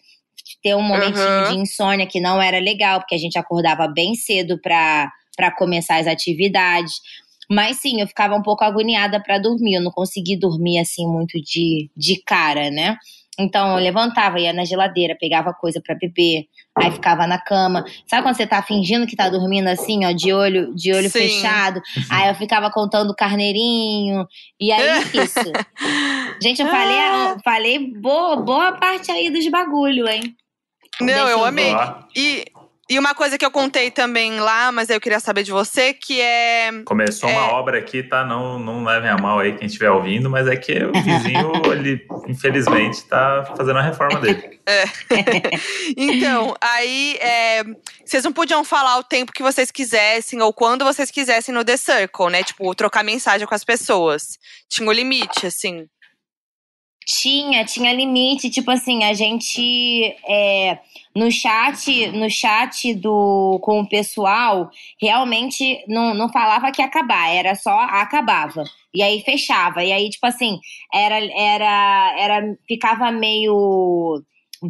ter 0.62 0.76
um 0.76 0.82
momentinho 0.82 1.46
uhum. 1.46 1.52
de 1.52 1.58
insônia 1.60 2.08
que 2.08 2.20
não 2.20 2.42
era 2.42 2.60
legal, 2.60 3.00
porque 3.00 3.16
a 3.16 3.20
gente 3.20 3.38
acordava 3.38 3.88
bem 3.88 4.16
cedo 4.16 4.60
para 4.62 5.12
para 5.36 5.50
começar 5.50 5.98
as 5.98 6.06
atividades. 6.06 6.94
Mas 7.50 7.78
sim, 7.78 8.02
eu 8.02 8.08
ficava 8.08 8.36
um 8.36 8.42
pouco 8.42 8.64
agoniada 8.64 9.22
para 9.22 9.38
dormir. 9.38 9.76
Eu 9.76 9.82
não 9.82 9.92
consegui 9.92 10.38
dormir 10.38 10.80
assim 10.80 11.08
muito 11.08 11.42
de, 11.42 11.90
de 11.96 12.22
cara, 12.24 12.70
né? 12.70 12.98
Então 13.38 13.76
eu 13.76 13.84
levantava, 13.84 14.40
ia 14.40 14.54
na 14.54 14.64
geladeira, 14.64 15.18
pegava 15.20 15.54
coisa 15.54 15.82
para 15.84 15.96
beber, 15.96 16.46
aí 16.76 16.92
ficava 16.92 17.26
na 17.26 17.40
cama. 17.40 17.84
Sabe 18.08 18.22
quando 18.22 18.36
você 18.36 18.46
tá 18.46 18.62
fingindo 18.62 19.08
que 19.08 19.16
tá 19.16 19.28
dormindo 19.28 19.68
assim, 19.68 20.06
ó, 20.06 20.12
de 20.12 20.32
olho, 20.32 20.74
de 20.76 20.94
olho 20.94 21.10
fechado? 21.10 21.82
Aí 22.12 22.30
eu 22.30 22.36
ficava 22.36 22.70
contando 22.70 23.16
carneirinho. 23.16 24.28
E 24.60 24.72
aí 24.72 25.02
isso. 25.24 25.52
Gente, 26.42 26.62
eu 26.62 26.68
falei, 26.68 26.98
eu 26.98 27.40
falei 27.44 27.80
boa, 28.00 28.36
boa 28.36 28.72
parte 28.74 29.12
aí 29.12 29.32
dos 29.32 29.48
bagulho, 29.50 30.08
hein? 30.08 30.36
Não, 31.02 31.08
Deixa 31.08 31.22
eu, 31.22 31.30
eu 31.30 31.46
amei. 31.46 31.74
E 32.16 32.46
e 32.90 33.00
uma 33.00 33.16
coisa 33.16 33.38
que 33.38 33.46
eu 33.46 33.52
contei 33.52 33.90
também 33.90 34.42
lá, 34.42 34.70
mas 34.70 34.90
eu 34.90 35.00
queria 35.00 35.20
saber 35.20 35.44
de 35.44 35.52
você, 35.52 35.94
que 35.94 36.20
é. 36.20 36.70
Começou 36.84 37.30
é... 37.30 37.32
uma 37.32 37.54
obra 37.54 37.78
aqui, 37.78 38.04
tá? 38.04 38.26
Não, 38.26 38.60
não 38.60 38.84
levem 38.84 39.10
a 39.10 39.18
mal 39.18 39.40
aí 39.40 39.56
quem 39.56 39.68
estiver 39.68 39.90
ouvindo, 39.90 40.30
mas 40.30 40.48
é 40.48 40.56
que 40.58 40.84
o 40.84 40.92
vizinho, 40.92 41.52
ele, 41.72 42.06
infelizmente, 42.28 43.06
tá 43.06 43.54
fazendo 43.56 43.80
a 43.80 43.82
reforma 43.82 44.20
dele. 44.20 44.60
É. 44.66 44.84
então, 45.96 46.54
aí 46.60 47.18
é, 47.22 47.64
vocês 48.04 48.24
não 48.26 48.34
podiam 48.34 48.66
falar 48.66 48.98
o 48.98 49.04
tempo 49.04 49.32
que 49.32 49.42
vocês 49.42 49.72
quisessem 49.72 50.42
ou 50.42 50.52
quando 50.52 50.84
vocês 50.84 51.10
quisessem 51.10 51.56
no 51.56 51.64
The 51.64 51.78
Circle, 51.78 52.30
né? 52.30 52.44
Tipo, 52.44 52.76
trocar 52.76 53.02
mensagem 53.02 53.48
com 53.48 53.56
as 53.56 53.64
pessoas. 53.64 54.38
Tinha 54.70 54.86
o 54.86 54.92
um 54.92 54.94
limite, 54.94 55.48
assim. 55.48 55.88
Tinha, 57.06 57.66
tinha 57.66 57.94
limite. 57.94 58.50
Tipo 58.50 58.72
assim, 58.72 59.04
a 59.04 59.14
gente. 59.14 60.16
É 60.28 60.80
no 61.16 61.32
chat, 61.32 62.08
no 62.12 62.30
chat 62.30 62.94
do 62.96 63.60
com 63.62 63.82
o 63.82 63.88
pessoal, 63.88 64.70
realmente 65.00 65.84
não, 65.88 66.14
não 66.14 66.30
falava 66.30 66.72
que 66.72 66.82
ia 66.82 66.88
acabar, 66.88 67.30
era 67.30 67.56
só 67.56 67.78
acabava. 67.82 68.64
E 68.94 69.02
aí 69.02 69.22
fechava. 69.22 69.84
E 69.84 69.92
aí, 69.92 70.10
tipo 70.10 70.26
assim, 70.26 70.60
era, 70.92 71.20
era, 71.40 72.16
era 72.18 72.58
ficava 72.68 73.12
meio 73.12 74.22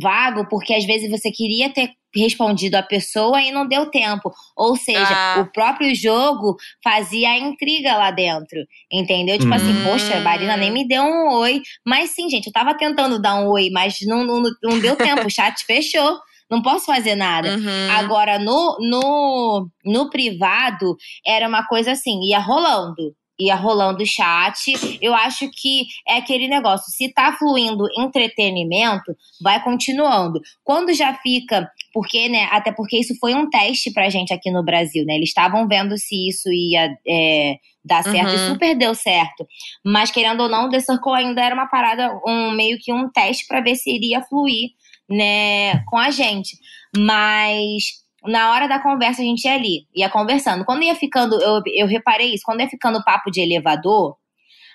vago, 0.02 0.48
porque 0.50 0.74
às 0.74 0.86
vezes 0.86 1.10
você 1.10 1.32
queria 1.32 1.70
ter 1.70 1.92
respondido 2.16 2.76
a 2.76 2.84
pessoa 2.84 3.42
e 3.42 3.52
não 3.52 3.68
deu 3.68 3.90
tempo. 3.90 4.32
Ou 4.56 4.76
seja, 4.76 5.08
ah. 5.10 5.42
o 5.42 5.52
próprio 5.52 5.94
jogo 5.96 6.56
fazia 6.84 7.30
a 7.30 7.38
intriga 7.38 7.96
lá 7.96 8.12
dentro. 8.12 8.60
Entendeu? 8.92 9.38
Tipo 9.38 9.54
assim, 9.54 9.66
hum. 9.68 9.82
assim, 9.82 9.84
poxa, 9.84 10.18
a 10.18 10.22
Marina 10.22 10.58
nem 10.58 10.72
me 10.72 10.88
deu 10.88 11.04
um 11.04 11.34
oi. 11.36 11.62
Mas 11.86 12.12
sim, 12.12 12.30
gente, 12.30 12.48
eu 12.48 12.54
tava 12.54 12.76
tentando 12.78 13.22
dar 13.22 13.36
um 13.36 13.48
oi, 13.50 13.70
mas 13.72 13.96
não, 14.02 14.24
não, 14.24 14.44
não 14.62 14.80
deu 14.80 14.96
tempo, 14.96 15.26
o 15.26 15.30
chat 15.32 15.66
fechou 15.66 16.20
não 16.54 16.62
posso 16.62 16.86
fazer 16.86 17.16
nada. 17.16 17.56
Uhum. 17.56 17.92
Agora, 17.92 18.38
no, 18.38 18.78
no, 18.80 19.68
no 19.84 20.10
privado, 20.10 20.96
era 21.26 21.48
uma 21.48 21.66
coisa 21.66 21.94
assim, 21.94 22.22
ia 22.22 22.40
rolando. 22.40 23.16
Ia 23.40 23.56
rolando 23.56 24.04
o 24.04 24.08
chat. 24.08 24.72
Eu 25.02 25.16
acho 25.16 25.50
que 25.50 25.88
é 26.08 26.18
aquele 26.18 26.48
negócio. 26.48 26.92
Se 26.92 27.12
tá 27.12 27.34
fluindo 27.34 27.88
entretenimento, 27.98 29.16
vai 29.42 29.62
continuando. 29.64 30.40
Quando 30.64 30.94
já 30.94 31.14
fica. 31.16 31.68
Porque, 31.94 32.28
né? 32.28 32.48
Até 32.52 32.72
porque 32.72 32.98
isso 32.98 33.14
foi 33.20 33.36
um 33.36 33.50
teste 33.50 33.92
pra 33.94 34.10
gente 34.10 34.34
aqui 34.34 34.50
no 34.50 34.64
Brasil, 34.64 35.06
né? 35.06 35.16
Eles 35.16 35.30
estavam 35.30 35.68
vendo 35.68 35.98
se 35.98 36.28
isso 36.28 36.52
ia. 36.52 36.90
É, 37.08 37.56
dar 37.86 38.02
certo 38.02 38.30
uhum. 38.30 38.36
e 38.36 38.48
super 38.48 38.78
deu 38.78 38.96
certo. 38.96 39.46
Mas 39.86 40.10
querendo 40.10 40.42
ou 40.42 40.50
não, 40.50 40.68
o 40.68 40.70
The 40.70 40.80
Circle 40.80 41.14
ainda 41.16 41.44
era 41.44 41.54
uma 41.54 41.68
parada, 41.68 42.18
um 42.26 42.52
meio 42.52 42.78
que 42.80 42.94
um 42.94 43.12
teste 43.12 43.46
para 43.46 43.60
ver 43.60 43.76
se 43.76 43.94
iria 43.94 44.22
fluir 44.22 44.70
né, 45.10 45.84
com 45.86 45.98
a 45.98 46.10
gente. 46.10 46.58
Mas 46.96 48.04
na 48.26 48.52
hora 48.52 48.68
da 48.68 48.80
conversa 48.80 49.22
a 49.22 49.26
gente 49.26 49.46
ia 49.46 49.54
ali, 49.54 49.88
ia 49.96 50.10
conversando. 50.10 50.64
Quando 50.66 50.84
ia 50.84 50.96
ficando, 50.96 51.40
eu, 51.42 51.62
eu 51.76 51.88
reparei 51.88 52.34
isso, 52.34 52.44
quando 52.46 52.62
ia 52.62 52.70
ficando 52.70 53.04
papo 53.04 53.30
de 53.30 53.42
elevador, 53.42 54.16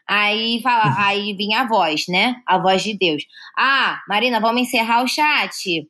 aí, 0.06 0.60
fala, 0.62 0.86
uhum. 0.86 0.94
aí 0.98 1.32
vinha 1.34 1.62
a 1.62 1.66
voz, 1.66 2.04
né? 2.08 2.36
A 2.46 2.58
voz 2.58 2.82
de 2.82 2.96
Deus. 2.96 3.22
Ah, 3.56 4.00
Marina, 4.08 4.40
vamos 4.40 4.62
encerrar 4.62 5.02
o 5.02 5.08
chat. 5.08 5.88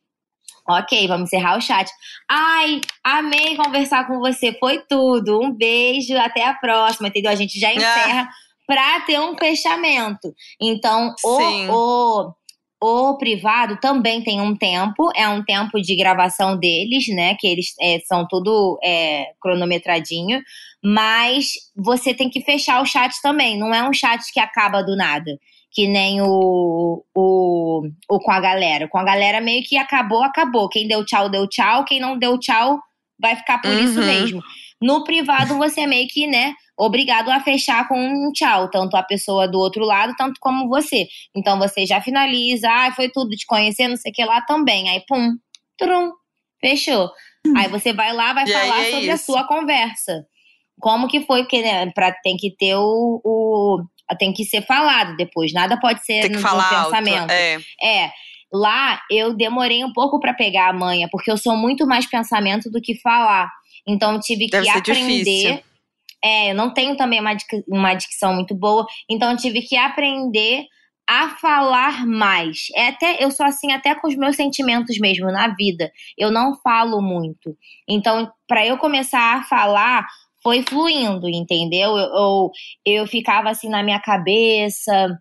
Ok, 0.68 1.08
vamos 1.08 1.28
encerrar 1.28 1.56
o 1.56 1.62
chat. 1.62 1.90
Ai, 2.30 2.82
amei 3.02 3.56
conversar 3.56 4.06
com 4.06 4.18
você, 4.18 4.52
foi 4.60 4.82
tudo. 4.86 5.40
Um 5.40 5.50
beijo, 5.50 6.14
até 6.18 6.44
a 6.44 6.52
próxima, 6.52 7.08
entendeu? 7.08 7.30
A 7.30 7.34
gente 7.34 7.58
já 7.58 7.72
encerra 7.72 8.28
ah. 8.28 8.30
pra 8.66 9.00
ter 9.00 9.18
um 9.18 9.34
fechamento. 9.38 10.34
Então, 10.60 11.14
o, 11.24 11.40
o, 11.70 12.34
o 12.82 13.16
privado 13.16 13.78
também 13.80 14.22
tem 14.22 14.42
um 14.42 14.54
tempo, 14.54 15.10
é 15.16 15.26
um 15.26 15.42
tempo 15.42 15.80
de 15.80 15.96
gravação 15.96 16.58
deles, 16.58 17.08
né? 17.08 17.34
Que 17.40 17.46
eles 17.46 17.74
é, 17.80 17.98
são 18.00 18.26
tudo 18.28 18.78
é, 18.84 19.32
cronometradinho, 19.40 20.42
mas 20.84 21.46
você 21.74 22.12
tem 22.12 22.28
que 22.28 22.42
fechar 22.42 22.82
o 22.82 22.86
chat 22.86 23.14
também. 23.22 23.58
Não 23.58 23.74
é 23.74 23.88
um 23.88 23.92
chat 23.94 24.20
que 24.34 24.38
acaba 24.38 24.82
do 24.82 24.94
nada, 24.94 25.30
que 25.70 25.86
nem 25.86 26.20
o, 26.22 27.04
o, 27.14 27.82
o 28.08 28.18
com 28.20 28.30
a 28.30 28.40
galera. 28.40 28.88
Com 28.88 28.98
a 28.98 29.04
galera 29.04 29.40
meio 29.40 29.62
que 29.62 29.76
acabou, 29.76 30.22
acabou. 30.22 30.68
Quem 30.68 30.88
deu 30.88 31.04
tchau, 31.04 31.28
deu 31.28 31.48
tchau. 31.48 31.84
Quem 31.84 32.00
não 32.00 32.18
deu 32.18 32.38
tchau, 32.38 32.78
vai 33.20 33.36
ficar 33.36 33.60
por 33.60 33.70
uhum. 33.70 33.84
isso 33.84 34.00
mesmo. 34.00 34.42
No 34.80 35.04
privado, 35.04 35.56
você 35.58 35.86
meio 35.86 36.08
que, 36.08 36.26
né? 36.26 36.54
obrigado 36.78 37.28
a 37.30 37.40
fechar 37.40 37.88
com 37.88 37.98
um 37.98 38.30
tchau, 38.32 38.70
tanto 38.70 38.96
a 38.96 39.02
pessoa 39.02 39.48
do 39.48 39.58
outro 39.58 39.84
lado, 39.84 40.14
tanto 40.16 40.38
como 40.40 40.68
você. 40.68 41.08
Então 41.34 41.58
você 41.58 41.84
já 41.84 42.00
finaliza, 42.00 42.68
ah, 42.70 42.92
foi 42.92 43.10
tudo 43.10 43.30
te 43.30 43.44
conhecer, 43.46 43.88
não 43.88 43.96
sei 43.96 44.12
o 44.12 44.14
que 44.14 44.24
lá 44.24 44.40
também. 44.42 44.88
Aí, 44.88 45.02
pum, 45.06 45.36
trum, 45.76 46.12
fechou. 46.60 47.10
Hum. 47.44 47.54
Aí 47.56 47.68
você 47.68 47.92
vai 47.92 48.12
lá, 48.12 48.32
vai 48.32 48.44
e 48.44 48.52
falar 48.52 48.80
é 48.82 48.90
sobre 48.90 49.06
isso. 49.06 49.12
a 49.12 49.16
sua 49.18 49.48
conversa. 49.48 50.24
Como 50.80 51.08
que 51.08 51.22
foi, 51.22 51.42
porque 51.42 51.60
né, 51.60 51.90
pra, 51.90 52.12
tem 52.22 52.36
que 52.36 52.54
ter 52.56 52.76
o, 52.76 53.20
o, 53.24 53.82
Tem 54.16 54.32
que 54.32 54.44
ser 54.44 54.62
falado 54.62 55.16
depois, 55.16 55.52
nada 55.52 55.78
pode 55.78 56.04
ser 56.04 56.22
tem 56.22 56.30
no, 56.30 56.40
falar 56.40 56.70
no 56.70 56.84
pensamento. 56.84 57.20
Alto, 57.20 57.32
é. 57.32 57.60
é. 57.82 58.12
Lá 58.52 59.00
eu 59.10 59.34
demorei 59.34 59.84
um 59.84 59.92
pouco 59.92 60.18
para 60.18 60.32
pegar 60.32 60.68
a 60.68 60.72
manha, 60.72 61.08
porque 61.10 61.30
eu 61.30 61.36
sou 61.36 61.56
muito 61.56 61.86
mais 61.86 62.06
pensamento 62.06 62.70
do 62.70 62.80
que 62.80 62.98
falar. 63.00 63.50
Então 63.86 64.18
tive 64.18 64.46
Deve 64.48 64.64
que 64.64 64.70
aprender. 64.70 65.24
Difícil 65.24 65.68
é, 66.22 66.50
eu 66.50 66.54
não 66.54 66.72
tenho 66.72 66.96
também 66.96 67.20
uma, 67.20 67.36
uma 67.68 67.94
dicção 67.94 68.34
muito 68.34 68.54
boa, 68.54 68.86
então 69.08 69.30
eu 69.30 69.36
tive 69.36 69.62
que 69.62 69.76
aprender 69.76 70.64
a 71.08 71.30
falar 71.30 72.06
mais. 72.06 72.66
É 72.74 72.88
até 72.88 73.24
eu 73.24 73.30
sou 73.30 73.46
assim 73.46 73.72
até 73.72 73.94
com 73.94 74.08
os 74.08 74.16
meus 74.16 74.36
sentimentos 74.36 74.98
mesmo 74.98 75.30
na 75.32 75.48
vida. 75.48 75.90
Eu 76.18 76.30
não 76.30 76.54
falo 76.56 77.00
muito. 77.00 77.56
Então, 77.88 78.30
para 78.46 78.66
eu 78.66 78.76
começar 78.76 79.36
a 79.36 79.42
falar, 79.42 80.06
foi 80.48 80.62
fluindo, 80.62 81.28
entendeu? 81.28 81.94
Eu, 81.98 82.06
eu, 82.06 82.50
eu 82.86 83.06
ficava 83.06 83.50
assim 83.50 83.68
na 83.68 83.82
minha 83.82 84.00
cabeça, 84.00 85.20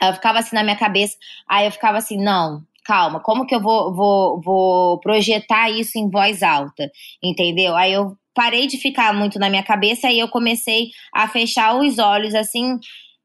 eu 0.00 0.12
ficava 0.14 0.38
assim 0.38 0.54
na 0.54 0.62
minha 0.62 0.76
cabeça, 0.76 1.16
aí 1.48 1.66
eu 1.66 1.72
ficava 1.72 1.98
assim, 1.98 2.16
não, 2.16 2.62
calma, 2.84 3.18
como 3.18 3.44
que 3.44 3.56
eu 3.56 3.60
vou, 3.60 3.92
vou, 3.92 4.40
vou 4.40 5.00
projetar 5.00 5.68
isso 5.68 5.98
em 5.98 6.08
voz 6.08 6.44
alta, 6.44 6.88
entendeu? 7.20 7.74
Aí 7.74 7.92
eu 7.92 8.16
parei 8.32 8.68
de 8.68 8.78
ficar 8.78 9.12
muito 9.12 9.36
na 9.36 9.50
minha 9.50 9.64
cabeça 9.64 10.08
e 10.12 10.20
eu 10.20 10.28
comecei 10.28 10.90
a 11.12 11.26
fechar 11.26 11.74
os 11.74 11.98
olhos 11.98 12.32
assim 12.32 12.78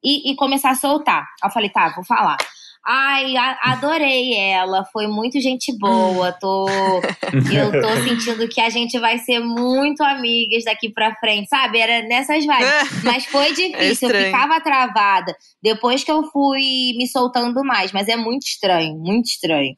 e, 0.04 0.32
e 0.32 0.36
começar 0.36 0.72
a 0.72 0.76
soltar. 0.76 1.24
Eu 1.44 1.52
falei, 1.52 1.70
tá, 1.70 1.94
vou 1.94 2.04
falar. 2.04 2.38
Ai, 2.86 3.38
a, 3.38 3.74
adorei 3.74 4.34
ela, 4.34 4.84
foi 4.92 5.06
muito 5.06 5.40
gente 5.40 5.72
boa. 5.78 6.32
Tô, 6.32 6.68
eu 7.54 7.82
tô 7.82 7.90
sentindo 8.04 8.48
que 8.48 8.60
a 8.60 8.70
gente 8.70 8.98
vai 9.00 9.20
ser 9.20 9.40
muito 9.40 10.02
amigas 10.02 10.64
daqui 10.64 10.90
pra 10.90 11.16
frente, 11.16 11.48
sabe? 11.48 11.80
Era 11.80 12.08
nessas 12.08 12.44
vibes. 12.44 13.04
Mas 13.04 13.26
foi 13.26 13.54
difícil, 13.54 14.10
é 14.10 14.22
eu 14.22 14.26
ficava 14.26 14.60
travada. 14.62 15.36
Depois 15.62 16.04
que 16.04 16.12
eu 16.12 16.24
fui 16.32 16.94
me 16.98 17.08
soltando 17.08 17.64
mais, 17.64 17.92
mas 17.92 18.08
é 18.08 18.16
muito 18.16 18.44
estranho, 18.48 18.98
muito 18.98 19.28
estranho. 19.28 19.76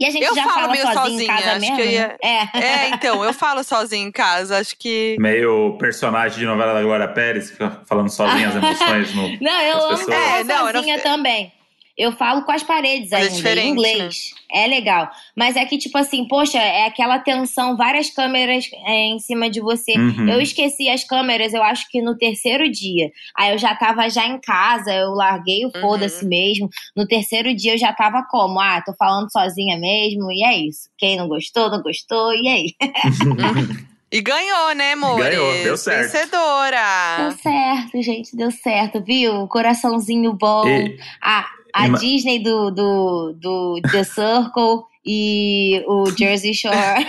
E 0.00 0.06
a 0.06 0.10
gente 0.10 0.24
eu 0.24 0.34
já 0.34 0.44
falo 0.44 0.54
fala 0.54 0.72
meio 0.72 0.82
sozinho 0.82 1.02
sozinha, 1.02 1.22
em 1.22 1.26
casa 1.26 1.58
mesmo? 1.58 1.80
Ia... 1.80 2.08
Né? 2.08 2.48
É. 2.54 2.58
é, 2.58 2.88
então, 2.88 3.22
eu 3.22 3.34
falo 3.34 3.62
sozinho 3.62 4.08
em 4.08 4.10
casa, 4.10 4.58
acho 4.58 4.76
que. 4.78 5.16
Meio 5.20 5.76
personagem 5.76 6.38
de 6.38 6.46
novela 6.46 6.72
da 6.72 6.82
Glória 6.82 7.08
Pérez, 7.08 7.50
fica 7.50 7.82
falando 7.84 8.08
sozinha 8.08 8.48
as 8.48 8.56
emoções 8.56 9.14
no. 9.14 9.28
Não, 9.42 9.60
eu 9.60 9.76
amo 9.90 10.12
é, 10.12 10.44
não, 10.44 10.72
sozinha 10.72 10.96
não... 10.96 11.02
também. 11.02 11.52
Eu 11.96 12.12
falo 12.12 12.42
com 12.42 12.52
as 12.52 12.62
paredes 12.62 13.10
Mas 13.10 13.44
é 13.44 13.48
ainda, 13.48 13.60
é 13.60 13.64
em 13.64 13.70
inglês. 13.70 14.32
Né? 14.50 14.64
É 14.64 14.66
legal. 14.66 15.10
Mas 15.36 15.56
é 15.56 15.64
que, 15.64 15.78
tipo 15.78 15.96
assim, 15.98 16.26
poxa, 16.26 16.58
é 16.58 16.86
aquela 16.86 17.18
tensão, 17.18 17.76
várias 17.76 18.10
câmeras 18.10 18.64
é, 18.86 19.06
em 19.06 19.18
cima 19.18 19.50
de 19.50 19.60
você. 19.60 19.92
Uhum. 19.92 20.28
Eu 20.28 20.40
esqueci 20.40 20.88
as 20.88 21.04
câmeras, 21.04 21.52
eu 21.52 21.62
acho 21.62 21.88
que 21.90 22.00
no 22.00 22.16
terceiro 22.16 22.70
dia. 22.70 23.10
Aí 23.36 23.52
eu 23.52 23.58
já 23.58 23.74
tava 23.74 24.08
já 24.08 24.26
em 24.26 24.40
casa, 24.40 24.92
eu 24.92 25.10
larguei 25.10 25.64
o 25.64 25.70
uhum. 25.74 25.80
foda-se 25.80 26.24
mesmo. 26.24 26.68
No 26.96 27.06
terceiro 27.06 27.54
dia 27.54 27.74
eu 27.74 27.78
já 27.78 27.92
tava 27.92 28.26
como? 28.30 28.60
Ah, 28.60 28.82
tô 28.84 28.94
falando 28.94 29.30
sozinha 29.30 29.78
mesmo, 29.78 30.30
e 30.32 30.44
é 30.44 30.56
isso. 30.56 30.88
Quem 30.96 31.16
não 31.16 31.28
gostou, 31.28 31.70
não 31.70 31.82
gostou, 31.82 32.32
e 32.34 32.48
aí? 32.48 32.74
E 34.12 34.20
ganhou, 34.20 34.74
né, 34.74 34.92
amor? 34.92 35.18
Ganhou, 35.18 35.54
deu 35.62 35.74
certo. 35.74 36.12
Vencedora. 36.12 37.16
Deu 37.16 37.30
certo, 37.30 38.02
gente, 38.02 38.36
deu 38.36 38.50
certo, 38.50 39.02
viu? 39.02 39.48
Coraçãozinho 39.48 40.34
bom. 40.34 40.68
E... 40.68 40.98
A, 41.22 41.48
a 41.72 41.86
Ima... 41.86 41.98
Disney 41.98 42.42
do, 42.42 42.70
do, 42.70 43.32
do 43.38 43.80
The 43.90 44.04
Circle 44.04 44.84
e 45.04 45.82
o 45.86 46.06
Jersey 46.16 46.54
Shore 46.54 46.76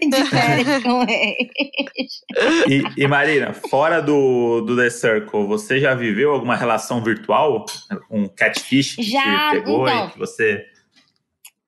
de 0.00 0.24
férias 0.30 0.82
com 0.82 1.02
eles. 1.02 2.22
E, 2.68 3.02
e, 3.02 3.06
Marina, 3.06 3.52
fora 3.52 4.00
do, 4.00 4.62
do 4.62 4.76
The 4.76 4.88
Circle, 4.88 5.46
você 5.46 5.78
já 5.78 5.94
viveu 5.94 6.32
alguma 6.32 6.56
relação 6.56 7.02
virtual? 7.02 7.66
Um 8.10 8.28
catfish 8.28 8.96
que 8.96 9.02
já, 9.02 9.50
pegou 9.52 9.86
então, 9.86 10.06
e 10.06 10.10
que 10.12 10.18
você 10.18 10.64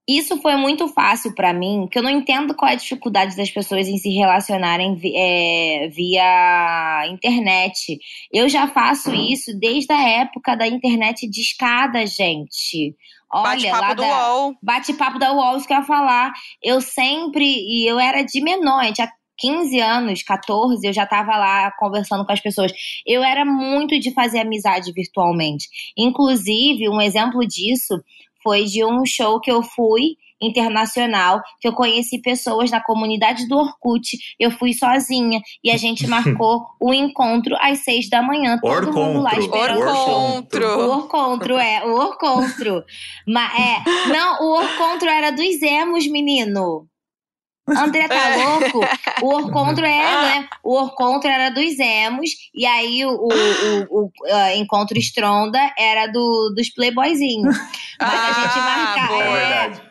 isso 0.08 0.40
foi 0.40 0.56
muito 0.56 0.88
fácil 0.88 1.34
para 1.34 1.52
mim, 1.52 1.86
que 1.90 1.98
eu 1.98 2.02
não 2.02 2.10
entendo 2.10 2.54
qual 2.54 2.70
é 2.70 2.72
a 2.72 2.78
dificuldade 2.78 3.36
das 3.36 3.50
pessoas 3.50 3.86
em 3.86 3.98
se 3.98 4.08
relacionarem 4.08 4.98
é, 5.14 5.88
via 5.88 7.06
internet. 7.10 7.98
Eu 8.32 8.48
já 8.48 8.66
faço 8.66 9.14
isso 9.14 9.52
desde 9.58 9.92
a 9.92 10.08
época 10.08 10.56
da 10.56 10.66
internet 10.66 11.28
de 11.28 11.42
escada, 11.42 12.06
gente. 12.06 12.96
Olha, 13.30 13.70
bate-papo 13.70 13.94
do 13.96 14.02
da, 14.02 14.32
UOL. 14.32 14.54
Bate-papo 14.62 15.18
da 15.18 15.32
UOL, 15.34 15.56
isso 15.58 15.66
que 15.66 15.74
eu 15.74 15.78
ia 15.78 15.84
falar. 15.84 16.32
Eu 16.62 16.80
sempre, 16.80 17.44
e 17.44 17.86
eu 17.86 18.00
era 18.00 18.22
de 18.22 18.40
menor, 18.40 18.80
a 18.80 18.84
gente 18.84 19.02
15 19.38 19.78
anos, 19.78 20.22
14, 20.22 20.84
eu 20.84 20.92
já 20.92 21.04
estava 21.04 21.36
lá 21.36 21.70
conversando 21.78 22.26
com 22.26 22.32
as 22.32 22.40
pessoas. 22.40 22.72
Eu 23.06 23.22
era 23.22 23.44
muito 23.44 23.98
de 23.98 24.12
fazer 24.12 24.40
amizade 24.40 24.92
virtualmente. 24.92 25.68
Inclusive, 25.96 26.88
um 26.88 27.00
exemplo 27.00 27.46
disso 27.46 28.02
foi 28.48 28.64
de 28.64 28.82
um 28.82 29.04
show 29.04 29.38
que 29.38 29.52
eu 29.52 29.62
fui 29.62 30.16
internacional, 30.40 31.42
que 31.60 31.68
eu 31.68 31.74
conheci 31.74 32.18
pessoas 32.18 32.70
na 32.70 32.82
comunidade 32.82 33.46
do 33.46 33.58
Orkut, 33.58 34.16
eu 34.40 34.50
fui 34.50 34.72
sozinha 34.72 35.38
e 35.62 35.70
a 35.70 35.76
gente 35.76 36.06
marcou 36.06 36.64
o 36.80 36.94
encontro 36.94 37.54
às 37.60 37.80
seis 37.80 38.08
da 38.08 38.22
manhã, 38.22 38.58
todo 38.58 38.72
Orcontro. 38.72 39.02
mundo 39.02 39.20
lá 39.20 39.38
esperando 39.38 39.80
Orcontro. 39.80 40.66
o 40.66 40.96
Orcontro, 40.96 41.58
é, 41.58 41.84
o 41.84 41.92
Orcontro. 41.94 42.82
Mas, 43.26 43.52
é, 43.52 44.08
não, 44.08 44.42
o 44.42 44.56
Orcontro 44.56 45.10
era 45.10 45.30
dos 45.30 45.60
emos, 45.60 46.06
menino. 46.06 46.86
André 47.76 48.08
tá 48.08 48.30
é. 48.30 48.36
louco? 48.36 48.80
O 49.22 49.34
Orcontro 49.34 49.84
era, 49.84 50.22
né? 50.22 50.48
O 50.62 50.74
Orcontro 50.74 51.28
era 51.28 51.50
dos 51.50 51.78
emos, 51.78 52.30
e 52.54 52.64
aí 52.64 53.04
o, 53.04 53.10
o, 53.10 53.28
o, 53.28 53.86
o 53.90 54.04
uh, 54.06 54.56
Encontro 54.56 54.98
Stronda 54.98 55.60
era 55.78 56.06
do, 56.06 56.52
dos 56.56 56.70
playboyzinhos. 56.70 57.56
Mas 58.00 58.14
ah, 58.14 58.28
a 58.28 58.32
gente 58.32 58.58
marcava. 58.58 59.38
É, 59.38 59.88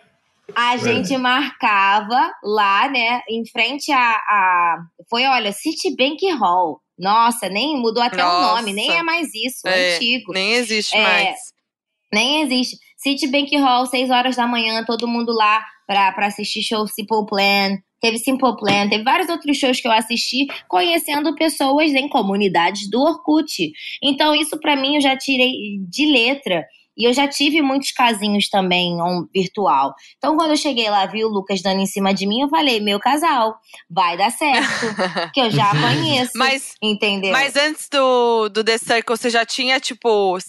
a 0.55 0.77
gente 0.77 1.17
marcava 1.17 2.31
lá, 2.43 2.89
né, 2.89 3.21
em 3.29 3.45
frente 3.45 3.91
a, 3.91 4.11
a. 4.11 4.77
Foi, 5.09 5.25
olha, 5.25 5.51
Citibank 5.51 6.29
Hall. 6.31 6.81
Nossa, 6.97 7.47
nem 7.47 7.79
mudou 7.79 8.01
até 8.01 8.23
Nossa. 8.23 8.37
o 8.37 8.55
nome, 8.55 8.73
nem 8.73 8.97
é 8.97 9.03
mais 9.03 9.27
isso, 9.35 9.67
é, 9.67 9.95
antigo. 9.95 10.33
Nem 10.33 10.53
existe 10.53 10.95
é, 10.95 11.03
mais. 11.03 11.37
Nem 12.11 12.41
existe. 12.41 12.77
Citibank 12.97 13.55
Hall, 13.57 13.85
6 13.85 14.09
horas 14.09 14.35
da 14.35 14.47
manhã, 14.47 14.83
todo 14.83 15.07
mundo 15.07 15.31
lá 15.31 15.63
pra, 15.87 16.11
pra 16.11 16.27
assistir 16.27 16.61
show 16.61 16.85
Simple 16.85 17.25
Plan. 17.25 17.77
Teve 17.99 18.19
Simple 18.19 18.55
Plan, 18.57 18.87
teve 18.89 19.03
vários 19.03 19.27
outros 19.27 19.57
shows 19.57 19.81
que 19.81 19.87
eu 19.87 19.91
assisti 19.91 20.45
conhecendo 20.67 21.33
pessoas 21.33 21.91
em 21.91 22.07
comunidades 22.07 22.87
do 22.91 23.01
Orkut. 23.01 23.71
Então, 24.03 24.35
isso 24.35 24.59
para 24.59 24.75
mim 24.75 24.95
eu 24.95 25.01
já 25.01 25.17
tirei 25.17 25.51
de 25.89 26.05
letra. 26.05 26.63
E 26.97 27.07
eu 27.07 27.13
já 27.13 27.27
tive 27.27 27.61
muitos 27.61 27.91
casinhos 27.91 28.49
também 28.49 28.99
um, 28.99 29.27
virtual. 29.33 29.93
Então, 30.17 30.35
quando 30.35 30.51
eu 30.51 30.57
cheguei 30.57 30.89
lá, 30.89 31.05
vi 31.05 31.23
o 31.23 31.29
Lucas 31.29 31.61
dando 31.61 31.79
em 31.79 31.85
cima 31.85 32.11
de 32.11 32.25
mim, 32.25 32.41
eu 32.41 32.49
falei, 32.49 32.79
meu 32.79 32.99
casal, 32.99 33.55
vai 33.87 34.17
dar 34.17 34.31
certo. 34.31 34.67
que 35.31 35.39
eu 35.39 35.51
já 35.51 35.69
conheço. 35.71 36.31
Mas, 36.35 36.73
entendeu? 36.81 37.31
Mas 37.31 37.55
antes 37.55 37.87
do, 37.87 38.49
do 38.49 38.63
The 38.63 38.79
Circle, 38.79 39.15
você 39.15 39.29
já 39.29 39.45
tinha, 39.45 39.79
tipo. 39.79 40.39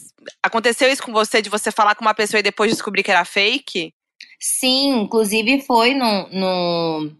Aconteceu 0.42 0.90
isso 0.90 1.02
com 1.02 1.12
você, 1.12 1.42
de 1.42 1.50
você 1.50 1.70
falar 1.70 1.94
com 1.94 2.04
uma 2.04 2.14
pessoa 2.14 2.40
e 2.40 2.42
depois 2.42 2.70
descobrir 2.72 3.02
que 3.02 3.10
era 3.10 3.24
fake? 3.26 3.92
Sim, 4.40 5.00
inclusive 5.00 5.60
foi 5.62 5.94
no, 5.94 6.28
no, 6.28 7.12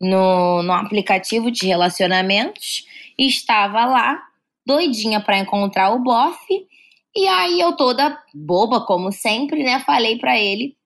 no, 0.00 0.62
no 0.62 0.72
aplicativo 0.72 1.50
de 1.50 1.66
relacionamentos. 1.66 2.84
Estava 3.18 3.84
lá, 3.84 4.20
doidinha 4.66 5.20
para 5.20 5.38
encontrar 5.38 5.90
o 5.94 6.02
bofe. 6.02 6.66
E 7.14 7.28
aí 7.28 7.60
eu 7.60 7.76
toda 7.76 8.18
boba, 8.34 8.84
como 8.84 9.12
sempre, 9.12 9.62
né? 9.62 9.78
Falei 9.80 10.18
para 10.18 10.38
ele 10.38 10.76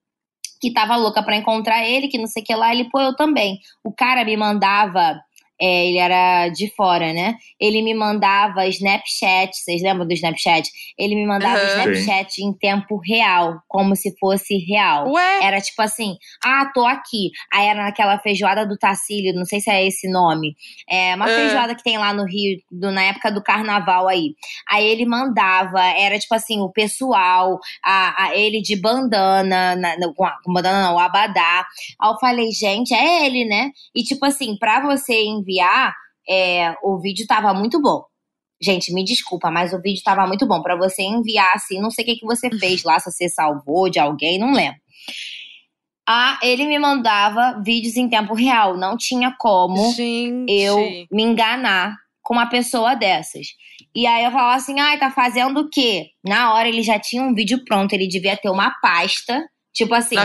que 0.59 0.71
tava 0.71 0.95
louca 0.95 1.23
para 1.23 1.37
encontrar 1.37 1.85
ele, 1.85 2.09
que 2.09 2.17
não 2.17 2.27
sei 2.27 2.43
o 2.43 2.45
que 2.45 2.53
lá. 2.53 2.73
Ele, 2.73 2.89
pô, 2.89 2.99
eu 2.99 3.15
também. 3.15 3.59
O 3.83 3.91
cara 3.91 4.25
me 4.25 4.35
mandava 4.35 5.19
é, 5.61 5.87
ele 5.87 5.97
era 5.97 6.47
de 6.47 6.69
fora, 6.73 7.11
né? 7.11 7.35
Ele 7.59 7.81
me 7.81 7.93
mandava 7.93 8.65
Snapchat, 8.67 9.51
vocês 9.53 9.81
lembram 9.81 10.07
do 10.07 10.13
Snapchat? 10.13 10.69
Ele 10.97 11.15
me 11.15 11.25
mandava 11.25 11.59
uhum. 11.59 11.93
Snapchat 11.93 12.35
Sim. 12.35 12.45
em 12.45 12.53
tempo 12.53 12.97
real, 12.97 13.61
como 13.67 13.93
se 13.95 14.17
fosse 14.17 14.57
real. 14.57 15.11
Ué? 15.11 15.43
Era 15.43 15.59
tipo 15.59 15.81
assim, 15.81 16.15
ah, 16.43 16.71
tô 16.73 16.85
aqui. 16.85 17.31
Aí 17.51 17.67
era 17.67 17.83
naquela 17.83 18.17
feijoada 18.19 18.65
do 18.65 18.77
Tacílio, 18.77 19.35
não 19.35 19.43
sei 19.43 19.59
se 19.59 19.69
é 19.69 19.85
esse 19.85 20.09
nome. 20.09 20.55
É 20.89 21.13
uma 21.15 21.27
uhum. 21.27 21.35
feijoada 21.35 21.75
que 21.75 21.83
tem 21.83 21.97
lá 21.97 22.13
no 22.13 22.25
Rio, 22.25 22.57
do, 22.71 22.89
na 22.91 23.03
época 23.03 23.29
do 23.29 23.43
carnaval 23.43 24.07
aí. 24.07 24.35
Aí 24.69 24.87
ele 24.87 25.05
mandava, 25.05 25.83
era 25.83 26.17
tipo 26.17 26.35
assim, 26.35 26.61
o 26.61 26.69
pessoal, 26.69 27.59
a, 27.83 28.27
a 28.27 28.37
ele 28.37 28.61
de 28.61 28.79
bandana, 28.79 29.75
na, 29.75 29.95
com 30.41 30.53
bandana 30.53 30.83
não, 30.83 30.95
o 30.95 30.99
abadá. 30.99 31.65
Aí 31.99 32.09
eu 32.09 32.17
falei, 32.17 32.49
gente, 32.51 32.93
é 32.93 33.25
ele, 33.25 33.43
né? 33.43 33.71
E 33.93 34.03
tipo 34.03 34.25
assim, 34.25 34.55
pra 34.57 34.79
você 34.79 35.21
enviar 35.21 35.48
enviar, 35.49 35.93
é, 36.29 36.75
o 36.83 36.99
vídeo 36.99 37.25
tava 37.27 37.53
muito 37.53 37.81
bom. 37.81 38.03
Gente, 38.61 38.93
me 38.93 39.03
desculpa, 39.03 39.49
mas 39.49 39.73
o 39.73 39.81
vídeo 39.81 40.01
tava 40.03 40.27
muito 40.27 40.45
bom. 40.45 40.61
para 40.61 40.75
você 40.75 41.01
enviar, 41.01 41.53
assim, 41.55 41.81
não 41.81 41.89
sei 41.89 42.03
o 42.03 42.07
que, 42.07 42.15
que 42.17 42.25
você 42.25 42.49
fez 42.49 42.83
lá, 42.83 42.99
se 42.99 43.11
você 43.11 43.29
salvou 43.29 43.89
de 43.89 43.99
alguém, 43.99 44.37
não 44.37 44.51
lembro. 44.51 44.79
Ah, 46.07 46.39
ele 46.41 46.65
me 46.65 46.77
mandava 46.77 47.61
vídeos 47.63 47.95
em 47.95 48.09
tempo 48.09 48.33
real. 48.33 48.75
Não 48.75 48.97
tinha 48.97 49.33
como 49.39 49.93
Gente. 49.93 50.51
eu 50.51 50.77
me 51.11 51.21
enganar 51.21 51.95
com 52.21 52.33
uma 52.33 52.47
pessoa 52.47 52.95
dessas. 52.95 53.47
E 53.95 54.07
aí 54.07 54.25
eu 54.25 54.31
falava 54.31 54.55
assim, 54.55 54.79
ai, 54.79 54.95
ah, 54.95 54.99
tá 54.99 55.11
fazendo 55.11 55.61
o 55.61 55.69
quê? 55.69 56.07
Na 56.25 56.53
hora 56.53 56.67
ele 56.67 56.81
já 56.81 56.99
tinha 56.99 57.21
um 57.21 57.33
vídeo 57.33 57.63
pronto, 57.63 57.93
ele 57.93 58.07
devia 58.07 58.35
ter 58.35 58.49
uma 58.49 58.71
pasta, 58.81 59.47
tipo 59.73 59.93
assim, 59.93 60.15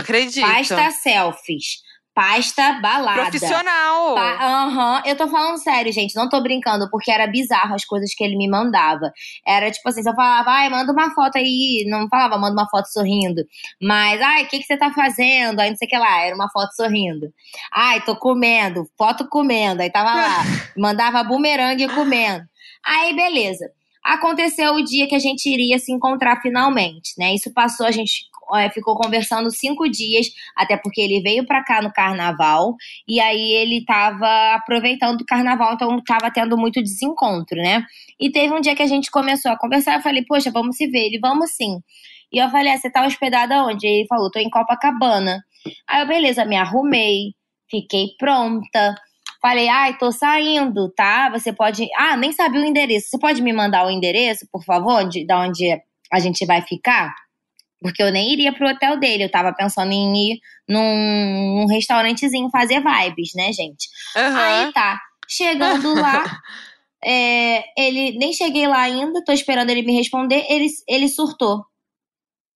pasta 0.41 0.91
selfies 0.91 1.84
pasta 2.15 2.79
balada. 2.81 3.23
Profissional. 3.23 4.17
Aham, 4.17 4.95
uhum. 4.95 5.01
eu 5.05 5.17
tô 5.17 5.27
falando 5.27 5.57
sério, 5.57 5.91
gente, 5.91 6.15
não 6.15 6.29
tô 6.29 6.41
brincando, 6.41 6.89
porque 6.89 7.11
era 7.11 7.27
bizarro 7.27 7.75
as 7.75 7.83
coisas 7.83 8.15
que 8.15 8.23
ele 8.23 8.37
me 8.37 8.47
mandava. 8.49 9.11
Era 9.45 9.69
tipo 9.69 9.87
assim, 9.89 10.01
se 10.01 10.09
eu 10.09 10.15
falava, 10.15 10.49
ai, 10.49 10.69
manda 10.69 10.93
uma 10.93 11.13
foto 11.13 11.37
aí, 11.37 11.83
não 11.87 12.07
falava, 12.07 12.37
manda 12.37 12.53
uma 12.53 12.69
foto 12.69 12.87
sorrindo. 12.87 13.43
Mas, 13.81 14.21
ai, 14.21 14.45
o 14.45 14.47
que, 14.47 14.59
que 14.59 14.65
você 14.65 14.77
tá 14.77 14.91
fazendo? 14.93 15.59
Aí 15.59 15.69
não 15.69 15.77
sei 15.77 15.87
o 15.87 15.89
que 15.89 15.97
lá, 15.97 16.21
era 16.21 16.33
uma 16.33 16.49
foto 16.49 16.73
sorrindo. 16.73 17.27
Ai, 17.73 17.99
tô 18.01 18.15
comendo, 18.15 18.89
foto 18.97 19.27
comendo. 19.27 19.81
Aí 19.81 19.91
tava 19.91 20.13
lá, 20.15 20.43
mandava 20.77 21.21
bumerangue 21.21 21.89
comendo. 21.89 22.45
Aí, 22.85 23.13
beleza. 23.13 23.69
Aconteceu 24.05 24.75
o 24.75 24.83
dia 24.83 25.07
que 25.07 25.15
a 25.15 25.19
gente 25.19 25.49
iria 25.49 25.79
se 25.79 25.91
encontrar 25.91 26.39
finalmente, 26.39 27.13
né? 27.17 27.33
Isso 27.33 27.51
passou, 27.51 27.87
a 27.87 27.91
gente 27.91 28.29
é, 28.53 28.69
ficou 28.69 28.95
conversando 28.95 29.49
cinco 29.49 29.89
dias, 29.89 30.27
até 30.55 30.77
porque 30.77 31.01
ele 31.01 31.21
veio 31.21 31.45
para 31.45 31.63
cá 31.63 31.81
no 31.81 31.91
carnaval, 31.91 32.75
e 33.07 33.19
aí 33.19 33.53
ele 33.53 33.83
tava 33.85 34.55
aproveitando 34.55 35.21
o 35.21 35.25
carnaval, 35.25 35.73
então 35.73 36.01
tava 36.03 36.31
tendo 36.31 36.57
muito 36.57 36.81
desencontro, 36.81 37.57
né? 37.57 37.83
E 38.19 38.31
teve 38.31 38.53
um 38.53 38.61
dia 38.61 38.75
que 38.75 38.83
a 38.83 38.87
gente 38.87 39.09
começou 39.11 39.51
a 39.51 39.57
conversar, 39.57 39.95
eu 39.95 40.01
falei, 40.01 40.23
poxa, 40.25 40.51
vamos 40.51 40.77
se 40.77 40.87
ver. 40.87 41.05
Ele, 41.05 41.19
vamos 41.19 41.51
sim. 41.51 41.79
E 42.31 42.37
eu 42.37 42.49
falei, 42.49 42.73
ah, 42.73 42.77
você 42.77 42.89
tá 42.89 43.05
hospedada 43.05 43.63
onde? 43.63 43.85
Ele 43.87 44.07
falou, 44.07 44.31
tô 44.31 44.39
em 44.39 44.49
Copacabana. 44.49 45.43
Aí 45.87 46.01
eu, 46.01 46.07
beleza, 46.07 46.45
me 46.45 46.55
arrumei, 46.55 47.33
fiquei 47.69 48.07
pronta. 48.17 48.95
Falei, 49.41 49.67
ai, 49.67 49.97
tô 49.97 50.11
saindo, 50.11 50.91
tá? 50.95 51.29
Você 51.29 51.53
pode. 51.53 51.87
Ah, 51.95 52.17
nem 52.17 52.31
sabia 52.31 52.61
o 52.61 52.65
endereço. 52.65 53.09
Você 53.09 53.19
pode 53.19 53.41
me 53.41 53.53
mandar 53.53 53.85
o 53.85 53.91
endereço, 53.91 54.47
por 54.51 54.63
favor, 54.63 55.07
de, 55.07 55.25
de 55.25 55.33
onde 55.33 55.81
a 56.11 56.19
gente 56.19 56.45
vai 56.45 56.61
ficar? 56.61 57.13
Porque 57.81 58.01
eu 58.01 58.11
nem 58.11 58.31
iria 58.33 58.53
pro 58.53 58.67
hotel 58.67 58.99
dele, 58.99 59.23
eu 59.23 59.31
tava 59.31 59.53
pensando 59.53 59.91
em 59.91 60.31
ir 60.31 60.39
num, 60.67 61.59
num 61.59 61.67
restaurantezinho 61.67 62.49
fazer 62.49 62.81
vibes, 62.81 63.31
né, 63.35 63.51
gente? 63.51 63.87
Uhum. 64.15 64.37
Aí 64.37 64.73
tá, 64.73 64.99
chegando 65.27 65.93
lá, 65.93 66.23
é, 67.03 67.63
ele 67.77 68.17
nem 68.17 68.33
cheguei 68.33 68.67
lá 68.67 68.81
ainda, 68.81 69.23
tô 69.23 69.31
esperando 69.31 69.69
ele 69.69 69.83
me 69.83 69.95
responder, 69.95 70.45
ele, 70.49 70.67
ele 70.87 71.07
surtou. 71.07 71.63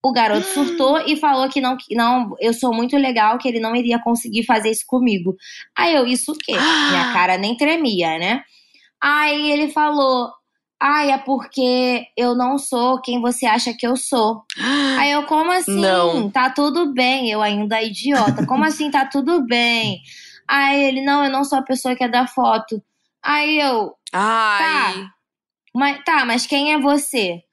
O 0.04 0.14
garoto 0.14 0.48
surtou 0.54 1.00
e 1.06 1.18
falou 1.18 1.50
que 1.50 1.60
não, 1.60 1.76
que 1.78 1.94
não, 1.94 2.36
eu 2.40 2.54
sou 2.54 2.74
muito 2.74 2.98
legal, 2.98 3.38
que 3.38 3.48
ele 3.48 3.60
não 3.60 3.76
iria 3.76 4.02
conseguir 4.02 4.46
fazer 4.46 4.72
isso 4.72 4.86
comigo. 4.88 5.36
Aí 5.78 5.94
eu, 5.94 6.08
isso 6.08 6.32
o 6.32 6.38
quê? 6.38 6.54
Minha 6.90 7.14
cara 7.14 7.38
nem 7.38 7.56
tremia, 7.56 8.18
né? 8.18 8.42
Aí 9.02 9.52
ele 9.52 9.70
falou: 9.70 10.30
Ai, 10.82 11.12
é 11.12 11.18
porque 11.18 12.06
eu 12.16 12.34
não 12.36 12.58
sou 12.58 13.02
quem 13.02 13.22
você 13.22 13.46
acha 13.46 13.74
que 13.74 13.86
eu 13.86 13.98
sou. 13.98 14.44
Aí 15.00 15.12
eu, 15.12 15.24
como 15.24 15.52
assim? 15.52 15.80
Não. 15.80 16.30
Tá 16.30 16.50
tudo 16.50 16.94
bem, 16.94 17.32
eu 17.32 17.42
ainda 17.42 17.82
idiota. 17.82 18.46
Como 18.46 18.64
assim 18.64 18.92
tá 18.92 19.06
tudo 19.06 19.46
bem? 19.46 20.02
Aí 20.48 20.84
ele, 20.84 21.02
não, 21.02 21.24
eu 21.24 21.32
não 21.32 21.44
sou 21.44 21.60
a 21.60 21.64
pessoa 21.64 21.96
que 21.96 22.04
é 22.04 22.10
da 22.10 22.28
foto. 22.28 22.82
Aí 23.24 23.60
eu. 23.60 23.94
Ai. 24.12 24.94
Tá. 24.94 25.12
Mas, 25.74 26.04
tá, 26.04 26.26
mas 26.26 26.48
quem 26.48 26.74
é 26.74 26.80
você? 26.80 27.44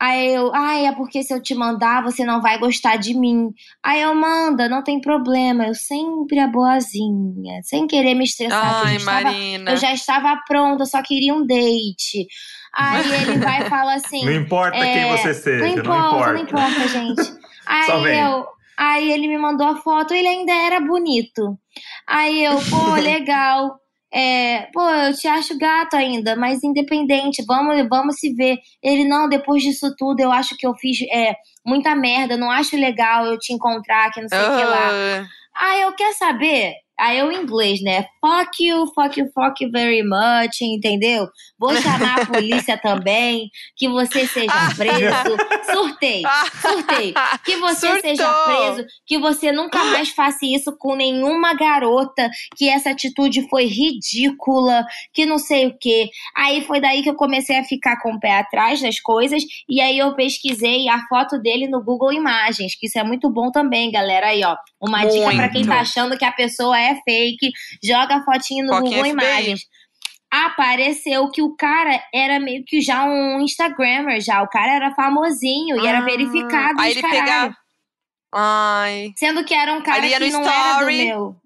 Aí 0.00 0.32
eu, 0.32 0.50
ai, 0.54 0.86
é 0.86 0.92
porque 0.92 1.22
se 1.22 1.32
eu 1.32 1.42
te 1.42 1.54
mandar, 1.54 2.02
você 2.02 2.24
não 2.24 2.40
vai 2.40 2.58
gostar 2.58 2.96
de 2.96 3.12
mim. 3.12 3.50
Aí 3.84 4.00
eu, 4.00 4.14
manda, 4.14 4.66
não 4.66 4.82
tem 4.82 4.98
problema. 4.98 5.66
Eu 5.66 5.74
sempre 5.74 6.38
a 6.38 6.46
boazinha, 6.48 7.60
sem 7.62 7.86
querer 7.86 8.14
me 8.14 8.24
estressar. 8.24 8.86
Ai, 8.86 8.96
eu, 8.96 9.04
Marina. 9.04 9.58
Estava, 9.58 9.70
eu 9.70 9.76
já 9.76 9.92
estava 9.92 10.42
pronta, 10.48 10.86
só 10.86 11.02
queria 11.02 11.34
um 11.34 11.46
date. 11.46 12.26
Aí 12.74 13.02
ele 13.22 13.38
vai 13.38 13.62
e 13.62 13.68
fala 13.68 13.94
assim. 13.94 14.24
Não 14.24 14.32
importa 14.32 14.76
é, 14.76 14.92
quem 14.92 15.16
você 15.16 15.34
seja, 15.34 15.64
não 15.64 15.68
importa, 15.68 15.92
não 15.92 16.08
importa, 16.10 16.32
não 16.32 16.42
importa 16.42 16.88
gente. 16.88 17.40
Aí 17.66 18.18
eu, 18.18 18.46
aí 18.76 19.12
ele 19.12 19.28
me 19.28 19.38
mandou 19.38 19.64
a 19.64 19.76
foto, 19.76 20.12
ele 20.12 20.26
ainda 20.26 20.52
era 20.52 20.80
bonito. 20.80 21.56
Aí 22.04 22.42
eu, 22.44 22.54
pô, 22.68 22.94
legal. 23.00 23.78
É, 24.12 24.62
pô, 24.72 24.80
eu 24.80 25.14
te 25.14 25.28
acho 25.28 25.56
gato 25.56 25.94
ainda, 25.94 26.34
mas 26.34 26.64
independente, 26.64 27.44
vamos, 27.46 27.88
vamos 27.88 28.16
se 28.16 28.34
ver. 28.34 28.58
Ele, 28.82 29.04
não, 29.04 29.28
depois 29.28 29.62
disso 29.62 29.94
tudo, 29.96 30.18
eu 30.18 30.32
acho 30.32 30.56
que 30.56 30.66
eu 30.66 30.74
fiz 30.74 30.98
é, 31.12 31.36
muita 31.64 31.94
merda, 31.94 32.36
não 32.36 32.50
acho 32.50 32.76
legal 32.76 33.24
eu 33.26 33.38
te 33.38 33.52
encontrar, 33.52 34.10
que 34.10 34.20
não 34.20 34.28
sei 34.28 34.40
o 34.40 34.56
que 34.56 34.64
lá. 34.64 35.28
Ah, 35.54 35.78
eu 35.78 35.92
quero 35.92 36.14
saber. 36.16 36.74
Aí 37.00 37.18
eu 37.18 37.32
em 37.32 37.42
inglês, 37.42 37.80
né? 37.82 38.04
Fuck 38.20 38.62
you, 38.62 38.86
fuck 38.94 39.18
you, 39.18 39.26
fuck 39.34 39.64
you 39.64 39.70
very 39.72 40.02
much, 40.02 40.60
entendeu? 40.60 41.26
Vou 41.58 41.74
chamar 41.76 42.20
a 42.20 42.26
polícia 42.26 42.76
também, 42.76 43.48
que 43.74 43.88
você 43.88 44.26
seja 44.26 44.52
preso. 44.76 45.36
Surtei, 45.72 46.22
surtei. 46.60 47.14
Que 47.44 47.56
você 47.56 47.86
Surtou. 47.86 48.00
seja 48.02 48.32
preso, 48.44 48.86
que 49.06 49.18
você 49.18 49.50
nunca 49.50 49.82
mais 49.84 50.10
faça 50.10 50.44
isso 50.44 50.76
com 50.78 50.94
nenhuma 50.94 51.54
garota, 51.54 52.28
que 52.56 52.68
essa 52.68 52.90
atitude 52.90 53.48
foi 53.48 53.64
ridícula, 53.64 54.84
que 55.14 55.24
não 55.24 55.38
sei 55.38 55.66
o 55.66 55.78
quê. 55.78 56.10
Aí 56.36 56.62
foi 56.64 56.80
daí 56.80 57.02
que 57.02 57.08
eu 57.10 57.14
comecei 57.14 57.58
a 57.58 57.64
ficar 57.64 58.00
com 58.02 58.12
o 58.12 58.20
pé 58.20 58.38
atrás 58.38 58.82
das 58.82 59.00
coisas, 59.00 59.42
e 59.68 59.80
aí 59.80 59.98
eu 59.98 60.14
pesquisei 60.14 60.88
a 60.88 61.00
foto 61.08 61.38
dele 61.38 61.66
no 61.68 61.82
Google 61.82 62.12
Imagens, 62.12 62.74
que 62.78 62.86
isso 62.86 62.98
é 62.98 63.04
muito 63.04 63.30
bom 63.30 63.50
também, 63.50 63.90
galera. 63.90 64.28
Aí, 64.28 64.44
ó, 64.44 64.56
uma 64.80 64.98
muito. 64.98 65.14
dica 65.14 65.30
para 65.30 65.48
quem 65.48 65.64
tá 65.64 65.80
achando 65.80 66.18
que 66.18 66.24
a 66.24 66.32
pessoa 66.32 66.78
é 66.78 66.89
é 66.90 67.00
fake, 67.02 67.50
joga 67.82 68.16
a 68.16 68.24
fotinho 68.24 68.66
no 68.66 68.80
Google 68.80 69.06
Imagens. 69.06 69.60
Apareceu 70.30 71.28
que 71.30 71.42
o 71.42 71.56
cara 71.56 72.00
era 72.14 72.38
meio 72.38 72.62
que 72.64 72.80
já 72.80 73.04
um 73.04 73.40
Instagrammer, 73.40 74.20
já. 74.20 74.42
O 74.42 74.48
cara 74.48 74.72
era 74.72 74.94
famosinho 74.94 75.80
e 75.80 75.86
era 75.86 75.98
ah, 75.98 76.04
verificado. 76.04 76.80
Aí 76.80 76.92
ele 76.92 77.02
pegava. 77.02 77.54
Ai. 78.32 79.12
Sendo 79.16 79.44
que 79.44 79.52
era 79.52 79.72
um 79.72 79.82
cara 79.82 80.00
que 80.00 80.30
não 80.30 80.42
story. 80.42 80.48
era 80.52 80.78
do 80.78 80.86
meu. 80.86 81.36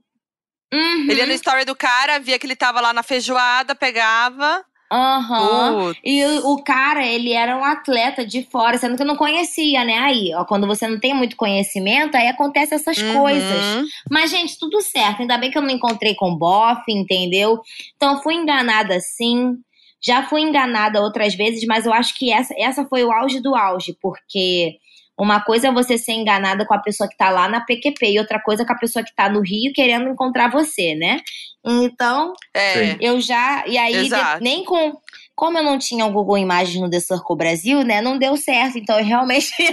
Uhum. 0.73 1.11
Ele 1.11 1.15
ia 1.15 1.27
no 1.27 1.33
story 1.33 1.65
do 1.65 1.75
cara, 1.75 2.19
via 2.19 2.39
que 2.39 2.47
ele 2.47 2.57
tava 2.57 2.81
lá 2.81 2.93
na 2.93 3.03
feijoada, 3.03 3.75
pegava. 3.75 4.63
Ahuhum. 4.95 5.93
E 6.05 6.25
o, 6.25 6.53
o, 6.53 6.63
cara, 6.63 7.05
ele 7.05 7.33
era 7.33 7.57
um 7.57 7.65
atleta 7.65 8.25
de 8.25 8.43
fora, 8.45 8.79
sendo 8.79 8.97
que 8.97 9.03
eu 9.03 9.07
não 9.07 9.17
conhecia, 9.17 9.85
né? 9.85 9.99
Aí, 9.99 10.33
ó, 10.35 10.45
quando 10.45 10.67
você 10.67 10.87
não 10.87 11.01
tem 11.01 11.13
muito 11.13 11.37
conhecimento, 11.37 12.17
aí 12.17 12.29
acontece 12.29 12.75
essas 12.75 12.99
uhum. 12.99 13.15
coisas. 13.15 13.85
Mas, 14.11 14.31
gente, 14.31 14.59
tudo 14.59 14.81
certo. 14.81 15.21
Ainda 15.21 15.37
bem 15.37 15.51
que 15.51 15.59
eu 15.59 15.63
não 15.63 15.71
encontrei 15.71 16.15
com 16.15 16.37
bofe, 16.37 16.93
entendeu? 16.93 17.61
Então, 17.97 18.23
fui 18.23 18.35
enganada 18.35 18.99
sim. 19.01 19.57
Já 20.01 20.23
fui 20.23 20.43
enganada 20.43 21.01
outras 21.01 21.35
vezes, 21.35 21.65
mas 21.67 21.87
eu 21.87 21.93
acho 21.93 22.15
que 22.15 22.31
essa, 22.31 22.55
essa 22.59 22.85
foi 22.85 23.03
o 23.05 23.11
auge 23.11 23.41
do 23.41 23.55
auge, 23.55 23.97
porque 24.01 24.77
uma 25.19 25.41
coisa 25.41 25.69
é 25.69 25.73
você 25.73 25.97
ser 25.97 26.13
enganada 26.13 26.67
com 26.67 26.75
a 26.75 26.79
pessoa 26.79 27.09
que 27.09 27.17
tá 27.17 27.31
lá 27.31 27.49
na 27.49 27.61
PQP 27.61 28.13
e 28.13 28.19
outra 28.19 28.41
coisa 28.41 28.63
é 28.63 28.67
com 28.67 28.73
a 28.73 28.79
pessoa 28.79 29.05
que 29.05 29.15
tá 29.15 29.29
no 29.29 29.41
Rio 29.41 29.73
querendo 29.73 30.09
encontrar 30.09 30.51
você, 30.51 30.95
né? 30.95 31.21
Então, 31.65 32.35
é. 32.55 32.97
eu 33.01 33.21
já. 33.21 33.65
E 33.67 33.79
aí, 33.79 34.09
nem 34.41 34.65
com. 34.65 34.93
Como 35.37 35.59
eu 35.59 35.65
não 35.65 35.79
tinha 35.79 36.07
o 36.07 36.13
Google 36.13 36.39
Imagens 36.39 36.81
no 36.81 36.89
The 36.89 37.01
Circle 37.01 37.37
Brasil, 37.37 37.83
né? 37.83 38.01
Não 38.01 38.19
deu 38.19 38.37
certo. 38.37 38.79
Então 38.79 38.99
eu 38.99 39.05
realmente 39.05 39.53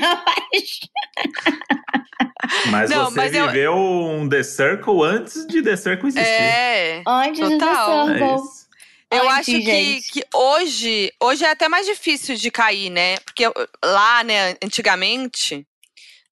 Mas 2.72 2.90
não, 2.90 3.06
você 3.06 3.16
mas 3.16 3.32
viveu 3.32 3.74
eu... 3.74 3.78
um 3.78 4.28
The 4.28 4.44
Circle 4.44 5.04
antes 5.04 5.46
de 5.46 5.62
The 5.62 5.76
Circle 5.76 6.08
existir. 6.08 6.28
É. 6.28 7.04
Antes 7.06 7.40
total. 7.40 8.08
do 8.08 8.08
The 8.08 8.18
Circle. 8.18 8.26
É 8.26 8.61
eu 9.12 9.30
acho 9.30 9.52
que, 9.52 10.02
que 10.12 10.24
hoje, 10.34 11.14
hoje 11.22 11.44
é 11.44 11.52
até 11.52 11.68
mais 11.68 11.86
difícil 11.86 12.36
de 12.36 12.50
cair, 12.50 12.90
né? 12.90 13.18
Porque 13.20 13.44
lá, 13.84 14.24
né, 14.24 14.56
antigamente, 14.64 15.68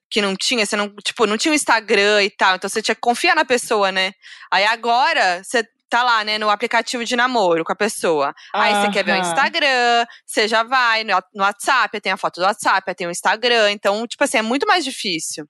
que 0.09 0.21
não 0.21 0.35
tinha, 0.35 0.65
você 0.65 0.75
não, 0.75 0.89
tipo, 1.03 1.25
não 1.25 1.37
tinha 1.37 1.51
o 1.51 1.55
Instagram 1.55 2.23
e 2.23 2.29
tal, 2.29 2.55
então 2.55 2.69
você 2.69 2.81
tinha 2.81 2.95
que 2.95 3.01
confiar 3.01 3.35
na 3.35 3.45
pessoa, 3.45 3.91
né? 3.91 4.13
Aí 4.51 4.65
agora, 4.65 5.43
você 5.43 5.63
tá 5.89 6.03
lá, 6.03 6.23
né, 6.23 6.37
no 6.37 6.49
aplicativo 6.49 7.03
de 7.03 7.15
namoro 7.15 7.63
com 7.63 7.71
a 7.71 7.75
pessoa. 7.75 8.33
Aí 8.53 8.73
você 8.75 8.91
quer 8.91 9.03
ver 9.03 9.13
o 9.13 9.21
Instagram, 9.21 10.05
você 10.25 10.47
já 10.47 10.63
vai 10.63 11.03
no, 11.03 11.13
no 11.33 11.43
WhatsApp, 11.43 11.99
tem 11.99 12.11
a 12.11 12.17
foto 12.17 12.39
do 12.39 12.45
WhatsApp, 12.45 12.95
tem 12.95 13.07
o 13.07 13.11
Instagram, 13.11 13.71
então, 13.71 14.05
tipo 14.07 14.23
assim, 14.23 14.37
é 14.37 14.41
muito 14.41 14.67
mais 14.67 14.85
difícil. 14.85 15.47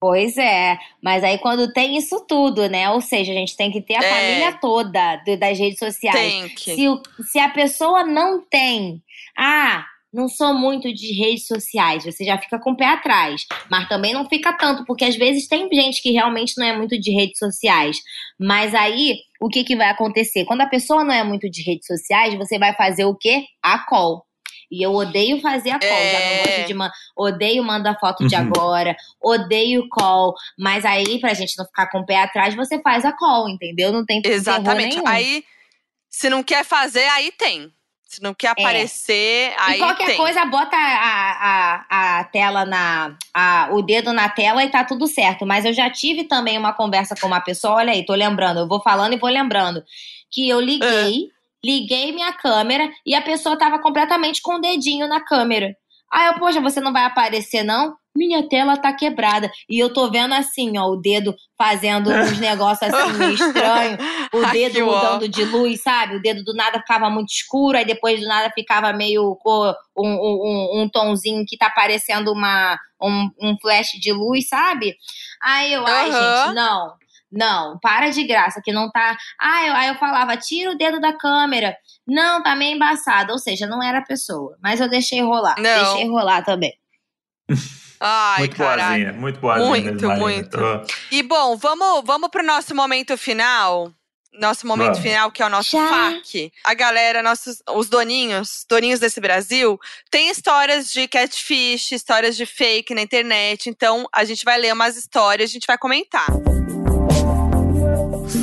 Pois 0.00 0.38
é, 0.38 0.78
mas 1.02 1.24
aí 1.24 1.38
quando 1.38 1.72
tem 1.72 1.96
isso 1.96 2.24
tudo, 2.28 2.68
né? 2.68 2.88
Ou 2.90 3.00
seja, 3.00 3.32
a 3.32 3.34
gente 3.34 3.56
tem 3.56 3.70
que 3.70 3.80
ter 3.80 3.96
a 3.96 4.04
é. 4.04 4.08
família 4.08 4.52
toda 4.60 5.16
do, 5.16 5.36
das 5.36 5.58
redes 5.58 5.78
sociais. 5.78 6.16
Tem 6.16 6.48
que. 6.50 6.76
Se, 6.76 7.32
se 7.32 7.38
a 7.40 7.48
pessoa 7.48 8.04
não 8.04 8.40
tem, 8.40 9.02
ah, 9.36 9.84
não 10.12 10.28
sou 10.28 10.54
muito 10.54 10.92
de 10.94 11.12
redes 11.12 11.46
sociais, 11.46 12.04
você 12.04 12.24
já 12.24 12.38
fica 12.38 12.60
com 12.60 12.70
o 12.72 12.76
pé 12.76 12.86
atrás. 12.86 13.44
Mas 13.68 13.88
também 13.88 14.14
não 14.14 14.28
fica 14.28 14.52
tanto, 14.52 14.84
porque 14.84 15.04
às 15.04 15.16
vezes 15.16 15.48
tem 15.48 15.68
gente 15.72 16.00
que 16.00 16.12
realmente 16.12 16.54
não 16.56 16.66
é 16.66 16.76
muito 16.76 16.98
de 16.98 17.10
redes 17.10 17.38
sociais. 17.38 17.98
Mas 18.38 18.74
aí, 18.74 19.16
o 19.40 19.48
que, 19.48 19.64
que 19.64 19.76
vai 19.76 19.88
acontecer? 19.88 20.44
Quando 20.44 20.60
a 20.60 20.68
pessoa 20.68 21.02
não 21.02 21.12
é 21.12 21.24
muito 21.24 21.50
de 21.50 21.62
redes 21.62 21.86
sociais, 21.86 22.34
você 22.36 22.56
vai 22.56 22.72
fazer 22.74 23.04
o 23.04 23.16
quê? 23.16 23.44
A 23.62 23.80
call. 23.80 24.27
E 24.70 24.84
eu 24.84 24.92
odeio 24.94 25.40
fazer 25.40 25.70
a 25.70 25.78
call. 25.78 25.88
É... 25.88 26.12
Já 26.12 26.20
não 26.20 26.44
gosto 26.44 26.66
de 26.66 26.74
man... 26.74 26.90
Odeio 27.16 27.64
mandar 27.64 27.98
foto 27.98 28.26
de 28.26 28.34
uhum. 28.34 28.40
agora. 28.40 28.96
Odeio 29.20 29.88
call. 29.88 30.34
Mas 30.58 30.84
aí, 30.84 31.20
pra 31.20 31.34
gente 31.34 31.56
não 31.56 31.64
ficar 31.64 31.86
com 31.90 32.00
o 32.00 32.06
pé 32.06 32.22
atrás, 32.22 32.54
você 32.54 32.80
faz 32.80 33.04
a 33.04 33.12
call, 33.12 33.48
entendeu? 33.48 33.92
Não 33.92 34.04
tem 34.04 34.20
Exatamente. 34.24 35.00
Aí, 35.06 35.44
se 36.08 36.28
não 36.28 36.42
quer 36.42 36.64
fazer, 36.64 37.08
aí 37.08 37.32
tem. 37.32 37.72
Se 38.08 38.22
não 38.22 38.32
quer 38.32 38.46
é. 38.46 38.50
aparecer, 38.52 39.52
é. 39.52 39.56
aí. 39.58 39.76
E 39.76 39.78
qualquer 39.78 40.06
tem. 40.06 40.16
coisa, 40.16 40.42
bota 40.46 40.74
a, 40.74 41.84
a, 41.90 42.20
a 42.20 42.24
tela 42.24 42.64
na. 42.64 43.14
A, 43.34 43.68
o 43.72 43.82
dedo 43.82 44.14
na 44.14 44.30
tela 44.30 44.64
e 44.64 44.70
tá 44.70 44.82
tudo 44.82 45.06
certo. 45.06 45.44
Mas 45.44 45.66
eu 45.66 45.74
já 45.74 45.90
tive 45.90 46.24
também 46.24 46.56
uma 46.56 46.72
conversa 46.72 47.14
com 47.14 47.26
uma 47.26 47.40
pessoa, 47.40 47.74
olha 47.74 47.92
aí, 47.92 48.06
tô 48.06 48.14
lembrando, 48.14 48.60
eu 48.60 48.68
vou 48.68 48.80
falando 48.80 49.12
e 49.12 49.18
vou 49.18 49.28
lembrando. 49.28 49.84
Que 50.30 50.48
eu 50.48 50.58
liguei, 50.58 51.24
uh. 51.24 51.37
Liguei 51.64 52.12
minha 52.12 52.32
câmera 52.32 52.90
e 53.04 53.14
a 53.14 53.22
pessoa 53.22 53.58
tava 53.58 53.78
completamente 53.80 54.40
com 54.42 54.56
o 54.56 54.60
dedinho 54.60 55.08
na 55.08 55.20
câmera. 55.20 55.74
Aí 56.10 56.26
eu, 56.26 56.34
poxa, 56.34 56.60
você 56.60 56.80
não 56.80 56.92
vai 56.92 57.04
aparecer, 57.04 57.62
não? 57.62 57.94
minha 58.18 58.46
tela 58.48 58.76
tá 58.76 58.92
quebrada. 58.92 59.50
E 59.70 59.78
eu 59.78 59.92
tô 59.92 60.10
vendo 60.10 60.34
assim, 60.34 60.76
ó, 60.76 60.88
o 60.88 60.96
dedo 60.96 61.34
fazendo 61.56 62.10
uns 62.10 62.38
negócios 62.40 62.92
assim 62.92 63.12
meio 63.16 63.34
estranho, 63.34 63.96
o 64.32 64.44
dedo 64.50 64.84
mudando 64.84 65.28
de 65.28 65.44
luz, 65.44 65.80
sabe? 65.80 66.16
O 66.16 66.20
dedo 66.22 66.42
do 66.42 66.52
nada 66.52 66.80
ficava 66.80 67.08
muito 67.08 67.30
escuro, 67.30 67.78
aí 67.78 67.84
depois 67.84 68.20
do 68.20 68.26
nada 68.26 68.50
ficava 68.50 68.92
meio 68.92 69.38
um, 69.46 69.72
um, 69.96 70.82
um 70.82 70.88
tonzinho 70.88 71.44
que 71.46 71.56
tá 71.56 71.70
parecendo 71.70 72.32
uma, 72.32 72.76
um, 73.00 73.30
um 73.40 73.56
flash 73.60 73.92
de 74.00 74.12
luz, 74.12 74.48
sabe? 74.48 74.96
Aí 75.40 75.72
eu, 75.72 75.86
ai, 75.86 76.10
gente, 76.10 76.54
não. 76.54 76.94
Não, 77.30 77.78
para 77.80 78.10
de 78.10 78.24
graça, 78.24 78.60
que 78.64 78.72
não 78.72 78.90
tá. 78.90 79.16
Ah, 79.40 79.66
eu, 79.66 79.74
aí 79.74 79.88
eu 79.88 79.94
falava, 79.96 80.36
tira 80.36 80.70
o 80.70 80.78
dedo 80.78 80.98
da 80.98 81.12
câmera. 81.12 81.76
Não, 82.06 82.42
tá 82.42 82.56
meio 82.56 82.76
embaçado. 82.76 83.32
Ou 83.32 83.38
seja, 83.38 83.66
não 83.66 83.82
era 83.82 83.98
a 83.98 84.04
pessoa. 84.04 84.56
Mas 84.62 84.80
eu 84.80 84.88
deixei 84.88 85.20
rolar. 85.20 85.56
Não. 85.58 85.84
Deixei 85.84 86.08
rolar 86.08 86.42
também. 86.42 86.72
Ai, 88.00 88.40
muito 88.40 88.56
caralho. 88.56 89.04
boazinha, 89.04 89.12
muito 89.12 89.40
boazinha. 89.40 89.68
Muito, 89.68 90.10
muito. 90.10 90.50
Tô... 90.50 90.86
E 91.10 91.22
bom, 91.22 91.56
vamos, 91.56 92.02
vamos 92.04 92.28
pro 92.30 92.44
nosso 92.44 92.74
momento 92.74 93.16
final. 93.18 93.92
Nosso 94.32 94.66
momento 94.66 94.94
vamos. 94.94 95.02
final, 95.02 95.32
que 95.32 95.42
é 95.42 95.46
o 95.46 95.48
nosso 95.48 95.72
Já. 95.72 95.88
FAQ. 95.88 96.52
A 96.62 96.74
galera, 96.74 97.22
nossos, 97.22 97.60
os 97.70 97.88
doninhos, 97.88 98.64
doninhos 98.68 99.00
desse 99.00 99.20
Brasil, 99.20 99.78
tem 100.10 100.30
histórias 100.30 100.92
de 100.92 101.08
catfish, 101.08 101.92
histórias 101.92 102.36
de 102.36 102.46
fake 102.46 102.94
na 102.94 103.02
internet. 103.02 103.68
Então, 103.68 104.06
a 104.12 104.24
gente 104.24 104.44
vai 104.44 104.58
ler 104.58 104.72
umas 104.72 104.96
histórias, 104.96 105.50
a 105.50 105.52
gente 105.52 105.66
vai 105.66 105.76
comentar. 105.76 106.28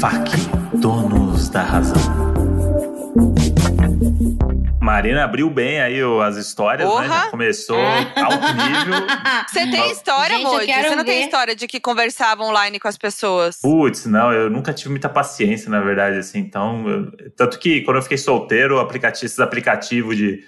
FAQ, 0.05 0.37
donos 0.77 1.49
da 1.49 1.63
razão. 1.63 1.95
Marina 4.79 5.23
abriu 5.23 5.49
bem 5.49 5.81
aí 5.81 5.99
as 6.23 6.37
histórias, 6.37 6.87
Porra. 6.87 7.01
né? 7.01 7.07
Já 7.07 7.31
começou 7.31 7.75
alto 7.75 8.53
nível. 8.53 9.07
Você 9.49 9.67
tem 9.71 9.91
história, 9.91 10.37
Moji? 10.37 10.67
Você 10.67 10.89
não 10.91 10.97
ver. 10.97 11.05
tem 11.05 11.23
história 11.23 11.55
de 11.55 11.65
que 11.65 11.79
conversava 11.79 12.43
online 12.43 12.79
com 12.79 12.87
as 12.87 12.99
pessoas? 12.99 13.59
Putz, 13.59 14.05
não, 14.05 14.31
eu 14.31 14.47
nunca 14.47 14.71
tive 14.73 14.91
muita 14.91 15.09
paciência, 15.09 15.71
na 15.71 15.81
verdade, 15.81 16.19
assim. 16.19 16.37
Então, 16.37 16.87
eu, 16.87 17.31
tanto 17.35 17.57
que 17.57 17.81
quando 17.81 17.97
eu 17.97 18.03
fiquei 18.03 18.19
solteiro, 18.19 18.79
aplicativo, 18.79 19.25
esses 19.25 19.39
aplicativos 19.39 20.15
de, 20.15 20.43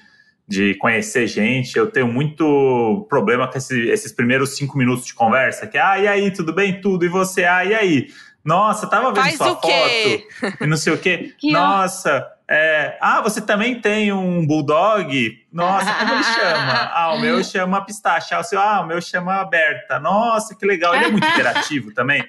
de 0.47 0.75
conhecer 0.75 1.25
gente, 1.25 1.75
eu 1.75 1.89
tenho 1.89 2.07
muito 2.07 3.07
problema 3.09 3.47
com 3.47 3.57
esse, 3.57 3.89
esses 3.89 4.11
primeiros 4.11 4.55
cinco 4.55 4.77
minutos 4.77 5.07
de 5.07 5.15
conversa, 5.15 5.65
que, 5.65 5.79
ah, 5.79 5.97
e 5.97 6.07
aí, 6.07 6.29
tudo 6.29 6.53
bem? 6.53 6.79
Tudo, 6.79 7.05
e 7.05 7.09
você? 7.09 7.43
Ah, 7.43 7.65
e 7.65 7.73
aí? 7.73 8.07
Nossa, 8.47 8.87
tava 8.87 9.11
vendo 9.11 9.23
Faz 9.23 9.35
sua 9.35 9.55
foto. 9.55 9.67
E 9.67 10.65
não 10.65 10.77
sei 10.77 10.93
o 10.93 10.97
quê. 10.97 11.33
Que 11.37 11.51
Nossa, 11.51 12.25
é, 12.49 12.97
ah, 13.01 13.19
você 13.19 13.41
também 13.41 13.81
tem 13.81 14.13
um 14.13 14.47
bulldog? 14.47 15.45
Nossa, 15.51 15.93
como 15.93 16.13
ele 16.13 16.23
chama? 16.23 16.87
Ah, 16.97 17.13
o 17.13 17.19
meu 17.19 17.43
chama 17.43 17.85
Pistache. 17.85 18.33
Ah, 18.33 18.39
o 18.39 18.43
seu, 18.43 18.59
ah, 18.59 18.81
o 18.81 18.87
meu 18.87 19.01
chama 19.01 19.43
Berta. 19.43 19.99
Nossa, 19.99 20.55
que 20.55 20.65
legal. 20.65 20.95
Ele 20.95 21.05
é 21.05 21.11
muito 21.11 21.27
interativo 21.27 21.93
também. 21.93 22.25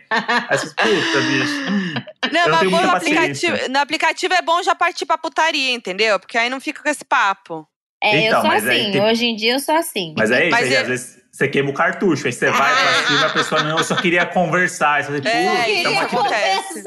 Essas 0.51 0.75
puta, 0.75 0.89
bicho. 0.89 1.71
Hum, 1.71 1.95
não, 2.33 2.51
mas 2.51 2.71
no 2.71 2.91
aplicativo, 2.91 3.57
no 3.71 3.79
aplicativo 3.79 4.35
é 4.35 4.43
bom 4.43 4.61
já 4.63 4.75
partir 4.75 5.07
pra 5.07 5.17
putaria, 5.17 5.73
entendeu? 5.73 6.19
Porque 6.19 6.37
aí 6.37 6.51
não 6.51 6.61
fica 6.61 6.83
com 6.83 6.89
esse 6.89 7.05
papo. 7.05 7.67
É, 8.03 8.27
então, 8.27 8.39
eu 8.39 8.43
sou 8.43 8.51
assim. 8.51 8.93
Tem... 8.93 9.03
Hoje 9.03 9.25
em 9.25 9.37
dia 9.37 9.53
eu 9.55 9.61
sou 9.61 9.75
assim. 9.77 10.15
Mas 10.17 10.31
é 10.33 10.49
isso, 10.49 10.51
mas 10.51 10.67
aí, 10.67 10.75
eu... 10.75 10.81
às 10.81 10.89
vezes 10.89 11.18
você 11.39 11.47
queima 11.47 11.71
o 11.71 11.73
cartucho, 11.73 12.27
aí 12.27 12.33
você 12.33 12.51
vai 12.51 12.75
pra 12.75 13.07
cima, 13.07 13.27
a 13.27 13.31
pessoa 13.31 13.63
não, 13.63 13.79
eu 13.79 13.85
só 13.85 13.95
queria 13.95 14.27
conversar. 14.27 15.05
Você, 15.05 15.29
é, 15.29 15.71
isso 15.71 15.99
acontece. 16.01 16.83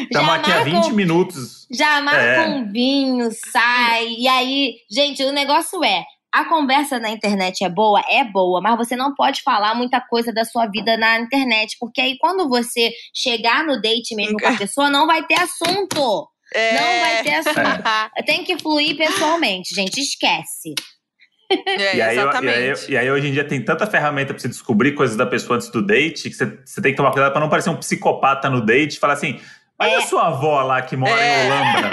Estamos 0.00 0.30
aqui 0.30 0.50
há 0.50 0.64
20 0.64 0.92
minutos. 0.94 1.66
Já 1.70 2.00
marca 2.00 2.20
é. 2.20 2.48
um 2.48 2.72
vinho, 2.72 3.28
sai. 3.52 4.08
E 4.08 4.26
aí, 4.26 4.72
gente, 4.90 5.22
o 5.22 5.32
negócio 5.32 5.84
é. 5.84 6.02
A 6.32 6.46
conversa 6.46 6.98
na 6.98 7.10
internet 7.10 7.62
é 7.62 7.68
boa? 7.68 8.02
É 8.08 8.24
boa, 8.24 8.60
mas 8.62 8.76
você 8.76 8.96
não 8.96 9.14
pode 9.14 9.42
falar 9.42 9.74
muita 9.74 10.00
coisa 10.00 10.32
da 10.32 10.44
sua 10.44 10.66
vida 10.66 10.96
na 10.96 11.20
internet, 11.20 11.76
porque 11.78 12.00
aí 12.00 12.16
quando 12.18 12.48
você 12.48 12.90
chegar 13.14 13.64
no 13.64 13.80
date 13.80 14.14
mesmo 14.14 14.38
com 14.38 14.48
a 14.48 14.56
pessoa, 14.56 14.90
não 14.90 15.06
vai 15.06 15.26
ter 15.26 15.38
assunto. 15.40 16.26
É. 16.54 16.72
Não 16.72 17.00
vai 17.00 17.22
ter 17.22 17.34
assunto. 17.48 17.88
É. 18.16 18.22
Tem 18.22 18.44
que 18.44 18.58
fluir 18.58 18.96
pessoalmente, 18.96 19.74
gente, 19.74 20.00
esquece. 20.00 20.74
É, 21.66 21.96
e, 21.96 22.02
aí, 22.02 22.18
exatamente. 22.18 22.56
E 22.56 22.58
aí, 22.58 22.92
e 22.92 22.98
aí, 22.98 23.10
hoje 23.10 23.28
em 23.28 23.32
dia 23.32 23.42
tem 23.42 23.62
tanta 23.64 23.86
ferramenta 23.86 24.34
pra 24.34 24.40
você 24.40 24.48
descobrir 24.48 24.92
coisas 24.92 25.16
da 25.16 25.24
pessoa 25.24 25.56
antes 25.56 25.70
do 25.70 25.80
date 25.80 26.28
que 26.28 26.36
você, 26.36 26.58
você 26.62 26.82
tem 26.82 26.92
que 26.92 26.96
tomar 26.96 27.10
cuidado 27.10 27.32
pra 27.32 27.40
não 27.40 27.48
parecer 27.48 27.70
um 27.70 27.76
psicopata 27.76 28.50
no 28.50 28.60
date 28.60 28.96
e 28.96 28.98
falar 28.98 29.14
assim: 29.14 29.40
Olha 29.78 29.92
é. 29.92 29.96
a 29.96 30.00
sua 30.02 30.26
avó 30.26 30.62
lá 30.62 30.82
que 30.82 30.96
mora 30.96 31.18
é. 31.18 31.44
em 31.44 31.46
Holanda. 31.46 31.90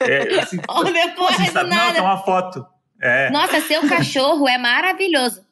é, 0.00 0.40
assim, 0.40 0.60
Olha, 0.68 1.14
como 1.14 1.28
assim, 1.28 1.46
sabe? 1.46 1.70
Não, 1.70 1.92
tem 1.92 2.00
uma 2.00 2.18
foto. 2.18 2.64
É. 3.00 3.30
Nossa, 3.30 3.60
seu 3.60 3.88
cachorro 3.88 4.48
é 4.48 4.58
maravilhoso. 4.58 5.46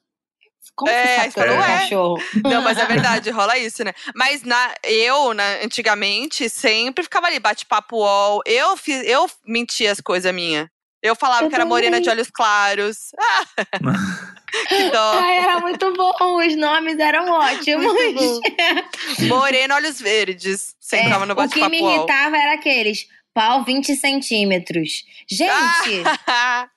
Como 0.74 0.90
é, 0.90 1.30
você 1.30 1.40
é. 1.40 1.54
cachorro? 1.54 2.22
Não, 2.44 2.60
mas 2.60 2.76
é 2.76 2.84
verdade, 2.86 3.30
rola 3.30 3.56
isso, 3.56 3.82
né? 3.82 3.94
Mas 4.14 4.42
na, 4.42 4.74
eu, 4.84 5.32
na, 5.32 5.64
antigamente, 5.64 6.50
sempre 6.50 7.02
ficava 7.02 7.28
ali, 7.28 7.40
bate-papo 7.40 7.96
UOL. 7.96 8.42
Eu, 8.44 8.76
fiz, 8.76 9.02
eu 9.06 9.28
mentia 9.46 9.90
as 9.90 10.02
coisas 10.02 10.32
minhas. 10.34 10.68
Eu 11.02 11.14
falava 11.14 11.44
eu 11.44 11.48
que 11.48 11.54
era 11.54 11.64
morena 11.64 12.00
de 12.00 12.08
olhos 12.08 12.30
claros. 12.30 13.10
que 14.68 14.90
dó. 14.90 15.12
Ai, 15.14 15.38
era 15.38 15.60
muito 15.60 15.92
bom. 15.94 16.38
Os 16.38 16.56
nomes 16.56 16.98
eram 16.98 17.30
ótimos. 17.30 18.40
Morena, 19.28 19.76
olhos 19.76 20.00
verdes. 20.00 20.74
Sentava 20.80 21.24
é, 21.24 21.26
no 21.26 21.34
bate-papo. 21.34 21.66
O 21.66 21.70
que 21.70 21.82
me 21.82 21.94
irritava 21.94 22.36
era 22.36 22.54
aqueles 22.54 23.06
pau 23.34 23.64
20 23.64 23.94
centímetros. 23.96 25.04
Gente! 25.28 26.02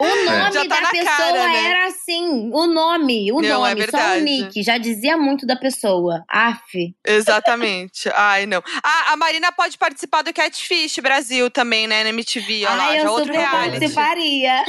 O 0.00 0.04
é. 0.04 0.24
nome 0.24 0.68
tá 0.68 0.80
da 0.80 0.90
pessoa 0.90 1.16
cara, 1.16 1.48
né? 1.48 1.64
era 1.64 1.86
assim, 1.88 2.50
o 2.52 2.66
nome, 2.66 3.32
o 3.32 3.40
não, 3.40 3.66
é 3.66 3.74
nome, 3.74 3.82
é 3.82 3.90
só 3.90 4.16
o 4.16 4.20
nick, 4.20 4.62
já 4.62 4.78
dizia 4.78 5.16
muito 5.16 5.44
da 5.44 5.56
pessoa. 5.56 6.24
Af. 6.28 6.94
Exatamente. 7.04 8.08
Ai, 8.14 8.46
não. 8.46 8.62
Ah, 8.80 9.12
a 9.12 9.16
Marina 9.16 9.50
pode 9.50 9.76
participar 9.76 10.22
do 10.22 10.32
Catfish 10.32 11.00
Brasil 11.00 11.50
também, 11.50 11.88
né, 11.88 12.04
na 12.04 12.10
MTV. 12.10 12.64
Olha 12.66 12.70
Ai, 12.70 12.76
lá, 12.76 12.96
eu 12.96 13.02
já 13.02 13.10
outro 13.10 13.32
reality. 13.32 13.70
participaria. 13.70 14.64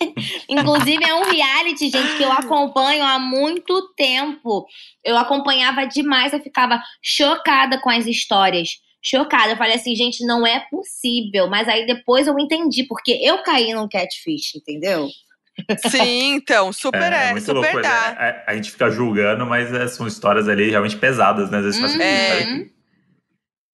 Inclusive, 0.50 1.02
é 1.02 1.14
um 1.14 1.30
reality, 1.30 1.88
gente, 1.88 2.16
que 2.18 2.22
eu 2.22 2.30
acompanho 2.32 3.02
há 3.04 3.18
muito 3.18 3.94
tempo. 3.94 4.66
Eu 5.02 5.16
acompanhava 5.16 5.86
demais, 5.86 6.34
eu 6.34 6.40
ficava 6.40 6.78
chocada 7.02 7.80
com 7.80 7.88
as 7.88 8.06
histórias 8.06 8.68
chocada. 9.08 9.52
Eu 9.52 9.56
falei 9.56 9.74
assim, 9.74 9.94
gente, 9.94 10.24
não 10.24 10.46
é 10.46 10.60
possível. 10.70 11.48
Mas 11.48 11.68
aí 11.68 11.86
depois 11.86 12.26
eu 12.26 12.38
entendi, 12.38 12.84
porque 12.84 13.12
eu 13.22 13.42
caí 13.42 13.72
num 13.72 13.88
catfish, 13.88 14.54
entendeu? 14.56 15.08
Sim, 15.90 16.34
então, 16.34 16.72
super 16.72 17.12
é, 17.12 17.30
é, 17.30 17.30
é 17.32 17.40
super 17.40 17.54
louco, 17.54 17.80
dá. 17.80 18.16
A, 18.16 18.26
é, 18.26 18.44
a, 18.46 18.54
gente 18.54 18.70
fica 18.70 18.90
julgando, 18.90 19.44
mas 19.44 19.72
é, 19.72 19.88
são 19.88 20.06
histórias 20.06 20.48
ali 20.48 20.70
realmente 20.70 20.96
pesadas, 20.96 21.50
né? 21.50 21.58
Às 21.58 21.64
vezes 21.64 21.80
uhum. 21.80 22.00
é. 22.00 22.66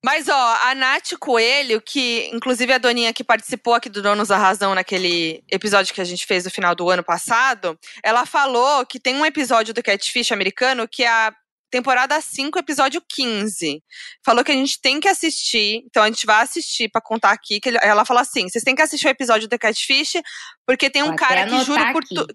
Mas, 0.04 0.28
ó, 0.28 0.58
a 0.64 0.74
Nath 0.74 1.14
Coelho, 1.18 1.80
que 1.80 2.28
inclusive 2.30 2.70
a 2.74 2.78
Doninha 2.78 3.12
que 3.12 3.24
participou 3.24 3.72
aqui 3.72 3.88
do 3.88 4.02
Donos 4.02 4.28
da 4.28 4.36
Razão 4.36 4.74
naquele 4.74 5.42
episódio 5.50 5.94
que 5.94 6.00
a 6.00 6.04
gente 6.04 6.26
fez 6.26 6.44
no 6.44 6.50
final 6.50 6.74
do 6.74 6.90
ano 6.90 7.02
passado, 7.02 7.78
ela 8.02 8.26
falou 8.26 8.84
que 8.84 9.00
tem 9.00 9.14
um 9.14 9.24
episódio 9.24 9.72
do 9.72 9.82
Catfish 9.82 10.30
americano 10.30 10.86
que 10.86 11.06
a 11.06 11.32
temporada 11.70 12.20
5, 12.20 12.58
episódio 12.58 13.02
15. 13.08 13.82
Falou 14.24 14.44
que 14.44 14.52
a 14.52 14.54
gente 14.54 14.80
tem 14.80 15.00
que 15.00 15.08
assistir, 15.08 15.82
então 15.86 16.02
a 16.02 16.06
gente 16.06 16.26
vai 16.26 16.42
assistir 16.42 16.88
para 16.88 17.00
contar 17.00 17.30
aqui. 17.30 17.60
Que 17.60 17.70
ela 17.82 18.04
fala 18.04 18.20
assim: 18.20 18.48
vocês 18.48 18.64
têm 18.64 18.74
que 18.74 18.82
assistir 18.82 19.06
o 19.06 19.10
episódio 19.10 19.48
do 19.48 19.58
Catfish, 19.58 20.14
porque 20.66 20.90
tem 20.90 21.02
um 21.02 21.08
Vou 21.08 21.16
cara 21.16 21.46
que 21.46 21.64
jura 21.64 21.92
por 21.92 22.02
tudo. 22.04 22.34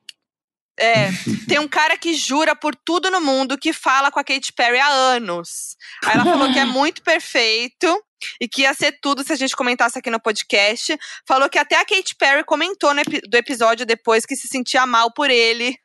É, 0.80 1.10
tem 1.48 1.60
um 1.60 1.68
cara 1.68 1.98
que 1.98 2.14
jura 2.14 2.56
por 2.56 2.76
tudo 2.76 3.12
no 3.12 3.20
mundo 3.20 3.58
que 3.58 3.74
fala 3.74 4.10
com 4.10 4.20
a 4.20 4.24
Katy 4.24 4.54
Perry 4.54 4.80
há 4.80 4.88
anos. 4.88 5.76
Aí 6.06 6.16
ela 6.16 6.24
falou 6.24 6.52
que 6.52 6.60
é 6.60 6.66
muito 6.66 7.02
perfeito 7.04 8.04
e 8.40 8.48
que 8.48 8.64
ia 8.64 8.74
ser 8.74 8.98
tudo 9.02 9.24
se 9.24 9.34
a 9.34 9.36
gente 9.36 9.56
comentasse 9.56 9.98
aqui 9.98 10.10
no 10.10 10.20
podcast. 10.20 10.98
Falou 11.28 11.50
que 11.50 11.58
até 11.58 11.76
a 11.76 11.86
Katy 11.86 12.16
Perry 12.18 12.44
comentou 12.44 12.94
no 12.94 13.02
do 13.04 13.36
episódio 13.36 13.86
depois 13.86 14.26
que 14.26 14.36
se 14.36 14.48
sentia 14.48 14.86
mal 14.86 15.12
por 15.14 15.30
ele. 15.30 15.78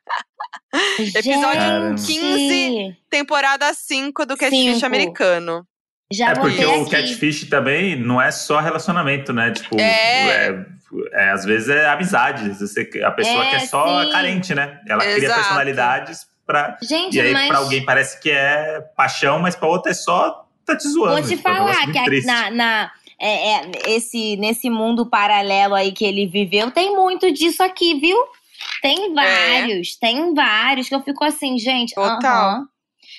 episódio 1.15 1.95
15, 2.05 2.97
temporada 3.09 3.73
5 3.73 4.25
do 4.25 4.37
Catfish 4.37 4.75
Cinco. 4.75 4.85
americano. 4.85 5.65
Já 6.11 6.31
é 6.31 6.35
porque 6.35 6.63
o 6.63 6.87
Catfish 6.87 7.49
também 7.49 7.95
não 7.95 8.21
é 8.21 8.31
só 8.31 8.59
relacionamento, 8.59 9.33
né? 9.33 9.51
Tipo, 9.51 9.79
é... 9.79 10.47
é, 10.47 10.65
é 11.11 11.29
às 11.29 11.45
vezes 11.45 11.69
é 11.69 11.87
amizade. 11.89 12.49
Você, 12.49 12.89
a 13.03 13.11
pessoa 13.11 13.45
é, 13.45 13.49
que 13.49 13.55
é 13.55 13.59
só 13.59 14.03
sim. 14.03 14.11
carente, 14.11 14.55
né? 14.55 14.79
Ela 14.87 15.03
Exato. 15.03 15.17
cria 15.17 15.33
personalidades 15.33 16.27
pra. 16.45 16.77
Gente, 16.81 17.17
e 17.17 17.21
aí, 17.21 17.33
mas... 17.33 17.47
pra 17.47 17.57
alguém 17.57 17.83
parece 17.83 18.19
que 18.19 18.29
é 18.31 18.81
paixão, 18.95 19.39
mas 19.39 19.55
pra 19.55 19.67
outra 19.67 19.91
é 19.91 19.95
só 19.95 20.45
tá 20.65 20.75
te 20.75 20.87
zoando. 20.87 21.13
Vou 21.13 21.21
te 21.21 21.35
tipo, 21.35 21.47
é 21.47 21.55
falar 21.55 21.91
que 21.91 22.25
na, 22.25 22.51
na 22.51 22.91
é, 23.19 23.53
é, 23.53 23.71
esse, 23.87 24.35
nesse 24.37 24.69
mundo 24.69 25.05
paralelo 25.05 25.75
aí 25.75 25.91
que 25.91 26.05
ele 26.05 26.27
viveu, 26.27 26.71
tem 26.71 26.95
muito 26.95 27.31
disso 27.31 27.63
aqui, 27.63 27.99
viu? 27.99 28.17
Tem 28.81 29.11
é. 29.11 29.13
vários, 29.13 29.97
é. 30.01 30.05
tem 30.05 30.33
vários 30.33 30.89
que 30.89 30.95
eu 30.95 31.01
fico 31.01 31.23
assim, 31.23 31.57
gente. 31.57 31.93
Total. 31.95 32.59
Uh 32.59 32.61
-huh. 32.61 32.74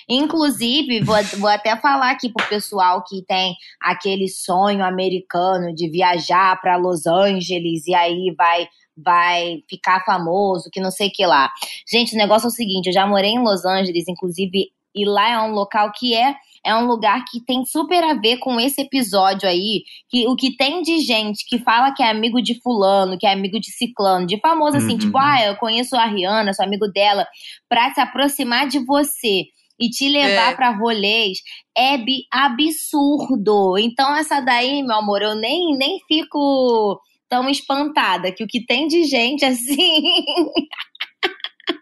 Inclusive, 0.08 1.02
vou, 1.02 1.16
vou 1.38 1.48
até 1.48 1.76
falar 1.76 2.10
aqui 2.10 2.28
pro 2.28 2.48
pessoal 2.48 3.02
que 3.04 3.22
tem 3.22 3.54
aquele 3.80 4.28
sonho 4.28 4.84
americano 4.84 5.74
de 5.74 5.88
viajar 5.90 6.60
para 6.60 6.76
Los 6.76 7.06
Angeles 7.06 7.86
e 7.86 7.94
aí 7.94 8.34
vai 8.36 8.68
vai 8.98 9.62
ficar 9.68 10.02
famoso, 10.06 10.70
que 10.72 10.80
não 10.80 10.90
sei 10.90 11.10
que 11.10 11.26
lá. 11.26 11.52
Gente, 11.86 12.14
o 12.14 12.18
negócio 12.18 12.46
é 12.46 12.48
o 12.48 12.50
seguinte, 12.50 12.86
eu 12.86 12.94
já 12.94 13.06
morei 13.06 13.32
em 13.32 13.42
Los 13.42 13.62
Angeles, 13.66 14.08
inclusive, 14.08 14.70
e 14.94 15.04
lá 15.04 15.32
é 15.32 15.38
um 15.42 15.52
local 15.52 15.92
que 15.92 16.14
é 16.14 16.34
é 16.66 16.74
um 16.74 16.84
lugar 16.84 17.24
que 17.30 17.40
tem 17.40 17.64
super 17.64 18.02
a 18.02 18.14
ver 18.14 18.38
com 18.38 18.58
esse 18.58 18.80
episódio 18.80 19.48
aí, 19.48 19.84
que 20.08 20.26
o 20.26 20.34
que 20.34 20.56
tem 20.56 20.82
de 20.82 20.98
gente 20.98 21.46
que 21.48 21.60
fala 21.60 21.94
que 21.94 22.02
é 22.02 22.10
amigo 22.10 22.42
de 22.42 22.60
fulano, 22.60 23.16
que 23.16 23.24
é 23.24 23.32
amigo 23.32 23.60
de 23.60 23.70
ciclano, 23.70 24.26
de 24.26 24.40
famoso 24.40 24.76
assim, 24.76 24.98
tipo, 24.98 25.04
uhum. 25.04 25.06
tipo, 25.06 25.18
ah, 25.18 25.44
eu 25.44 25.56
conheço 25.56 25.94
a 25.94 26.06
Rihanna, 26.06 26.52
sou 26.52 26.64
amigo 26.64 26.88
dela, 26.88 27.24
pra 27.68 27.94
se 27.94 28.00
aproximar 28.00 28.66
de 28.66 28.80
você 28.80 29.44
e 29.78 29.90
te 29.90 30.08
levar 30.08 30.52
é. 30.52 30.54
para 30.54 30.76
rolês 30.76 31.38
é 31.76 31.96
absurdo. 32.32 33.76
Então 33.78 34.16
essa 34.16 34.40
daí, 34.40 34.82
meu 34.82 34.96
amor, 34.96 35.22
eu 35.22 35.34
nem 35.34 35.76
nem 35.76 35.98
fico 36.08 37.00
tão 37.28 37.48
espantada 37.50 38.32
que 38.32 38.44
o 38.44 38.46
que 38.46 38.64
tem 38.64 38.86
de 38.86 39.04
gente 39.04 39.44
assim 39.46 40.02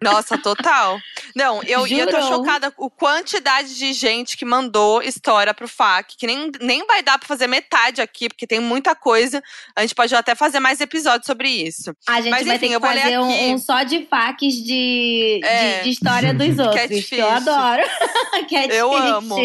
Nossa, 0.03 0.37
total. 0.39 0.99
Não, 1.35 1.63
eu, 1.63 1.87
eu 1.87 2.09
tô 2.09 2.21
chocada 2.23 2.71
com 2.71 2.87
a 2.87 2.91
quantidade 2.91 3.75
de 3.75 3.93
gente 3.93 4.37
que 4.37 4.45
mandou 4.45 5.03
história 5.03 5.53
pro 5.53 5.69
FAC, 5.69 6.17
que 6.17 6.27
nem, 6.27 6.51
nem 6.61 6.87
vai 6.87 7.03
dar 7.03 7.19
pra 7.19 7.27
fazer 7.27 7.47
metade 7.47 8.01
aqui, 8.01 8.29
porque 8.29 8.47
tem 8.47 8.61
muita 8.61 8.95
coisa. 8.95 9.43
A 9.75 9.83
gente 9.83 9.95
pode 9.95 10.15
até 10.15 10.35
fazer 10.35 10.61
mais 10.61 10.81
episódios 10.81 11.27
sobre 11.27 11.49
isso. 11.49 11.95
A 12.09 12.21
gente 12.21 12.31
Mas, 12.31 12.47
vai 12.47 12.57
enfim, 12.57 12.69
ter 12.69 12.75
que 12.75 12.81
fazer 12.81 13.19
um, 13.19 13.53
um, 13.53 13.59
só 13.59 13.83
de 13.83 14.07
FAQs 14.07 14.55
de, 14.63 15.41
é. 15.43 15.79
de, 15.79 15.85
de, 15.85 15.91
história 15.91 16.33
dos 16.35 16.59
outros, 16.59 17.07
que 17.07 17.17
eu 17.17 17.29
adoro. 17.29 17.83
eu 18.71 18.95
amo. 18.95 19.37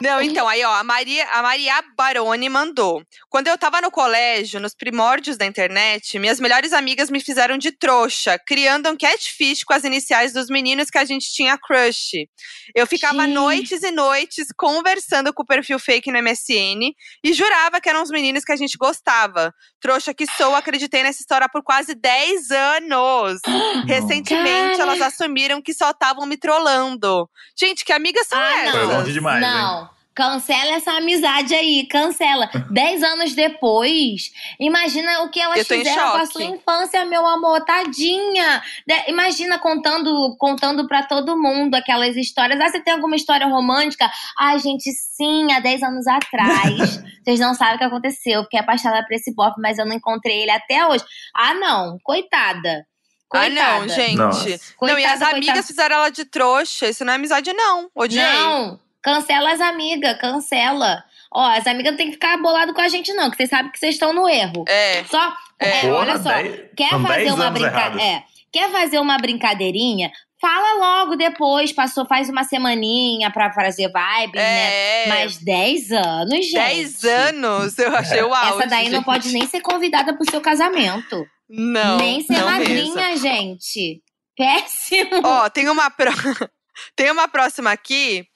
Não, 0.00 0.20
então, 0.20 0.48
aí, 0.48 0.62
ó, 0.64 0.74
a 0.74 0.84
Maria, 0.84 1.26
a 1.32 1.42
Maria 1.42 1.84
Baroni 1.96 2.48
mandou. 2.48 3.02
Quando 3.28 3.48
eu 3.48 3.58
tava 3.58 3.80
no 3.80 3.90
colégio, 3.90 4.60
nos 4.60 4.74
primórdios 4.74 5.36
da 5.36 5.46
internet, 5.46 6.18
minhas 6.18 6.40
melhores 6.40 6.72
amigas 6.72 7.10
me 7.10 7.20
fizeram 7.20 7.58
de 7.58 7.72
trouxa, 7.72 8.38
criando 8.38 8.88
um 8.90 8.96
cat 8.96 9.25
catfish 9.26 9.62
com 9.64 9.72
as 9.72 9.84
iniciais 9.84 10.32
dos 10.32 10.48
meninos 10.48 10.90
que 10.90 10.98
a 10.98 11.04
gente 11.04 11.32
tinha 11.32 11.56
crush. 11.56 12.26
Eu 12.74 12.86
ficava 12.86 13.24
Sim. 13.24 13.32
noites 13.32 13.82
e 13.82 13.90
noites 13.90 14.48
conversando 14.56 15.32
com 15.32 15.42
o 15.42 15.46
perfil 15.46 15.78
fake 15.78 16.10
no 16.10 16.20
MSN 16.22 16.92
e 17.22 17.32
jurava 17.32 17.80
que 17.80 17.88
eram 17.88 18.02
os 18.02 18.10
meninos 18.10 18.44
que 18.44 18.52
a 18.52 18.56
gente 18.56 18.76
gostava. 18.76 19.54
Trouxa 19.80 20.12
que 20.12 20.26
sou, 20.26 20.54
acreditei 20.54 21.02
nessa 21.02 21.20
história 21.20 21.48
por 21.48 21.62
quase 21.62 21.94
10 21.94 22.50
anos. 22.50 23.40
Recentemente, 23.86 24.80
elas 24.80 25.00
assumiram 25.00 25.62
que 25.62 25.72
só 25.72 25.90
estavam 25.90 26.26
me 26.26 26.36
trollando. 26.36 27.28
Gente, 27.56 27.76
Gente, 27.76 27.84
que 27.84 27.92
amigas 27.92 28.26
são 28.26 28.38
ah, 28.38 28.60
essas? 28.60 28.72
Foi 28.72 28.84
longe 28.86 29.12
demais, 29.12 29.40
não. 29.40 29.82
Hein? 29.82 29.88
Cancela 30.16 30.72
essa 30.72 30.92
amizade 30.92 31.54
aí, 31.54 31.86
cancela. 31.86 32.48
Dez 32.72 33.02
anos 33.02 33.34
depois, 33.34 34.32
imagina 34.58 35.22
o 35.22 35.30
que 35.30 35.38
elas 35.38 35.68
fizeram 35.68 36.12
com 36.12 36.16
a 36.16 36.24
sua 36.26 36.42
infância, 36.42 37.04
meu 37.04 37.26
amor, 37.26 37.62
tadinha. 37.66 38.62
De 38.86 39.10
imagina 39.10 39.58
contando 39.58 40.34
contando 40.38 40.88
para 40.88 41.02
todo 41.02 41.36
mundo 41.36 41.74
aquelas 41.74 42.16
histórias. 42.16 42.58
Ah, 42.58 42.70
você 42.70 42.80
tem 42.80 42.94
alguma 42.94 43.14
história 43.14 43.46
romântica? 43.46 44.10
Ai, 44.38 44.58
gente, 44.58 44.90
sim, 44.90 45.52
há 45.52 45.60
dez 45.60 45.82
anos 45.82 46.06
atrás. 46.06 47.04
Vocês 47.22 47.38
não 47.38 47.54
sabem 47.54 47.74
o 47.74 47.78
que 47.78 47.84
aconteceu. 47.84 48.44
Fiquei 48.44 48.60
apaixonada 48.60 49.04
por 49.06 49.14
esse 49.14 49.34
bofe, 49.34 49.60
mas 49.60 49.78
eu 49.78 49.84
não 49.84 49.96
encontrei 49.96 50.42
ele 50.42 50.50
até 50.50 50.86
hoje. 50.86 51.04
Ah, 51.34 51.52
não, 51.52 51.98
coitada. 52.02 52.86
Coitada. 53.28 53.60
Ah, 53.60 53.80
não, 53.80 53.88
gente. 54.32 54.74
Coitada, 54.76 54.92
não, 54.92 54.98
e 54.98 55.04
as 55.04 55.20
amigas 55.20 55.46
coitada. 55.46 55.62
fizeram 55.66 55.96
ela 55.96 56.08
de 56.10 56.24
trouxa. 56.24 56.88
Isso 56.88 57.04
não 57.04 57.12
é 57.12 57.16
amizade, 57.16 57.52
não. 57.52 57.90
Odiei. 57.94 58.22
Não. 58.24 58.85
Cancela 59.06 59.52
as 59.52 59.60
amigas, 59.60 60.18
cancela. 60.18 61.04
Ó, 61.32 61.40
as 61.40 61.64
amigas 61.64 61.92
não 61.92 61.96
tem 61.96 62.06
que 62.08 62.14
ficar 62.14 62.36
bolado 62.38 62.74
com 62.74 62.80
a 62.80 62.88
gente, 62.88 63.12
não, 63.12 63.30
que 63.30 63.36
vocês 63.36 63.48
sabem 63.48 63.70
que 63.70 63.78
vocês 63.78 63.94
estão 63.94 64.12
no 64.12 64.28
erro. 64.28 64.64
É. 64.66 65.04
Só, 65.04 65.32
é, 65.60 65.82
Porra, 65.82 65.94
olha 65.94 66.18
só, 66.18 66.30
dez, 66.30 66.62
quer 66.76 66.90
fazer 66.90 67.32
uma 67.32 67.50
brincadeira. 67.50 68.02
É, 68.02 68.24
quer 68.50 68.68
fazer 68.72 68.98
uma 68.98 69.16
brincadeirinha? 69.16 70.10
Fala 70.40 71.04
logo 71.04 71.14
depois, 71.14 71.72
passou, 71.72 72.04
faz 72.04 72.28
uma 72.28 72.42
semaninha 72.42 73.30
pra 73.30 73.52
fazer 73.52 73.92
vibe, 73.92 74.34
né? 74.34 75.04
é. 75.04 75.06
né? 75.06 75.14
Mas 75.20 75.36
10 75.36 75.92
anos, 75.92 76.44
gente. 76.44 76.52
10 76.54 77.04
anos, 77.04 77.78
eu 77.78 77.94
achei 77.94 78.22
o 78.22 78.34
auge, 78.34 78.58
Essa 78.58 78.66
daí 78.66 78.84
gente. 78.86 78.92
não 78.94 79.04
pode 79.04 79.32
nem 79.32 79.46
ser 79.46 79.60
convidada 79.60 80.16
pro 80.16 80.28
seu 80.28 80.40
casamento. 80.40 81.24
Não. 81.48 81.98
Nem 81.98 82.22
ser 82.22 82.38
não 82.38 82.50
madrinha, 82.50 83.10
mesmo. 83.10 83.22
gente. 83.22 84.02
Péssimo. 84.36 85.20
Ó, 85.22 85.48
tem 85.48 85.68
uma, 85.68 85.88
pro... 85.90 86.10
tem 86.96 87.08
uma 87.12 87.28
próxima 87.28 87.70
aqui 87.70 88.26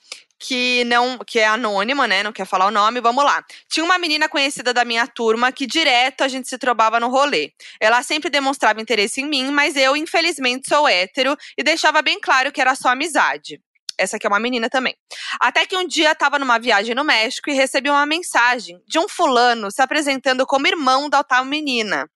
que 0.41 0.83
não 0.85 1.19
que 1.19 1.39
é 1.39 1.47
anônima, 1.47 2.09
né? 2.09 2.23
Não 2.23 2.33
quer 2.33 2.47
falar 2.47 2.67
o 2.67 2.71
nome. 2.71 3.01
Vamos 3.01 3.23
lá. 3.23 3.45
Tinha 3.69 3.85
uma 3.85 3.99
menina 3.99 4.29
conhecida 4.29 4.73
da 4.73 4.85
minha 4.85 5.07
turma 5.07 5.53
que 5.53 5.67
direto 5.67 6.23
a 6.23 6.29
gente 6.29 6.49
se 6.49 6.57
trobava 6.57 6.99
no 6.99 7.09
rolê. 7.09 7.53
Ela 7.79 8.03
sempre 8.03 8.31
demonstrava 8.31 8.81
interesse 8.81 9.21
em 9.21 9.27
mim, 9.27 9.51
mas 9.51 9.77
eu, 9.77 9.95
infelizmente, 9.95 10.69
sou 10.69 10.89
hétero 10.89 11.37
e 11.59 11.63
deixava 11.63 12.01
bem 12.01 12.19
claro 12.19 12.51
que 12.51 12.61
era 12.61 12.75
só 12.75 12.89
amizade. 12.89 13.61
Essa 13.99 14.17
aqui 14.17 14.27
é 14.27 14.31
uma 14.31 14.41
menina 14.41 14.71
também. 14.71 14.97
Até 15.39 15.67
que 15.67 15.77
um 15.77 15.87
dia 15.87 16.13
estava 16.13 16.39
numa 16.39 16.59
viagem 16.59 16.95
no 16.95 17.05
México 17.05 17.51
e 17.51 17.55
recebi 17.55 17.91
uma 17.91 18.07
mensagem 18.07 18.81
de 18.89 18.99
um 18.99 19.07
fulano 19.07 19.71
se 19.71 19.83
apresentando 19.83 20.47
como 20.47 20.67
irmão 20.67 21.11
da 21.11 21.23
tal 21.23 21.45
menina. 21.45 22.09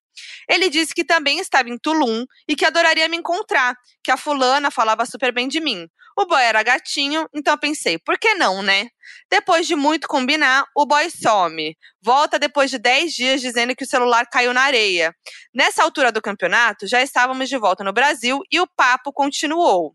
Ele 0.49 0.69
disse 0.69 0.95
que 0.95 1.03
também 1.03 1.39
estava 1.39 1.69
em 1.69 1.77
Tulum 1.77 2.25
e 2.47 2.55
que 2.55 2.65
adoraria 2.65 3.07
me 3.07 3.17
encontrar, 3.17 3.75
que 4.03 4.11
a 4.11 4.17
fulana 4.17 4.71
falava 4.71 5.05
super 5.05 5.31
bem 5.31 5.47
de 5.47 5.59
mim. 5.59 5.87
O 6.17 6.25
boy 6.25 6.41
era 6.41 6.63
gatinho, 6.63 7.27
então 7.33 7.57
pensei, 7.57 7.99
por 7.99 8.17
que 8.17 8.35
não, 8.35 8.61
né? 8.61 8.87
Depois 9.29 9.67
de 9.67 9.75
muito 9.75 10.07
combinar, 10.07 10.65
o 10.73 10.85
boy 10.85 11.09
some. 11.09 11.75
Volta 12.01 12.39
depois 12.39 12.71
de 12.71 12.77
10 12.77 13.13
dias 13.13 13.41
dizendo 13.41 13.75
que 13.75 13.83
o 13.83 13.87
celular 13.87 14.25
caiu 14.31 14.53
na 14.53 14.61
areia. 14.61 15.13
Nessa 15.53 15.83
altura 15.83 16.13
do 16.13 16.21
campeonato, 16.21 16.87
já 16.87 17.01
estávamos 17.01 17.49
de 17.49 17.57
volta 17.57 17.83
no 17.83 17.91
Brasil 17.91 18.39
e 18.49 18.61
o 18.61 18.67
papo 18.77 19.11
continuou. 19.11 19.93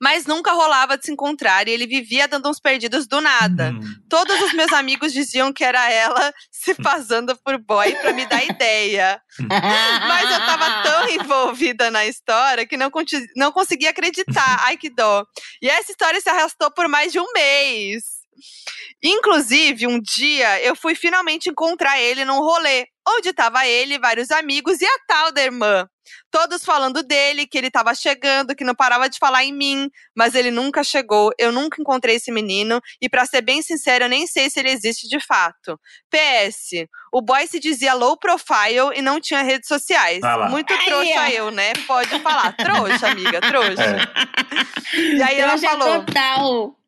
Mas 0.00 0.26
nunca 0.26 0.52
rolava 0.52 0.96
de 0.96 1.06
se 1.06 1.12
encontrar 1.12 1.66
e 1.68 1.70
ele 1.70 1.86
vivia 1.86 2.28
dando 2.28 2.48
uns 2.48 2.60
perdidos 2.60 3.06
do 3.06 3.20
nada. 3.20 3.70
Hum. 3.70 3.80
Todos 4.08 4.40
os 4.42 4.52
meus 4.52 4.72
amigos 4.72 5.12
diziam 5.12 5.52
que 5.52 5.64
era 5.64 5.90
ela 5.90 6.32
se 6.50 6.74
passando 6.74 7.36
por 7.36 7.58
boy 7.58 7.94
para 7.96 8.12
me 8.12 8.26
dar 8.26 8.44
ideia. 8.44 9.20
Mas 9.38 10.30
eu 10.30 10.46
tava 10.46 10.82
tão 10.82 11.08
envolvida 11.08 11.90
na 11.90 12.06
história 12.06 12.66
que 12.66 12.76
não, 12.76 12.90
não 13.36 13.52
conseguia 13.52 13.90
acreditar. 13.90 14.64
Ai, 14.64 14.76
que 14.76 14.90
dó. 14.90 15.24
E 15.62 15.68
essa 15.68 15.90
história 15.90 16.20
se 16.20 16.28
arrastou 16.28 16.70
por 16.70 16.88
mais 16.88 17.12
de 17.12 17.18
um 17.18 17.32
mês. 17.32 18.19
Inclusive, 19.02 19.86
um 19.86 20.00
dia 20.00 20.62
eu 20.62 20.74
fui 20.76 20.94
finalmente 20.94 21.48
encontrar 21.48 22.00
ele 22.00 22.24
num 22.24 22.40
rolê, 22.40 22.86
onde 23.06 23.32
tava 23.32 23.66
ele, 23.66 23.98
vários 23.98 24.30
amigos 24.30 24.80
e 24.80 24.86
a 24.86 24.98
tal 25.06 25.32
da 25.32 25.42
irmã. 25.42 25.88
Todos 26.30 26.64
falando 26.64 27.02
dele, 27.02 27.46
que 27.46 27.58
ele 27.58 27.70
tava 27.70 27.94
chegando, 27.94 28.54
que 28.54 28.64
não 28.64 28.74
parava 28.74 29.08
de 29.08 29.18
falar 29.18 29.44
em 29.44 29.52
mim, 29.52 29.88
mas 30.14 30.34
ele 30.34 30.50
nunca 30.50 30.82
chegou. 30.84 31.32
Eu 31.38 31.52
nunca 31.52 31.80
encontrei 31.80 32.16
esse 32.16 32.30
menino 32.30 32.80
e 33.00 33.08
para 33.08 33.26
ser 33.26 33.42
bem 33.42 33.62
sincero, 33.62 34.04
eu 34.04 34.08
nem 34.08 34.26
sei 34.26 34.48
se 34.48 34.60
ele 34.60 34.70
existe 34.70 35.08
de 35.08 35.20
fato. 35.24 35.78
PS, 36.10 36.86
o 37.12 37.20
boy 37.20 37.46
se 37.46 37.58
dizia 37.58 37.94
low 37.94 38.16
profile 38.16 38.96
e 38.96 39.02
não 39.02 39.20
tinha 39.20 39.42
redes 39.42 39.68
sociais. 39.68 40.22
Ah 40.22 40.48
Muito 40.48 40.76
trouxa 40.84 41.20
aí, 41.20 41.36
eu, 41.36 41.50
né? 41.50 41.72
Pode 41.86 42.18
falar. 42.20 42.52
Trouxa, 42.52 43.08
amiga, 43.08 43.40
trouxa. 43.40 43.82
É. 43.82 45.16
E 45.16 45.22
aí 45.22 45.36
trouxa 45.36 45.66
ela 45.66 45.78
falou: 45.78 46.04
total. 46.04 46.79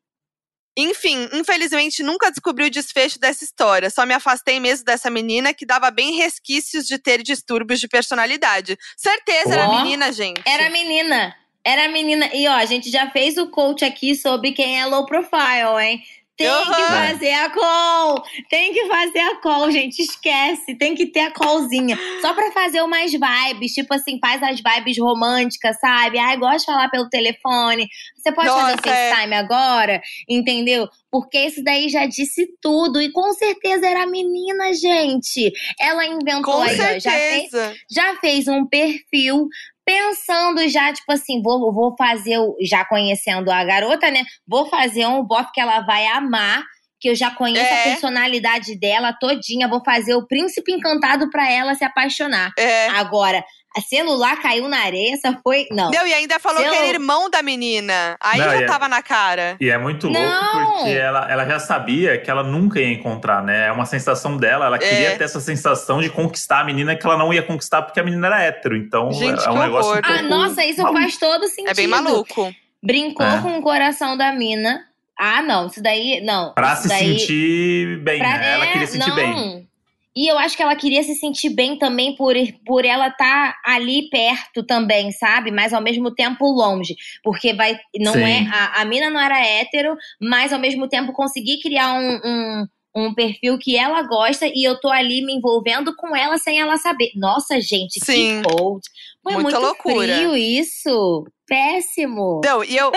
Enfim, 0.75 1.29
infelizmente 1.33 2.01
nunca 2.01 2.31
descobri 2.31 2.65
o 2.65 2.69
desfecho 2.69 3.19
dessa 3.19 3.43
história. 3.43 3.89
Só 3.89 4.05
me 4.05 4.13
afastei 4.13 4.59
mesmo 4.59 4.85
dessa 4.85 5.09
menina 5.09 5.53
que 5.53 5.65
dava 5.65 5.91
bem 5.91 6.15
resquícios 6.15 6.85
de 6.85 6.97
ter 6.97 7.21
distúrbios 7.21 7.79
de 7.79 7.87
personalidade. 7.87 8.77
Certeza, 8.97 9.49
oh, 9.49 9.53
era 9.53 9.67
menina, 9.69 10.11
gente. 10.11 10.41
Era 10.45 10.69
menina. 10.69 11.35
Era 11.65 11.87
menina. 11.89 12.29
E 12.33 12.47
ó, 12.47 12.53
a 12.53 12.65
gente 12.65 12.89
já 12.89 13.09
fez 13.11 13.37
o 13.37 13.47
coach 13.47 13.85
aqui 13.85 14.15
sobre 14.15 14.51
quem 14.51 14.79
é 14.79 14.85
low 14.85 15.05
profile, 15.05 15.81
hein? 15.81 16.03
Tem 16.35 16.49
uhum. 16.49 16.63
que 16.63 16.81
fazer 16.81 17.31
a 17.31 17.49
call! 17.49 18.23
Tem 18.49 18.73
que 18.73 18.87
fazer 18.87 19.19
a 19.19 19.35
call, 19.35 19.69
gente. 19.69 20.01
Esquece. 20.01 20.75
Tem 20.75 20.95
que 20.95 21.05
ter 21.05 21.19
a 21.19 21.31
callzinha. 21.31 21.97
Só 22.21 22.33
pra 22.33 22.51
fazer 22.51 22.81
umas 22.81 23.11
vibes. 23.11 23.73
Tipo 23.73 23.93
assim, 23.93 24.17
faz 24.19 24.41
as 24.41 24.59
vibes 24.59 24.97
românticas, 24.97 25.79
sabe? 25.79 26.17
Ai, 26.17 26.37
gosto 26.37 26.59
de 26.59 26.65
falar 26.65 26.89
pelo 26.89 27.07
telefone. 27.07 27.87
Você 28.15 28.31
pode 28.31 28.47
Nossa, 28.47 28.61
fazer 28.61 28.79
o 28.79 28.83
FaceTime 28.83 29.33
é. 29.33 29.37
agora? 29.37 30.01
Entendeu? 30.27 30.87
Porque 31.11 31.37
esse 31.37 31.63
daí 31.63 31.87
já 31.87 32.07
disse 32.07 32.47
tudo. 32.59 32.99
E 32.99 33.11
com 33.11 33.31
certeza 33.33 33.87
era 33.87 34.07
menina, 34.07 34.73
gente. 34.73 35.51
Ela 35.79 36.05
inventou 36.07 36.55
com 36.55 36.61
aí, 36.63 36.75
certeza. 36.75 36.99
já 36.99 37.11
fez, 37.11 37.79
já 37.91 38.15
fez 38.19 38.47
um 38.47 38.65
perfil 38.65 39.47
pensando 39.85 40.67
já, 40.69 40.91
tipo 40.93 41.11
assim, 41.11 41.41
vou, 41.41 41.73
vou 41.73 41.95
fazer, 41.97 42.37
já 42.61 42.85
conhecendo 42.85 43.51
a 43.51 43.63
garota, 43.63 44.09
né? 44.09 44.23
Vou 44.47 44.67
fazer 44.67 45.05
um 45.05 45.23
bofe 45.23 45.51
que 45.53 45.61
ela 45.61 45.81
vai 45.81 46.05
amar, 46.07 46.63
que 46.99 47.09
eu 47.09 47.15
já 47.15 47.29
conheço 47.31 47.65
é. 47.65 47.81
a 47.81 47.83
personalidade 47.83 48.79
dela 48.79 49.11
todinha, 49.11 49.67
vou 49.67 49.83
fazer 49.83 50.15
o 50.15 50.25
príncipe 50.25 50.71
encantado 50.71 51.29
para 51.29 51.51
ela 51.51 51.75
se 51.75 51.83
apaixonar. 51.83 52.51
É. 52.57 52.87
Agora, 52.89 53.43
a 53.75 53.81
celular 53.81 54.39
caiu 54.41 54.67
na 54.67 54.77
areia, 54.77 55.13
essa 55.13 55.39
foi. 55.43 55.65
Não. 55.71 55.89
Não, 55.89 56.05
e 56.05 56.13
ainda 56.13 56.39
falou 56.39 56.59
Celu... 56.59 56.71
que 56.71 56.77
era 56.77 56.87
irmão 56.87 57.29
da 57.29 57.41
menina. 57.41 58.15
Aí 58.21 58.39
não, 58.39 58.45
já 58.45 58.61
é... 58.61 58.65
tava 58.65 58.87
na 58.87 59.01
cara. 59.01 59.57
E 59.59 59.69
é 59.69 59.77
muito 59.77 60.07
louco 60.07 60.21
não. 60.21 60.77
porque 60.77 60.91
ela, 60.91 61.31
ela 61.31 61.45
já 61.45 61.59
sabia 61.59 62.17
que 62.19 62.29
ela 62.29 62.43
nunca 62.43 62.79
ia 62.79 62.89
encontrar, 62.89 63.41
né? 63.41 63.67
É 63.67 63.71
uma 63.71 63.85
sensação 63.85 64.37
dela. 64.37 64.67
Ela 64.67 64.75
é. 64.75 64.79
queria 64.79 65.17
ter 65.17 65.23
essa 65.23 65.39
sensação 65.39 66.01
de 66.01 66.09
conquistar 66.09 66.59
a 66.59 66.63
menina 66.63 66.95
que 66.95 67.05
ela 67.05 67.17
não 67.17 67.33
ia 67.33 67.41
conquistar 67.41 67.81
porque 67.81 67.99
a 67.99 68.03
menina 68.03 68.27
era 68.27 68.41
hétero. 68.43 68.77
Então 68.77 69.11
Gente, 69.11 69.43
é 69.43 69.49
um 69.49 69.57
negócio. 69.57 69.93
Um 69.93 70.01
ah, 70.03 70.21
nossa, 70.21 70.63
isso 70.63 70.81
maluco. 70.81 71.01
faz 71.01 71.17
todo 71.17 71.47
sentido. 71.47 71.71
É 71.71 71.73
bem 71.73 71.87
maluco. 71.87 72.53
Brincou 72.81 73.25
É. 73.25 73.41
com 73.41 73.57
o 73.57 73.61
coração 73.61 74.15
da 74.15 74.31
mina. 74.33 74.85
Ah, 75.17 75.41
não, 75.41 75.67
isso 75.67 75.81
daí. 75.81 76.21
Não. 76.23 76.53
Pra 76.53 76.73
isso 76.73 76.83
se 76.83 76.87
daí, 76.89 77.19
sentir 77.19 77.97
bem, 78.01 78.19
pra- 78.19 78.37
né? 78.37 78.53
Ela 78.53 78.65
é, 78.65 78.71
queria 78.71 78.87
se 78.87 78.93
sentir 78.93 79.09
não. 79.09 79.15
bem. 79.15 79.67
E 80.15 80.27
eu 80.27 80.37
acho 80.37 80.55
que 80.55 80.61
ela 80.61 80.75
queria 80.75 81.01
se 81.01 81.15
sentir 81.15 81.49
bem 81.49 81.77
também 81.77 82.15
por, 82.15 82.35
por 82.65 82.85
ela 82.85 83.07
estar 83.07 83.55
ali 83.65 84.09
perto 84.09 84.63
também, 84.63 85.11
sabe? 85.11 85.49
Mas 85.51 85.73
ao 85.73 85.81
mesmo 85.81 86.13
tempo 86.13 86.45
longe. 86.45 86.95
Porque 87.23 87.53
vai. 87.53 87.79
Não 87.99 88.13
Sim. 88.13 88.23
é. 88.23 88.47
A, 88.51 88.81
a 88.81 88.85
mina 88.85 89.09
não 89.09 89.19
era 89.19 89.43
hétero, 89.43 89.95
mas 90.21 90.53
ao 90.53 90.59
mesmo 90.59 90.87
tempo 90.87 91.13
conseguir 91.13 91.59
criar 91.61 91.93
um, 91.95 92.19
um, 92.23 92.67
um 92.95 93.13
perfil 93.13 93.57
que 93.57 93.75
ela 93.75 94.03
gosta 94.03 94.45
e 94.45 94.63
eu 94.63 94.79
tô 94.79 94.89
ali 94.89 95.25
me 95.25 95.33
envolvendo 95.33 95.95
com 95.95 96.15
ela 96.15 96.37
sem 96.37 96.59
ela 96.59 96.77
saber. 96.77 97.09
Nossa, 97.15 97.59
gente, 97.59 97.99
Sim. 98.03 98.41
que 98.43 98.49
cold. 98.49 98.81
Foi 99.23 99.33
Muita 99.33 99.49
muito 99.49 99.65
loucura. 99.65 100.15
frio 100.15 100.35
isso. 100.37 101.25
Péssimo. 101.47 102.41
Não, 102.45 102.63
e 102.63 102.77
eu. 102.77 102.91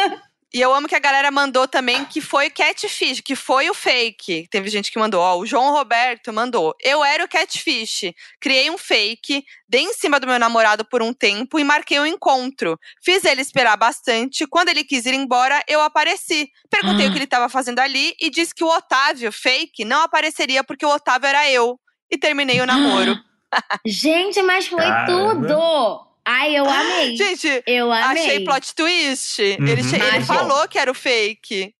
E 0.56 0.60
eu 0.62 0.72
amo 0.72 0.88
que 0.88 0.94
a 0.94 0.98
galera 0.98 1.30
mandou 1.30 1.68
também 1.68 2.06
que 2.06 2.18
foi 2.18 2.48
catfish, 2.48 3.20
que 3.20 3.36
foi 3.36 3.68
o 3.68 3.74
fake. 3.74 4.48
Teve 4.50 4.70
gente 4.70 4.90
que 4.90 4.98
mandou, 4.98 5.20
ó, 5.20 5.36
o 5.36 5.44
João 5.44 5.70
Roberto 5.70 6.32
mandou. 6.32 6.74
Eu 6.82 7.04
era 7.04 7.22
o 7.22 7.28
catfish. 7.28 8.10
Criei 8.40 8.70
um 8.70 8.78
fake, 8.78 9.44
dei 9.68 9.82
em 9.82 9.92
cima 9.92 10.18
do 10.18 10.26
meu 10.26 10.38
namorado 10.38 10.82
por 10.82 11.02
um 11.02 11.12
tempo 11.12 11.58
e 11.58 11.64
marquei 11.64 12.00
um 12.00 12.06
encontro. 12.06 12.80
Fiz 13.04 13.22
ele 13.26 13.42
esperar 13.42 13.76
bastante. 13.76 14.46
Quando 14.46 14.70
ele 14.70 14.82
quis 14.82 15.04
ir 15.04 15.12
embora, 15.12 15.62
eu 15.68 15.82
apareci. 15.82 16.48
Perguntei 16.70 17.04
Ah. 17.04 17.08
o 17.10 17.12
que 17.12 17.18
ele 17.18 17.24
estava 17.26 17.50
fazendo 17.50 17.80
ali 17.80 18.14
e 18.18 18.30
disse 18.30 18.54
que 18.54 18.64
o 18.64 18.74
Otávio, 18.74 19.30
fake, 19.30 19.84
não 19.84 20.00
apareceria 20.04 20.64
porque 20.64 20.86
o 20.86 20.90
Otávio 20.90 21.26
era 21.26 21.50
eu. 21.50 21.78
E 22.10 22.16
terminei 22.16 22.62
o 22.62 22.66
namoro. 22.66 23.14
Gente, 23.84 24.40
mas 24.40 24.66
foi 24.66 24.86
Caramba. 24.86 25.34
tudo. 25.48 26.06
Ai, 26.26 26.56
eu 26.58 26.68
amei. 26.68 27.16
Gente, 27.16 27.62
eu 27.66 27.92
amei. 27.92 28.22
achei 28.24 28.40
plot 28.44 28.74
twist. 28.74 29.40
Uhum. 29.60 29.66
Ele, 29.68 29.82
che- 29.82 29.94
ele 29.96 30.24
falou 30.24 30.66
que 30.68 30.78
era 30.78 30.90
o 30.90 30.94
fake. 30.94 31.72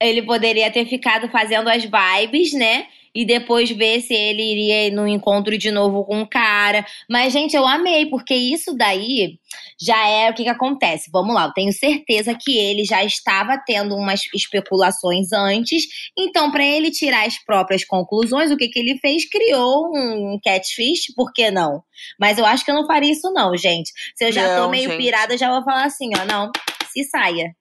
Ele 0.00 0.22
poderia 0.22 0.70
ter 0.70 0.86
ficado 0.88 1.28
fazendo 1.28 1.68
as 1.68 1.84
vibes, 1.84 2.54
né? 2.54 2.86
E 3.14 3.24
depois 3.24 3.70
ver 3.70 4.00
se 4.00 4.14
ele 4.14 4.42
iria 4.42 4.94
no 4.94 5.06
encontro 5.06 5.56
de 5.58 5.70
novo 5.70 6.04
com 6.04 6.22
o 6.22 6.28
cara. 6.28 6.84
Mas, 7.08 7.32
gente, 7.32 7.56
eu 7.56 7.66
amei, 7.66 8.06
porque 8.06 8.34
isso 8.34 8.74
daí 8.76 9.38
já 9.80 10.06
é 10.08 10.30
o 10.30 10.34
que, 10.34 10.44
que 10.44 10.48
acontece. 10.48 11.10
Vamos 11.12 11.34
lá, 11.34 11.46
eu 11.46 11.52
tenho 11.52 11.72
certeza 11.72 12.36
que 12.38 12.56
ele 12.56 12.84
já 12.84 13.04
estava 13.04 13.60
tendo 13.66 13.96
umas 13.96 14.20
especulações 14.34 15.32
antes. 15.32 15.84
Então, 16.16 16.50
para 16.50 16.64
ele 16.64 16.90
tirar 16.90 17.26
as 17.26 17.38
próprias 17.44 17.84
conclusões, 17.84 18.50
o 18.50 18.56
que, 18.56 18.68
que 18.68 18.78
ele 18.78 18.98
fez? 18.98 19.28
Criou 19.28 19.90
um 19.94 20.38
catfish, 20.42 21.12
por 21.14 21.32
que 21.32 21.50
não? 21.50 21.82
Mas 22.18 22.38
eu 22.38 22.46
acho 22.46 22.64
que 22.64 22.70
eu 22.70 22.74
não 22.74 22.86
faria 22.86 23.12
isso, 23.12 23.30
não, 23.32 23.56
gente. 23.56 23.90
Se 24.14 24.24
eu 24.24 24.32
já 24.32 24.56
não, 24.56 24.64
tô 24.64 24.70
meio 24.70 24.88
gente. 24.88 24.98
pirada, 24.98 25.36
já 25.36 25.50
vou 25.50 25.64
falar 25.64 25.84
assim, 25.84 26.10
ó, 26.16 26.24
não, 26.24 26.50
se 26.92 27.04
saia 27.04 27.54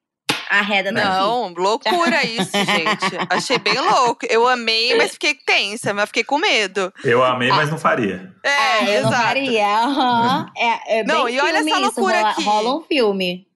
arreda 0.50 0.92
Não, 0.92 1.54
loucura 1.54 2.26
isso, 2.26 2.52
gente. 2.52 3.28
Achei 3.30 3.60
bem 3.60 3.80
louco. 3.80 4.26
Eu 4.28 4.48
amei, 4.48 4.96
mas 4.96 5.12
fiquei 5.12 5.36
tensa, 5.36 5.94
mas 5.94 6.08
fiquei 6.08 6.24
com 6.24 6.40
medo. 6.40 6.92
Eu 7.04 7.24
amei, 7.24 7.50
mas 7.50 7.70
não 7.70 7.78
faria. 7.78 8.34
É, 8.44 8.50
ah, 8.50 8.84
eu 8.84 8.94
exato. 9.00 9.04
não 9.04 9.12
faria. 9.12 9.88
Uhum. 9.88 10.46
É, 10.58 11.00
é 11.00 11.04
não, 11.04 11.30
e 11.30 11.40
olha 11.40 11.60
essa 11.60 11.78
loucura 11.78 12.18
rola, 12.18 12.32
aqui. 12.32 12.44
Rola 12.44 12.76
um 12.76 12.82
filme. 12.84 13.48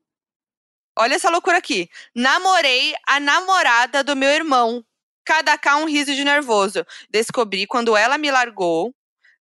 Olha 0.98 1.16
essa 1.16 1.30
loucura 1.30 1.58
aqui. 1.58 1.90
Namorei 2.16 2.94
a 3.08 3.20
namorada 3.20 4.04
do 4.04 4.16
meu 4.16 4.30
irmão. 4.30 4.84
Cada 5.26 5.58
cá 5.58 5.78
um 5.78 5.86
riso 5.86 6.14
de 6.14 6.24
nervoso. 6.24 6.86
Descobri 7.10 7.66
quando 7.66 7.98
ela 7.98 8.18
me 8.18 8.30
largou 8.30 8.94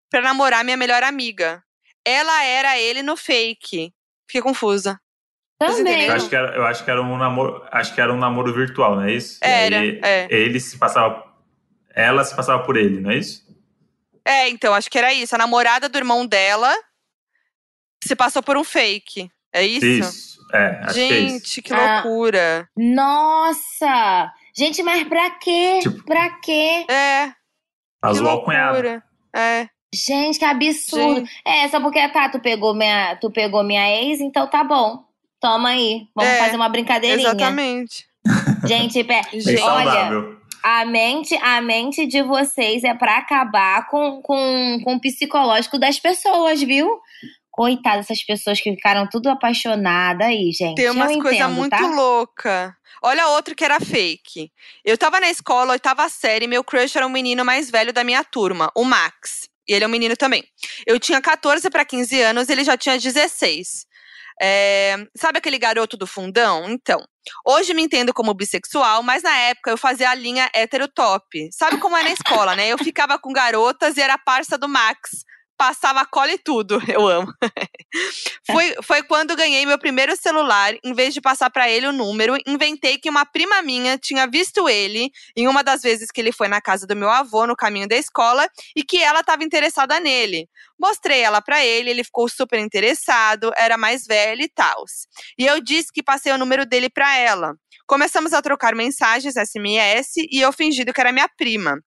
pra 0.09 0.21
namorar 0.21 0.63
minha 0.63 0.77
melhor 0.77 1.03
amiga. 1.03 1.63
Ela 2.05 2.43
era 2.43 2.79
ele 2.79 3.03
no 3.03 3.17
fake. 3.17 3.93
Fiquei 4.27 4.41
confusa. 4.41 4.99
Também. 5.67 6.05
Eu 6.05 6.13
acho, 6.13 6.29
que 6.29 6.35
era, 6.35 6.55
eu 6.55 6.65
acho 6.65 6.83
que 6.83 6.91
era 6.91 7.01
um 7.01 7.17
namoro, 7.17 7.63
acho 7.71 7.93
que 7.93 8.01
era 8.01 8.13
um 8.13 8.17
namoro 8.17 8.53
virtual, 8.53 8.95
não 8.95 9.03
é 9.03 9.13
isso? 9.13 9.37
Era, 9.41 9.79
aí, 9.79 9.99
é. 10.03 10.27
Ele 10.29 10.59
se 10.59 10.77
passava, 10.77 11.23
ela 11.93 12.23
se 12.23 12.35
passava 12.35 12.63
por 12.63 12.77
ele, 12.77 12.99
não 12.99 13.11
é 13.11 13.17
isso? 13.17 13.45
É, 14.25 14.49
então 14.49 14.73
acho 14.73 14.89
que 14.89 14.97
era 14.97 15.13
isso. 15.13 15.35
A 15.35 15.37
namorada 15.37 15.87
do 15.87 15.97
irmão 15.97 16.25
dela 16.25 16.73
se 18.03 18.15
passou 18.15 18.41
por 18.41 18.57
um 18.57 18.63
fake. 18.63 19.29
É 19.53 19.63
isso? 19.63 19.85
Isso. 19.85 20.41
É, 20.53 20.81
acho 20.83 20.93
Gente, 20.95 21.61
que, 21.61 21.73
é 21.73 21.77
que 21.77 21.81
loucura. 21.81 22.67
Ah, 22.67 22.71
nossa! 22.75 24.33
Gente, 24.55 24.83
mas 24.83 25.07
pra 25.07 25.29
quê? 25.31 25.79
Tipo, 25.81 26.03
pra 26.03 26.29
quê? 26.39 26.85
É. 26.89 27.31
Azul 28.01 28.27
ao 28.27 28.43
cunhado. 28.43 29.01
É. 29.35 29.67
Gente, 29.93 30.39
que 30.39 30.45
absurdo. 30.45 31.19
Gente. 31.19 31.41
É, 31.45 31.67
só 31.67 31.79
porque, 31.79 32.05
tá, 32.09 32.29
tu 32.29 32.39
pegou 32.39 32.73
minha, 32.73 33.15
tu 33.17 33.29
pegou 33.29 33.63
minha 33.63 33.89
ex, 34.01 34.19
então 34.19 34.47
tá 34.47 34.63
bom. 34.63 35.05
Toma 35.41 35.69
aí, 35.69 36.03
vamos 36.15 36.31
é, 36.31 36.37
fazer 36.37 36.55
uma 36.55 36.69
brincadeirinha. 36.69 37.29
Exatamente. 37.29 38.05
Gente, 38.67 39.03
pé, 39.03 39.21
olha, 39.63 40.37
a 40.63 40.85
mente, 40.85 41.35
a 41.41 41.59
mente 41.61 42.05
de 42.05 42.21
vocês 42.21 42.83
é 42.83 42.93
para 42.93 43.17
acabar 43.17 43.87
com, 43.87 44.21
com, 44.21 44.79
com 44.83 44.95
o 44.95 45.01
psicológico 45.01 45.79
das 45.79 45.99
pessoas, 45.99 46.61
viu? 46.61 46.99
Coitadas 47.49 48.05
essas 48.05 48.23
pessoas 48.23 48.61
que 48.61 48.71
ficaram 48.71 49.07
tudo 49.09 49.29
apaixonadas 49.29 50.27
aí, 50.27 50.51
gente. 50.51 50.75
Tem 50.75 50.89
umas 50.91 51.17
coisas 51.17 51.49
muito 51.49 51.71
tá? 51.71 51.87
louca. 51.87 52.77
Olha 53.03 53.29
outro 53.29 53.55
que 53.55 53.65
era 53.65 53.79
fake. 53.79 54.51
Eu 54.85 54.95
tava 54.95 55.19
na 55.19 55.29
escola, 55.29 55.71
oitava 55.71 56.07
série, 56.07 56.45
meu 56.45 56.63
crush 56.63 56.95
era 56.95 57.07
um 57.07 57.09
menino 57.09 57.43
mais 57.43 57.71
velho 57.71 57.91
da 57.91 58.03
minha 58.03 58.23
turma, 58.23 58.71
o 58.75 58.83
Max. 58.83 59.49
E 59.67 59.73
ele 59.73 59.83
é 59.83 59.87
um 59.87 59.91
menino 59.91 60.15
também. 60.15 60.43
Eu 60.85 60.99
tinha 60.99 61.19
14 61.19 61.67
para 61.71 61.83
15 61.83 62.21
anos, 62.21 62.49
ele 62.49 62.63
já 62.63 62.77
tinha 62.77 62.99
16. 62.99 63.87
É, 64.41 64.95
sabe 65.15 65.37
aquele 65.37 65.59
garoto 65.59 65.95
do 65.95 66.07
fundão? 66.07 66.67
Então, 66.69 67.03
hoje 67.45 67.75
me 67.75 67.83
entendo 67.83 68.11
como 68.11 68.33
bissexual, 68.33 69.03
mas 69.03 69.21
na 69.21 69.35
época 69.37 69.69
eu 69.69 69.77
fazia 69.77 70.09
a 70.09 70.15
linha 70.15 70.49
heterotop. 70.53 71.49
Sabe 71.51 71.77
como 71.77 71.95
é 71.95 72.03
na 72.03 72.09
escola, 72.09 72.55
né? 72.55 72.67
Eu 72.67 72.77
ficava 72.77 73.19
com 73.19 73.31
garotas 73.31 73.97
e 73.97 74.01
era 74.01 74.17
parça 74.17 74.57
do 74.57 74.67
Max 74.67 75.23
passava 75.61 76.03
cola 76.07 76.31
e 76.31 76.39
tudo. 76.39 76.81
Eu 76.91 77.07
amo. 77.07 77.31
foi, 78.49 78.75
foi 78.81 79.03
quando 79.03 79.35
ganhei 79.35 79.63
meu 79.63 79.77
primeiro 79.77 80.15
celular. 80.15 80.73
Em 80.83 80.91
vez 80.91 81.13
de 81.13 81.21
passar 81.21 81.51
para 81.51 81.69
ele 81.69 81.85
o 81.85 81.91
número, 81.91 82.35
inventei 82.47 82.97
que 82.97 83.07
uma 83.07 83.27
prima 83.27 83.61
minha 83.61 83.95
tinha 83.95 84.25
visto 84.25 84.67
ele 84.67 85.11
em 85.37 85.47
uma 85.47 85.63
das 85.63 85.83
vezes 85.83 86.09
que 86.09 86.19
ele 86.19 86.31
foi 86.31 86.47
na 86.47 86.59
casa 86.59 86.87
do 86.87 86.95
meu 86.95 87.11
avô 87.11 87.45
no 87.45 87.55
caminho 87.55 87.87
da 87.87 87.95
escola 87.95 88.49
e 88.75 88.83
que 88.83 88.97
ela 89.03 89.19
estava 89.19 89.43
interessada 89.43 89.99
nele. 89.99 90.49
Mostrei 90.79 91.21
ela 91.21 91.43
para 91.43 91.63
ele, 91.63 91.91
ele 91.91 92.03
ficou 92.03 92.27
super 92.27 92.57
interessado, 92.57 93.51
era 93.55 93.77
mais 93.77 94.03
velho 94.07 94.41
e 94.41 94.49
tal. 94.49 94.83
E 95.37 95.45
eu 95.45 95.61
disse 95.61 95.93
que 95.93 96.01
passei 96.01 96.31
o 96.31 96.39
número 96.39 96.65
dele 96.65 96.89
para 96.89 97.15
ela. 97.15 97.53
Começamos 97.85 98.33
a 98.33 98.41
trocar 98.41 98.73
mensagens 98.73 99.35
SMS 99.35 100.13
e 100.17 100.41
eu 100.41 100.51
fingindo 100.51 100.91
que 100.91 100.99
era 100.99 101.11
minha 101.11 101.29
prima. 101.37 101.77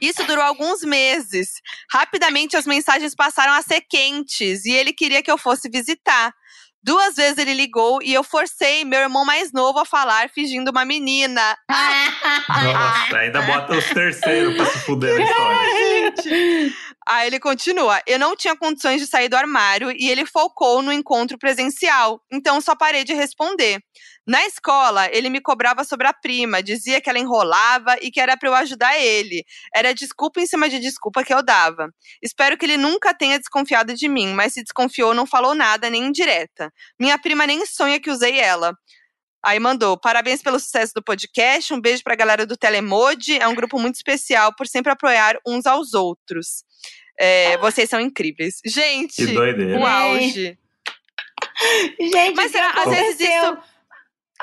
Isso 0.00 0.24
durou 0.24 0.44
alguns 0.44 0.82
meses. 0.82 1.60
Rapidamente 1.90 2.56
as 2.56 2.66
mensagens 2.66 3.14
passaram 3.14 3.52
a 3.52 3.62
ser 3.62 3.82
quentes 3.82 4.64
e 4.64 4.72
ele 4.72 4.92
queria 4.92 5.22
que 5.22 5.30
eu 5.30 5.38
fosse 5.38 5.68
visitar. 5.68 6.32
Duas 6.82 7.16
vezes 7.16 7.38
ele 7.38 7.54
ligou 7.54 8.02
e 8.02 8.12
eu 8.12 8.22
forcei 8.22 8.84
meu 8.84 9.00
irmão 9.00 9.24
mais 9.24 9.52
novo 9.52 9.78
a 9.78 9.86
falar, 9.86 10.28
fingindo 10.28 10.70
uma 10.70 10.84
menina. 10.84 11.56
Nossa, 11.70 13.16
ainda 13.16 13.40
bota 13.40 13.78
os 13.78 13.86
terceiros 13.86 14.54
pra 14.54 14.66
se 14.66 14.78
fuder 14.80 15.18
na 15.18 15.24
história. 16.14 16.72
Aí 17.06 17.26
ele 17.26 17.38
continua: 17.38 18.00
Eu 18.06 18.18
não 18.18 18.34
tinha 18.36 18.56
condições 18.56 19.00
de 19.00 19.06
sair 19.06 19.28
do 19.28 19.36
armário 19.36 19.90
e 19.90 20.08
ele 20.10 20.24
focou 20.24 20.82
no 20.82 20.92
encontro 20.92 21.38
presencial, 21.38 22.20
então 22.32 22.60
só 22.60 22.74
parei 22.74 23.04
de 23.04 23.12
responder. 23.12 23.80
Na 24.26 24.46
escola, 24.46 25.06
ele 25.12 25.28
me 25.28 25.40
cobrava 25.40 25.84
sobre 25.84 26.06
a 26.06 26.12
prima, 26.12 26.62
dizia 26.62 26.98
que 27.00 27.10
ela 27.10 27.18
enrolava 27.18 27.96
e 28.00 28.10
que 28.10 28.18
era 28.18 28.38
para 28.38 28.48
eu 28.48 28.54
ajudar 28.54 28.98
ele. 28.98 29.44
Era 29.74 29.92
desculpa 29.92 30.40
em 30.40 30.46
cima 30.46 30.66
de 30.66 30.78
desculpa 30.78 31.22
que 31.22 31.34
eu 31.34 31.42
dava. 31.42 31.90
Espero 32.22 32.56
que 32.56 32.64
ele 32.64 32.78
nunca 32.78 33.12
tenha 33.12 33.38
desconfiado 33.38 33.92
de 33.94 34.08
mim, 34.08 34.32
mas 34.32 34.54
se 34.54 34.62
desconfiou, 34.62 35.12
não 35.12 35.26
falou 35.26 35.54
nada, 35.54 35.90
nem 35.90 36.06
indireta. 36.06 36.72
Minha 36.98 37.18
prima 37.18 37.46
nem 37.46 37.66
sonha 37.66 38.00
que 38.00 38.10
usei 38.10 38.38
ela. 38.38 38.74
Aí 39.44 39.60
mandou: 39.60 39.98
parabéns 39.98 40.42
pelo 40.42 40.58
sucesso 40.58 40.92
do 40.94 41.02
podcast, 41.02 41.72
um 41.72 41.80
beijo 41.80 42.02
pra 42.02 42.16
galera 42.16 42.46
do 42.46 42.56
Telemode. 42.56 43.38
É 43.38 43.46
um 43.46 43.54
grupo 43.54 43.78
muito 43.78 43.96
especial 43.96 44.54
por 44.56 44.66
sempre 44.66 44.92
apoiar 44.92 45.38
uns 45.46 45.66
aos 45.66 45.94
outros. 45.94 46.64
É, 47.18 47.56
vocês 47.58 47.88
são 47.88 48.00
incríveis. 48.00 48.56
Gente, 48.66 49.14
que 49.14 49.26
doideira. 49.32 49.78
o 49.78 49.86
auge. 49.86 50.58
Gente, 52.00 52.34
mas 52.34 52.50
será, 52.50 52.70
às 52.70 52.90
vezes 52.90 53.20
isso 53.20 53.58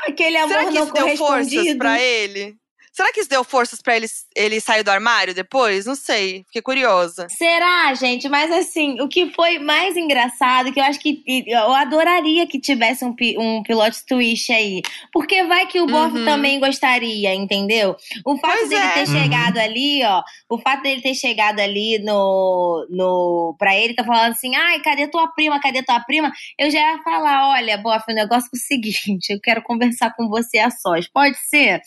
Aquele 0.08 0.38
amor 0.38 0.50
Será 0.50 0.72
que 0.72 0.78
isso 0.78 0.94
deu 0.94 1.18
forças 1.18 1.78
pra 1.78 2.02
ele? 2.02 2.56
Será 2.92 3.12
que 3.14 3.22
isso 3.22 3.30
deu 3.30 3.44
forças 3.44 3.82
para 3.82 3.96
ele, 3.96 4.08
ele 4.36 4.60
sair 4.60 4.84
do 4.84 4.92
armário 4.92 5.34
depois? 5.34 5.86
Não 5.86 5.96
sei, 5.96 6.44
fiquei 6.48 6.62
curiosa. 6.62 7.28
Será, 7.30 7.94
gente? 7.94 8.28
Mas 8.28 8.52
assim, 8.52 9.00
o 9.00 9.08
que 9.08 9.32
foi 9.34 9.60
mais 9.60 9.96
engraçado, 9.96 10.74
que 10.74 10.80
eu 10.80 10.84
acho 10.84 11.00
que 11.00 11.24
eu 11.48 11.74
adoraria 11.74 12.46
que 12.48 12.60
tivesse 12.60 13.06
um, 13.06 13.16
um 13.40 13.64
plot 13.64 14.06
twist 14.06 14.52
aí. 14.52 14.82
Porque 15.14 15.44
vai 15.44 15.68
que 15.68 15.80
o 15.80 15.88
Boff 15.88 16.18
uhum. 16.18 16.26
também 16.26 16.60
gostaria, 16.60 17.34
entendeu? 17.34 17.96
O 18.26 18.38
fato 18.38 18.58
pois 18.58 18.70
dele 18.70 18.82
é. 18.82 18.94
ter 18.94 19.08
uhum. 19.08 19.22
chegado 19.22 19.58
ali, 19.58 20.04
ó, 20.04 20.22
o 20.50 20.60
fato 20.60 20.84
dele 20.84 21.02
ter 21.02 21.16
chegado 21.16 21.60
ali 21.60 22.00
no, 22.00 22.86
no. 22.90 23.56
pra 23.58 23.76
ele, 23.76 23.96
tá 23.96 24.04
falando 24.04 24.32
assim, 24.32 24.56
ai, 24.56 24.82
cadê 24.82 25.08
tua 25.08 25.28
prima? 25.30 25.62
Cadê 25.62 25.82
tua 25.82 26.00
prima? 26.02 26.32
Eu 26.58 26.70
já 26.70 26.80
ia 26.80 27.02
falar: 27.04 27.52
olha, 27.52 27.78
Boff, 27.78 28.04
o 28.10 28.14
negócio 28.14 28.50
é 28.54 28.58
o 28.58 28.60
seguinte, 28.60 29.32
eu 29.32 29.40
quero 29.40 29.62
conversar 29.64 30.14
com 30.16 30.28
você 30.28 30.58
a 30.58 30.70
sós. 30.70 31.08
Pode 31.08 31.38
ser? 31.48 31.82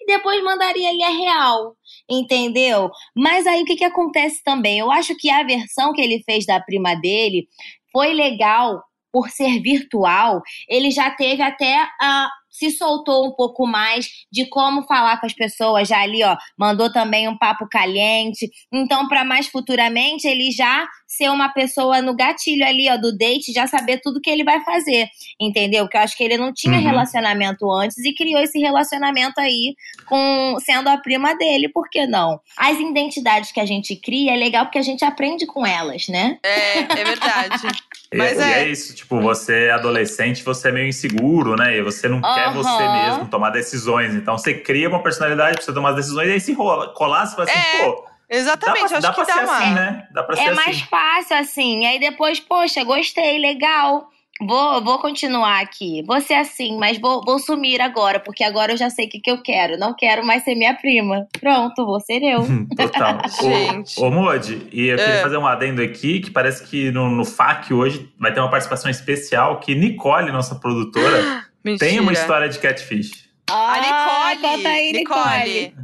E 0.00 0.06
depois 0.06 0.43
mandaria 0.44 0.88
ali 0.88 1.02
a 1.02 1.10
real, 1.10 1.76
entendeu? 2.08 2.90
Mas 3.16 3.46
aí 3.46 3.62
o 3.62 3.64
que, 3.64 3.76
que 3.76 3.84
acontece 3.84 4.42
também? 4.44 4.78
Eu 4.78 4.90
acho 4.90 5.16
que 5.16 5.30
a 5.30 5.42
versão 5.42 5.92
que 5.92 6.00
ele 6.00 6.22
fez 6.24 6.46
da 6.46 6.60
prima 6.60 6.94
dele 6.94 7.48
foi 7.92 8.12
legal 8.12 8.82
por 9.12 9.30
ser 9.30 9.60
virtual. 9.62 10.42
Ele 10.68 10.90
já 10.90 11.10
teve 11.10 11.42
até 11.42 11.88
a 12.00 12.28
se 12.54 12.70
soltou 12.70 13.26
um 13.26 13.32
pouco 13.32 13.66
mais 13.66 14.08
de 14.30 14.46
como 14.46 14.84
falar 14.84 15.18
com 15.18 15.26
as 15.26 15.32
pessoas 15.32 15.88
já 15.88 16.00
ali, 16.00 16.22
ó, 16.22 16.36
mandou 16.56 16.90
também 16.90 17.28
um 17.28 17.36
papo 17.36 17.68
caliente. 17.68 18.48
Então, 18.72 19.08
para 19.08 19.24
mais 19.24 19.48
futuramente, 19.48 20.28
ele 20.28 20.52
já 20.52 20.86
ser 21.06 21.30
uma 21.30 21.48
pessoa 21.48 22.00
no 22.00 22.14
gatilho 22.14 22.64
ali, 22.64 22.88
ó, 22.88 22.96
do 22.96 23.16
date, 23.16 23.52
já 23.52 23.66
saber 23.66 24.00
tudo 24.00 24.20
que 24.20 24.30
ele 24.30 24.44
vai 24.44 24.62
fazer, 24.62 25.08
entendeu? 25.40 25.84
Porque 25.84 25.96
eu 25.96 26.02
acho 26.02 26.16
que 26.16 26.22
ele 26.22 26.36
não 26.36 26.52
tinha 26.52 26.78
uhum. 26.78 26.84
relacionamento 26.84 27.70
antes 27.72 27.98
e 27.98 28.14
criou 28.14 28.40
esse 28.40 28.58
relacionamento 28.60 29.40
aí 29.40 29.74
com 30.06 30.56
sendo 30.60 30.88
a 30.88 30.96
prima 30.96 31.36
dele, 31.36 31.68
por 31.68 31.88
que 31.90 32.06
não? 32.06 32.40
As 32.56 32.78
identidades 32.78 33.50
que 33.50 33.60
a 33.60 33.66
gente 33.66 33.96
cria 33.96 34.32
é 34.32 34.36
legal 34.36 34.66
porque 34.66 34.78
a 34.78 34.82
gente 34.82 35.04
aprende 35.04 35.44
com 35.44 35.66
elas, 35.66 36.06
né? 36.06 36.38
É, 36.44 36.78
é 36.78 37.04
verdade. 37.04 37.66
Mas 38.12 38.38
é, 38.38 38.42
é... 38.42 38.62
é 38.64 38.68
isso, 38.68 38.94
tipo, 38.94 39.20
você 39.20 39.66
é 39.66 39.70
adolescente, 39.72 40.42
você 40.42 40.68
é 40.68 40.72
meio 40.72 40.88
inseguro, 40.88 41.56
né? 41.56 41.76
E 41.76 41.82
você 41.82 42.08
não 42.08 42.20
quer 42.20 42.52
você 42.52 42.88
mesmo 42.88 43.28
tomar 43.28 43.50
decisões. 43.50 44.14
Então 44.14 44.36
você 44.36 44.54
cria 44.54 44.88
uma 44.88 45.02
personalidade 45.02 45.56
pra 45.56 45.64
você 45.64 45.72
tomar 45.72 45.90
as 45.90 45.96
decisões 45.96 46.28
e 46.28 46.32
aí 46.32 46.40
se 46.40 46.52
rola, 46.52 46.92
colar, 46.94 47.26
você 47.26 47.36
fala 47.36 47.50
assim, 47.50 47.58
é. 47.58 47.84
pô 47.84 48.14
Exatamente, 48.28 48.82
dá 48.82 48.88
pra, 48.88 48.96
acho 48.96 49.02
dá 49.02 49.12
que 49.12 49.20
dá 49.20 49.26
ser 49.26 49.40
assim, 49.40 49.74
né? 49.74 50.08
Dá 50.10 50.22
pra 50.22 50.34
é 50.34 50.38
ser 50.38 50.54
mais 50.54 50.76
assim. 50.76 50.86
fácil 50.86 51.36
assim. 51.36 51.86
Aí 51.86 52.00
depois, 52.00 52.40
poxa, 52.40 52.82
gostei, 52.82 53.38
legal. 53.38 54.08
Vou, 54.40 54.82
vou 54.82 54.98
continuar 54.98 55.60
aqui. 55.60 56.02
Vou 56.04 56.20
ser 56.20 56.34
assim, 56.34 56.76
mas 56.76 56.98
vou, 56.98 57.24
vou 57.24 57.38
sumir 57.38 57.80
agora, 57.80 58.18
porque 58.18 58.42
agora 58.42 58.72
eu 58.72 58.76
já 58.76 58.90
sei 58.90 59.06
o 59.06 59.08
que, 59.08 59.20
que 59.20 59.30
eu 59.30 59.40
quero. 59.40 59.78
Não 59.78 59.94
quero 59.94 60.26
mais 60.26 60.42
ser 60.42 60.54
minha 60.56 60.74
prima. 60.74 61.26
Pronto, 61.40 61.86
vou 61.86 62.00
ser 62.00 62.20
eu. 62.22 62.40
Total. 62.76 63.20
Gente. 63.40 64.00
Ô, 64.00 64.06
ô 64.06 64.10
Modi, 64.10 64.66
e 64.72 64.88
eu 64.88 64.96
queria 64.96 65.14
é. 65.14 65.22
fazer 65.22 65.36
um 65.36 65.46
adendo 65.46 65.80
aqui, 65.80 66.20
que 66.20 66.30
parece 66.30 66.66
que 66.68 66.90
no, 66.90 67.08
no 67.08 67.24
FAQ 67.24 67.74
hoje 67.74 68.12
vai 68.18 68.34
ter 68.34 68.40
uma 68.40 68.50
participação 68.50 68.90
especial 68.90 69.60
que 69.60 69.74
Nicole, 69.74 70.32
nossa 70.32 70.56
produtora, 70.56 71.46
tem 71.78 72.00
uma 72.00 72.12
história 72.12 72.48
de 72.48 72.58
catfish. 72.58 73.28
Ah, 73.48 73.74
a 73.74 74.34
Nicole! 74.34 74.56
Bota 74.56 74.68
aí, 74.68 74.92
Nicole. 74.92 75.60
Nicole. 75.60 75.74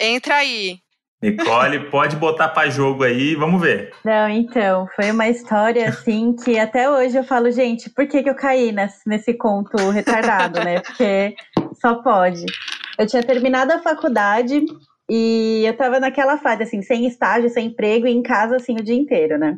Entra 0.00 0.36
aí. 0.36 0.83
Nicole, 1.24 1.90
pode 1.90 2.16
botar 2.16 2.48
para 2.50 2.68
jogo 2.68 3.02
aí, 3.02 3.34
vamos 3.34 3.58
ver. 3.58 3.94
Não, 4.04 4.28
então, 4.28 4.86
foi 4.94 5.10
uma 5.10 5.26
história 5.26 5.88
assim 5.88 6.34
que 6.34 6.58
até 6.58 6.90
hoje 6.90 7.16
eu 7.16 7.24
falo, 7.24 7.50
gente, 7.50 7.88
por 7.88 8.06
que, 8.06 8.22
que 8.22 8.28
eu 8.28 8.34
caí 8.34 8.70
nesse, 8.72 9.08
nesse 9.08 9.32
conto 9.32 9.76
retardado, 9.88 10.62
né? 10.62 10.80
Porque 10.80 11.34
só 11.80 11.94
pode. 11.94 12.44
Eu 12.98 13.06
tinha 13.06 13.22
terminado 13.22 13.72
a 13.72 13.78
faculdade 13.78 14.64
e 15.10 15.64
eu 15.64 15.74
tava 15.74 15.98
naquela 15.98 16.36
fase, 16.36 16.64
assim, 16.64 16.82
sem 16.82 17.06
estágio, 17.06 17.48
sem 17.48 17.68
emprego 17.68 18.06
e 18.06 18.12
em 18.12 18.22
casa, 18.22 18.56
assim, 18.56 18.74
o 18.74 18.84
dia 18.84 18.94
inteiro, 18.94 19.38
né? 19.38 19.56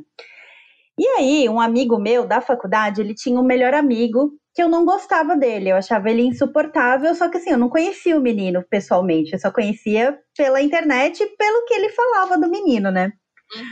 E 0.97 1.07
aí, 1.19 1.49
um 1.49 1.61
amigo 1.61 1.99
meu 1.99 2.27
da 2.27 2.41
faculdade, 2.41 3.01
ele 3.01 3.15
tinha 3.15 3.39
um 3.39 3.45
melhor 3.45 3.75
amigo 3.75 4.33
que 4.57 4.63
eu 4.63 4.71
não 4.71 4.87
gostava 4.87 5.37
dele, 5.37 5.69
eu 5.69 5.77
achava 5.77 6.09
ele 6.09 6.23
insuportável, 6.23 7.15
só 7.15 7.29
que 7.29 7.37
assim, 7.37 7.51
eu 7.51 7.59
não 7.59 7.69
conhecia 7.69 8.17
o 8.17 8.23
menino 8.23 8.65
pessoalmente, 8.71 9.35
eu 9.35 9.39
só 9.39 9.51
conhecia 9.51 10.19
pela 10.35 10.63
internet 10.63 11.23
e 11.23 11.27
pelo 11.37 11.67
que 11.67 11.75
ele 11.75 11.91
falava 11.91 12.39
do 12.39 12.49
menino, 12.49 12.91
né? 12.91 13.13
Uhum. 13.55 13.63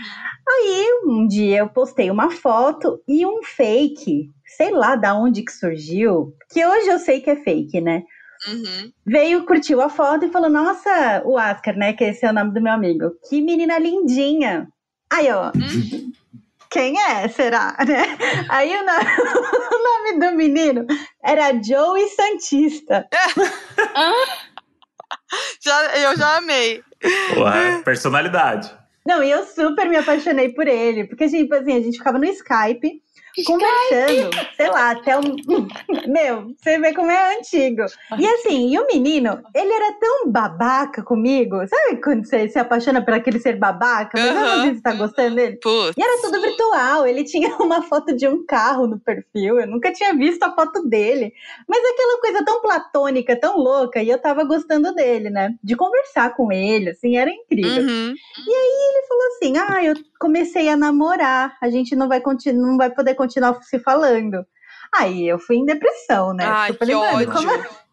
Aí, 0.47 0.87
um 1.07 1.27
dia 1.27 1.61
eu 1.61 1.71
postei 1.71 2.11
uma 2.11 2.31
foto 2.31 3.03
e 3.09 3.25
um 3.25 3.43
fake, 3.43 4.31
sei 4.45 4.73
lá 4.73 4.95
da 4.95 5.15
onde 5.15 5.43
que 5.43 5.53
surgiu, 5.53 6.35
que 6.53 6.65
hoje 6.65 6.89
eu 6.89 6.99
sei 6.99 7.23
que 7.23 7.31
é 7.31 7.37
fake, 7.37 7.81
né? 7.81 8.03
Uhum. 8.47 8.93
Veio, 9.07 9.47
curtiu 9.47 9.81
a 9.81 9.89
foto 9.89 10.27
e 10.27 10.31
falou: 10.31 10.51
Nossa, 10.51 11.23
o 11.25 11.39
Oscar, 11.39 11.79
né? 11.79 11.95
Que 11.95 12.05
esse 12.05 12.27
é 12.27 12.31
o 12.31 12.33
nome 12.35 12.53
do 12.53 12.61
meu 12.61 12.75
amigo. 12.75 13.13
Que 13.27 13.41
menina 13.41 13.79
lindinha. 13.79 14.69
Aí, 15.11 15.33
ó. 15.33 15.47
Uhum 15.47 16.13
quem 16.75 17.01
é, 17.01 17.27
será? 17.29 17.77
Né? 17.87 18.19
Aí 18.49 18.75
o 18.75 18.85
nome, 18.85 19.07
o 19.71 19.79
nome 19.83 20.19
do 20.19 20.33
menino 20.37 20.85
era 21.23 21.53
Joey 21.63 22.09
Santista. 22.09 23.07
já, 25.63 25.97
eu 25.99 26.17
já 26.17 26.39
amei. 26.39 26.83
Ué, 27.37 27.81
personalidade. 27.85 28.75
Não, 29.07 29.23
e 29.23 29.31
eu 29.31 29.45
super 29.45 29.89
me 29.89 29.97
apaixonei 29.97 30.49
por 30.49 30.67
ele, 30.67 31.07
porque 31.07 31.29
tipo 31.29 31.55
assim, 31.55 31.77
a 31.77 31.81
gente 31.81 31.99
ficava 31.99 32.19
no 32.19 32.25
Skype 32.25 33.04
conversando, 33.43 34.31
sei 34.57 34.71
lá, 34.71 34.93
até 34.93 35.19
o. 35.19 35.23
Meu, 36.07 36.55
você 36.57 36.79
vê 36.79 36.95
como 36.95 37.11
é 37.11 37.39
antigo. 37.39 37.83
E 38.19 38.27
assim, 38.27 38.73
e 38.73 38.79
o 38.79 38.87
menino, 38.87 39.43
ele 39.55 39.73
era 39.73 39.93
tão 39.99 40.31
babaca 40.31 41.03
comigo. 41.03 41.57
Sabe 41.67 42.01
quando 42.01 42.25
você 42.25 42.49
se 42.49 42.59
apaixona 42.59 43.05
por 43.05 43.15
aquele 43.15 43.41
ser 43.41 43.59
babaca? 43.59 44.19
Mas 44.19 44.65
uhum. 44.65 44.75
se 44.77 44.83
tá 44.83 44.93
gostando 44.93 45.35
dele. 45.35 45.59
Putz. 45.61 45.95
E 45.97 46.03
era 46.03 46.23
tudo 46.23 46.41
virtual. 46.41 47.07
Ele 47.07 47.25
tinha 47.25 47.57
uma 47.59 47.83
foto 47.83 48.15
de 48.15 48.29
um 48.29 48.45
carro 48.47 48.87
no 48.87 49.01
perfil. 49.01 49.59
Eu 49.59 49.67
nunca 49.67 49.93
tinha 49.93 50.15
visto 50.15 50.43
a 50.45 50.55
foto 50.55 50.87
dele. 50.87 51.33
Mas 51.69 51.81
aquela 51.85 52.21
coisa 52.21 52.45
tão 52.45 52.61
platônica, 52.61 53.39
tão 53.39 53.59
louca. 53.59 54.03
E 54.03 54.09
eu 54.09 54.19
tava 54.19 54.45
gostando 54.45 54.95
dele, 54.95 55.31
né? 55.31 55.55
De 55.63 55.75
conversar 55.75 56.35
com 56.37 56.53
ele, 56.53 56.91
assim, 56.91 57.17
era 57.17 57.31
incrível. 57.31 57.83
Uhum. 57.83 58.15
E 58.47 58.55
aí 58.55 58.91
ele 58.91 59.07
falou 59.09 59.27
assim: 59.27 59.57
Ah, 59.57 59.85
eu 59.85 59.95
comecei 60.21 60.69
a 60.69 60.77
namorar. 60.77 61.57
A 61.61 61.69
gente 61.69 61.97
não 61.97 62.09
vai, 62.09 62.23
não 62.55 62.77
vai 62.77 62.91
poder 62.91 63.15
continuar 63.15 63.24
se 63.31 63.79
falando. 63.79 64.45
Aí 64.97 65.27
eu 65.27 65.39
fui 65.39 65.57
em 65.57 65.65
depressão, 65.65 66.33
né? 66.33 66.45
Ai, 66.47 66.73
tipo, 66.73 66.87
que 66.87 66.95
ódio. 66.95 67.33
Como... 67.33 67.51
É? 67.51 67.65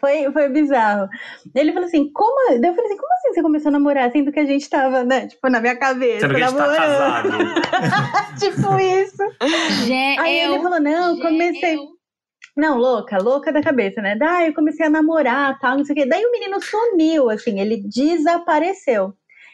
Foi, 0.00 0.32
foi 0.32 0.48
bizarro. 0.48 1.08
Ele 1.54 1.72
falou 1.72 1.86
assim, 1.86 2.10
como. 2.12 2.52
Eu 2.52 2.74
falei 2.74 2.86
assim, 2.86 2.96
como 2.96 3.12
assim 3.14 3.34
você 3.34 3.42
começou 3.42 3.68
a 3.68 3.72
namorar, 3.72 4.10
sendo 4.10 4.32
que 4.32 4.40
a 4.40 4.44
gente 4.44 4.68
tava, 4.68 5.04
né? 5.04 5.28
Tipo, 5.28 5.48
na 5.48 5.60
minha 5.60 5.76
cabeça. 5.76 6.20
Sendo 6.22 6.34
que 6.34 6.42
a 6.42 6.48
gente 6.48 6.56
tá 6.58 6.76
casado. 6.76 7.28
tipo 8.36 8.78
isso. 8.80 9.22
Gê, 9.86 10.16
Aí 10.18 10.40
eu, 10.40 10.54
ele 10.54 10.62
falou, 10.62 10.80
não, 10.80 11.20
comecei. 11.20 11.78
Não, 12.56 12.78
louca, 12.78 13.18
louca 13.18 13.52
da 13.52 13.62
cabeça, 13.62 14.00
né? 14.00 14.16
Daí 14.16 14.48
eu 14.48 14.54
comecei 14.54 14.86
a 14.86 14.90
namorar, 14.90 15.58
tal, 15.60 15.76
não 15.76 15.84
sei 15.84 15.92
o 15.92 15.98
quê. 15.98 16.06
Daí 16.06 16.24
o 16.24 16.32
menino 16.32 16.60
sumiu, 16.60 17.28
assim, 17.28 17.60
ele 17.60 17.82
desapareceu. 17.84 19.12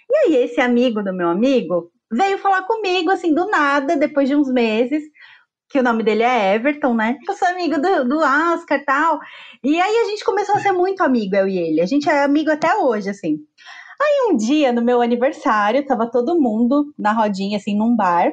E 0.08 0.16
aí 0.16 0.36
esse 0.44 0.60
amigo 0.60 1.02
do 1.02 1.12
meu 1.12 1.28
amigo 1.28 1.90
veio 2.12 2.38
falar 2.38 2.62
comigo, 2.62 3.10
assim, 3.10 3.34
do 3.34 3.48
nada, 3.48 3.96
depois 3.96 4.28
de 4.28 4.36
uns 4.36 4.52
meses, 4.52 5.02
que 5.72 5.78
o 5.78 5.82
nome 5.82 6.02
dele 6.02 6.22
é 6.22 6.54
Everton, 6.54 6.94
né? 6.94 7.16
Eu 7.26 7.34
sou 7.34 7.48
amigo 7.48 7.80
do, 7.80 8.08
do 8.08 8.18
Oscar 8.18 8.78
e 8.78 8.84
tal. 8.84 9.18
E 9.64 9.80
aí 9.80 9.96
a 9.96 10.04
gente 10.04 10.24
começou 10.24 10.54
a 10.54 10.60
ser 10.60 10.72
muito 10.72 11.02
amigo, 11.02 11.34
eu 11.34 11.48
e 11.48 11.58
ele. 11.58 11.80
A 11.80 11.86
gente 11.86 12.08
é 12.08 12.22
amigo 12.22 12.50
até 12.50 12.76
hoje, 12.76 13.08
assim. 13.10 13.38
Aí 14.00 14.30
um 14.30 14.36
dia, 14.36 14.72
no 14.72 14.82
meu 14.82 15.00
aniversário, 15.00 15.86
tava 15.86 16.10
todo 16.10 16.40
mundo 16.40 16.92
na 16.98 17.12
rodinha, 17.12 17.56
assim, 17.56 17.76
num 17.76 17.96
bar. 17.96 18.32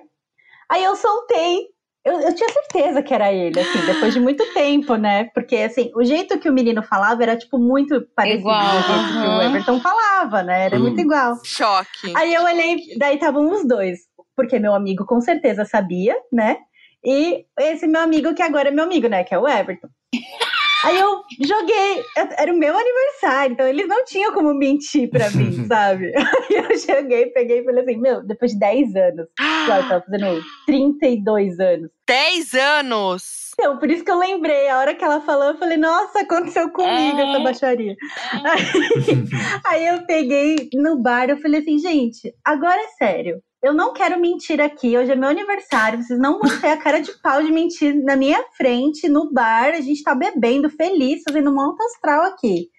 Aí 0.70 0.84
eu 0.84 0.96
soltei 0.96 1.68
eu, 2.06 2.20
eu, 2.22 2.34
tinha 2.34 2.50
certeza 2.50 3.04
que 3.04 3.14
era 3.14 3.32
ele, 3.32 3.60
assim, 3.60 3.86
depois 3.86 4.14
de 4.14 4.20
muito 4.20 4.44
tempo, 4.54 4.96
né? 4.96 5.26
Porque, 5.34 5.58
assim, 5.58 5.92
o 5.94 6.04
jeito 6.04 6.40
que 6.40 6.50
o 6.50 6.54
menino 6.54 6.82
falava 6.82 7.22
era, 7.22 7.38
tipo, 7.38 7.58
muito 7.60 8.02
parecido 8.16 8.42
igual, 8.42 8.84
com 8.84 8.94
o 8.94 8.96
jeito 8.96 9.14
que 9.14 9.28
o 9.28 9.42
Everton 9.42 9.80
falava, 9.82 10.42
né? 10.42 10.66
Era 10.66 10.80
muito 10.80 11.00
igual. 11.00 11.36
Choque. 11.44 12.14
Aí 12.16 12.34
eu 12.34 12.44
olhei, 12.44 12.98
daí 12.98 13.16
estavam 13.16 13.52
os 13.52 13.68
dois. 13.68 14.00
Porque 14.36 14.58
meu 14.58 14.74
amigo 14.74 15.06
com 15.06 15.20
certeza 15.20 15.66
sabia, 15.66 16.16
né? 16.32 16.58
E 17.04 17.46
esse 17.60 17.88
meu 17.88 18.02
amigo, 18.02 18.34
que 18.34 18.42
agora 18.42 18.70
é 18.70 18.72
meu 18.72 18.84
amigo, 18.84 19.08
né? 19.08 19.24
Que 19.24 19.34
é 19.34 19.40
o 19.40 19.48
Everton. 19.48 19.88
Aí 20.82 20.98
eu 20.98 21.24
joguei, 21.46 22.06
era 22.38 22.54
o 22.54 22.58
meu 22.58 22.74
aniversário, 22.74 23.52
então 23.52 23.68
eles 23.68 23.86
não 23.86 24.06
tinham 24.06 24.34
como 24.34 24.54
mentir 24.54 25.10
pra 25.10 25.30
mim, 25.32 25.52
sabe? 25.68 26.14
Aí 26.16 26.56
eu 26.56 26.78
joguei, 26.78 27.26
peguei 27.28 27.60
e 27.60 27.66
falei 27.66 27.84
assim: 27.84 27.98
meu, 27.98 28.26
depois 28.26 28.54
de 28.54 28.60
10 28.60 28.96
anos, 28.96 29.28
claro, 29.66 29.84
eu 29.84 29.90
tava 29.90 30.06
fazendo 30.06 30.42
32 30.66 31.60
anos. 31.60 31.90
10 32.08 32.54
anos! 32.54 33.50
Então, 33.60 33.78
por 33.78 33.92
isso 33.92 34.06
que 34.06 34.12
eu 34.12 34.18
lembrei, 34.18 34.70
a 34.70 34.80
hora 34.80 34.96
que 34.96 35.04
ela 35.04 35.20
falou, 35.20 35.50
eu 35.50 35.58
falei, 35.58 35.76
nossa, 35.76 36.22
aconteceu 36.22 36.70
comigo 36.72 37.20
é. 37.20 37.30
essa 37.30 37.40
baixaria. 37.42 37.92
É. 37.92 38.50
Aí, 38.50 39.84
aí 39.84 39.88
eu 39.88 40.06
peguei 40.06 40.70
no 40.76 40.98
bar, 41.02 41.30
eu 41.30 41.36
falei 41.42 41.60
assim, 41.60 41.78
gente, 41.78 42.34
agora 42.46 42.80
é 42.80 42.88
sério. 42.98 43.42
Eu 43.62 43.74
não 43.74 43.94
quero 43.94 44.20
mentir 44.20 44.62
aqui. 44.62 44.98
Hoje 44.98 45.12
é 45.12 45.16
meu 45.16 45.30
aniversário. 45.30 46.02
Vocês 46.02 46.18
não 46.18 46.40
vão 46.40 46.62
ter 46.62 46.70
a 46.70 46.78
cara 46.78 47.02
de 47.02 47.12
pau 47.22 47.44
de 47.44 47.52
mentir 47.52 47.94
na 48.04 48.16
minha 48.16 48.42
frente, 48.56 49.10
no 49.10 49.32
bar. 49.32 49.74
A 49.74 49.82
gente 49.82 50.02
tá 50.02 50.16
bebendo, 50.16 50.70
feliz, 50.70 51.22
fazendo 51.28 51.52
um 51.52 51.60
alto 51.60 51.82
astral 51.84 52.24
aqui. 52.24 52.70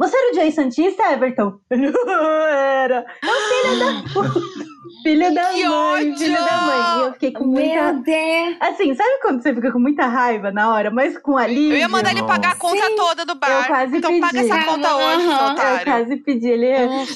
Você 0.00 0.16
era 0.16 0.32
o 0.32 0.34
Jay 0.34 0.50
Santista, 0.50 1.12
Everton? 1.12 1.58
Não 1.70 2.46
era. 2.48 3.04
Eu 3.22 3.34
filho 3.48 3.78
da 3.78 4.12
puta. 4.14 4.40
Filho 5.02 5.34
da 5.34 5.44
que 5.50 5.68
mãe, 5.68 5.68
ódio! 5.68 6.16
filho 6.16 6.44
da 6.44 6.60
mãe. 6.62 6.78
E 6.78 7.06
eu 7.06 7.12
fiquei 7.12 7.32
com 7.32 7.44
muita. 7.44 7.92
Meu 7.92 8.02
Deus. 8.02 8.56
Assim, 8.60 8.94
sabe 8.94 9.20
quando 9.20 9.42
você 9.42 9.54
fica 9.54 9.70
com 9.70 9.78
muita 9.78 10.06
raiva 10.06 10.50
na 10.50 10.72
hora, 10.72 10.90
mas 10.90 11.18
com 11.18 11.36
alívio? 11.36 11.74
Eu 11.74 11.80
ia 11.80 11.88
mandar 11.88 12.12
ele 12.12 12.22
pagar 12.22 12.52
a 12.52 12.56
conta 12.56 12.82
Sim. 12.82 12.96
toda 12.96 13.26
do 13.26 13.34
bar. 13.34 13.50
Eu 13.50 13.64
quase 13.66 13.96
então 13.98 14.10
pedi. 14.10 14.20
paga 14.22 14.40
essa 14.40 14.64
conta 14.64 14.96
uhum. 14.96 15.04
hoje, 15.04 15.22
seu 15.26 15.46
otário. 15.52 15.80
Eu 15.80 15.84
quase 15.84 16.16
pedi. 16.16 16.48
Ele 16.48 16.66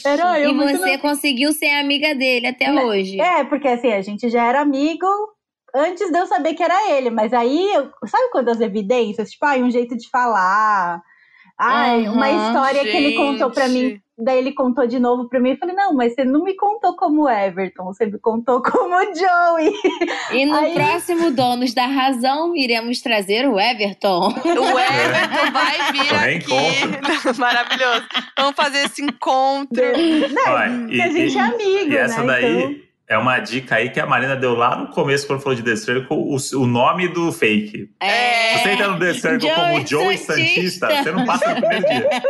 era 0.05 0.41
eu. 0.41 0.51
E 0.51 0.55
você 0.55 0.99
conseguiu 0.99 1.53
ser 1.55 1.71
amiga 1.71 2.15
dele 2.15 2.49
até 2.49 2.71
hoje. 2.71 3.19
É, 3.19 3.45
porque 3.45 3.67
assim, 3.67 3.93
a 3.93 4.03
gente 4.03 4.29
já 4.29 4.45
era 4.45 4.61
amigo 4.61 5.07
antes 5.75 6.11
de 6.11 6.19
eu 6.19 6.27
saber 6.27 6.53
que 6.53 6.63
era 6.63 6.91
ele. 6.91 7.09
Mas 7.09 7.33
aí, 7.33 7.67
sabe 8.07 8.31
quando 8.31 8.51
as 8.51 8.61
evidências? 8.61 9.31
Tipo, 9.31 9.47
ah, 9.47 9.57
um 9.57 9.71
jeito 9.71 9.97
de 9.97 10.07
falar 10.11 11.03
Ai, 11.59 12.07
uhum, 12.07 12.15
uma 12.15 12.31
história 12.31 12.83
gente. 12.83 12.91
que 12.91 12.97
ele 12.97 13.17
contou 13.17 13.51
para 13.51 13.69
mim. 13.69 14.01
Daí 14.17 14.39
ele 14.39 14.53
contou 14.53 14.87
de 14.87 15.01
novo 15.01 15.29
para 15.29 15.41
mim 15.41 15.51
e 15.51 15.57
falei: 15.57 15.75
Não, 15.75 15.93
mas 15.93 16.15
você 16.15 16.25
não 16.25 16.45
me 16.45 16.55
contou 16.55 16.95
como 16.95 17.29
Everton, 17.29 17.85
você 17.85 18.07
me 18.07 18.19
contou 18.19 18.63
como 18.63 18.95
Joey. 19.15 19.73
E 20.33 20.47
no 20.47 20.55
Aí... 20.55 20.73
próximo 20.73 21.33
Donos 21.33 21.75
da 21.75 21.87
Razão, 21.87 22.55
iremos 22.55 23.01
trazer 23.01 23.49
o 23.49 23.59
Everton. 23.59 24.29
O 24.29 24.79
Everton 24.79 25.53
vai 25.53 25.93
vir 25.93 26.15
aqui. 26.15 27.35
Maravilhoso. 27.39 28.07
Vamos 28.39 28.55
fazer 28.55 28.87
esse 28.87 29.03
encontro. 29.03 29.83
Não, 30.33 30.53
Olha, 30.53 30.87
e, 30.89 31.03
a 31.03 31.09
gente 31.09 31.37
é 31.37 31.41
amigo. 31.41 31.93
E 31.93 31.97
essa 31.97 32.23
né, 32.23 32.27
daí. 32.27 32.63
Então... 32.63 32.84
É 33.07 33.19
uma 33.19 33.39
dica 33.39 33.77
aí 33.77 33.91
que 33.91 34.01
a 34.01 34.07
Marina 34.07 34.35
deu 34.35 34.55
lá 34.55 34.77
no 34.77 34.89
começo, 34.89 35.27
quando 35.27 35.41
falou 35.41 35.55
de 35.55 35.63
The 35.63 35.77
Circle, 35.77 36.17
o, 36.17 36.37
o 36.55 36.67
nome 36.67 37.09
do 37.09 37.31
fake. 37.31 37.91
É. 38.01 38.59
Você 38.59 38.71
entra 38.71 38.89
no 38.89 38.99
The 38.99 39.13
Circle 39.13 39.41
Joey 39.41 39.55
como 39.55 39.87
Joey 39.87 40.19
Santista. 40.19 40.89
Santista, 40.89 41.03
você 41.03 41.13
não 41.13 41.25
passa 41.27 41.55
no 41.55 41.61
primeiro 41.61 41.87
dia. 41.87 42.09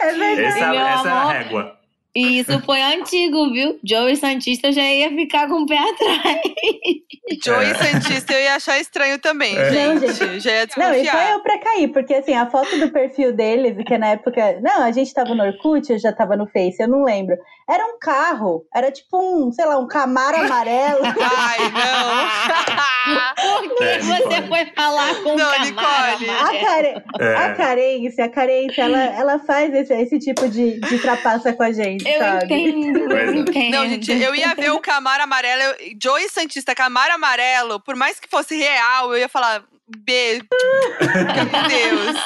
É 0.00 0.12
verdade. 0.12 0.40
Essa, 0.42 0.58
essa 0.58 1.08
é 1.08 1.12
a 1.12 1.28
régua. 1.32 1.80
E 2.14 2.40
isso 2.40 2.58
foi 2.62 2.82
antigo, 2.82 3.52
viu? 3.52 3.78
Joey 3.84 4.16
Santista 4.16 4.72
já 4.72 4.82
ia 4.82 5.10
ficar 5.10 5.48
com 5.48 5.62
o 5.62 5.66
pé 5.66 5.78
atrás. 5.78 6.40
Joey 7.44 7.70
é. 7.70 7.74
Santista 7.74 8.32
eu 8.32 8.42
ia 8.42 8.56
achar 8.56 8.80
estranho 8.80 9.16
também, 9.20 9.56
é. 9.56 9.70
gente. 9.70 10.06
Não, 10.06 10.12
gente. 10.12 10.40
Já 10.40 10.50
ia 10.50 10.66
desconfiar. 10.66 10.92
Não, 10.92 11.02
e 11.02 11.06
foi 11.06 11.34
eu 11.34 11.40
pra 11.40 11.58
cair, 11.58 11.88
porque 11.92 12.14
assim, 12.14 12.34
a 12.34 12.50
foto 12.50 12.76
do 12.78 12.90
perfil 12.90 13.32
deles, 13.32 13.76
que 13.86 13.96
na 13.96 14.08
época. 14.08 14.60
Não, 14.60 14.82
a 14.82 14.90
gente 14.90 15.14
tava 15.14 15.36
no 15.36 15.44
Orkut, 15.44 15.88
eu 15.92 15.98
já 16.00 16.12
tava 16.12 16.36
no 16.36 16.48
Face, 16.48 16.82
eu 16.82 16.88
não 16.88 17.04
lembro. 17.04 17.36
Era 17.70 17.86
um 17.86 17.98
carro, 18.00 18.66
era 18.74 18.90
tipo 18.90 19.16
um, 19.16 19.52
sei 19.52 19.64
lá, 19.64 19.78
um 19.78 19.86
Camaro 19.86 20.38
amarelo. 20.38 21.02
Ai, 21.06 21.58
não! 21.70 23.68
Por 23.68 23.76
que 23.76 23.84
é, 23.84 23.98
você 24.00 24.42
foi 24.48 24.66
falar 24.74 25.14
com 25.22 25.36
não, 25.36 25.54
um 25.54 25.60
Nicole. 25.60 26.30
A, 26.30 26.48
care... 26.60 27.04
é. 27.20 27.36
a 27.36 27.54
carência, 27.54 28.24
a 28.24 28.28
carência, 28.28 28.82
ela, 28.82 28.98
ela 28.98 29.38
faz 29.38 29.72
esse, 29.72 29.94
esse 29.94 30.18
tipo 30.18 30.48
de, 30.48 30.80
de 30.80 30.98
trapaça 30.98 31.52
com 31.52 31.62
a 31.62 31.70
gente. 31.70 32.08
Eu 32.08 32.18
sabe? 32.18 32.44
entendo, 32.46 32.98
eu 32.98 33.16
é. 33.16 33.36
entendo. 33.36 33.70
Não, 33.70 33.88
gente, 33.88 34.10
eu 34.10 34.34
ia 34.34 34.52
ver 34.54 34.72
o 34.72 34.80
Camaro 34.80 35.22
Amarelo, 35.22 35.62
eu, 35.62 35.76
Joey 36.02 36.28
Santista, 36.28 36.74
Camaro 36.74 37.14
Amarelo, 37.14 37.78
por 37.78 37.94
mais 37.94 38.18
que 38.18 38.28
fosse 38.28 38.56
real, 38.56 39.12
eu 39.12 39.20
ia 39.20 39.28
falar, 39.28 39.62
beijo. 39.98 40.44
Meu 41.00 41.68
Deus. 41.68 42.16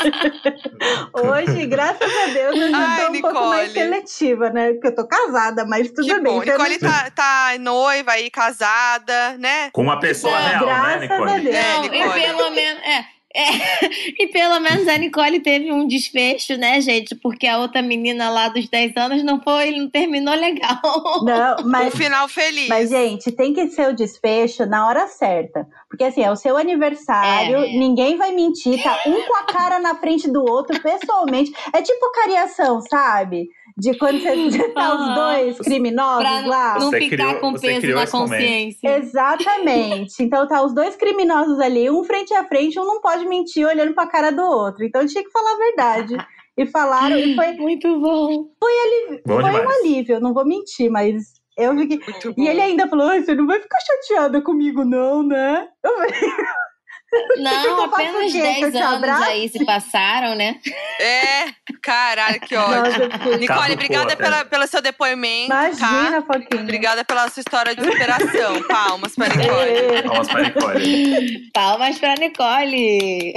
Hoje, 1.12 1.66
graças 1.66 2.03
a 2.03 2.27
Deus, 2.27 2.57
eu 2.57 2.70
já 2.70 2.78
Ai, 2.78 3.01
tô 3.01 3.09
um 3.09 3.12
Nicole. 3.12 3.35
pouco 3.35 3.49
mais 3.49 3.73
seletiva, 3.73 4.51
né? 4.51 4.73
Porque 4.73 4.89
eu 4.89 4.95
tô 4.95 5.07
casada, 5.07 5.65
mas 5.65 5.89
tudo 5.91 6.07
que 6.07 6.20
bem. 6.20 6.32
Bom. 6.32 6.41
Nicole 6.41 6.78
tá, 6.78 7.11
tá 7.11 7.53
noiva 7.59 8.12
aí, 8.12 8.31
casada, 8.31 9.36
né? 9.39 9.70
Com 9.73 9.82
uma 9.82 9.99
pessoa 9.99 10.36
é, 10.36 10.59
real, 10.59 10.66
né, 10.66 10.99
Nicole? 11.01 11.31
A 11.31 11.39
Deus. 11.39 11.55
É, 11.55 11.78
Nicole. 11.81 12.20
E 12.20 12.23
pelo 12.23 12.51
menos, 12.51 12.82
é, 12.82 13.05
é, 13.35 13.43
e 14.23 14.28
pelo 14.28 14.61
menos 14.61 14.86
a 14.86 14.97
Nicole 14.97 15.40
teve 15.40 15.73
um 15.73 15.89
desfecho, 15.89 16.56
né, 16.56 16.81
gente? 16.81 17.16
Porque 17.16 17.48
a 17.48 17.59
outra 17.59 17.82
menina 17.82 18.31
lá 18.31 18.48
dos 18.48 18.69
10 18.69 18.97
anos 18.97 19.24
não 19.24 19.43
foi, 19.43 19.73
não 19.73 19.90
terminou 19.90 20.35
legal. 20.35 20.81
Não, 21.24 21.56
mas. 21.66 21.93
Um 21.93 21.97
final 21.97 22.28
feliz. 22.28 22.69
Mas, 22.69 22.90
gente, 22.90 23.32
tem 23.32 23.52
que 23.52 23.69
ser 23.70 23.89
o 23.89 23.94
desfecho 23.94 24.65
na 24.66 24.86
hora 24.86 25.09
certa. 25.09 25.66
Porque, 25.89 26.05
assim, 26.05 26.23
é 26.23 26.31
o 26.31 26.36
seu 26.36 26.56
aniversário, 26.56 27.56
é. 27.56 27.73
ninguém 27.73 28.16
vai 28.16 28.31
mentir, 28.32 28.81
tá 28.82 29.01
um 29.06 29.23
com 29.23 29.36
a 29.36 29.43
cara 29.44 29.81
na 29.81 29.97
frente 29.97 30.31
do 30.31 30.44
outro, 30.44 30.81
pessoalmente. 30.81 31.52
É 31.73 31.82
tipo 31.82 32.12
cariação, 32.12 32.81
sabe? 32.82 33.48
De 33.76 33.96
quando 33.98 34.20
você 34.20 34.68
tá 34.72 34.94
os 34.94 35.14
dois 35.14 35.59
criminosos 35.59 36.22
pra 36.22 36.46
lá. 36.46 36.78
Não 36.78 36.90
você 36.90 37.01
ficar 37.01 37.16
criou, 37.16 37.40
com 37.40 37.55
peso 37.55 37.86
na 37.88 38.06
consciência. 38.06 38.96
Exatamente. 38.98 40.22
Então 40.22 40.46
tá 40.46 40.62
os 40.62 40.74
dois 40.74 40.96
criminosos 40.96 41.59
ali, 41.60 41.90
um 41.90 42.05
frente 42.05 42.32
a 42.34 42.44
frente, 42.44 42.78
um 42.78 42.84
não 42.84 43.01
pode 43.01 43.26
mentir 43.26 43.66
olhando 43.66 43.94
pra 43.94 44.06
cara 44.06 44.30
do 44.30 44.42
outro. 44.42 44.84
Então 44.84 45.06
tinha 45.06 45.24
que 45.24 45.30
falar 45.30 45.52
a 45.52 45.59
verdade. 45.59 46.16
E 46.56 46.66
falaram, 46.66 47.18
e 47.18 47.34
foi. 47.34 47.52
Muito 47.55 48.01
bom. 48.01 48.46
Foi, 48.60 48.72
ali, 48.72 49.22
bom 49.26 49.40
foi 49.40 49.51
um 49.51 49.70
alívio, 49.70 50.20
não 50.20 50.32
vou 50.32 50.46
mentir, 50.46 50.88
mas 50.88 51.34
eu 51.59 51.76
fiquei. 51.76 51.98
E 52.36 52.46
ele 52.46 52.60
ainda 52.60 52.86
falou: 52.86 53.09
você 53.09 53.34
não 53.34 53.46
vai 53.46 53.60
ficar 53.60 53.78
chateada 53.80 54.40
comigo, 54.40 54.84
não, 54.84 55.22
né? 55.22 55.68
Eu 55.82 55.94
falei. 55.96 56.12
Não, 57.39 57.85
apenas 57.85 58.32
10 58.32 58.74
anos 58.74 59.10
aí 59.22 59.48
se 59.48 59.64
passaram, 59.64 60.35
né? 60.35 60.59
É, 61.01 61.52
caralho, 61.81 62.40
que 62.40 62.56
ódio. 62.56 63.09
Nossa, 63.09 63.36
Nicole, 63.39 63.72
obrigada 63.74 64.16
pela, 64.16 64.44
pelo 64.44 64.66
seu 64.66 64.82
depoimento. 64.82 65.47
Imagina, 65.52 66.22
tá? 66.22 66.22
Foquinha. 66.22 66.62
Obrigada 66.62 67.05
pela 67.05 67.28
sua 67.28 67.40
história 67.40 67.74
de 67.74 67.85
superação. 67.85 68.62
Palmas 68.68 69.14
pra 69.14 69.28
Nicole. 69.28 70.02
Palmas 70.02 70.28
pra 70.28 70.43
Nicole. 70.43 71.51
Palmas 71.52 71.98
pra 71.98 72.14
Nicole. 72.14 73.35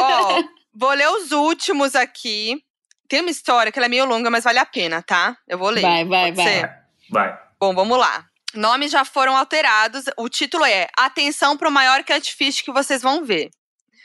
Ó, 0.00 0.42
vou 0.74 0.92
ler 0.92 1.08
os 1.08 1.32
últimos 1.32 1.94
aqui. 1.94 2.60
Tem 3.08 3.20
uma 3.20 3.30
história 3.30 3.70
que 3.70 3.78
ela 3.78 3.86
é 3.86 3.88
meio 3.88 4.04
longa, 4.04 4.30
mas 4.30 4.44
vale 4.44 4.58
a 4.58 4.66
pena, 4.66 5.02
tá? 5.02 5.36
Eu 5.48 5.58
vou 5.58 5.70
ler. 5.70 5.82
Vai, 5.82 6.04
vai, 6.04 6.32
Pode 6.32 6.36
vai. 6.36 6.46
Ser? 6.60 6.70
Vai. 7.10 7.38
Bom, 7.60 7.74
vamos 7.74 7.98
lá. 7.98 8.24
Nomes 8.56 8.90
já 8.90 9.04
foram 9.04 9.36
alterados. 9.36 10.04
O 10.16 10.28
título 10.28 10.64
é 10.64 10.88
Atenção 10.96 11.56
para 11.56 11.68
o 11.68 11.72
maior 11.72 12.02
catfish 12.02 12.62
que 12.62 12.72
vocês 12.72 13.02
vão 13.02 13.24
ver. 13.24 13.50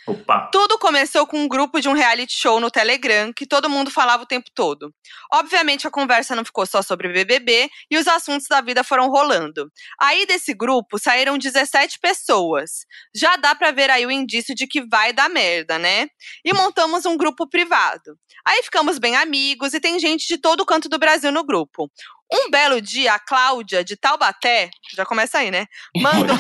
Opa. 0.08 0.50
Tudo 0.52 0.80
começou 0.80 1.28
com 1.28 1.38
um 1.38 1.48
grupo 1.48 1.80
de 1.80 1.88
um 1.88 1.94
reality 1.94 2.34
show 2.34 2.60
no 2.60 2.72
Telegram 2.72 3.32
que 3.32 3.46
todo 3.46 3.70
mundo 3.70 3.92
falava 3.92 4.24
o 4.24 4.26
tempo 4.26 4.50
todo. 4.54 4.92
Obviamente 5.32 5.88
a 5.88 5.92
conversa 5.92 6.36
não 6.36 6.44
ficou 6.44 6.66
só 6.66 6.82
sobre 6.82 7.08
BBB 7.14 7.70
e 7.90 7.98
os 7.98 8.08
assuntos 8.08 8.48
da 8.48 8.62
vida 8.62 8.84
foram 8.84 9.10
rolando. 9.10 9.72
Aí 10.00 10.26
desse 10.26 10.56
grupo 10.56 10.98
saíram 10.98 11.38
17 11.38 12.00
pessoas. 12.00 12.86
Já 13.16 13.36
dá 13.36 13.54
para 13.54 13.72
ver 13.72 13.92
aí 13.92 14.06
o 14.06 14.12
indício 14.12 14.56
de 14.56 14.66
que 14.66 14.82
vai 14.82 15.14
dar 15.14 15.30
merda, 15.30 15.78
né? 15.78 16.08
E 16.44 16.52
montamos 16.52 17.06
um 17.06 17.16
grupo 17.16 17.48
privado. 17.48 18.18
Aí 18.44 18.64
ficamos 18.64 18.98
bem 18.98 19.16
amigos 19.16 19.74
e 19.76 19.80
tem 19.80 20.00
gente 20.00 20.28
de 20.28 20.40
todo 20.40 20.66
canto 20.66 20.90
do 20.90 20.98
Brasil 20.98 21.32
no 21.32 21.44
grupo. 21.44 21.92
Um 22.34 22.50
belo 22.50 22.80
dia, 22.82 23.14
a 23.14 23.20
Cláudia, 23.20 23.84
de 23.84 23.98
Taubaté, 23.98 24.70
já 24.96 25.06
começa 25.06 25.40
aí, 25.40 25.52
né? 25.52 25.68
Mandou. 25.98 26.38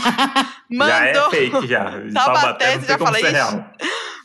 mandou 0.69 0.87
já 0.87 1.05
é 1.05 1.29
fake, 1.29 1.67
já. 1.67 1.83
Taubaté, 2.13 2.77
Taubaté 2.77 2.87
já 2.87 2.97
falei 2.97 3.23
isso. 3.23 3.65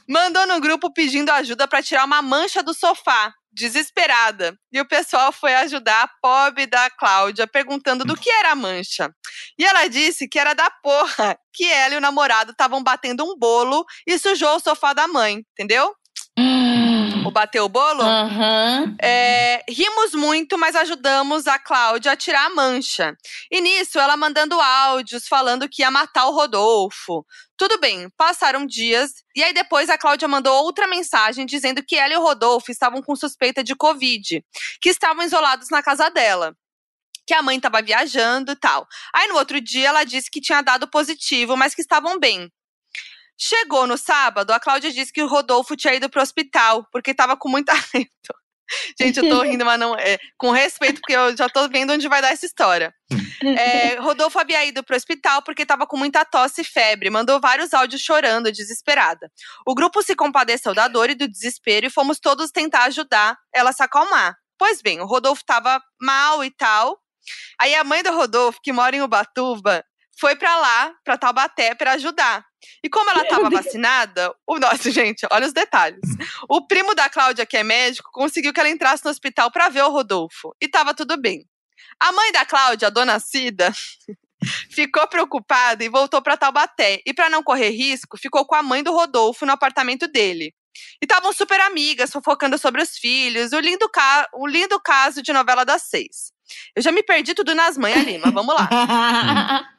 Mandou 0.09 0.47
no 0.47 0.61
grupo 0.61 0.93
pedindo 0.93 1.31
ajuda 1.31 1.67
para 1.67 1.83
tirar 1.83 2.05
uma 2.05 2.23
mancha 2.23 2.63
do 2.63 2.73
sofá, 2.73 3.35
desesperada. 3.53 4.57
E 4.73 4.81
o 4.81 4.87
pessoal 4.87 5.33
foi 5.33 5.53
ajudar 5.57 6.05
a 6.05 6.11
pobre 6.23 6.67
da 6.67 6.89
Cláudia, 6.91 7.49
perguntando 7.49 8.05
do 8.05 8.17
que 8.17 8.31
era 8.31 8.53
a 8.53 8.57
mancha. 8.57 9.11
E 9.59 9.65
ela 9.65 9.89
disse 9.89 10.29
que 10.29 10.39
era 10.39 10.55
da 10.55 10.71
porra, 10.71 11.37
que 11.53 11.65
ela 11.65 11.95
e 11.95 11.97
o 11.97 12.01
namorado 12.01 12.53
estavam 12.53 12.81
batendo 12.81 13.25
um 13.25 13.37
bolo 13.37 13.85
e 14.07 14.17
sujou 14.17 14.55
o 14.55 14.61
sofá 14.61 14.93
da 14.93 15.09
mãe, 15.09 15.43
entendeu? 15.53 15.93
o 17.27 17.31
Bateu 17.31 17.65
o 17.65 17.69
Bolo. 17.69 18.03
Uhum. 18.03 18.97
É, 19.01 19.65
rimos 19.69 20.15
muito, 20.15 20.57
mas 20.57 20.77
ajudamos 20.77 21.47
a 21.47 21.59
Cláudia 21.59 22.13
a 22.13 22.17
tirar 22.17 22.47
a 22.47 22.55
mancha. 22.55 23.17
E 23.51 23.61
nisso, 23.61 23.99
ela 23.99 24.17
mandando 24.17 24.61
áudios 24.61 25.27
falando 25.29 25.69
que 25.69 25.83
ia 25.83 25.91
matar 25.91 26.27
o 26.27 26.33
Rodolfo. 26.33 27.25
Tudo 27.57 27.79
bem, 27.81 28.09
passaram 28.17 28.67
dias, 28.67 29.11
e 29.35 29.43
aí 29.43 29.53
depois 29.53 29.89
a 29.89 29.97
Cláudia 29.97 30.29
mandou 30.29 30.63
outra 30.63 30.87
mensagem 30.87 31.47
dizendo 31.47 31.83
que 31.83 31.97
ela 31.97 32.13
e 32.13 32.17
o 32.17 32.23
Rodolfo 32.23 32.71
estavam 32.71 33.01
com 33.03 33.17
suspeita 33.17 33.65
de 33.65 33.75
Covid, 33.75 34.45
que 34.81 34.91
estavam 34.91 35.25
isolados 35.25 35.69
na 35.71 35.83
casa 35.83 36.11
dela 36.11 36.55
que 37.27 37.35
a 37.35 37.43
mãe 37.43 37.57
estava 37.57 37.83
viajando 37.83 38.53
e 38.53 38.57
tal. 38.57 38.87
Aí 39.13 39.27
no 39.27 39.35
outro 39.35 39.61
dia 39.61 39.89
ela 39.89 40.05
disse 40.05 40.31
que 40.31 40.41
tinha 40.41 40.63
dado 40.63 40.89
positivo, 40.89 41.57
mas 41.57 41.75
que 41.75 41.83
estavam 41.83 42.19
bem. 42.19 42.51
Chegou 43.39 43.87
no 43.87 43.99
sábado, 43.99 44.53
a 44.53 44.61
Cláudia 44.61 44.93
disse 44.93 45.13
que 45.13 45.23
o 45.23 45.27
Rodolfo 45.27 45.77
tinha 45.77 45.95
ido 45.95 46.09
pro 46.09 46.23
hospital, 46.23 46.87
porque 46.91 47.15
tava 47.15 47.37
com 47.37 47.49
muito 47.49 47.69
alento. 47.71 48.35
Gente, 48.99 49.19
eu 49.19 49.29
tô 49.29 49.43
rindo, 49.43 49.65
mas 49.65 49.79
não 49.79 49.95
é. 49.95 50.19
Com 50.37 50.51
respeito, 50.51 51.01
porque 51.01 51.13
eu 51.13 51.37
já 51.37 51.49
tô 51.49 51.69
vendo 51.69 51.93
onde 51.93 52.09
vai 52.09 52.21
dar 52.21 52.33
essa 52.33 52.47
história. 52.47 52.95
É, 53.47 53.97
Rodolfo 54.01 54.39
havia 54.39 54.65
ido 54.65 54.83
pro 54.83 54.97
hospital 54.97 55.43
porque 55.43 55.67
tava 55.67 55.87
com 55.87 55.97
muita 55.97 56.25
tosse 56.25 56.63
e 56.63 56.65
febre. 56.65 57.11
Mandou 57.11 57.39
vários 57.39 57.75
áudios 57.75 58.01
chorando, 58.01 58.51
desesperada. 58.51 59.31
O 59.67 59.75
grupo 59.75 60.03
se 60.03 60.17
compadeceu 60.17 60.75
da 60.75 60.89
dor 60.89 61.11
e 61.11 61.15
do 61.15 61.29
desespero 61.29 61.87
e 61.87 61.91
fomos 61.91 62.19
todos 62.19 62.51
tentar 62.51 62.85
ajudar 62.85 63.37
ela 63.55 63.71
a 63.71 63.73
se 63.75 63.83
acalmar. 63.83 64.35
Pois 64.59 64.81
bem, 64.81 65.01
o 65.01 65.07
Rodolfo 65.07 65.45
tava 65.45 65.81
mal 66.01 66.43
e 66.43 66.51
tal. 66.51 66.99
Aí 67.61 67.75
a 67.75 67.85
mãe 67.85 68.03
do 68.03 68.11
Rodolfo, 68.11 68.59
que 68.63 68.73
mora 68.73 68.97
em 68.97 69.03
Ubatuba, 69.03 69.85
foi 70.19 70.35
para 70.35 70.57
lá, 70.57 70.95
para 71.05 71.19
Taubaté, 71.19 71.75
para 71.75 71.93
ajudar. 71.93 72.45
E 72.83 72.89
como 72.89 73.11
ela 73.11 73.23
estava 73.23 73.51
vacinada, 73.51 74.35
o 74.47 74.59
nosso, 74.59 74.91
gente, 74.91 75.27
olha 75.31 75.47
os 75.47 75.53
detalhes. 75.53 76.01
O 76.49 76.67
primo 76.67 76.95
da 76.95 77.09
Cláudia, 77.09 77.47
que 77.47 77.57
é 77.57 77.63
médico, 77.63 78.11
conseguiu 78.13 78.53
que 78.53 78.61
ela 78.61 78.69
entrasse 78.69 79.05
no 79.05 79.11
hospital 79.11 79.51
para 79.51 79.69
ver 79.69 79.83
o 79.83 79.91
Rodolfo. 79.91 80.55
E 80.61 80.67
estava 80.67 80.95
tudo 80.95 81.17
bem. 81.17 81.45
A 81.99 82.13
mãe 82.13 82.31
da 82.31 82.45
Cláudia, 82.45 82.89
a 82.89 82.91
dona 82.91 83.19
Cida, 83.19 83.73
ficou 84.71 85.07
preocupada 85.09 85.83
e 85.83 85.89
voltou 85.89 86.23
para 86.23 86.37
Taubaté. 86.37 87.01
E 87.07 87.13
para 87.13 87.29
não 87.29 87.43
correr 87.43 87.71
risco, 87.71 88.17
ficou 88.17 88.47
com 88.47 88.55
a 88.55 88.63
mãe 88.63 88.83
do 88.83 88.93
Rodolfo 88.93 89.45
no 89.45 89.53
apartamento 89.53 90.07
dele. 90.07 90.55
E 91.01 91.05
estavam 91.05 91.33
super 91.33 91.61
amigas, 91.61 92.13
fofocando 92.13 92.59
sobre 92.59 92.83
os 92.83 92.97
filhos, 92.97 93.53
o 93.53 93.59
lindo, 93.59 93.89
ca 93.89 94.29
o 94.35 94.47
lindo 94.47 94.79
caso 94.81 95.23
de 95.23 95.33
novela 95.33 95.65
das 95.65 95.83
seis. 95.83 96.33
Eu 96.77 96.83
já 96.83 96.93
me 96.93 97.03
perdi 97.03 97.35
tudo 97.35 97.55
nas 97.55 97.77
mães 97.77 97.97
ali, 97.97 98.19
mas 98.19 98.33
vamos 98.33 98.55
lá. 98.55 99.76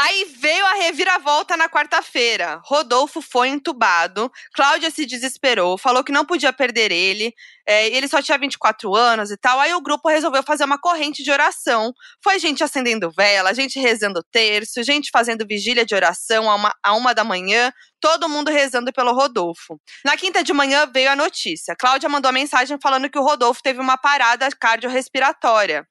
Aí 0.00 0.24
veio 0.38 0.64
a 0.66 0.74
reviravolta 0.74 1.56
na 1.56 1.68
quarta-feira. 1.68 2.60
Rodolfo 2.64 3.20
foi 3.20 3.48
entubado. 3.48 4.30
Cláudia 4.54 4.90
se 4.90 5.06
desesperou, 5.06 5.78
falou 5.78 6.04
que 6.04 6.12
não 6.12 6.24
podia 6.24 6.52
perder 6.52 6.92
ele. 6.92 7.34
É, 7.66 7.88
ele 7.88 8.08
só 8.08 8.20
tinha 8.20 8.38
24 8.38 8.94
anos 8.94 9.30
e 9.30 9.36
tal. 9.36 9.60
Aí 9.60 9.72
o 9.74 9.80
grupo 9.80 10.08
resolveu 10.08 10.42
fazer 10.42 10.64
uma 10.64 10.78
corrente 10.78 11.22
de 11.22 11.30
oração. 11.30 11.92
Foi 12.22 12.38
gente 12.38 12.64
acendendo 12.64 13.10
vela, 13.10 13.54
gente 13.54 13.78
rezando 13.78 14.22
terço, 14.30 14.82
gente 14.82 15.10
fazendo 15.12 15.46
vigília 15.46 15.84
de 15.84 15.94
oração 15.94 16.50
a 16.50 16.54
uma, 16.54 16.74
a 16.82 16.94
uma 16.94 17.14
da 17.14 17.24
manhã. 17.24 17.72
Todo 18.00 18.28
mundo 18.28 18.50
rezando 18.50 18.92
pelo 18.92 19.12
Rodolfo. 19.12 19.78
Na 20.04 20.16
quinta 20.16 20.42
de 20.42 20.52
manhã 20.52 20.86
veio 20.86 21.10
a 21.10 21.16
notícia. 21.16 21.76
Cláudia 21.76 22.08
mandou 22.08 22.32
mensagem 22.32 22.78
falando 22.82 23.10
que 23.10 23.18
o 23.18 23.22
Rodolfo 23.22 23.62
teve 23.62 23.80
uma 23.80 23.96
parada 23.96 24.48
cardiorrespiratória. 24.58 25.86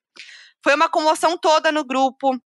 Foi 0.62 0.74
uma 0.74 0.88
comoção 0.88 1.38
toda 1.38 1.72
no 1.72 1.84
grupo 1.84 2.38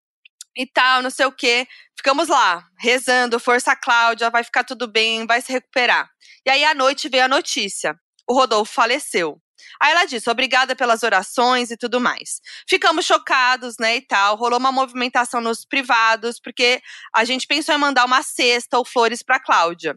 e 0.56 0.66
tal, 0.66 1.02
não 1.02 1.10
sei 1.10 1.26
o 1.26 1.32
quê. 1.32 1.68
Ficamos 1.96 2.28
lá, 2.28 2.66
rezando, 2.78 3.40
força 3.40 3.76
Cláudia, 3.76 4.30
vai 4.30 4.44
ficar 4.44 4.64
tudo 4.64 4.88
bem, 4.88 5.26
vai 5.26 5.42
se 5.42 5.52
recuperar. 5.52 6.10
E 6.46 6.50
aí 6.50 6.64
à 6.66 6.74
noite 6.74 7.10
veio 7.10 7.26
a 7.26 7.28
notícia. 7.28 7.96
o 8.28 8.34
Rodolfo 8.34 8.74
faleceu. 8.74 9.42
Aí 9.80 9.92
ela 9.92 10.06
disse: 10.06 10.30
obrigada 10.30 10.76
pelas 10.76 11.04
orações 11.04 11.72
e 11.72 11.78
tudo 11.78 12.00
mais. 12.00 12.42
Ficamos 12.68 13.06
chocados, 13.06 13.76
né, 13.80 13.98
e 13.98 14.02
tal. 14.02 14.36
Rolou 14.36 14.60
uma 14.60 14.72
movimentação 14.72 15.42
nos 15.42 15.66
privados, 15.66 16.40
porque 16.40 16.82
a 17.14 17.24
gente 17.26 17.48
pensou 17.48 17.76
em 17.76 17.78
mandar 17.78 18.06
uma 18.06 18.24
cesta 18.24 18.78
ou 18.78 18.86
flores 18.86 19.24
para 19.24 19.40
Cláudia. 19.40 19.96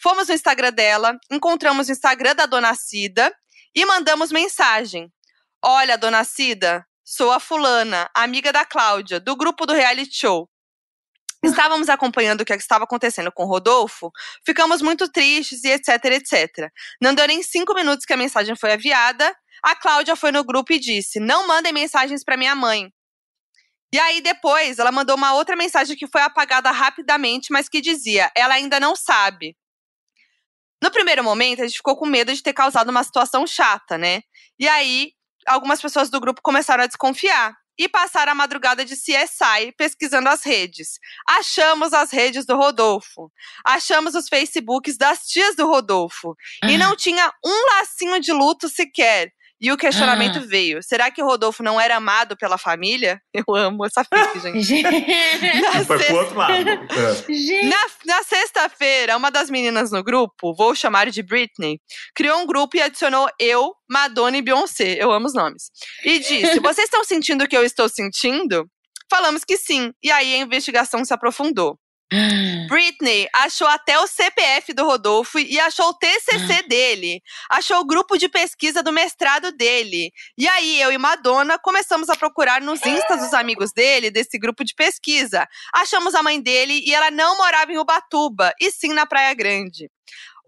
Fomos 0.00 0.28
no 0.28 0.34
Instagram 0.34 0.72
dela, 0.72 1.18
encontramos 1.30 1.88
o 1.88 1.92
Instagram 1.92 2.34
da 2.34 2.46
dona 2.46 2.74
Cida 2.74 3.32
e 3.74 3.84
mandamos 3.84 4.32
mensagem. 4.32 5.12
Olha, 5.62 5.98
dona 5.98 6.24
Cida, 6.24 6.86
sou 7.06 7.30
a 7.30 7.38
fulana, 7.38 8.10
amiga 8.12 8.52
da 8.52 8.64
Cláudia, 8.64 9.20
do 9.20 9.36
grupo 9.36 9.64
do 9.64 9.72
reality 9.72 10.12
show. 10.12 10.50
Estávamos 11.44 11.88
acompanhando 11.88 12.40
o 12.40 12.44
que 12.44 12.52
estava 12.54 12.82
acontecendo 12.82 13.30
com 13.30 13.44
o 13.44 13.46
Rodolfo, 13.46 14.10
ficamos 14.44 14.82
muito 14.82 15.08
tristes 15.08 15.62
e 15.62 15.68
etc, 15.68 16.04
etc. 16.06 16.68
Não 17.00 17.14
deu 17.14 17.28
nem 17.28 17.44
cinco 17.44 17.74
minutos 17.74 18.04
que 18.04 18.12
a 18.12 18.16
mensagem 18.16 18.56
foi 18.56 18.74
enviada, 18.74 19.32
a 19.62 19.76
Cláudia 19.76 20.16
foi 20.16 20.32
no 20.32 20.42
grupo 20.42 20.72
e 20.72 20.80
disse: 20.80 21.20
Não 21.20 21.46
mandem 21.46 21.72
mensagens 21.72 22.24
para 22.24 22.36
minha 22.36 22.56
mãe. 22.56 22.92
E 23.94 24.00
aí 24.00 24.20
depois 24.20 24.80
ela 24.80 24.90
mandou 24.90 25.14
uma 25.14 25.34
outra 25.34 25.54
mensagem 25.54 25.96
que 25.96 26.08
foi 26.08 26.22
apagada 26.22 26.72
rapidamente, 26.72 27.52
mas 27.52 27.68
que 27.68 27.80
dizia: 27.80 28.32
Ela 28.34 28.54
ainda 28.54 28.80
não 28.80 28.96
sabe. 28.96 29.56
No 30.82 30.90
primeiro 30.90 31.22
momento, 31.22 31.62
a 31.62 31.66
gente 31.66 31.76
ficou 31.76 31.96
com 31.96 32.04
medo 32.04 32.34
de 32.34 32.42
ter 32.42 32.52
causado 32.52 32.90
uma 32.90 33.04
situação 33.04 33.46
chata, 33.46 33.96
né? 33.96 34.22
E 34.58 34.68
aí, 34.68 35.12
algumas 35.46 35.80
pessoas 35.80 36.10
do 36.10 36.20
grupo 36.20 36.40
começaram 36.42 36.84
a 36.84 36.86
desconfiar 36.86 37.54
e 37.78 37.88
passaram 37.88 38.32
a 38.32 38.34
madrugada 38.34 38.84
de 38.84 38.94
CSI 38.94 39.72
pesquisando 39.76 40.28
as 40.28 40.42
redes. 40.42 40.98
Achamos 41.28 41.92
as 41.92 42.10
redes 42.10 42.46
do 42.46 42.56
Rodolfo. 42.56 43.30
Achamos 43.64 44.14
os 44.14 44.28
Facebooks 44.28 44.96
das 44.96 45.26
tias 45.26 45.54
do 45.54 45.66
Rodolfo. 45.66 46.34
E 46.64 46.78
não 46.78 46.96
tinha 46.96 47.30
um 47.44 47.66
lacinho 47.74 48.18
de 48.20 48.32
luto 48.32 48.68
sequer. 48.68 49.30
E 49.60 49.72
o 49.72 49.76
questionamento 49.76 50.38
ah. 50.38 50.44
veio: 50.46 50.82
será 50.82 51.10
que 51.10 51.22
o 51.22 51.26
Rodolfo 51.26 51.62
não 51.62 51.80
era 51.80 51.96
amado 51.96 52.36
pela 52.36 52.58
família? 52.58 53.20
Eu 53.32 53.54
amo 53.54 53.86
essa 53.86 54.04
fic, 54.04 54.40
gente. 54.40 54.82
na 54.82 55.84
Foi 55.84 55.98
pro 55.98 56.16
outro 56.16 56.36
lado. 56.36 56.52
É. 57.28 57.62
Na, 57.66 57.86
na 58.04 58.22
sexta-feira, 58.22 59.16
uma 59.16 59.30
das 59.30 59.50
meninas 59.50 59.90
no 59.90 60.02
grupo, 60.02 60.54
vou 60.54 60.74
chamar 60.74 61.10
de 61.10 61.22
Britney, 61.22 61.78
criou 62.14 62.38
um 62.40 62.46
grupo 62.46 62.76
e 62.76 62.82
adicionou 62.82 63.28
eu, 63.38 63.72
Madonna 63.88 64.36
e 64.36 64.42
Beyoncé. 64.42 64.96
Eu 64.98 65.12
amo 65.12 65.26
os 65.26 65.34
nomes. 65.34 65.70
E 66.04 66.18
disse: 66.18 66.60
Vocês 66.60 66.86
estão 66.86 67.04
sentindo 67.04 67.44
o 67.44 67.48
que 67.48 67.56
eu 67.56 67.64
estou 67.64 67.88
sentindo? 67.88 68.68
Falamos 69.10 69.44
que 69.44 69.56
sim. 69.56 69.92
E 70.02 70.10
aí 70.10 70.34
a 70.34 70.38
investigação 70.38 71.04
se 71.04 71.14
aprofundou. 71.14 71.78
Britney 72.68 73.28
achou 73.34 73.66
até 73.66 73.98
o 73.98 74.06
CPF 74.06 74.72
do 74.72 74.84
Rodolfo 74.84 75.38
e 75.38 75.58
achou 75.58 75.88
o 75.88 75.94
TCC 75.94 76.62
dele. 76.68 77.20
Achou 77.50 77.80
o 77.80 77.86
grupo 77.86 78.16
de 78.16 78.28
pesquisa 78.28 78.82
do 78.82 78.92
mestrado 78.92 79.50
dele. 79.50 80.12
E 80.38 80.46
aí, 80.46 80.80
eu 80.80 80.92
e 80.92 80.98
Madonna 80.98 81.58
começamos 81.58 82.08
a 82.08 82.16
procurar 82.16 82.60
nos 82.60 82.84
instas 82.86 83.20
dos 83.20 83.34
amigos 83.34 83.72
dele, 83.72 84.10
desse 84.10 84.38
grupo 84.38 84.64
de 84.64 84.74
pesquisa. 84.74 85.46
Achamos 85.74 86.14
a 86.14 86.22
mãe 86.22 86.40
dele 86.40 86.80
e 86.86 86.94
ela 86.94 87.10
não 87.10 87.36
morava 87.38 87.72
em 87.72 87.78
Ubatuba, 87.78 88.52
e 88.60 88.70
sim 88.70 88.92
na 88.92 89.06
Praia 89.06 89.34
Grande. 89.34 89.90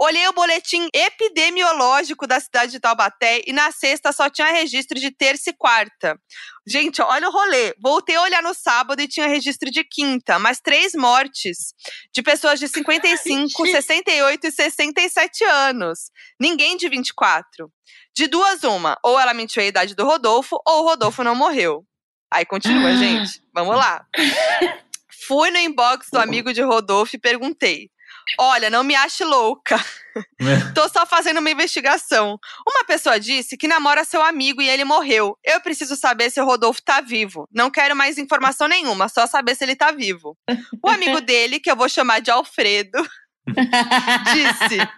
Olhei 0.01 0.29
o 0.29 0.33
boletim 0.33 0.89
epidemiológico 0.95 2.25
da 2.25 2.39
cidade 2.39 2.71
de 2.71 2.79
Taubaté 2.79 3.43
e 3.45 3.53
na 3.53 3.73
sexta 3.73 4.13
só 4.13 4.31
tinha 4.31 4.53
registro 4.53 4.97
de 5.01 5.11
terça 5.11 5.51
e 5.51 5.53
quarta. 5.53 6.17
Gente, 6.65 7.03
olha 7.03 7.29
o 7.29 7.33
rolê. 7.33 7.75
Voltei 7.83 8.15
a 8.15 8.23
olhar 8.23 8.41
no 8.41 8.55
sábado 8.55 9.03
e 9.03 9.09
tinha 9.09 9.27
registro 9.27 9.73
de 9.73 9.83
quinta, 9.83 10.39
mas 10.39 10.61
três 10.61 10.95
mortes 10.95 11.75
de 12.15 12.23
pessoas 12.23 12.61
de 12.61 12.69
55, 12.69 13.67
68 13.67 14.47
e 14.47 14.53
67 14.53 15.45
anos. 15.45 16.13
Ninguém 16.39 16.77
de 16.77 16.89
24. 16.89 17.69
De 18.15 18.29
duas, 18.29 18.63
uma. 18.63 18.97
Ou 19.03 19.19
ela 19.19 19.35
mentiu 19.35 19.63
a 19.63 19.67
idade 19.67 19.97
do 19.97 20.05
Rodolfo, 20.05 20.61
ou 20.65 20.85
o 20.85 20.89
Rodolfo 20.89 21.25
não 21.25 21.35
morreu. 21.35 21.85
Aí 22.33 22.45
continua, 22.45 22.95
gente. 22.95 23.43
Vamos 23.53 23.75
lá. 23.75 24.07
Fui 25.27 25.51
no 25.51 25.59
inbox 25.59 26.09
do 26.13 26.19
amigo 26.21 26.53
de 26.53 26.63
Rodolfo 26.63 27.17
e 27.17 27.19
perguntei: 27.19 27.91
Olha, 28.39 28.69
não 28.69 28.85
me 28.85 28.95
ache 28.95 29.25
louca. 29.25 29.77
É. 30.41 30.73
Tô 30.73 30.89
só 30.89 31.07
fazendo 31.07 31.39
uma 31.39 31.51
investigação. 31.51 32.41
Uma 32.69 32.83
pessoa 32.85 33.21
disse 33.21 33.57
que 33.57 33.69
namora 33.69 34.05
seu 34.05 34.21
amigo 34.21 34.61
e 34.61 34.69
ele 34.69 34.83
morreu. 34.83 35.39
Eu 35.45 35.61
preciso 35.61 35.95
saber 35.95 36.29
se 36.29 36.41
o 36.41 36.45
Rodolfo 36.45 36.83
tá 36.83 37.01
vivo. 37.01 37.49
Não 37.53 37.71
quero 37.71 37.95
mais 37.95 38.19
informação 38.19 38.67
nenhuma, 38.67 39.09
só 39.09 39.29
saber 39.29 39.55
se 39.55 39.65
ele 39.65 39.77
tá 39.77 39.93
vivo. 39.93 40.37
O 40.83 40.89
amigo 40.89 41.21
dele, 41.23 41.61
que 41.61 41.71
eu 41.71 41.77
vou 41.77 41.89
chamar 41.89 42.21
de 42.21 42.33
Alfredo, 42.33 42.99
disse: 44.35 44.89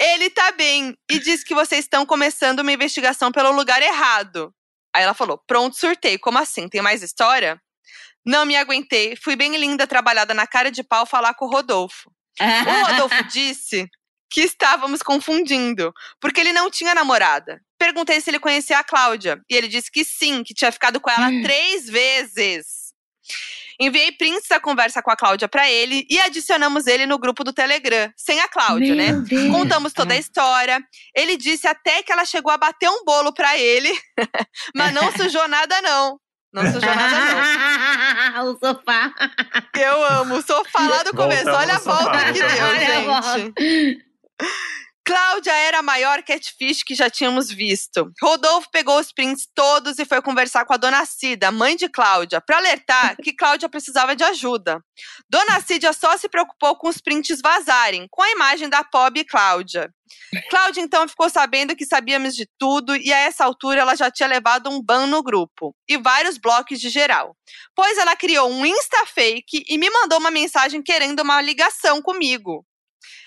Ele 0.00 0.30
tá 0.30 0.52
bem 0.52 0.96
e 1.10 1.18
disse 1.18 1.44
que 1.44 1.54
vocês 1.54 1.84
estão 1.84 2.06
começando 2.06 2.60
uma 2.60 2.72
investigação 2.72 3.32
pelo 3.32 3.50
lugar 3.50 3.82
errado. 3.82 4.54
Aí 4.94 5.02
ela 5.02 5.14
falou: 5.14 5.42
Pronto, 5.44 5.76
surtei. 5.76 6.18
Como 6.18 6.38
assim? 6.38 6.68
Tem 6.68 6.80
mais 6.80 7.02
história? 7.02 7.60
Não 8.24 8.44
me 8.44 8.56
aguentei. 8.56 9.16
Fui 9.16 9.36
bem 9.36 9.56
linda, 9.56 9.86
trabalhada 9.86 10.34
na 10.34 10.46
cara 10.46 10.70
de 10.70 10.82
pau, 10.82 11.06
falar 11.06 11.34
com 11.34 11.46
o 11.46 11.50
Rodolfo. 11.50 12.10
O 12.40 12.86
Rodolfo 12.86 13.24
disse 13.30 13.88
que 14.30 14.42
estávamos 14.42 15.02
confundindo, 15.02 15.92
porque 16.20 16.40
ele 16.40 16.52
não 16.52 16.70
tinha 16.70 16.94
namorada. 16.94 17.60
Perguntei 17.78 18.20
se 18.20 18.30
ele 18.30 18.40
conhecia 18.40 18.78
a 18.78 18.84
Cláudia, 18.84 19.40
e 19.48 19.54
ele 19.54 19.68
disse 19.68 19.90
que 19.90 20.04
sim, 20.04 20.42
que 20.42 20.54
tinha 20.54 20.72
ficado 20.72 21.00
com 21.00 21.10
ela 21.10 21.28
hum. 21.28 21.42
três 21.42 21.86
vezes. 21.86 22.86
Enviei 23.78 24.10
prints 24.12 24.48
da 24.48 24.58
conversa 24.58 25.02
com 25.02 25.10
a 25.10 25.16
Cláudia 25.16 25.48
para 25.48 25.70
ele 25.70 26.06
e 26.08 26.18
adicionamos 26.18 26.86
ele 26.86 27.04
no 27.06 27.18
grupo 27.18 27.44
do 27.44 27.52
Telegram, 27.52 28.10
sem 28.16 28.40
a 28.40 28.48
Cláudia, 28.48 28.94
Meu 28.94 29.20
né? 29.20 29.24
Deus. 29.26 29.52
Contamos 29.52 29.92
toda 29.92 30.14
a 30.14 30.18
história. 30.18 30.80
Ele 31.14 31.36
disse 31.36 31.68
até 31.68 32.02
que 32.02 32.10
ela 32.10 32.24
chegou 32.24 32.50
a 32.50 32.56
bater 32.56 32.88
um 32.88 33.04
bolo 33.04 33.34
para 33.34 33.58
ele, 33.58 33.92
mas 34.74 34.94
não 34.94 35.12
sujou 35.16 35.46
nada 35.46 35.80
não. 35.82 36.18
Não 36.52 36.62
sujou 36.64 36.80
nada, 36.80 38.34
não. 38.34 38.52
o 38.52 38.58
sofá. 38.58 39.12
Eu 39.74 40.04
amo. 40.04 40.36
O 40.36 40.42
sofá 40.42 40.88
lá 40.88 41.02
do 41.02 41.14
começo. 41.14 41.50
Olha 41.50 41.76
a 41.76 41.78
volta 41.78 42.32
que 42.32 42.40
deu, 42.40 42.48
gente. 43.46 44.06
Cláudia 45.06 45.52
era 45.52 45.78
a 45.78 45.82
maior 45.82 46.20
catfish 46.24 46.82
que 46.82 46.92
já 46.92 47.08
tínhamos 47.08 47.48
visto. 47.48 48.12
Rodolfo 48.20 48.68
pegou 48.72 48.98
os 48.98 49.12
prints 49.12 49.46
todos 49.54 50.00
e 50.00 50.04
foi 50.04 50.20
conversar 50.20 50.64
com 50.64 50.72
a 50.72 50.76
dona 50.76 51.06
Cida, 51.06 51.52
mãe 51.52 51.76
de 51.76 51.88
Cláudia, 51.88 52.40
para 52.40 52.56
alertar 52.56 53.14
que 53.22 53.32
Cláudia 53.32 53.68
precisava 53.68 54.16
de 54.16 54.24
ajuda. 54.24 54.80
Dona 55.30 55.60
Cida 55.60 55.92
só 55.92 56.16
se 56.16 56.28
preocupou 56.28 56.74
com 56.74 56.88
os 56.88 57.00
prints 57.00 57.40
vazarem, 57.40 58.08
com 58.10 58.20
a 58.20 58.32
imagem 58.32 58.68
da 58.68 58.82
pobre 58.82 59.24
Cláudia. 59.24 59.88
Cláudia 60.50 60.80
então 60.80 61.06
ficou 61.06 61.30
sabendo 61.30 61.76
que 61.76 61.86
sabíamos 61.86 62.34
de 62.34 62.44
tudo 62.58 62.96
e 62.96 63.12
a 63.12 63.18
essa 63.18 63.44
altura 63.44 63.82
ela 63.82 63.94
já 63.94 64.10
tinha 64.10 64.28
levado 64.28 64.68
um 64.68 64.82
ban 64.82 65.06
no 65.06 65.22
grupo 65.22 65.72
e 65.88 65.96
vários 65.96 66.36
blocos 66.36 66.80
de 66.80 66.88
geral. 66.88 67.36
Pois 67.76 67.96
ela 67.96 68.16
criou 68.16 68.50
um 68.50 68.66
Insta 68.66 69.06
fake 69.06 69.66
e 69.68 69.78
me 69.78 69.88
mandou 69.88 70.18
uma 70.18 70.32
mensagem 70.32 70.82
querendo 70.82 71.20
uma 71.20 71.40
ligação 71.40 72.02
comigo. 72.02 72.66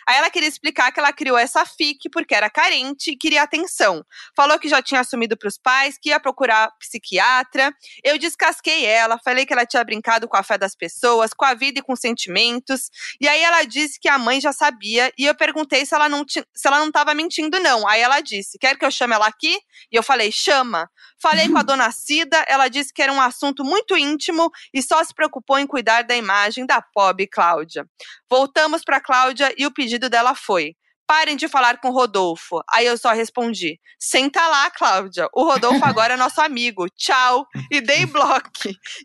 Aí 0.08 0.18
ela 0.18 0.30
queria 0.30 0.48
explicar 0.48 0.92
que 0.92 1.00
ela 1.00 1.12
criou 1.14 1.38
essa 1.38 1.66
FIC 1.66 2.10
porque 2.12 2.36
era 2.36 2.50
carente 2.50 3.12
e 3.12 3.18
queria 3.18 3.44
atenção. 3.44 4.04
Falou 4.36 4.60
que 4.60 4.68
já 4.68 4.82
tinha 4.82 5.02
assumido 5.02 5.38
para 5.38 5.48
os 5.48 5.58
pais, 5.58 5.98
que 6.02 6.10
ia 6.10 6.20
procurar 6.20 6.72
psiquiatra. 6.80 7.74
Eu 8.04 8.18
descasquei 8.18 8.86
ela, 8.86 9.20
falei 9.24 9.46
que 9.46 9.54
ela 9.54 9.66
tinha 9.66 9.84
brincado 9.84 10.28
com 10.28 10.38
a 10.38 10.44
fé 10.44 10.58
das 10.58 10.76
pessoas, 10.76 11.34
com 11.34 11.46
a 11.46 11.54
vida 11.54 11.80
e 11.80 11.84
com 11.84 11.96
sentimentos. 11.96 12.90
E 13.20 13.28
aí 13.28 13.42
ela 13.42 13.64
disse 13.64 14.00
que 14.00 14.10
a 14.10 14.18
mãe 14.18 14.42
já 14.42 14.52
sabia 14.52 15.12
e 15.18 15.26
eu 15.26 15.36
perguntei 15.36 15.86
se 15.86 15.94
ela 15.94 16.10
não 16.10 16.26
se 16.28 16.44
ela 16.66 16.80
não 16.80 16.88
estava 16.88 17.14
mentindo 17.14 17.60
não. 17.60 17.88
Aí 17.88 18.02
ela 18.02 18.22
disse: 18.22 18.58
"Quer 18.58 18.78
que 18.78 18.86
eu 18.86 18.92
chame 18.92 19.14
ela 19.14 19.28
aqui?" 19.28 19.60
E 19.92 19.96
eu 19.96 20.04
falei: 20.04 20.32
"Chama". 20.32 20.90
Falei 21.22 21.50
com 21.50 21.58
a 21.58 21.64
dona 21.64 21.92
Cida, 21.92 22.46
ela 22.48 22.70
disse 22.70 22.94
que 22.94 23.02
era 23.02 23.12
um 23.12 23.20
assunto 23.20 23.64
muito 23.64 23.98
íntimo 23.98 24.50
e 24.74 24.82
só 24.82 25.04
se 25.04 25.14
preocupou 25.14 25.60
em 25.60 25.68
cuidar 25.68 26.04
da 26.04 26.16
imagem 26.16 26.66
da 26.66 26.82
pobre 26.82 27.28
Cláudia. 27.28 27.86
Voltamos 28.30 28.84
para 28.86 29.02
Cláudia 29.02 29.54
e 29.58 29.66
o 29.66 29.74
pedido 29.74 29.89
dela 29.98 30.36
foi: 30.36 30.76
parem 31.10 31.36
de 31.36 31.48
falar 31.48 31.80
com 31.80 31.90
o 31.90 31.92
Rodolfo. 31.92 32.62
Aí 32.72 32.86
eu 32.86 32.96
só 32.96 33.12
respondi: 33.12 33.80
senta 34.00 34.46
lá, 34.48 34.70
Cláudia. 34.70 35.28
O 35.34 35.44
Rodolfo 35.44 35.82
agora 35.84 36.14
é 36.14 36.18
nosso 36.18 36.40
amigo. 36.40 36.88
Tchau. 36.96 37.48
E 37.72 37.82
dei 37.82 38.06
bloco. 38.06 38.52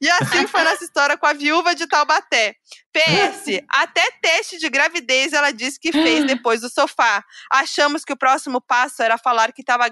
E 0.02 0.11
assim 0.11 0.47
foi 0.47 0.62
nossa 0.62 0.85
história 0.85 1.16
com 1.16 1.27
a 1.27 1.32
viúva 1.32 1.74
de 1.74 1.86
Taubaté. 1.86 2.56
PS, 2.93 3.62
até 3.73 4.02
teste 4.20 4.59
de 4.59 4.69
gravidez 4.69 5.32
ela 5.32 5.51
disse 5.51 5.81
que 5.81 5.90
fez 5.90 6.27
depois 6.28 6.61
do 6.61 6.69
sofá. 6.69 7.24
Achamos 7.51 8.05
que 8.05 8.12
o 8.12 8.19
próximo 8.19 8.61
passo 8.61 9.02
era 9.02 9.16
falar 9.16 9.52
que 9.52 9.62
estava 9.62 9.86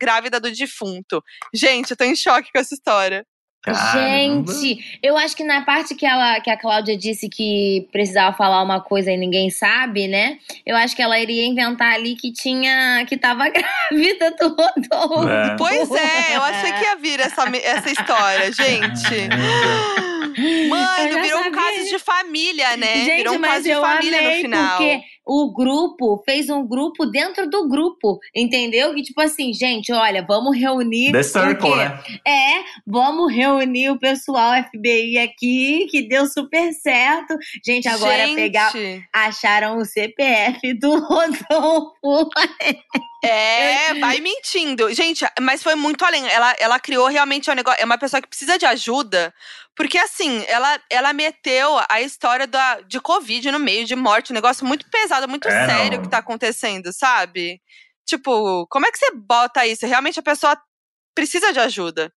grávida 0.00 0.40
do 0.40 0.50
defunto. 0.50 1.22
Gente, 1.54 1.90
eu 1.90 1.96
tô 1.96 2.04
em 2.04 2.16
choque 2.16 2.50
com 2.50 2.58
essa 2.58 2.74
história. 2.74 3.26
Caramba. 3.62 4.52
Gente, 4.52 4.98
eu 5.02 5.18
acho 5.18 5.36
que 5.36 5.44
na 5.44 5.60
parte 5.62 5.94
que, 5.94 6.06
ela, 6.06 6.40
que 6.40 6.48
a 6.48 6.56
Cláudia 6.56 6.96
disse 6.96 7.28
que 7.28 7.86
precisava 7.92 8.34
falar 8.34 8.62
uma 8.62 8.80
coisa 8.80 9.12
e 9.12 9.18
ninguém 9.18 9.50
sabe, 9.50 10.08
né? 10.08 10.38
Eu 10.64 10.74
acho 10.76 10.96
que 10.96 11.02
ela 11.02 11.18
iria 11.20 11.44
inventar 11.44 11.92
ali 11.92 12.16
que 12.16 12.32
tinha. 12.32 13.04
que 13.06 13.18
tava 13.18 13.44
grávida 13.50 14.30
do 14.40 14.48
Rodolfo. 14.48 15.28
É. 15.28 15.56
Pois 15.58 15.90
é, 15.90 16.36
eu 16.36 16.42
achei 16.42 16.72
que 16.72 16.84
ia 16.84 16.96
vir 16.96 17.20
essa, 17.20 17.44
essa 17.62 17.90
história, 17.90 18.50
gente. 18.52 19.28
Mano, 20.68 21.22
virou 21.22 21.42
sabia. 21.42 21.48
um 21.48 21.52
caso 21.52 21.84
de 21.84 21.98
família, 21.98 22.76
né? 22.78 22.94
Gente, 23.04 23.16
virou 23.16 23.34
um 23.34 23.40
caso 23.40 23.64
de 23.64 23.74
família 23.74 24.22
no 24.22 24.40
final. 24.40 24.76
Porque 24.78 25.02
o 25.32 25.52
grupo 25.52 26.20
fez 26.24 26.50
um 26.50 26.66
grupo 26.66 27.06
dentro 27.06 27.48
do 27.48 27.68
grupo, 27.68 28.18
entendeu? 28.34 28.92
Que 28.92 29.00
tipo 29.00 29.20
assim, 29.20 29.54
gente, 29.54 29.92
olha, 29.92 30.26
vamos 30.26 30.58
reunir. 30.58 31.12
The 31.12 31.22
Circle, 31.22 31.76
né? 31.76 32.02
É, 32.26 32.64
vamos 32.84 33.32
reunir 33.32 33.90
o 33.90 33.98
pessoal 33.98 34.60
FBI 34.64 35.18
aqui, 35.18 35.86
que 35.88 36.02
deu 36.08 36.26
super 36.26 36.72
certo. 36.72 37.38
Gente, 37.64 37.86
agora 37.88 38.26
gente. 38.26 38.34
pegar. 38.34 38.72
Acharam 39.12 39.78
o 39.78 39.84
CPF 39.84 40.74
do 40.74 40.98
Rodolfo. 41.06 42.28
É, 43.22 43.94
vai 43.94 44.18
mentindo. 44.20 44.92
Gente, 44.94 45.26
mas 45.40 45.62
foi 45.62 45.74
muito 45.74 46.04
além. 46.04 46.26
Ela, 46.28 46.54
ela 46.58 46.80
criou 46.80 47.06
realmente 47.06 47.50
um 47.50 47.54
negócio. 47.54 47.80
É 47.80 47.84
uma 47.84 47.98
pessoa 47.98 48.20
que 48.20 48.28
precisa 48.28 48.58
de 48.58 48.64
ajuda. 48.64 49.34
Porque, 49.76 49.98
assim, 49.98 50.44
ela, 50.48 50.80
ela 50.90 51.12
meteu 51.12 51.80
a 51.88 52.00
história 52.00 52.46
da, 52.46 52.80
de 52.80 53.00
Covid 53.00 53.50
no 53.50 53.58
meio, 53.58 53.84
de 53.84 53.94
morte. 53.94 54.32
Um 54.32 54.34
negócio 54.34 54.66
muito 54.66 54.88
pesado, 54.90 55.28
muito 55.28 55.48
é, 55.48 55.66
sério 55.66 55.96
não. 55.96 56.02
que 56.02 56.10
tá 56.10 56.18
acontecendo, 56.18 56.92
sabe? 56.92 57.60
Tipo, 58.06 58.66
como 58.68 58.86
é 58.86 58.90
que 58.90 58.98
você 58.98 59.10
bota 59.14 59.66
isso? 59.66 59.86
Realmente 59.86 60.18
a 60.18 60.22
pessoa 60.22 60.60
precisa 61.14 61.52
de 61.52 61.60
ajuda. 61.60 62.12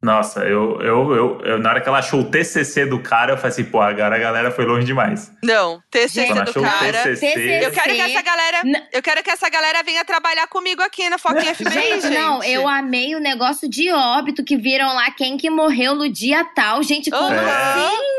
Nossa, 0.00 0.44
eu, 0.44 0.80
eu, 0.80 1.12
eu, 1.12 1.40
eu, 1.42 1.58
na 1.58 1.70
hora 1.70 1.80
que 1.80 1.88
ela 1.88 1.98
achou 1.98 2.20
o 2.20 2.24
TCC 2.24 2.86
do 2.86 3.02
cara, 3.02 3.32
eu 3.32 3.36
falei 3.36 3.50
assim, 3.50 3.64
pô, 3.64 3.80
agora 3.80 4.14
a 4.14 4.18
galera 4.18 4.50
foi 4.52 4.64
longe 4.64 4.86
demais. 4.86 5.32
Não, 5.42 5.82
TCC 5.90 6.28
do 6.28 6.62
cara. 6.62 7.02
TCC, 7.02 7.64
eu 7.64 7.72
quero 7.72 7.94
que 7.94 8.00
essa 8.00 8.22
galera, 8.22 8.62
eu 8.92 9.02
quero 9.02 9.22
que 9.24 9.30
essa 9.30 9.50
galera 9.50 9.82
venha 9.82 10.04
trabalhar 10.04 10.46
comigo 10.46 10.80
aqui 10.82 11.10
na 11.10 11.18
Foquinha 11.18 11.52
FBI, 11.52 11.72
gente, 11.72 12.02
gente. 12.02 12.14
Não, 12.14 12.44
eu 12.44 12.68
amei 12.68 13.16
o 13.16 13.20
negócio 13.20 13.68
de 13.68 13.90
óbito 13.90 14.44
que 14.44 14.56
viram 14.56 14.94
lá 14.94 15.10
quem 15.10 15.36
que 15.36 15.50
morreu 15.50 15.96
no 15.96 16.08
dia 16.08 16.44
tal. 16.44 16.80
Gente, 16.84 17.10
como 17.10 17.24
uhum. 17.24 17.34
assim? 17.34 18.18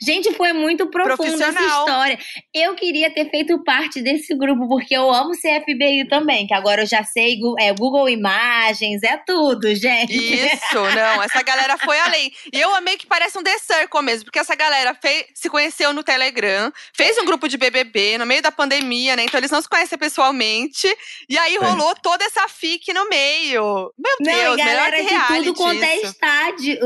Gente, 0.00 0.32
foi 0.34 0.52
muito 0.52 0.88
profunda 0.90 1.46
essa 1.46 1.62
história. 1.62 2.18
Eu 2.54 2.74
queria 2.74 3.10
ter 3.10 3.30
feito 3.30 3.62
parte 3.64 4.02
desse 4.02 4.34
grupo, 4.34 4.68
porque 4.68 4.96
eu 4.96 5.10
amo 5.10 5.32
CFBI 5.32 6.08
também, 6.08 6.46
que 6.46 6.54
agora 6.54 6.82
eu 6.82 6.86
já 6.86 7.04
sei, 7.04 7.38
é 7.58 7.72
Google 7.72 8.08
Imagens, 8.08 9.02
é 9.02 9.16
tudo, 9.16 9.74
gente. 9.74 10.14
Isso, 10.14 10.74
não, 10.94 11.22
essa 11.22 11.42
galera 11.42 11.76
foi 11.78 11.98
além. 12.00 12.32
E 12.52 12.60
eu 12.60 12.74
amei 12.74 12.96
que 12.96 13.06
parece 13.06 13.38
um 13.38 13.42
The 13.42 13.58
Circle 13.58 14.02
mesmo, 14.02 14.24
porque 14.24 14.38
essa 14.38 14.54
galera 14.54 14.94
fez, 14.94 15.26
se 15.34 15.48
conheceu 15.48 15.92
no 15.92 16.02
Telegram, 16.02 16.72
fez 16.94 17.18
um 17.18 17.24
grupo 17.24 17.48
de 17.48 17.56
BBB 17.56 18.18
no 18.18 18.26
meio 18.26 18.42
da 18.42 18.52
pandemia, 18.52 19.16
né? 19.16 19.24
Então 19.24 19.38
eles 19.38 19.50
não 19.50 19.60
se 19.60 19.68
conhecem 19.68 19.98
pessoalmente. 19.98 20.86
E 21.28 21.38
aí 21.38 21.56
rolou 21.56 21.92
é. 21.92 21.94
toda 22.02 22.24
essa 22.24 22.48
fic 22.48 22.92
no 22.92 23.08
meio. 23.08 23.92
Meu 23.98 24.16
não, 24.20 24.32
Deus, 24.32 24.56
galera 24.56 25.02
de 25.02 25.26
tudo 25.26 25.54
quanto 25.54 25.82
é 25.82 25.96
estádio, 26.02 26.78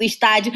estádio, 0.00 0.52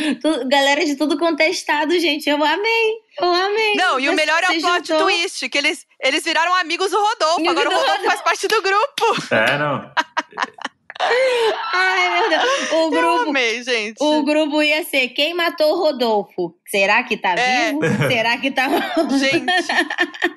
galera 0.48 0.85
de 0.85 0.97
tudo 0.97 1.19
quanto 1.19 1.32
é 1.41 1.51
estado, 1.51 1.99
gente. 1.99 2.29
Eu 2.29 2.43
amei. 2.43 2.93
Eu 3.19 3.33
amei. 3.33 3.75
Não, 3.75 4.01
e 4.01 4.09
o 4.09 4.15
melhor 4.15 4.43
é 4.43 4.51
o 4.51 4.61
plot 4.61 4.89
juntou. 4.89 5.07
twist, 5.07 5.49
que 5.49 5.59
eles, 5.59 5.87
eles 6.01 6.25
viraram 6.25 6.55
amigos 6.57 6.91
do 6.91 6.99
Rodolfo. 6.99 7.49
Agora 7.49 7.69
o 7.71 7.73
Rodolfo 7.73 8.05
faz 8.05 8.21
parte 8.23 8.49
do 8.49 8.61
grupo. 8.61 9.35
É, 9.35 9.59
não. 9.59 9.91
Ai, 11.74 12.20
meu 12.20 12.29
Deus. 12.29 12.73
O 12.73 12.91
grupo, 12.91 13.07
Eu 13.07 13.29
amei, 13.29 13.62
gente. 13.62 13.97
O 14.01 14.23
grupo 14.23 14.62
ia 14.62 14.85
ser 14.85 15.09
quem 15.09 15.35
matou 15.35 15.73
o 15.73 15.79
Rodolfo? 15.79 16.55
Será 16.73 17.03
que 17.03 17.16
tá 17.16 17.35
é. 17.35 17.73
vivo? 17.73 17.81
Será 18.09 18.39
que 18.39 18.51
tá. 18.51 18.66
gente, 19.19 19.45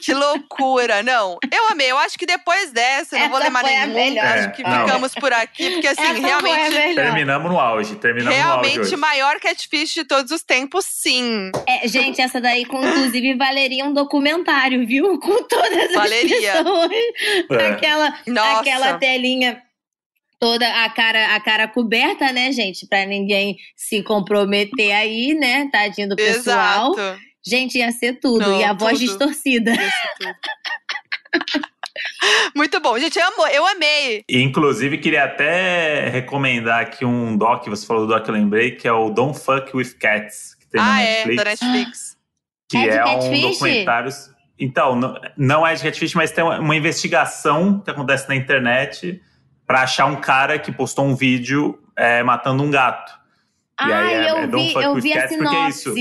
que 0.04 0.14
loucura. 0.14 1.02
Não, 1.02 1.38
eu 1.52 1.68
amei. 1.72 1.90
Eu 1.90 1.98
acho 1.98 2.18
que 2.18 2.26
depois 2.26 2.72
dessa, 2.72 3.16
eu 3.16 3.22
não 3.22 3.30
vou 3.30 3.40
ler 3.40 3.50
mais 3.50 3.66
nenhum. 3.66 4.22
Acho 4.22 4.52
que 4.52 4.62
é, 4.62 4.80
ficamos 4.80 5.16
por 5.16 5.32
aqui, 5.32 5.72
porque 5.72 5.88
assim, 5.88 6.02
Essa 6.02 6.20
realmente. 6.20 6.96
Terminamos 6.96 7.50
no 7.50 7.60
auge. 7.60 7.96
Terminamos 7.96 8.38
realmente, 8.38 8.76
no 8.76 8.82
auge. 8.82 8.96
maior 8.98 9.40
catfish 9.40 9.94
de 9.94 10.04
todos 10.04 10.32
os 10.32 10.44
tempos, 10.44 10.86
sim. 10.86 11.52
É, 11.66 11.88
gente, 11.88 12.20
essa 12.22 12.42
daí, 12.42 12.64
inclusive, 12.64 13.36
valeria 13.36 13.86
um 13.86 13.94
documentário, 13.94 14.86
viu? 14.86 15.18
Com 15.20 15.44
todas 15.44 15.90
as 15.90 15.94
valeria. 15.94 16.52
pessoas. 16.52 16.92
É. 17.52 17.68
Aquela, 17.68 18.14
Nossa. 18.28 18.60
aquela 18.60 18.94
telinha 18.98 19.62
toda 20.40 20.68
a 20.84 20.90
cara, 20.90 21.36
a 21.36 21.40
cara 21.40 21.68
coberta, 21.68 22.32
né, 22.32 22.52
gente? 22.52 22.88
Pra 22.88 23.06
ninguém 23.06 23.58
se 23.76 24.04
comprometer 24.04 24.94
aí, 24.94 25.34
né? 25.34 25.70
Tadinho 25.72 26.10
do 26.10 26.16
pessoal. 26.16 26.94
Exato. 26.94 27.20
Gente, 27.46 27.78
ia 27.78 27.92
ser 27.92 28.20
tudo. 28.20 28.40
Não, 28.40 28.60
e 28.60 28.64
a 28.64 28.70
tudo. 28.70 28.80
voz 28.80 29.00
distorcida. 29.00 29.74
Muito 32.56 32.80
bom, 32.80 32.98
gente, 32.98 33.20
eu, 33.20 33.28
amo, 33.28 33.48
eu 33.48 33.68
amei. 33.68 34.24
Inclusive, 34.30 34.98
queria 34.98 35.26
até 35.26 36.10
recomendar 36.10 36.82
aqui 36.82 37.06
um 37.06 37.38
doc, 37.38 37.68
você 37.68 37.86
falou 37.86 38.08
do 38.08 38.14
doc, 38.14 38.28
eu 38.28 38.34
lembrei, 38.34 38.72
que 38.72 38.88
é 38.88 38.92
o 38.92 39.10
Don't 39.10 39.38
Fuck 39.38 39.76
With 39.76 39.94
Cats, 40.00 40.56
que 40.56 40.68
tem 40.68 40.82
ah, 40.82 40.86
na 40.86 40.96
Netflix. 40.96 41.32
É, 41.32 41.36
da 41.36 41.50
Netflix. 41.50 42.18
Que 42.70 42.78
é, 42.78 42.96
é 42.96 43.06
um 43.06 43.42
documentário. 43.42 44.12
Então, 44.58 44.96
não, 44.96 45.20
não 45.38 45.68
é 45.68 45.76
de 45.76 45.84
Catfish, 45.84 46.14
mas 46.16 46.32
tem 46.32 46.44
uma, 46.44 46.60
uma 46.60 46.76
investigação 46.76 47.80
que 47.80 47.92
acontece 47.92 48.28
na 48.28 48.36
internet 48.36 49.22
para 49.66 49.82
achar 49.82 50.06
um 50.06 50.16
cara 50.16 50.60
que 50.60 50.72
postou 50.72 51.06
um 51.06 51.16
vídeo 51.16 51.80
é, 51.96 52.22
matando 52.24 52.64
um 52.64 52.70
gato. 52.70 53.14
Ah, 53.78 53.90
e 53.90 53.94
aí 53.94 54.14
é, 54.14 54.32
eu, 54.32 54.38
é 54.38 54.48
vi, 54.48 54.74
eu 54.74 54.96
vi 54.96 55.18
a 55.18 55.28
sinopse. 55.28 55.56
É 55.58 55.70
isso. 55.70 55.94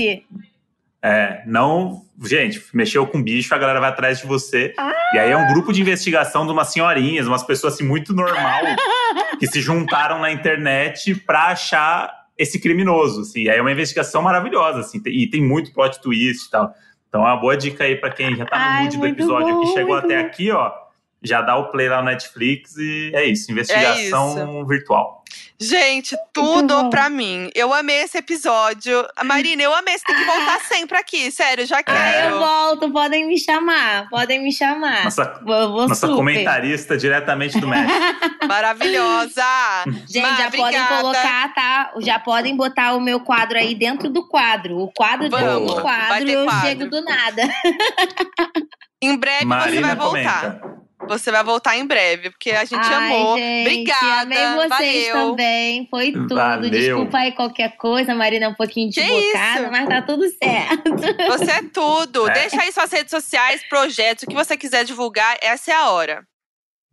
É, 1.01 1.43
não. 1.45 2.03
Gente, 2.23 2.63
mexeu 2.73 3.05
com 3.05 3.21
bicho, 3.21 3.53
a 3.53 3.57
galera 3.57 3.79
vai 3.79 3.89
atrás 3.89 4.19
de 4.19 4.25
você. 4.25 4.73
Ah. 4.77 4.93
E 5.13 5.19
aí 5.19 5.31
é 5.31 5.37
um 5.37 5.47
grupo 5.47 5.73
de 5.73 5.81
investigação 5.81 6.45
de 6.45 6.51
umas 6.51 6.71
senhorinhas, 6.71 7.27
umas 7.27 7.43
pessoas 7.43 7.73
assim 7.73 7.83
muito 7.83 8.13
normal, 8.13 8.61
que 9.37 9.47
se 9.47 9.59
juntaram 9.61 10.19
na 10.19 10.31
internet 10.31 11.13
pra 11.15 11.47
achar 11.47 12.11
esse 12.37 12.59
criminoso. 12.59 13.21
Assim. 13.21 13.43
E 13.43 13.49
aí 13.49 13.57
é 13.57 13.61
uma 13.61 13.71
investigação 13.71 14.21
maravilhosa, 14.21 14.79
assim, 14.79 15.01
e 15.05 15.27
tem 15.27 15.41
muito 15.41 15.73
plot 15.73 16.01
twist 16.01 16.47
e 16.47 16.49
tal. 16.49 16.73
Então 17.09 17.21
é 17.21 17.31
uma 17.31 17.37
boa 17.37 17.57
dica 17.57 17.83
aí 17.83 17.95
para 17.95 18.11
quem 18.11 18.35
já 18.35 18.45
tá 18.45 18.57
no 18.57 18.83
mood 18.83 18.97
do 18.97 19.07
episódio 19.07 19.53
bom, 19.53 19.61
que 19.61 19.73
chegou 19.73 19.95
até 19.95 20.21
bom. 20.21 20.27
aqui, 20.27 20.51
ó 20.51 20.84
já 21.25 21.41
dá 21.41 21.55
o 21.57 21.69
play 21.71 21.89
lá 21.89 21.99
no 21.99 22.05
Netflix 22.05 22.75
e 22.77 23.11
é 23.13 23.25
isso, 23.25 23.51
investigação 23.51 24.37
é 24.37 24.43
isso. 24.43 24.65
virtual. 24.65 25.23
Gente, 25.59 26.17
tudo 26.33 26.89
pra 26.89 27.09
mim. 27.09 27.49
Eu 27.55 27.73
amei 27.73 28.01
esse 28.01 28.17
episódio. 28.17 29.07
Marina, 29.23 29.63
eu 29.63 29.73
amei. 29.73 29.97
Você 29.97 30.03
tem 30.05 30.15
que 30.15 30.25
voltar 30.25 30.59
sempre 30.67 30.97
aqui, 30.97 31.31
sério, 31.31 31.65
já 31.65 31.81
quero. 31.81 31.97
Ah, 31.97 32.29
eu 32.29 32.39
volto, 32.39 32.91
podem 32.91 33.25
me 33.25 33.39
chamar, 33.39 34.09
podem 34.09 34.43
me 34.43 34.51
chamar. 34.51 35.05
Nossa, 35.05 35.39
vou, 35.45 35.71
vou 35.71 35.87
nossa 35.87 36.07
comentarista 36.07 36.97
diretamente 36.97 37.59
do 37.59 37.67
México. 37.67 37.93
Maravilhosa! 38.45 39.43
Gente, 40.07 40.21
Mar, 40.21 40.37
já 40.37 40.47
obrigada. 40.47 40.73
podem 40.73 41.01
colocar, 41.01 41.53
tá? 41.53 41.93
Já 41.99 42.19
podem 42.19 42.55
botar 42.55 42.93
o 42.93 42.99
meu 42.99 43.21
quadro 43.21 43.57
aí 43.57 43.73
dentro 43.73 44.09
do 44.09 44.27
quadro. 44.27 44.77
O 44.77 44.91
quadro 44.91 45.29
dentro 45.29 45.65
do 45.65 45.81
quadro, 45.81 46.29
eu 46.29 46.45
quadro. 46.45 46.67
chego 46.67 46.89
do 46.89 47.01
nada. 47.01 47.43
Em 49.01 49.15
breve 49.17 49.45
Marina 49.45 49.69
você 49.69 49.81
vai 49.81 49.95
voltar. 49.95 50.59
Comenta. 50.59 50.84
Você 51.07 51.31
vai 51.31 51.43
voltar 51.43 51.77
em 51.77 51.85
breve, 51.85 52.29
porque 52.29 52.51
a 52.51 52.65
gente 52.65 52.85
Ai, 52.85 52.95
amou. 52.95 53.37
Gente, 53.37 53.61
Obrigada. 53.61 54.21
Amei 54.21 54.69
vocês 54.69 55.07
valeu. 55.09 55.29
também. 55.29 55.87
Foi 55.89 56.11
tudo. 56.11 56.35
Valeu. 56.35 56.69
Desculpa 56.69 57.17
aí 57.17 57.31
qualquer 57.31 57.77
coisa, 57.77 58.15
Marina, 58.15 58.45
é 58.45 58.49
um 58.49 58.53
pouquinho 58.53 58.89
desbocada, 58.89 59.69
mas 59.71 59.87
tá 59.87 60.01
tudo 60.01 60.25
certo. 60.29 60.91
Você 61.27 61.51
é 61.51 61.61
tudo. 61.73 62.29
É. 62.29 62.33
Deixa 62.33 62.61
aí 62.61 62.71
suas 62.71 62.91
redes 62.91 63.11
sociais, 63.11 63.61
projetos, 63.69 64.23
o 64.23 64.27
que 64.27 64.35
você 64.35 64.57
quiser 64.57 64.83
divulgar, 64.83 65.37
essa 65.41 65.71
é 65.71 65.75
a 65.75 65.89
hora. 65.89 66.25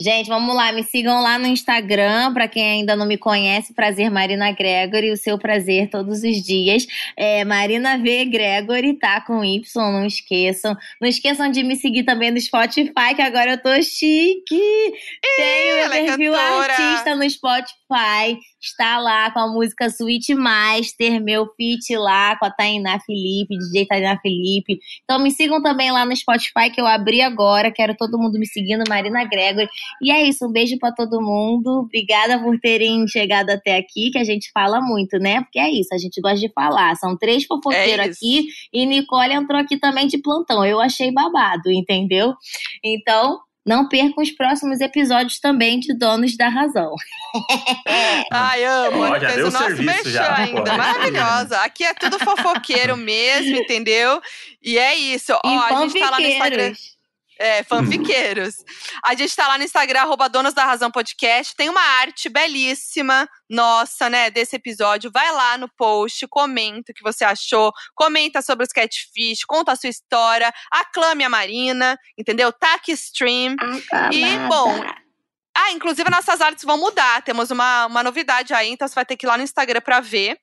Gente, 0.03 0.27
vamos 0.27 0.57
lá, 0.57 0.73
me 0.73 0.83
sigam 0.83 1.23
lá 1.23 1.39
no 1.39 1.47
Instagram, 1.47 2.35
para 2.35 2.49
quem 2.49 2.65
ainda 2.65 2.97
não 2.97 3.07
me 3.07 3.17
conhece, 3.17 3.73
Prazer 3.73 4.11
Marina 4.11 4.51
Gregory, 4.51 5.13
o 5.13 5.17
seu 5.17 5.39
prazer 5.39 5.91
todos 5.91 6.25
os 6.25 6.43
dias. 6.43 6.85
É 7.17 7.45
Marina 7.45 7.97
V 7.97 8.25
Gregory, 8.25 8.95
tá? 8.95 9.21
Com 9.21 9.45
Y, 9.45 9.63
não 9.93 10.05
esqueçam. 10.05 10.77
Não 11.01 11.09
esqueçam 11.09 11.49
de 11.53 11.63
me 11.63 11.77
seguir 11.77 12.03
também 12.03 12.33
no 12.33 12.41
Spotify, 12.41 13.15
que 13.15 13.23
agora 13.23 13.53
eu 13.53 13.63
tô 13.63 13.81
chique. 13.81 14.43
Tenho 15.37 15.77
meu 15.77 15.85
é 15.85 15.89
perfil 15.89 16.35
artista 16.35 17.15
no 17.15 17.31
Spotify 17.31 17.82
está 18.61 18.99
lá 18.99 19.31
com 19.31 19.41
a 19.41 19.49
música 19.49 19.87
Sweet 19.87 20.35
Master, 20.35 21.21
meu 21.21 21.47
feat 21.57 21.97
lá 21.97 22.39
com 22.39 22.47
a 22.47 22.51
Tainá 22.51 22.99
Felipe, 23.01 23.59
DJ 23.59 23.87
Tainá 23.87 24.19
Felipe. 24.21 24.79
Então 25.03 25.19
me 25.19 25.31
sigam 25.31 25.63
também 25.63 25.91
lá 25.91 26.05
no 26.05 26.17
Spotify 26.17 26.71
que 26.73 26.81
eu 26.81 26.87
abri 26.87 27.21
agora, 27.21 27.73
quero 27.73 27.97
todo 27.97 28.19
mundo 28.19 28.39
me 28.39 28.47
seguindo, 28.47 28.85
Marina 28.89 29.25
Gregory. 29.25 29.69
E 30.01 30.11
é 30.11 30.23
isso, 30.23 30.47
um 30.47 30.53
beijo 30.53 30.79
para 30.79 30.95
todo 30.95 31.21
mundo. 31.21 31.81
Obrigada 31.81 32.39
por 32.39 32.59
terem 32.61 33.07
chegado 33.09 33.51
até 33.51 33.77
aqui, 33.77 34.11
que 34.11 34.19
a 34.19 34.25
gente 34.25 34.51
fala 34.53 34.81
muito, 34.81 35.19
né? 35.19 35.41
Porque 35.43 35.59
é 35.59 35.71
isso, 35.71 35.95
a 35.95 35.99
gente 35.99 36.21
gosta 36.21 36.39
de 36.39 36.53
falar. 36.53 36.95
São 36.97 37.17
três 37.17 37.45
fofoqueiros 37.45 38.07
é 38.07 38.11
aqui 38.11 38.47
e 38.73 38.87
Nicole 38.87 39.35
entrou 39.35 39.61
aqui 39.61 39.79
também 39.79 40.07
de 40.07 40.19
plantão. 40.19 40.65
Eu 40.65 40.81
achei 40.81 41.11
babado, 41.13 41.71
entendeu? 41.71 42.35
Então, 42.85 43.39
não 43.65 43.89
percam 43.89 44.23
os 44.23 44.31
próximos 44.31 44.81
episódios 44.81 45.39
também 45.39 45.79
de 45.79 45.95
Donos 45.97 46.37
da 46.37 46.49
Razão. 46.49 46.95
Ai, 48.33 48.65
amo. 48.65 49.05
Oh, 49.05 49.21
fez 49.21 49.39
o 49.39 49.51
nosso 49.51 49.83
mexer 49.83 50.19
ainda. 50.19 50.71
Pô. 50.71 50.77
Maravilhosa. 50.77 51.59
Aqui 51.59 51.85
é 51.85 51.95
tudo 51.95 52.19
fofoqueiro 52.19 52.97
mesmo, 52.97 53.57
entendeu? 53.57 54.21
E 54.63 54.79
é 54.79 54.95
isso. 54.95 55.33
Ó, 55.45 55.61
a 55.61 55.81
gente 55.81 55.99
tá 55.99 56.11
lá 56.11 56.19
no 56.19 56.27
Instagram. 56.27 56.73
É, 57.43 57.65
fanfiqueiros. 57.65 58.55
A 59.05 59.15
gente 59.17 59.35
tá 59.35 59.49
lá 59.49 59.59
no 59.59 59.65
Instagram, 59.65 60.03
arroba 60.03 60.29
Donos 60.29 60.55
da 60.55 60.65
Razão 60.65 60.93
Podcast. 60.93 61.57
Tem 61.57 61.69
uma 61.69 61.81
arte 61.81 62.29
belíssima, 62.29 63.29
nossa, 63.51 64.09
né, 64.09 64.31
desse 64.31 64.55
episódio. 64.55 65.11
Vai 65.11 65.33
lá 65.33 65.59
no 65.59 65.69
post, 65.77 66.25
comenta 66.29 66.93
o 66.93 66.95
que 66.95 67.03
você 67.03 67.25
achou, 67.25 67.73
comenta 67.97 68.41
sobre 68.41 68.65
os 68.65 68.73
catfish, 68.73 69.45
conta 69.45 69.73
a 69.73 69.77
sua 69.77 69.91
história, 69.91 70.53
aclame 70.71 71.25
a 71.25 71.29
Marina, 71.29 71.99
entendeu? 72.17 72.53
Taque 72.53 72.93
stream. 72.93 73.55
Aclamada. 73.55 74.15
E, 74.15 74.39
bom, 74.47 74.81
ah, 75.55 75.73
inclusive 75.73 76.09
nossas 76.11 76.41
artes 76.41 76.65
vão 76.65 76.79
mudar. 76.79 77.23
Temos 77.23 77.51
uma, 77.51 77.87
uma 77.87 78.03
novidade 78.03 78.55
aí, 78.55 78.71
então 78.71 78.87
você 78.87 78.95
vai 78.95 79.05
ter 79.05 79.17
que 79.17 79.27
ir 79.27 79.29
lá 79.29 79.37
no 79.37 79.43
Instagram 79.43 79.81
pra 79.81 80.01
ver. 80.01 80.39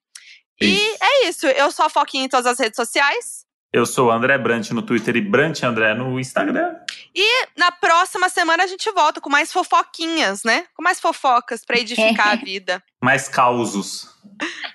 Isso. 0.61 0.81
E 0.81 0.97
é 1.01 1.27
isso. 1.29 1.47
Eu 1.47 1.71
sou 1.71 1.85
a 1.85 1.89
Foquinha 1.89 2.25
em 2.25 2.29
todas 2.29 2.45
as 2.45 2.59
redes 2.59 2.75
sociais. 2.75 3.47
Eu 3.71 3.85
sou 3.85 4.09
André 4.09 4.35
Brant 4.37 4.71
no 4.71 4.81
Twitter 4.81 5.15
e 5.15 5.21
Brant 5.21 5.61
André 5.61 5.93
no 5.93 6.19
Instagram. 6.19 6.75
E 7.13 7.47
na 7.55 7.71
próxima 7.71 8.27
semana 8.27 8.63
a 8.63 8.67
gente 8.67 8.89
volta 8.91 9.21
com 9.21 9.29
mais 9.29 9.53
fofoquinhas, 9.53 10.43
né? 10.43 10.65
Com 10.75 10.81
mais 10.81 10.99
fofocas 10.99 11.63
para 11.63 11.79
edificar 11.79 12.29
a 12.29 12.35
vida. 12.43 12.83
Mais 13.01 13.27
causos. 13.27 14.07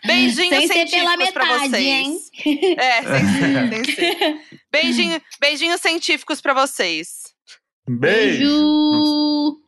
Beijinhos 0.07 0.67
sem 0.67 0.69
científicos 0.69 1.31
para 1.33 1.59
vocês. 1.59 1.75
Hein? 1.75 2.19
É, 2.79 3.03
sem 3.03 3.27
ser, 3.27 3.69
sem 3.69 3.95
ser. 3.95 4.41
Beijinho, 4.71 5.23
beijinhos 5.41 5.81
científicos 5.81 6.41
para 6.41 6.55
vocês. 6.55 7.35
Beijo. 7.89 8.45
Beijo. 8.45 9.61